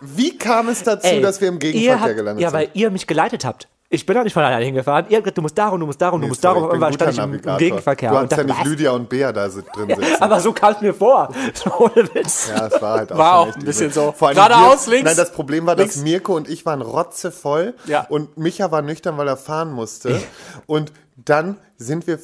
wie 0.00 0.36
kam 0.38 0.68
es 0.68 0.82
dazu, 0.82 1.06
Ey, 1.06 1.20
dass 1.20 1.40
wir 1.40 1.48
im 1.48 1.58
Gegenverkehr 1.58 2.00
habt- 2.00 2.16
gelandet 2.16 2.42
Ja, 2.42 2.50
sind? 2.50 2.58
weil 2.58 2.70
ihr 2.74 2.90
mich 2.90 3.06
geleitet 3.06 3.44
habt. 3.44 3.68
Ich 3.92 4.06
bin 4.06 4.14
doch 4.14 4.22
nicht 4.22 4.32
von 4.34 4.44
alleine 4.44 4.64
hingefahren. 4.64 5.06
Ihr 5.08 5.16
habt 5.16 5.24
gesagt, 5.24 5.38
du 5.38 5.42
musst 5.42 5.58
darum, 5.58 5.80
du 5.80 5.86
musst 5.86 6.00
darum, 6.00 6.20
du 6.20 6.28
musst 6.28 6.42
sorry, 6.42 6.54
darum. 6.54 6.68
Irgendwann 6.70 6.92
guter 6.92 7.12
stand 7.12 7.34
ich 7.34 7.44
im. 7.44 7.56
Gegenverkehr. 7.58 8.10
Du 8.10 8.16
und 8.18 8.22
hast 8.22 8.30
ja 8.30 8.36
dachte, 8.36 8.46
nicht 8.50 8.60
was? 8.60 8.66
Lydia 8.68 8.90
und 8.92 9.08
Bea 9.08 9.32
da 9.32 9.48
drin 9.48 9.88
sitzen. 9.88 10.22
Aber 10.22 10.40
so 10.40 10.52
kam 10.52 10.74
es 10.74 10.80
mir 10.80 10.94
vor. 10.94 11.28
So 11.54 11.72
Ohne 11.76 12.14
Witz. 12.14 12.50
Ja, 12.54 12.68
es 12.68 12.80
war 12.80 12.98
halt 12.98 13.12
auch, 13.12 13.18
War 13.18 13.38
auch 13.40 13.54
ein 13.56 13.64
bisschen 13.64 13.90
so. 13.90 14.12
Vor 14.16 14.28
allem 14.28 14.36
Geradeaus, 14.36 14.86
wir- 14.86 14.94
links, 14.94 15.06
Nein, 15.10 15.16
das 15.16 15.32
Problem 15.32 15.66
war, 15.66 15.74
dass 15.74 15.96
links. 15.96 16.02
Mirko 16.02 16.36
und 16.36 16.48
ich 16.48 16.64
waren 16.64 16.82
rotzevoll 16.82 17.74
Ja. 17.86 18.06
und 18.08 18.38
Micha 18.38 18.70
war 18.70 18.80
nüchtern, 18.82 19.18
weil 19.18 19.26
er 19.26 19.36
fahren 19.36 19.72
musste. 19.72 20.22
Und 20.66 20.92
dann 21.16 21.56
sind 21.76 22.06
wir 22.06 22.20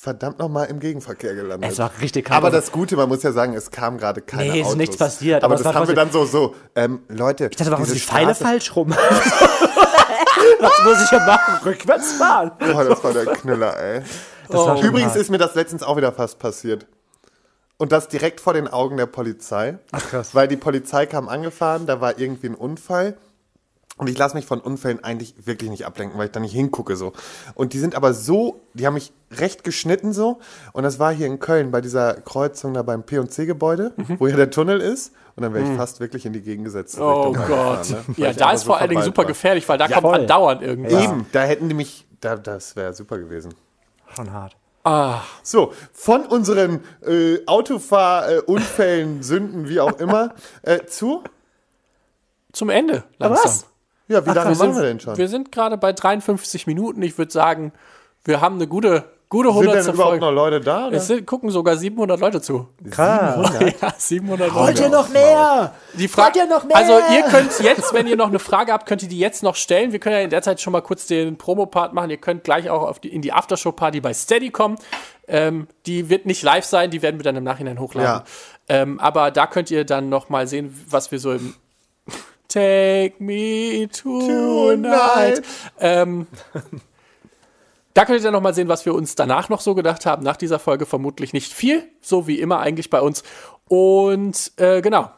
verdammt 0.00 0.38
nochmal 0.38 0.68
im 0.68 0.80
Gegenverkehr 0.80 1.34
gelandet. 1.34 1.70
Es 1.72 1.78
war 1.78 1.90
richtig 2.00 2.24
kalt. 2.24 2.38
Aber 2.38 2.50
das 2.50 2.72
Gute, 2.72 2.96
man 2.96 3.08
muss 3.10 3.22
ja 3.22 3.32
sagen, 3.32 3.52
es 3.52 3.70
kam 3.70 3.98
gerade 3.98 4.22
keine 4.22 4.44
Nee, 4.44 4.48
es 4.48 4.56
ist 4.60 4.64
Autos. 4.68 4.76
nichts 4.76 4.96
passiert, 4.96 5.44
Aber, 5.44 5.56
aber 5.56 5.62
das 5.62 5.74
haben 5.74 5.88
wir 5.88 5.94
dann 5.94 6.10
so, 6.10 6.24
so, 6.24 6.54
ähm, 6.74 7.00
Leute, 7.08 7.48
Ich 7.50 7.56
dachte, 7.56 7.70
warum 7.70 7.84
sind 7.84 7.96
die 7.96 8.00
Pfeile 8.00 8.34
falsch 8.34 8.74
rum? 8.74 8.94
Was 10.60 10.84
muss 10.84 11.04
ich 11.04 11.10
ja 11.10 11.26
machen? 11.26 11.64
Rückwärts 11.64 12.12
fahren. 12.12 12.52
Boah, 12.58 12.84
das 12.84 13.02
war 13.02 13.12
der 13.12 13.26
Knüller, 13.26 13.78
ey. 13.78 14.02
Schon 14.50 14.78
Übrigens 14.82 15.10
hart. 15.10 15.20
ist 15.20 15.30
mir 15.30 15.38
das 15.38 15.54
letztens 15.54 15.82
auch 15.82 15.96
wieder 15.96 16.12
fast 16.12 16.38
passiert. 16.38 16.86
Und 17.78 17.92
das 17.92 18.08
direkt 18.08 18.40
vor 18.40 18.54
den 18.54 18.68
Augen 18.68 18.96
der 18.96 19.06
Polizei. 19.06 19.78
Ach, 19.92 20.02
krass. 20.02 20.34
Weil 20.34 20.48
die 20.48 20.56
Polizei 20.56 21.06
kam 21.06 21.28
angefahren, 21.28 21.86
da 21.86 22.00
war 22.00 22.18
irgendwie 22.18 22.48
ein 22.48 22.54
Unfall. 22.54 23.16
Und 23.98 24.08
ich 24.08 24.18
lasse 24.18 24.36
mich 24.36 24.44
von 24.44 24.60
Unfällen 24.60 25.02
eigentlich 25.02 25.46
wirklich 25.46 25.70
nicht 25.70 25.86
ablenken, 25.86 26.18
weil 26.18 26.26
ich 26.26 26.32
da 26.32 26.40
nicht 26.40 26.52
hingucke 26.52 26.96
so. 26.96 27.12
Und 27.54 27.72
die 27.72 27.78
sind 27.78 27.94
aber 27.94 28.12
so, 28.12 28.60
die 28.74 28.86
haben 28.86 28.94
mich 28.94 29.12
recht 29.30 29.64
geschnitten 29.64 30.12
so. 30.12 30.38
Und 30.72 30.82
das 30.82 30.98
war 30.98 31.12
hier 31.14 31.26
in 31.26 31.38
Köln 31.38 31.70
bei 31.70 31.80
dieser 31.80 32.14
Kreuzung 32.14 32.74
da 32.74 32.82
beim 32.82 33.04
P&C-Gebäude, 33.04 33.94
wo 34.18 34.26
ja 34.26 34.36
der 34.36 34.50
Tunnel 34.50 34.80
ist. 34.82 35.12
Und 35.36 35.42
dann 35.42 35.52
wäre 35.54 35.70
ich 35.70 35.76
fast 35.76 36.00
wirklich 36.00 36.24
in 36.24 36.32
die 36.32 36.40
gegengesätzte 36.40 37.00
oh 37.02 37.28
Richtung 37.28 37.34
Gott. 37.46 37.50
reingefahren, 37.50 38.04
ne? 38.08 38.14
Ja, 38.16 38.32
da 38.32 38.52
ist 38.52 38.62
so 38.62 38.66
vor 38.68 38.78
allen 38.78 38.88
Dingen 38.88 39.02
super 39.02 39.18
war. 39.18 39.26
gefährlich, 39.26 39.68
weil 39.68 39.76
da 39.78 39.86
Ja, 39.86 40.00
kommt 40.00 40.06
voll. 40.14 40.20
andauernd 40.20 40.62
irgendwie. 40.62 40.94
Eben, 40.94 41.26
da 41.32 41.42
hätten 41.42 41.68
die 41.68 41.74
mich, 41.74 42.06
da, 42.20 42.36
das 42.36 42.74
wäre 42.74 42.94
super 42.94 43.18
gewesen. 43.18 43.54
Schon 44.14 44.32
hart. 44.32 44.56
So, 45.42 45.72
von 45.92 46.24
unseren 46.26 46.80
äh, 47.04 47.38
Autofahrunfällen, 47.46 49.22
Sünden, 49.22 49.68
wie 49.68 49.80
auch 49.80 49.98
immer, 49.98 50.32
äh, 50.62 50.84
zu. 50.86 51.22
Zum 52.52 52.70
Ende 52.70 53.04
langsam. 53.18 53.44
was? 53.44 53.66
Ja, 54.08 54.24
wie 54.24 54.30
lange 54.30 54.50
Wir 54.50 54.56
machen 54.56 54.72
sind, 54.74 54.76
wir 54.76 54.82
denn 54.82 55.00
schon? 55.00 55.16
wir 55.18 55.28
sind 55.28 55.50
gerade 55.52 55.76
bei 55.76 55.92
53 55.92 56.66
Minuten. 56.68 57.02
Ich 57.02 57.18
würde 57.18 57.32
sagen, 57.32 57.72
wir 58.24 58.40
haben 58.40 58.54
eine 58.54 58.68
gute, 58.68 59.04
gute 59.28 59.48
Sind 59.52 59.60
denn 59.62 59.68
100. 59.70 59.94
überhaupt 59.94 60.10
Folge. 60.10 60.24
noch 60.24 60.32
Leute 60.32 60.60
da? 60.60 60.86
Oder? 60.86 60.96
Es 60.96 61.06
sind, 61.06 61.26
gucken 61.26 61.50
sogar 61.50 61.76
700 61.76 62.20
Leute 62.20 62.40
zu. 62.40 62.68
Krass. 62.90 63.52
Ja, 63.82 63.92
700 63.96 64.54
Wollt 64.54 64.66
Leute. 64.68 64.82
ihr 64.84 64.88
noch 64.88 65.08
mehr? 65.08 65.74
Die 65.94 66.16
Wollt 66.16 66.36
ihr 66.36 66.46
noch 66.46 66.64
mehr? 66.64 66.76
Also 66.76 66.92
ihr 67.12 67.22
könnt 67.24 67.58
jetzt, 67.60 67.92
wenn 67.92 68.06
ihr 68.06 68.16
noch 68.16 68.28
eine 68.28 68.38
Frage 68.38 68.72
habt, 68.72 68.86
könnt 68.86 69.02
ihr 69.02 69.08
die 69.08 69.18
jetzt 69.18 69.42
noch 69.42 69.56
stellen. 69.56 69.92
Wir 69.92 69.98
können 69.98 70.14
ja 70.16 70.22
in 70.22 70.30
der 70.30 70.42
Zeit 70.42 70.60
schon 70.60 70.72
mal 70.72 70.80
kurz 70.82 71.06
den 71.06 71.36
Promo-Part 71.38 71.92
machen. 71.92 72.10
Ihr 72.10 72.16
könnt 72.18 72.44
gleich 72.44 72.70
auch 72.70 72.82
auf 72.82 73.00
die, 73.00 73.08
in 73.14 73.22
die 73.22 73.32
Aftershow-Party 73.32 74.00
bei 74.00 74.14
Steady 74.14 74.50
kommen. 74.50 74.76
Ähm, 75.28 75.66
die 75.86 76.08
wird 76.08 76.26
nicht 76.26 76.42
live 76.42 76.64
sein, 76.64 76.90
die 76.90 77.02
werden 77.02 77.18
wir 77.18 77.24
dann 77.24 77.36
im 77.36 77.44
Nachhinein 77.44 77.80
hochladen. 77.80 78.22
Ja. 78.22 78.24
Ähm, 78.68 79.00
aber 79.00 79.30
da 79.32 79.46
könnt 79.46 79.70
ihr 79.70 79.84
dann 79.84 80.08
noch 80.08 80.28
mal 80.28 80.46
sehen, 80.46 80.72
was 80.88 81.10
wir 81.10 81.18
so 81.18 81.32
im 81.32 81.54
Take 82.48 83.14
me 83.18 83.88
tonight. 83.88 85.36
Tonight. 85.36 85.42
Ähm, 85.80 86.26
da 87.96 88.04
könnt 88.04 88.20
ihr 88.20 88.24
dann 88.24 88.34
noch 88.34 88.42
mal 88.42 88.52
sehen, 88.52 88.68
was 88.68 88.84
wir 88.84 88.92
uns 88.92 89.14
danach 89.14 89.48
noch 89.48 89.62
so 89.62 89.74
gedacht 89.74 90.04
haben. 90.04 90.22
Nach 90.22 90.36
dieser 90.36 90.58
Folge 90.58 90.84
vermutlich 90.84 91.32
nicht 91.32 91.50
viel, 91.50 91.82
so 92.02 92.26
wie 92.26 92.38
immer 92.38 92.60
eigentlich 92.60 92.90
bei 92.90 93.00
uns. 93.00 93.22
Und 93.68 94.52
äh, 94.58 94.82
genau. 94.82 95.10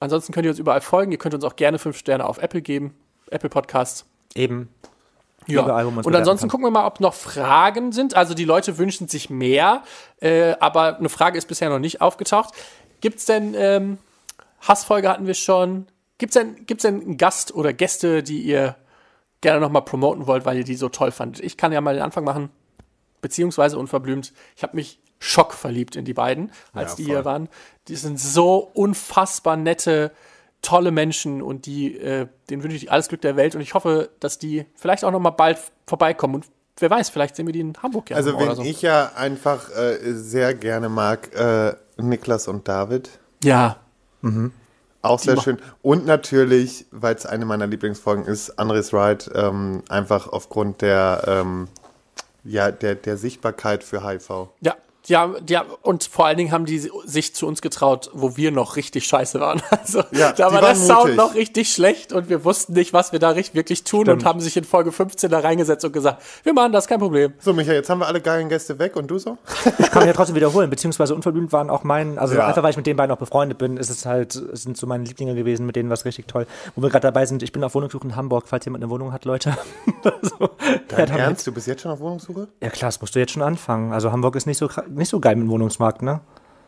Ansonsten 0.00 0.32
könnt 0.32 0.44
ihr 0.44 0.50
uns 0.50 0.58
überall 0.58 0.80
folgen. 0.80 1.12
Ihr 1.12 1.18
könnt 1.18 1.36
uns 1.36 1.44
auch 1.44 1.54
gerne 1.54 1.78
fünf 1.78 1.96
Sterne 1.96 2.26
auf 2.26 2.38
Apple 2.38 2.60
geben, 2.60 2.92
Apple 3.30 3.50
Podcasts. 3.50 4.04
Eben. 4.34 4.68
Ja. 5.46 5.62
Überall, 5.62 5.86
wo 5.86 5.90
man 5.90 5.98
uns 5.98 6.06
Und 6.08 6.16
ansonsten 6.16 6.48
gucken 6.48 6.66
wir 6.66 6.72
mal, 6.72 6.86
ob 6.86 6.98
noch 6.98 7.14
Fragen 7.14 7.92
sind. 7.92 8.16
Also 8.16 8.34
die 8.34 8.44
Leute 8.44 8.78
wünschen 8.78 9.06
sich 9.06 9.30
mehr, 9.30 9.84
äh, 10.20 10.56
aber 10.58 10.98
eine 10.98 11.10
Frage 11.10 11.38
ist 11.38 11.46
bisher 11.46 11.68
noch 11.68 11.78
nicht 11.78 12.00
aufgetaucht. 12.00 12.52
Gibt's 13.00 13.26
denn 13.26 13.54
ähm, 13.56 13.98
Hassfolge 14.60 15.08
hatten 15.08 15.28
wir 15.28 15.34
schon? 15.34 15.86
Gibt's 16.18 16.34
denn 16.34 16.66
gibt's 16.66 16.82
denn 16.82 17.00
einen 17.00 17.16
Gast 17.16 17.54
oder 17.54 17.72
Gäste, 17.72 18.24
die 18.24 18.40
ihr 18.40 18.74
gerne 19.44 19.60
noch 19.60 19.70
mal 19.70 19.82
promoten 19.82 20.26
wollt, 20.26 20.44
weil 20.44 20.56
ihr 20.58 20.64
die 20.64 20.74
so 20.74 20.88
toll 20.88 21.12
fandet? 21.12 21.44
Ich 21.44 21.56
kann 21.56 21.70
ja 21.72 21.80
mal 21.80 21.94
den 21.94 22.02
Anfang 22.02 22.24
machen, 22.24 22.50
beziehungsweise 23.20 23.78
unverblümt. 23.78 24.32
Ich 24.56 24.62
habe 24.64 24.74
mich 24.76 24.98
schockverliebt 25.20 25.94
in 25.96 26.04
die 26.04 26.12
beiden, 26.14 26.50
als 26.72 26.92
Ja, 26.92 26.96
die 26.96 27.04
voll. 27.04 27.14
hier 27.14 27.24
waren. 27.24 27.48
Die 27.88 27.96
sind 27.96 28.18
so 28.20 28.56
unfassbar 28.58 29.56
nette, 29.56 30.10
tolle 30.60 30.90
Menschen 30.90 31.40
und 31.42 31.66
die, 31.66 31.96
äh, 31.98 32.26
denen 32.50 32.62
wünsche 32.62 32.76
ich 32.76 32.90
alles 32.90 33.08
Glück 33.08 33.20
der 33.20 33.36
Welt 33.36 33.54
und 33.54 33.60
ich 33.60 33.74
hoffe, 33.74 34.10
dass 34.20 34.38
die 34.38 34.66
vielleicht 34.74 35.04
auch 35.04 35.10
noch 35.12 35.20
mal 35.20 35.30
bald 35.30 35.58
vorbeikommen 35.86 36.34
und 36.36 36.46
wer 36.78 36.90
weiß, 36.90 37.10
vielleicht 37.10 37.36
sehen 37.36 37.46
wir 37.46 37.52
die 37.52 37.60
in 37.60 37.74
Hamburg 37.82 38.10
ja 38.10 38.16
Also, 38.16 38.38
wen 38.38 38.54
so. 38.56 38.62
ich 38.62 38.82
ja 38.82 39.12
einfach 39.14 39.70
äh, 39.70 39.98
sehr 40.14 40.54
gerne 40.54 40.88
mag, 40.88 41.34
äh, 41.34 41.74
Niklas 41.98 42.48
und 42.48 42.66
David. 42.66 43.10
ja, 43.42 43.76
Auch 45.04 45.18
sehr 45.18 45.40
schön. 45.40 45.58
Und 45.82 46.06
natürlich, 46.06 46.86
weil 46.90 47.14
es 47.14 47.26
eine 47.26 47.44
meiner 47.44 47.66
Lieblingsfolgen 47.66 48.24
ist, 48.24 48.58
Andres 48.58 48.92
Wright, 48.92 49.30
ähm, 49.34 49.82
einfach 49.88 50.28
aufgrund 50.28 50.80
der, 50.80 51.24
ähm, 51.26 51.68
ja, 52.42 52.70
der, 52.70 52.94
der 52.94 53.16
Sichtbarkeit 53.18 53.84
für 53.84 54.06
HIV. 54.06 54.48
ja, 54.60 54.74
ja, 55.06 55.30
ja, 55.48 55.64
und 55.82 56.04
vor 56.04 56.26
allen 56.26 56.38
Dingen 56.38 56.52
haben 56.52 56.64
die 56.64 56.78
sich 57.04 57.34
zu 57.34 57.46
uns 57.46 57.60
getraut, 57.62 58.10
wo 58.14 58.36
wir 58.36 58.50
noch 58.52 58.76
richtig 58.76 59.04
scheiße 59.06 59.40
waren. 59.40 59.60
Also 59.70 60.02
Ja, 60.12 60.32
da 60.32 60.52
war 60.52 60.60
der 60.60 60.74
Sound 60.76 61.02
mutig. 61.04 61.16
noch 61.16 61.34
richtig 61.34 61.72
schlecht 61.72 62.12
und 62.12 62.28
wir 62.28 62.44
wussten 62.44 62.72
nicht, 62.72 62.92
was 62.92 63.12
wir 63.12 63.18
da 63.18 63.30
richtig, 63.30 63.54
wirklich 63.54 63.84
tun 63.84 64.08
und 64.08 64.24
haben 64.24 64.40
sich 64.40 64.56
in 64.56 64.64
Folge 64.64 64.92
15 64.92 65.30
da 65.30 65.40
reingesetzt 65.40 65.84
und 65.84 65.92
gesagt, 65.92 66.22
wir 66.42 66.52
machen 66.54 66.72
das, 66.72 66.86
kein 66.86 66.98
Problem. 67.00 67.34
So, 67.40 67.52
Michael, 67.52 67.76
jetzt 67.76 67.90
haben 67.90 67.98
wir 67.98 68.06
alle 68.06 68.20
geilen 68.20 68.48
Gäste 68.48 68.78
weg 68.78 68.96
und 68.96 69.08
du 69.10 69.18
so? 69.18 69.36
Ich 69.78 69.90
kann 69.90 70.00
mich 70.02 70.06
ja 70.06 70.12
trotzdem 70.14 70.36
wiederholen, 70.36 70.70
beziehungsweise 70.70 71.14
unverblümt 71.14 71.52
waren 71.52 71.68
auch 71.70 71.84
mein, 71.84 72.18
also 72.18 72.34
Ja. 72.34 72.46
einfach 72.46 72.62
weil 72.62 72.70
ich 72.70 72.76
mit 72.76 72.86
den 72.86 72.96
beiden 72.96 73.12
auch 73.14 73.18
befreundet 73.18 73.58
bin, 73.58 73.76
ist 73.76 73.90
es 73.90 74.06
halt, 74.06 74.34
es 74.36 74.62
sind 74.62 74.76
so 74.76 74.86
meine 74.86 75.04
Lieblinge 75.04 75.34
gewesen, 75.34 75.66
mit 75.66 75.76
denen 75.76 75.88
war 75.90 75.94
es 75.94 76.04
richtig 76.04 76.26
toll. 76.28 76.46
Wo 76.76 76.82
wir 76.82 76.88
gerade 76.90 77.02
dabei 77.06 77.26
sind, 77.26 77.42
ich 77.42 77.52
bin 77.52 77.62
auf 77.64 77.74
Wohnungssuche 77.74 78.06
in 78.06 78.16
Hamburg, 78.16 78.44
falls 78.46 78.64
jemand 78.64 78.82
eine 78.82 78.90
Wohnung 78.90 79.12
hat, 79.12 79.24
Leute. 79.26 79.54
so, 80.22 80.48
Dein 80.88 81.08
Ernst? 81.10 81.46
Du 81.46 81.52
bist 81.52 81.66
jetzt 81.66 81.82
schon 81.82 81.90
auf 81.92 82.00
Wohnungssuche? 82.00 82.48
ja 82.62 82.70
klar, 82.70 82.88
das 82.88 83.00
musst 83.00 83.14
du 83.14 83.18
jetzt 83.18 83.32
schon 83.32 83.42
anfangen. 83.42 83.92
Also 83.92 84.12
Hamburg 84.12 84.36
ist 84.36 84.46
nicht 84.46 84.58
so, 84.58 84.68
nicht 84.94 85.08
so 85.08 85.20
geil 85.20 85.36
mit 85.36 85.46
dem 85.46 85.50
Wohnungsmarkt, 85.50 86.02
ne? 86.02 86.20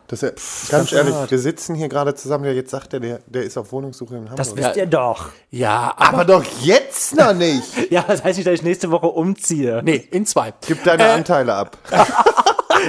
Das 0.08 0.22
ist 0.22 0.70
ja, 0.70 0.78
ganz 0.78 0.90
ganz 0.90 0.92
ehrlich, 0.92 1.14
hart. 1.14 1.30
wir 1.30 1.38
sitzen 1.38 1.74
hier 1.74 1.88
gerade 1.88 2.14
zusammen, 2.14 2.44
ja, 2.44 2.52
jetzt 2.52 2.70
sagt 2.70 2.92
er, 2.92 3.00
der, 3.00 3.20
der 3.26 3.42
ist 3.42 3.58
auf 3.58 3.72
Wohnungssuche 3.72 4.14
in 4.14 4.20
Hamburg. 4.30 4.36
Das 4.36 4.56
wisst 4.56 4.76
ihr 4.76 4.86
doch. 4.86 5.30
Ja, 5.50 5.92
aber, 5.96 6.18
aber 6.18 6.24
doch 6.24 6.44
jetzt 6.60 7.16
noch 7.16 7.34
nicht! 7.34 7.64
Ja, 7.90 8.04
das 8.06 8.22
heißt 8.22 8.36
nicht, 8.38 8.46
dass 8.46 8.54
ich 8.54 8.62
nächste 8.62 8.90
Woche 8.90 9.06
umziehe. 9.06 9.80
nee, 9.84 9.96
in 10.10 10.26
zwei. 10.26 10.52
Gib 10.66 10.82
deine 10.84 11.10
Anteile 11.10 11.54
ab. 11.54 11.78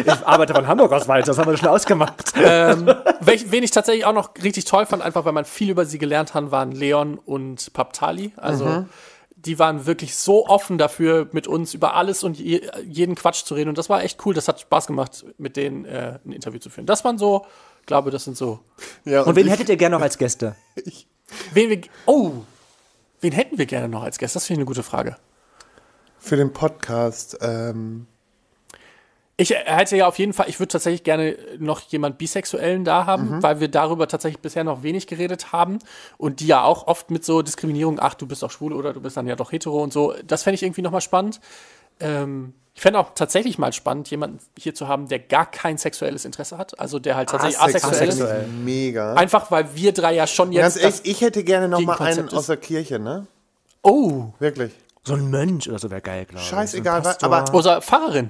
Ich 0.05 0.27
arbeite 0.27 0.53
von 0.53 0.67
Hamburg 0.67 0.91
aus 0.91 1.07
weiter, 1.07 1.27
das 1.27 1.37
haben 1.37 1.49
wir 1.49 1.57
schon 1.57 1.69
ausgemacht. 1.69 2.35
Welch, 2.35 3.51
wen 3.51 3.63
ich 3.63 3.71
tatsächlich 3.71 4.05
auch 4.05 4.13
noch 4.13 4.31
richtig 4.43 4.65
toll 4.65 4.85
fand, 4.85 5.01
einfach 5.01 5.23
weil 5.23 5.31
man 5.31 5.45
viel 5.45 5.69
über 5.69 5.85
sie 5.85 5.97
gelernt 5.97 6.33
hat, 6.33 6.51
waren 6.51 6.71
Leon 6.73 7.17
und 7.17 7.71
Paptali. 7.71 8.33
Also 8.35 8.85
die 9.39 9.59
waren 9.59 9.85
wirklich 9.85 10.15
so 10.15 10.47
offen 10.47 10.77
dafür, 10.77 11.29
mit 11.31 11.47
uns 11.47 11.73
über 11.73 11.93
alles 11.93 12.23
und 12.23 12.39
je, 12.39 12.67
jeden 12.85 13.15
Quatsch 13.15 13.45
zu 13.45 13.53
reden. 13.53 13.69
Und 13.69 13.77
das 13.77 13.87
war 13.89 14.03
echt 14.03 14.25
cool. 14.25 14.33
Das 14.33 14.47
hat 14.47 14.59
Spaß 14.59 14.87
gemacht, 14.87 15.25
mit 15.37 15.55
denen 15.55 15.85
äh, 15.85 16.19
ein 16.25 16.31
Interview 16.31 16.59
zu 16.59 16.69
führen. 16.69 16.85
Das 16.87 17.05
waren 17.05 17.17
so, 17.17 17.45
glaube, 17.85 18.09
das 18.11 18.23
sind 18.23 18.35
so. 18.35 18.59
Ja, 19.05 19.21
Und 19.21 19.35
wen 19.35 19.45
ich- 19.45 19.53
hättet 19.53 19.69
ihr 19.69 19.77
gerne 19.77 19.95
noch 19.95 20.01
als 20.03 20.17
Gäste? 20.17 20.55
Wen 21.53 21.69
wir, 21.69 21.81
oh, 22.07 22.31
wen 23.21 23.31
hätten 23.31 23.57
wir 23.57 23.65
gerne 23.67 23.87
noch 23.89 24.03
als 24.03 24.17
Gast? 24.17 24.35
Das 24.35 24.45
finde 24.45 24.59
ich 24.59 24.61
eine 24.61 24.65
gute 24.67 24.83
Frage. 24.83 25.17
Für 26.19 26.35
den 26.35 26.51
Podcast, 26.51 27.37
ähm, 27.41 28.07
Ich 29.39 29.51
hätte 29.51 29.95
ja 29.95 30.07
auf 30.07 30.17
jeden 30.17 30.33
Fall, 30.33 30.49
ich 30.49 30.59
würde 30.59 30.69
tatsächlich 30.69 31.03
gerne 31.03 31.37
noch 31.59 31.81
jemand 31.81 32.17
Bisexuellen 32.17 32.83
da 32.83 33.05
haben, 33.05 33.43
weil 33.43 33.59
wir 33.59 33.67
darüber 33.67 34.07
tatsächlich 34.07 34.41
bisher 34.41 34.63
noch 34.63 34.81
wenig 34.81 35.05
geredet 35.05 35.51
haben 35.51 35.77
und 36.17 36.39
die 36.39 36.47
ja 36.47 36.63
auch 36.63 36.87
oft 36.87 37.11
mit 37.11 37.23
so 37.23 37.43
Diskriminierung, 37.43 37.99
ach, 37.99 38.15
du 38.15 38.25
bist 38.25 38.41
doch 38.41 38.49
schwul 38.49 38.73
oder 38.73 38.93
du 38.93 38.99
bist 39.01 39.15
dann 39.15 39.27
ja 39.27 39.35
doch 39.35 39.51
hetero 39.51 39.83
und 39.83 39.93
so, 39.93 40.15
das 40.25 40.41
fände 40.41 40.55
ich 40.55 40.63
irgendwie 40.63 40.81
nochmal 40.81 41.01
spannend. 41.01 41.39
Ähm, 41.99 42.53
ich 42.73 42.81
fände 42.81 42.97
auch 42.99 43.11
tatsächlich 43.13 43.59
mal 43.59 43.73
spannend, 43.73 44.09
jemanden 44.09 44.39
hier 44.57 44.73
zu 44.73 44.87
haben, 44.87 45.07
der 45.07 45.19
gar 45.19 45.45
kein 45.49 45.77
sexuelles 45.77 46.25
Interesse 46.25 46.57
hat, 46.57 46.79
also 46.79 46.97
der 46.97 47.15
halt 47.15 47.29
tatsächlich 47.29 47.59
asexuell, 47.59 48.07
ist. 48.09 48.15
asexuell. 48.21 48.47
Mega. 48.47 49.13
Einfach, 49.13 49.51
weil 49.51 49.75
wir 49.75 49.93
drei 49.93 50.13
ja 50.15 50.25
schon 50.25 50.51
jetzt. 50.51 50.81
Ganz 50.81 50.83
ehrlich, 50.83 51.01
ich 51.03 51.21
hätte 51.21 51.43
gerne 51.43 51.67
noch 51.67 51.79
mal 51.79 51.93
Gegenkonzept 51.93 52.19
einen 52.19 52.27
ist. 52.29 52.33
aus 52.33 52.47
der 52.47 52.57
Kirche, 52.57 52.97
ne? 52.97 53.27
oh, 53.83 54.25
Wirklich. 54.39 54.71
So 55.03 55.13
ein 55.13 55.29
Mönch 55.29 55.69
oder 55.69 55.79
so 55.79 55.89
wäre 55.91 56.01
geil, 56.01 56.25
glaube 56.25 56.41
ich. 56.41 56.49
Scheißegal, 56.49 57.03
So 57.03 57.11
aber- 57.27 57.53
Oder 57.53 57.81
Pfarrerin. 57.81 58.29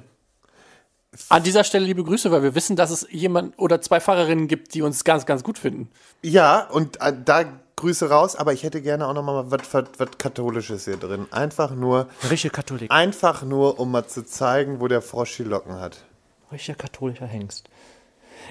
An 1.30 1.44
dieser 1.44 1.64
Stelle 1.64 1.86
liebe 1.86 2.04
Grüße, 2.04 2.32
weil 2.32 2.44
wir 2.44 2.56
wissen, 2.56 2.76
dass 2.76 2.90
es 2.90 3.08
jemand 3.10 3.58
oder 3.58 3.82
zwei 3.82 4.00
Pfarrerinnen 4.00 4.48
gibt, 4.48 4.74
die 4.74 4.82
uns 4.82 5.04
ganz, 5.04 5.26
ganz 5.26 5.44
gut 5.44 5.58
finden. 5.58 5.90
Ja, 6.22 6.68
und 6.70 7.02
äh, 7.02 7.14
da 7.24 7.46
Grüße 7.76 8.10
raus, 8.10 8.36
aber 8.36 8.54
ich 8.54 8.64
hätte 8.64 8.82
gerne 8.82 9.08
auch 9.08 9.14
noch 9.14 9.24
mal 9.24 9.52
was, 9.52 9.62
was, 9.72 9.86
was 9.98 10.10
Katholisches 10.18 10.86
hier 10.86 10.98
drin. 10.98 11.28
Einfach 11.32 11.76
nur, 11.76 12.08
Richtiger 12.30 12.54
Katholik. 12.54 12.92
einfach 12.92 13.44
nur, 13.44 13.80
um 13.80 13.92
mal 13.92 14.08
zu 14.08 14.26
zeigen, 14.26 14.80
wo 14.80 14.88
der 14.88 15.02
Frosch 15.02 15.38
die 15.38 15.44
Locken 15.44 15.80
hat. 15.80 16.04
Richtiger 16.52 16.78
katholischer 16.78 17.28
Hengst. 17.28 17.70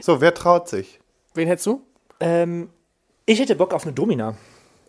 So, 0.01 0.21
wer 0.21 0.33
traut 0.35 0.69
sich? 0.69 1.01
Wen 1.35 1.49
hättest 1.49 1.67
du? 1.67 1.83
Ähm, 2.21 2.71
ich 3.25 3.41
hätte 3.41 3.57
Bock 3.57 3.75
auf 3.75 3.83
eine 3.83 3.93
Domina. 3.93 4.37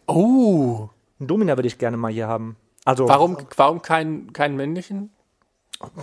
Oh. 0.05 0.89
Eine 1.19 1.27
Domina 1.27 1.57
würde 1.57 1.67
ich 1.67 1.77
gerne 1.79 1.97
mal 1.97 2.11
hier 2.11 2.27
haben. 2.27 2.57
Also, 2.85 3.07
Warum, 3.09 3.37
warum 3.55 3.81
keinen 3.81 4.31
keinen 4.33 4.55
männlichen? 4.55 5.09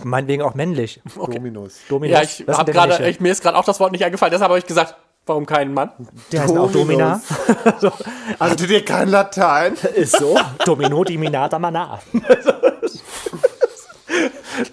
Meinetwegen 0.03 0.41
auch 0.41 0.53
männlich. 0.55 1.01
Dominus. 1.15 1.79
Dominus. 1.89 2.13
Ja, 2.13 2.21
ich 2.23 2.45
habe 2.47 2.71
gerade, 2.71 3.09
ich- 3.09 3.19
mir 3.19 3.31
ist 3.31 3.41
gerade 3.41 3.57
auch 3.57 3.65
das 3.65 3.79
Wort 3.79 3.91
nicht 3.91 4.03
eingefallen, 4.05 4.31
deshalb 4.31 4.49
habe 4.49 4.59
ich 4.59 4.65
gesagt, 4.65 4.95
warum 5.25 5.45
keinen 5.45 5.73
Mann? 5.73 5.89
Der 6.31 6.43
heißt 6.43 6.55
auch 6.57 6.71
Domina. 6.71 7.19
so, 7.79 7.91
Hattet 8.39 8.69
ihr 8.69 8.85
kein 8.85 9.09
Latein? 9.09 9.73
ist 9.95 10.17
so. 10.17 10.37
Domino, 10.65 11.03
Diminata, 11.03 11.57
Mana. 11.59 11.99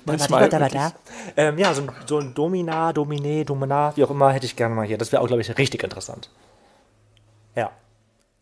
Manchmal 0.05 0.49
Da, 0.49 0.59
da, 0.59 0.69
da. 0.69 0.93
Ähm, 1.37 1.59
ja, 1.59 1.75
so 1.75 1.83
ein, 1.83 1.91
so 2.07 2.19
ein 2.19 2.35
Domina, 2.35 2.93
Domine, 2.93 3.45
Domina, 3.45 3.93
wie 3.97 4.05
auch 4.05 4.11
immer, 4.11 4.31
hätte 4.33 4.47
ich 4.47 4.55
gerne 4.57 4.75
mal 4.75 4.87
hier. 4.87 4.99
Das 4.99 5.11
wäre 5.13 5.23
auch, 5.23 5.27
glaube 5.27 5.43
ich, 5.43 5.59
richtig 5.59 5.83
interessant. 5.83 6.29
Ja. 7.57 7.71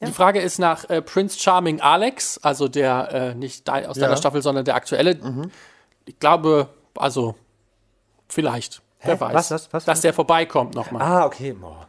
Die 0.03 0.13
Frage 0.13 0.41
ist 0.41 0.59
nach 0.59 0.89
äh, 0.91 1.01
Prince 1.03 1.39
Charming 1.39 1.81
Alex, 1.81 2.39
also 2.43 2.69
der 2.69 3.13
äh, 3.13 3.35
nicht 3.35 3.69
de 3.69 3.87
aus 3.87 3.97
deiner 3.97 4.13
Ja. 4.13 4.17
Staffel, 4.17 4.43
sondern 4.43 4.65
der 4.65 4.75
aktuelle. 4.75 5.19
Ich 6.11 6.19
glaube, 6.19 6.69
also 6.97 7.37
vielleicht, 8.29 8.83
wer 9.05 9.21
weiß, 9.21 9.33
Was, 9.33 9.51
was, 9.53 9.73
was? 9.73 9.85
dass 9.85 10.01
der 10.01 10.13
vorbeikommt 10.13 10.75
nochmal. 10.75 11.03
Ah, 11.03 11.25
okay. 11.25 11.53
Boah. 11.53 11.87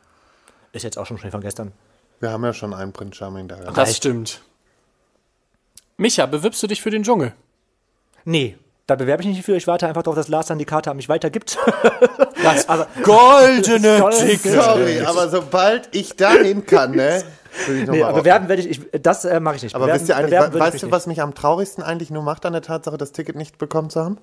Ist 0.73 0.83
jetzt 0.83 0.97
auch 0.99 1.07
schon 1.07 1.17
schnell 1.17 1.31
von 1.31 1.41
gestern. 1.41 1.71
Wir 2.19 2.29
haben 2.29 2.43
ja 2.45 2.53
schon 2.53 2.71
einen 2.75 2.93
Prinz 2.93 3.15
Charming 3.15 3.47
da 3.47 3.55
gehabt. 3.55 3.75
das 3.75 3.87
reicht. 3.89 3.97
stimmt. 3.97 4.41
Micha, 5.97 6.27
bewirbst 6.27 6.61
du 6.61 6.67
dich 6.67 6.83
für 6.83 6.91
den 6.91 7.01
Dschungel? 7.01 7.33
Nee, 8.25 8.57
da 8.85 8.93
bewerbe 8.95 9.23
ich 9.23 9.27
mich 9.27 9.37
nicht 9.37 9.45
für. 9.45 9.55
Ich 9.55 9.65
warte 9.65 9.87
einfach 9.87 10.03
darauf, 10.03 10.15
dass 10.17 10.27
Lars 10.27 10.45
dann 10.45 10.59
die 10.59 10.65
Karte 10.65 10.91
an 10.91 10.97
mich 10.97 11.09
weitergibt. 11.09 11.57
Das 12.43 12.69
Aber- 12.69 12.87
goldene. 13.03 14.07
Ticket. 14.19 14.53
Sorry, 14.53 15.01
aber 15.01 15.29
sobald 15.29 15.95
ich 15.95 16.15
dahin 16.15 16.63
kann, 16.67 16.91
ne? 16.91 17.23
Ich 17.67 17.87
nee, 17.87 18.03
bewerben 18.03 18.47
werde 18.47 18.61
ich, 18.61 18.81
ich 18.93 19.01
das 19.01 19.25
äh, 19.25 19.39
mache 19.39 19.57
ich 19.57 19.63
nicht. 19.63 19.75
Aber 19.75 19.85
bewerben, 19.85 19.99
wisst 19.99 20.09
ihr 20.09 20.15
eigentlich, 20.15 20.39
ich 20.39 20.59
weißt 20.59 20.83
du, 20.83 20.91
was 20.91 21.07
mich 21.07 21.21
am 21.21 21.33
traurigsten 21.33 21.83
eigentlich 21.83 22.09
nur 22.09 22.23
macht 22.23 22.45
an 22.45 22.53
der 22.53 22.61
Tatsache, 22.61 22.97
das 22.97 23.11
Ticket 23.11 23.35
nicht 23.35 23.57
bekommen 23.57 23.89
zu 23.89 24.01
haben? 24.01 24.17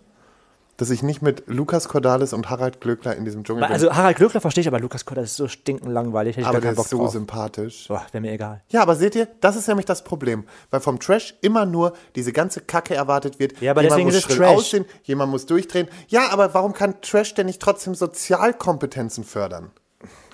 Dass 0.78 0.90
ich 0.90 1.02
nicht 1.02 1.22
mit 1.22 1.42
Lukas 1.48 1.88
Cordalis 1.88 2.32
und 2.32 2.50
Harald 2.50 2.80
Glöckler 2.80 3.16
in 3.16 3.24
diesem 3.24 3.42
Dschungel 3.42 3.62
nicht. 3.62 3.68
bin. 3.68 3.74
Also 3.74 3.96
Harald 3.96 4.16
Glöckler 4.16 4.40
verstehe 4.40 4.62
ich, 4.62 4.68
aber 4.68 4.78
Lukas 4.78 5.04
Kotter 5.04 5.22
ist 5.22 5.34
so 5.34 5.48
stinkend 5.48 5.90
langweilig. 5.90 6.36
Hätte 6.36 6.42
ich 6.42 6.46
aber 6.46 6.60
gar 6.60 6.70
der 6.70 6.76
Bock 6.76 6.84
ist 6.84 6.90
so 6.90 6.98
drauf. 6.98 7.10
sympathisch. 7.10 7.88
Boah, 7.88 8.06
wäre 8.12 8.22
mir 8.22 8.32
egal. 8.32 8.62
Ja, 8.68 8.82
aber 8.82 8.94
seht 8.94 9.16
ihr, 9.16 9.26
das 9.40 9.56
ist 9.56 9.66
nämlich 9.66 9.86
das 9.86 10.04
Problem. 10.04 10.44
Weil 10.70 10.78
vom 10.78 11.00
Trash 11.00 11.34
immer 11.40 11.66
nur 11.66 11.94
diese 12.14 12.32
ganze 12.32 12.60
Kacke 12.60 12.94
erwartet 12.94 13.40
wird. 13.40 13.60
Ja, 13.60 13.72
aber 13.72 13.82
jemand 13.82 13.98
deswegen 13.98 14.08
muss 14.08 14.18
ist 14.18 14.30
es 14.30 14.36
Trash. 14.36 14.56
aussehen, 14.56 14.84
jemand 15.02 15.32
muss 15.32 15.46
durchdrehen. 15.46 15.88
Ja, 16.06 16.28
aber 16.30 16.54
warum 16.54 16.72
kann 16.72 17.00
Trash 17.02 17.34
denn 17.34 17.46
nicht 17.46 17.60
trotzdem 17.60 17.96
Sozialkompetenzen 17.96 19.24
fördern? 19.24 19.72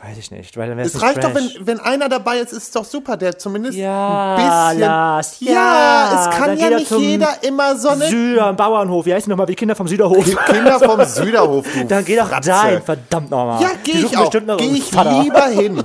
Weiß 0.07 0.18
ich 0.18 0.30
nicht. 0.30 0.57
Weil 0.57 0.68
dann 0.68 0.78
Es 0.80 1.00
reicht 1.00 1.16
doch, 1.24 1.32
Trash. 1.32 1.55
wenn, 1.57 1.66
wenn 1.66 1.80
einer 1.80 2.09
dabei 2.11 2.38
ist, 2.38 2.52
ist 2.52 2.62
es 2.64 2.70
doch 2.72 2.84
super, 2.84 3.16
der 3.16 3.38
zumindest 3.38 3.78
Ja, 3.78 4.34
ein 4.34 4.68
bisschen. 4.72 4.80
Lars, 4.80 5.36
ja, 5.40 5.52
ja, 5.52 6.28
es 6.30 6.36
kann 6.36 6.59
ja 6.59 6.70
nicht 6.70 6.90
jeder 6.90 7.42
immer 7.42 7.76
so 7.76 7.88
eine 7.88 8.07
Süder, 8.09 8.52
Bauernhof. 8.52 9.07
Wie 9.07 9.14
heißen 9.14 9.30
nochmal 9.30 9.46
die 9.46 9.55
Kinder 9.55 9.74
vom 9.74 9.88
Süderhof? 9.88 10.24
Kinder 10.46 10.78
vom 10.78 11.02
Süderhof. 11.05 11.66
Du 11.72 11.84
Dann 11.86 12.05
geh 12.05 12.16
doch 12.16 12.28
Fratze. 12.28 12.50
dahin, 12.50 12.82
verdammt 12.82 13.30
nochmal. 13.30 13.62
Ja, 13.62 13.70
geh 13.82 13.92
Die 13.92 13.98
ich 14.07 14.16
auch. 14.18 14.30
Geh 14.30 14.64
ich 14.66 14.90
Vater. 14.90 15.22
lieber 15.22 15.46
hin. 15.46 15.82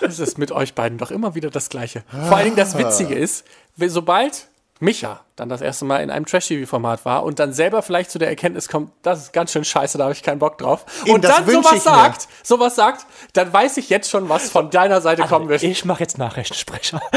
Es 0.00 0.18
ist 0.18 0.38
mit 0.38 0.52
euch 0.52 0.74
beiden 0.74 0.98
doch 0.98 1.10
immer 1.10 1.34
wieder 1.34 1.50
das 1.50 1.68
Gleiche. 1.68 2.02
Vor 2.28 2.36
allen 2.36 2.44
Dingen 2.44 2.56
das 2.56 2.78
Witzige 2.78 3.14
ist, 3.14 3.44
sobald 3.76 4.46
Micha 4.80 5.20
dann 5.36 5.48
das 5.50 5.60
erste 5.60 5.84
Mal 5.84 5.98
in 5.98 6.10
einem 6.10 6.24
Trash-TV-Format 6.24 7.04
war 7.04 7.22
und 7.22 7.38
dann 7.38 7.52
selber 7.52 7.82
vielleicht 7.82 8.10
zu 8.10 8.18
der 8.18 8.28
Erkenntnis 8.28 8.68
kommt, 8.68 8.90
das 9.02 9.20
ist 9.20 9.32
ganz 9.34 9.52
schön 9.52 9.64
scheiße, 9.64 9.98
da 9.98 10.04
habe 10.04 10.14
ich 10.14 10.22
keinen 10.22 10.38
Bock 10.38 10.56
drauf. 10.56 10.86
Eben, 11.04 11.16
und 11.16 11.24
dann 11.24 11.46
sowas 11.46 11.72
ich 11.74 11.82
sagt, 11.82 12.28
sowas 12.42 12.74
sagt, 12.74 13.06
dann 13.34 13.52
weiß 13.52 13.76
ich 13.76 13.90
jetzt 13.90 14.10
schon, 14.10 14.28
was 14.30 14.48
von 14.48 14.70
deiner 14.70 15.02
Seite 15.02 15.22
kommen 15.24 15.48
wird. 15.48 15.62
Ich 15.62 15.84
mache 15.84 16.00
jetzt 16.00 16.18
Nachrichtensprecher. 16.18 17.00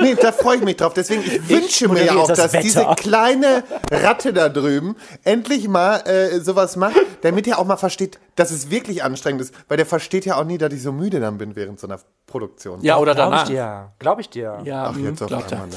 Nee, 0.00 0.14
da 0.14 0.32
freue 0.32 0.56
ich 0.58 0.62
mich 0.62 0.76
drauf. 0.76 0.92
Deswegen, 0.94 1.22
ich 1.22 1.48
wünsche 1.48 1.88
mir 1.88 2.04
ja 2.04 2.16
auch, 2.16 2.26
das 2.26 2.38
dass 2.38 2.52
Wetter. 2.52 2.62
diese 2.62 2.84
kleine 2.96 3.64
Ratte 3.90 4.32
da 4.32 4.48
drüben 4.48 4.96
endlich 5.24 5.68
mal 5.68 5.98
äh, 6.06 6.40
sowas 6.40 6.76
macht, 6.76 6.96
damit 7.22 7.46
er 7.46 7.58
auch 7.58 7.64
mal 7.64 7.76
versteht, 7.76 8.18
dass 8.36 8.50
es 8.50 8.70
wirklich 8.70 9.02
anstrengend 9.02 9.40
ist. 9.40 9.54
Weil 9.68 9.76
der 9.76 9.86
versteht 9.86 10.26
ja 10.26 10.36
auch 10.36 10.44
nie, 10.44 10.58
dass 10.58 10.72
ich 10.72 10.82
so 10.82 10.92
müde 10.92 11.20
dann 11.20 11.38
bin 11.38 11.56
während 11.56 11.80
so 11.80 11.86
einer 11.86 11.98
Produktion. 12.26 12.82
ja, 12.82 12.98
oder 12.98 13.14
Glaube 13.14 13.36
ich 13.36 13.42
danach. 13.42 13.48
dir. 13.48 13.92
Glaube 13.98 14.20
ich 14.20 14.28
dir. 14.28 14.58
Ja, 14.64 14.84
Ach, 14.90 14.94
hm, 14.94 15.04
jetzt 15.06 15.22
auf 15.22 15.32
einmal, 15.32 15.68
ne? 15.68 15.76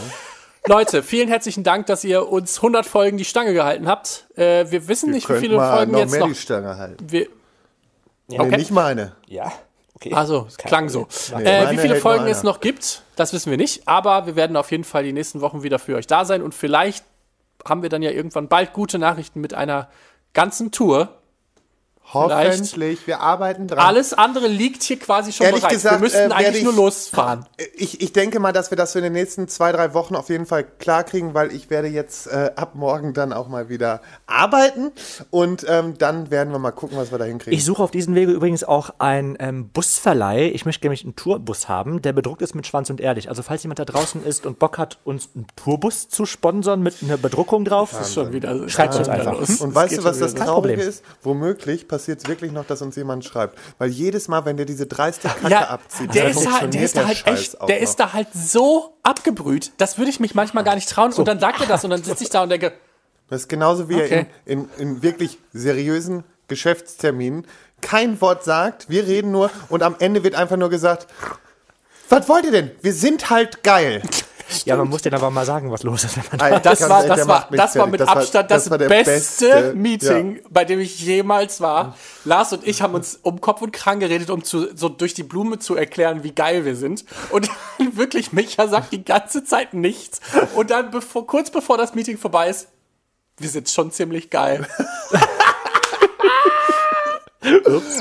Leute, 0.67 1.03
vielen 1.03 1.29
herzlichen 1.29 1.63
Dank, 1.63 1.85
dass 1.87 2.03
ihr 2.03 2.27
uns 2.29 2.57
100 2.57 2.85
Folgen 2.85 3.17
die 3.17 3.25
Stange 3.25 3.53
gehalten 3.53 3.87
habt. 3.87 4.27
Äh, 4.35 4.69
wir 4.69 4.87
wissen 4.87 5.11
nicht, 5.11 5.29
wie 5.29 5.39
viele 5.39 5.55
mal 5.55 5.77
Folgen 5.77 5.91
noch 5.93 5.99
jetzt 5.99 6.11
mehr 6.11 6.19
noch. 6.21 6.27
die 6.27 6.35
Stange 6.35 6.77
halten. 6.77 7.11
Wir, 7.11 7.27
Nee, 8.27 8.39
Okay. 8.39 8.57
nicht 8.57 8.69
meine. 8.69 9.13
Ja. 9.25 9.51
Okay. 9.95 10.13
Also, 10.13 10.45
es 10.47 10.57
klang 10.57 10.87
so. 10.87 11.07
Nee, 11.35 11.43
äh, 11.43 11.71
wie 11.71 11.77
viele 11.77 11.95
Folgen 11.95 12.27
es 12.27 12.43
noch 12.43 12.59
gibt, 12.61 13.01
das 13.15 13.33
wissen 13.33 13.49
wir 13.49 13.57
nicht. 13.57 13.87
Aber 13.87 14.27
wir 14.27 14.35
werden 14.35 14.55
auf 14.55 14.69
jeden 14.69 14.83
Fall 14.83 15.03
die 15.03 15.13
nächsten 15.13 15.41
Wochen 15.41 15.63
wieder 15.63 15.79
für 15.79 15.95
euch 15.95 16.05
da 16.05 16.25
sein. 16.25 16.43
Und 16.43 16.53
vielleicht 16.53 17.03
haben 17.67 17.81
wir 17.81 17.89
dann 17.89 18.03
ja 18.03 18.11
irgendwann 18.11 18.47
bald 18.47 18.71
gute 18.73 18.99
Nachrichten 18.99 19.41
mit 19.41 19.55
einer 19.55 19.89
ganzen 20.33 20.71
Tour. 20.71 21.17
Hoffentlich. 22.13 23.05
Wir 23.07 23.19
arbeiten 23.21 23.67
dran. 23.67 23.79
Alles 23.79 24.13
andere 24.13 24.47
liegt 24.47 24.81
hier 24.83 24.97
quasi 24.97 25.31
schon 25.31 25.45
Ehrlich 25.45 25.61
bereit. 25.61 25.73
gesagt, 25.75 25.95
wir 25.95 25.99
müssten 26.01 26.31
äh, 26.31 26.33
eigentlich 26.33 26.57
ich- 26.57 26.63
nur 26.63 26.73
losfahren. 26.73 27.45
Ich, 27.75 28.01
ich 28.01 28.13
denke 28.13 28.39
mal, 28.39 28.51
dass 28.51 28.71
wir 28.71 28.77
das 28.77 28.93
für 28.93 28.99
in 28.99 29.03
den 29.03 29.13
nächsten 29.13 29.47
zwei, 29.47 29.71
drei 29.71 29.93
Wochen 29.93 30.15
auf 30.15 30.29
jeden 30.29 30.45
Fall 30.45 30.63
klar 30.63 31.03
kriegen, 31.03 31.33
weil 31.33 31.51
ich 31.53 31.69
werde 31.69 31.87
jetzt 31.87 32.27
äh, 32.27 32.51
ab 32.55 32.71
morgen 32.73 33.13
dann 33.13 33.31
auch 33.31 33.47
mal 33.47 33.69
wieder 33.69 34.01
arbeiten 34.25 34.91
und 35.29 35.65
ähm, 35.69 35.97
dann 35.99 36.31
werden 36.31 36.51
wir 36.51 36.59
mal 36.59 36.71
gucken, 36.71 36.97
was 36.97 37.11
wir 37.11 37.19
da 37.19 37.25
hinkriegen. 37.25 37.53
Ich 37.57 37.63
suche 37.63 37.83
auf 37.83 37.91
diesem 37.91 38.15
Wege 38.15 38.31
übrigens 38.31 38.63
auch 38.63 38.89
einen 38.97 39.37
ähm, 39.39 39.69
Busverleih. 39.69 40.49
Ich 40.53 40.65
möchte 40.65 40.85
nämlich 40.87 41.03
einen 41.03 41.15
Tourbus 41.15 41.69
haben, 41.69 42.01
der 42.01 42.13
bedruckt 42.13 42.41
ist 42.41 42.55
mit 42.55 42.65
Schwanz 42.65 42.89
und 42.89 42.99
Ehrlich. 42.99 43.29
Also 43.29 43.43
falls 43.43 43.61
jemand 43.63 43.77
da 43.79 43.85
draußen 43.85 44.23
ist 44.25 44.45
und 44.47 44.57
Bock 44.57 44.77
hat, 44.79 44.97
uns 45.03 45.29
einen 45.35 45.45
Tourbus 45.55 46.09
zu 46.09 46.25
sponsern 46.25 46.81
mit 46.81 46.95
einer 47.03 47.17
Bedruckung 47.17 47.65
drauf, 47.65 47.93
ist 48.01 48.13
schon 48.15 48.33
wieder. 48.33 48.67
Schreibt 48.67 48.93
schon 48.95 49.01
uns 49.03 49.09
einfach. 49.09 49.39
los. 49.39 49.61
Und 49.61 49.69
Es 49.69 49.75
weißt 49.75 49.97
du, 49.99 50.03
was 50.03 50.17
das. 50.19 50.33
Traurige 50.33 50.73
Problem. 50.75 50.89
ist? 50.89 51.03
Womöglich 51.21 51.87
passiert 51.87 51.98
es 52.07 52.27
wirklich 52.27 52.51
noch, 52.51 52.65
dass 52.65 52.81
uns 52.81 52.95
jemand 52.95 53.25
schreibt. 53.25 53.57
Weil 53.77 53.89
jedes 53.89 54.27
Mal, 54.27 54.45
wenn 54.45 54.57
der 54.57 54.65
diese 54.65 54.85
dreiste 54.87 55.27
Kacke 55.27 55.49
Ja, 55.49 55.67
abzieht, 55.69 56.13
der 56.13 56.29
ist, 56.29 56.51
halt, 56.51 56.73
der 56.73 56.83
ist 56.83 56.95
da 56.97 57.05
halt 57.07 57.17
Scheiß 57.17 57.39
echt, 57.53 57.67
der 57.67 57.79
ist 57.79 57.95
da 57.99 58.13
halt 58.13 58.27
so 58.33 58.97
abgebrüht, 59.03 59.71
das 59.77 59.97
würde 59.97 60.09
ich 60.09 60.19
mich 60.19 60.35
manchmal 60.35 60.63
gar 60.63 60.75
nicht 60.75 60.89
trauen. 60.89 61.11
Und 61.13 61.27
dann 61.27 61.39
sagt 61.39 61.61
er 61.61 61.67
das 61.67 61.83
und 61.83 61.89
dann 61.89 62.03
sitze 62.03 62.23
ich 62.23 62.29
da 62.29 62.43
und 62.43 62.49
denke, 62.49 62.73
Das 63.29 63.41
ist 63.41 63.47
genauso 63.49 63.89
wie 63.89 63.95
Okay. 63.95 64.27
er 64.45 64.51
in, 64.51 64.69
in, 64.77 64.93
in 64.95 65.03
wirklich 65.03 65.39
seriösen 65.53 66.23
Geschäftsterminen 66.47 67.45
kein 67.81 68.19
Wort 68.21 68.43
sagt, 68.43 68.89
wir 68.89 69.05
reden 69.07 69.31
nur 69.31 69.51
und 69.69 69.83
am 69.83 69.95
Ende 69.99 70.23
wird 70.23 70.35
einfach 70.35 70.57
nur 70.57 70.69
gesagt, 70.69 71.07
was 72.09 72.27
wollt 72.27 72.45
ihr 72.45 72.51
denn? 72.51 72.71
Wir 72.81 72.93
sind 72.93 73.29
halt 73.29 73.63
geil. 73.63 74.01
Ja, 74.65 74.75
man 74.75 74.87
muss 74.89 75.01
denen 75.01 75.15
aber 75.15 75.29
mal 75.29 75.45
sagen, 75.45 75.71
was 75.71 75.83
los 75.83 76.03
ist. 76.03 76.17
Wenn 76.17 76.23
man 76.31 76.41
Alter, 76.41 76.59
Das 76.59 76.81
war, 76.89 77.03
das 77.05 77.27
war, 77.27 77.47
das 77.51 77.75
war 77.77 77.87
mit 77.87 77.99
Das 77.99 78.07
war- 78.07 78.17
Abstand 78.17 78.51
das, 78.51 78.63
das 78.63 78.71
war 78.71 78.77
der 78.77 78.87
beste, 78.89 79.11
beste, 79.47 79.73
Meeting, 79.75 80.35
ja. 80.37 80.41
bei 80.49 80.65
dem 80.65 80.79
ich 80.79 80.99
jemals 81.01 81.61
war. 81.61 81.95
Lars 82.25 82.53
und 82.53 82.65
ich 82.67 82.81
haben 82.81 82.93
uns 82.93 83.19
um 83.21 83.41
Kopf 83.41 83.61
und 83.61 83.71
Kragen 83.71 83.99
geredet, 83.99 84.29
um 84.29 84.43
zu, 84.43 84.75
so 84.75 84.89
durch 84.89 85.13
die 85.13 85.23
Blume 85.23 85.59
zu 85.59 85.75
erklären, 85.75 86.23
wie 86.23 86.31
geil 86.31 86.65
wir 86.65 86.75
sind. 86.75 87.05
Und 87.31 87.49
dann 87.77 87.95
wirklich, 87.97 88.33
Micha 88.33 88.67
sagt 88.67 88.91
die 88.91 89.03
ganze 89.05 89.43
Zeit 89.43 89.73
nichts. 89.73 90.19
Und 90.55 90.71
dann, 90.71 90.91
bevor, 90.91 91.27
kurz 91.27 91.49
bevor 91.51 91.77
das 91.77 91.93
Meeting 91.95 92.17
vorbei 92.17 92.49
ist, 92.49 92.67
wir 93.37 93.49
sind 93.49 93.69
schon 93.69 93.91
ziemlich 93.91 94.29
geil. 94.29 94.67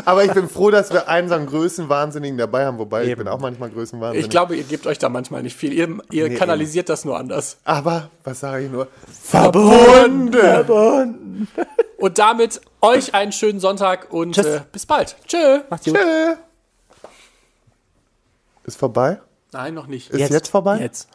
Aber 0.04 0.24
ich 0.24 0.32
bin 0.32 0.48
froh, 0.48 0.70
dass 0.70 0.92
wir 0.92 1.08
einen 1.08 1.28
so 1.28 1.34
einen 1.34 1.46
Größenwahnsinnigen 1.46 2.36
dabei 2.38 2.66
haben, 2.66 2.78
wobei 2.78 3.04
ich 3.04 3.10
Eben. 3.10 3.20
bin 3.20 3.28
auch 3.28 3.38
manchmal 3.38 3.70
Größenwahnsinnig. 3.70 4.26
Ich 4.26 4.30
glaube, 4.30 4.56
ihr 4.56 4.64
gebt 4.64 4.86
euch 4.86 4.98
da 4.98 5.08
manchmal 5.08 5.44
nicht 5.44 5.56
viel. 5.56 5.72
Ihr, 5.72 5.98
ihr 6.10 6.28
Nee, 6.28 6.34
kanalisiert 6.34 6.88
das 6.88 7.04
nur 7.04 7.16
anders. 7.16 7.58
Aber, 7.64 8.10
was 8.24 8.40
sage 8.40 8.64
ich 8.64 8.70
nur? 8.70 8.88
Verbunden! 9.22 10.36
Und 11.98 12.18
damit 12.18 12.60
euch 12.80 13.14
einen 13.14 13.30
schönen 13.32 13.60
Sonntag 13.60 14.12
und 14.12 14.36
äh, 14.38 14.60
bis 14.72 14.86
bald. 14.86 15.16
Tschö. 15.26 15.60
Macht's 15.70 15.84
gut. 15.86 15.94
Tschö. 15.96 16.34
Ist 18.64 18.76
vorbei? 18.76 19.20
Nein, 19.52 19.74
noch 19.74 19.86
nicht. 19.86 20.10
Ist 20.10 20.18
Jetzt. 20.18 20.32
jetzt, 20.32 20.48
vorbei? 20.48 20.78
Jetzt. 20.78 21.08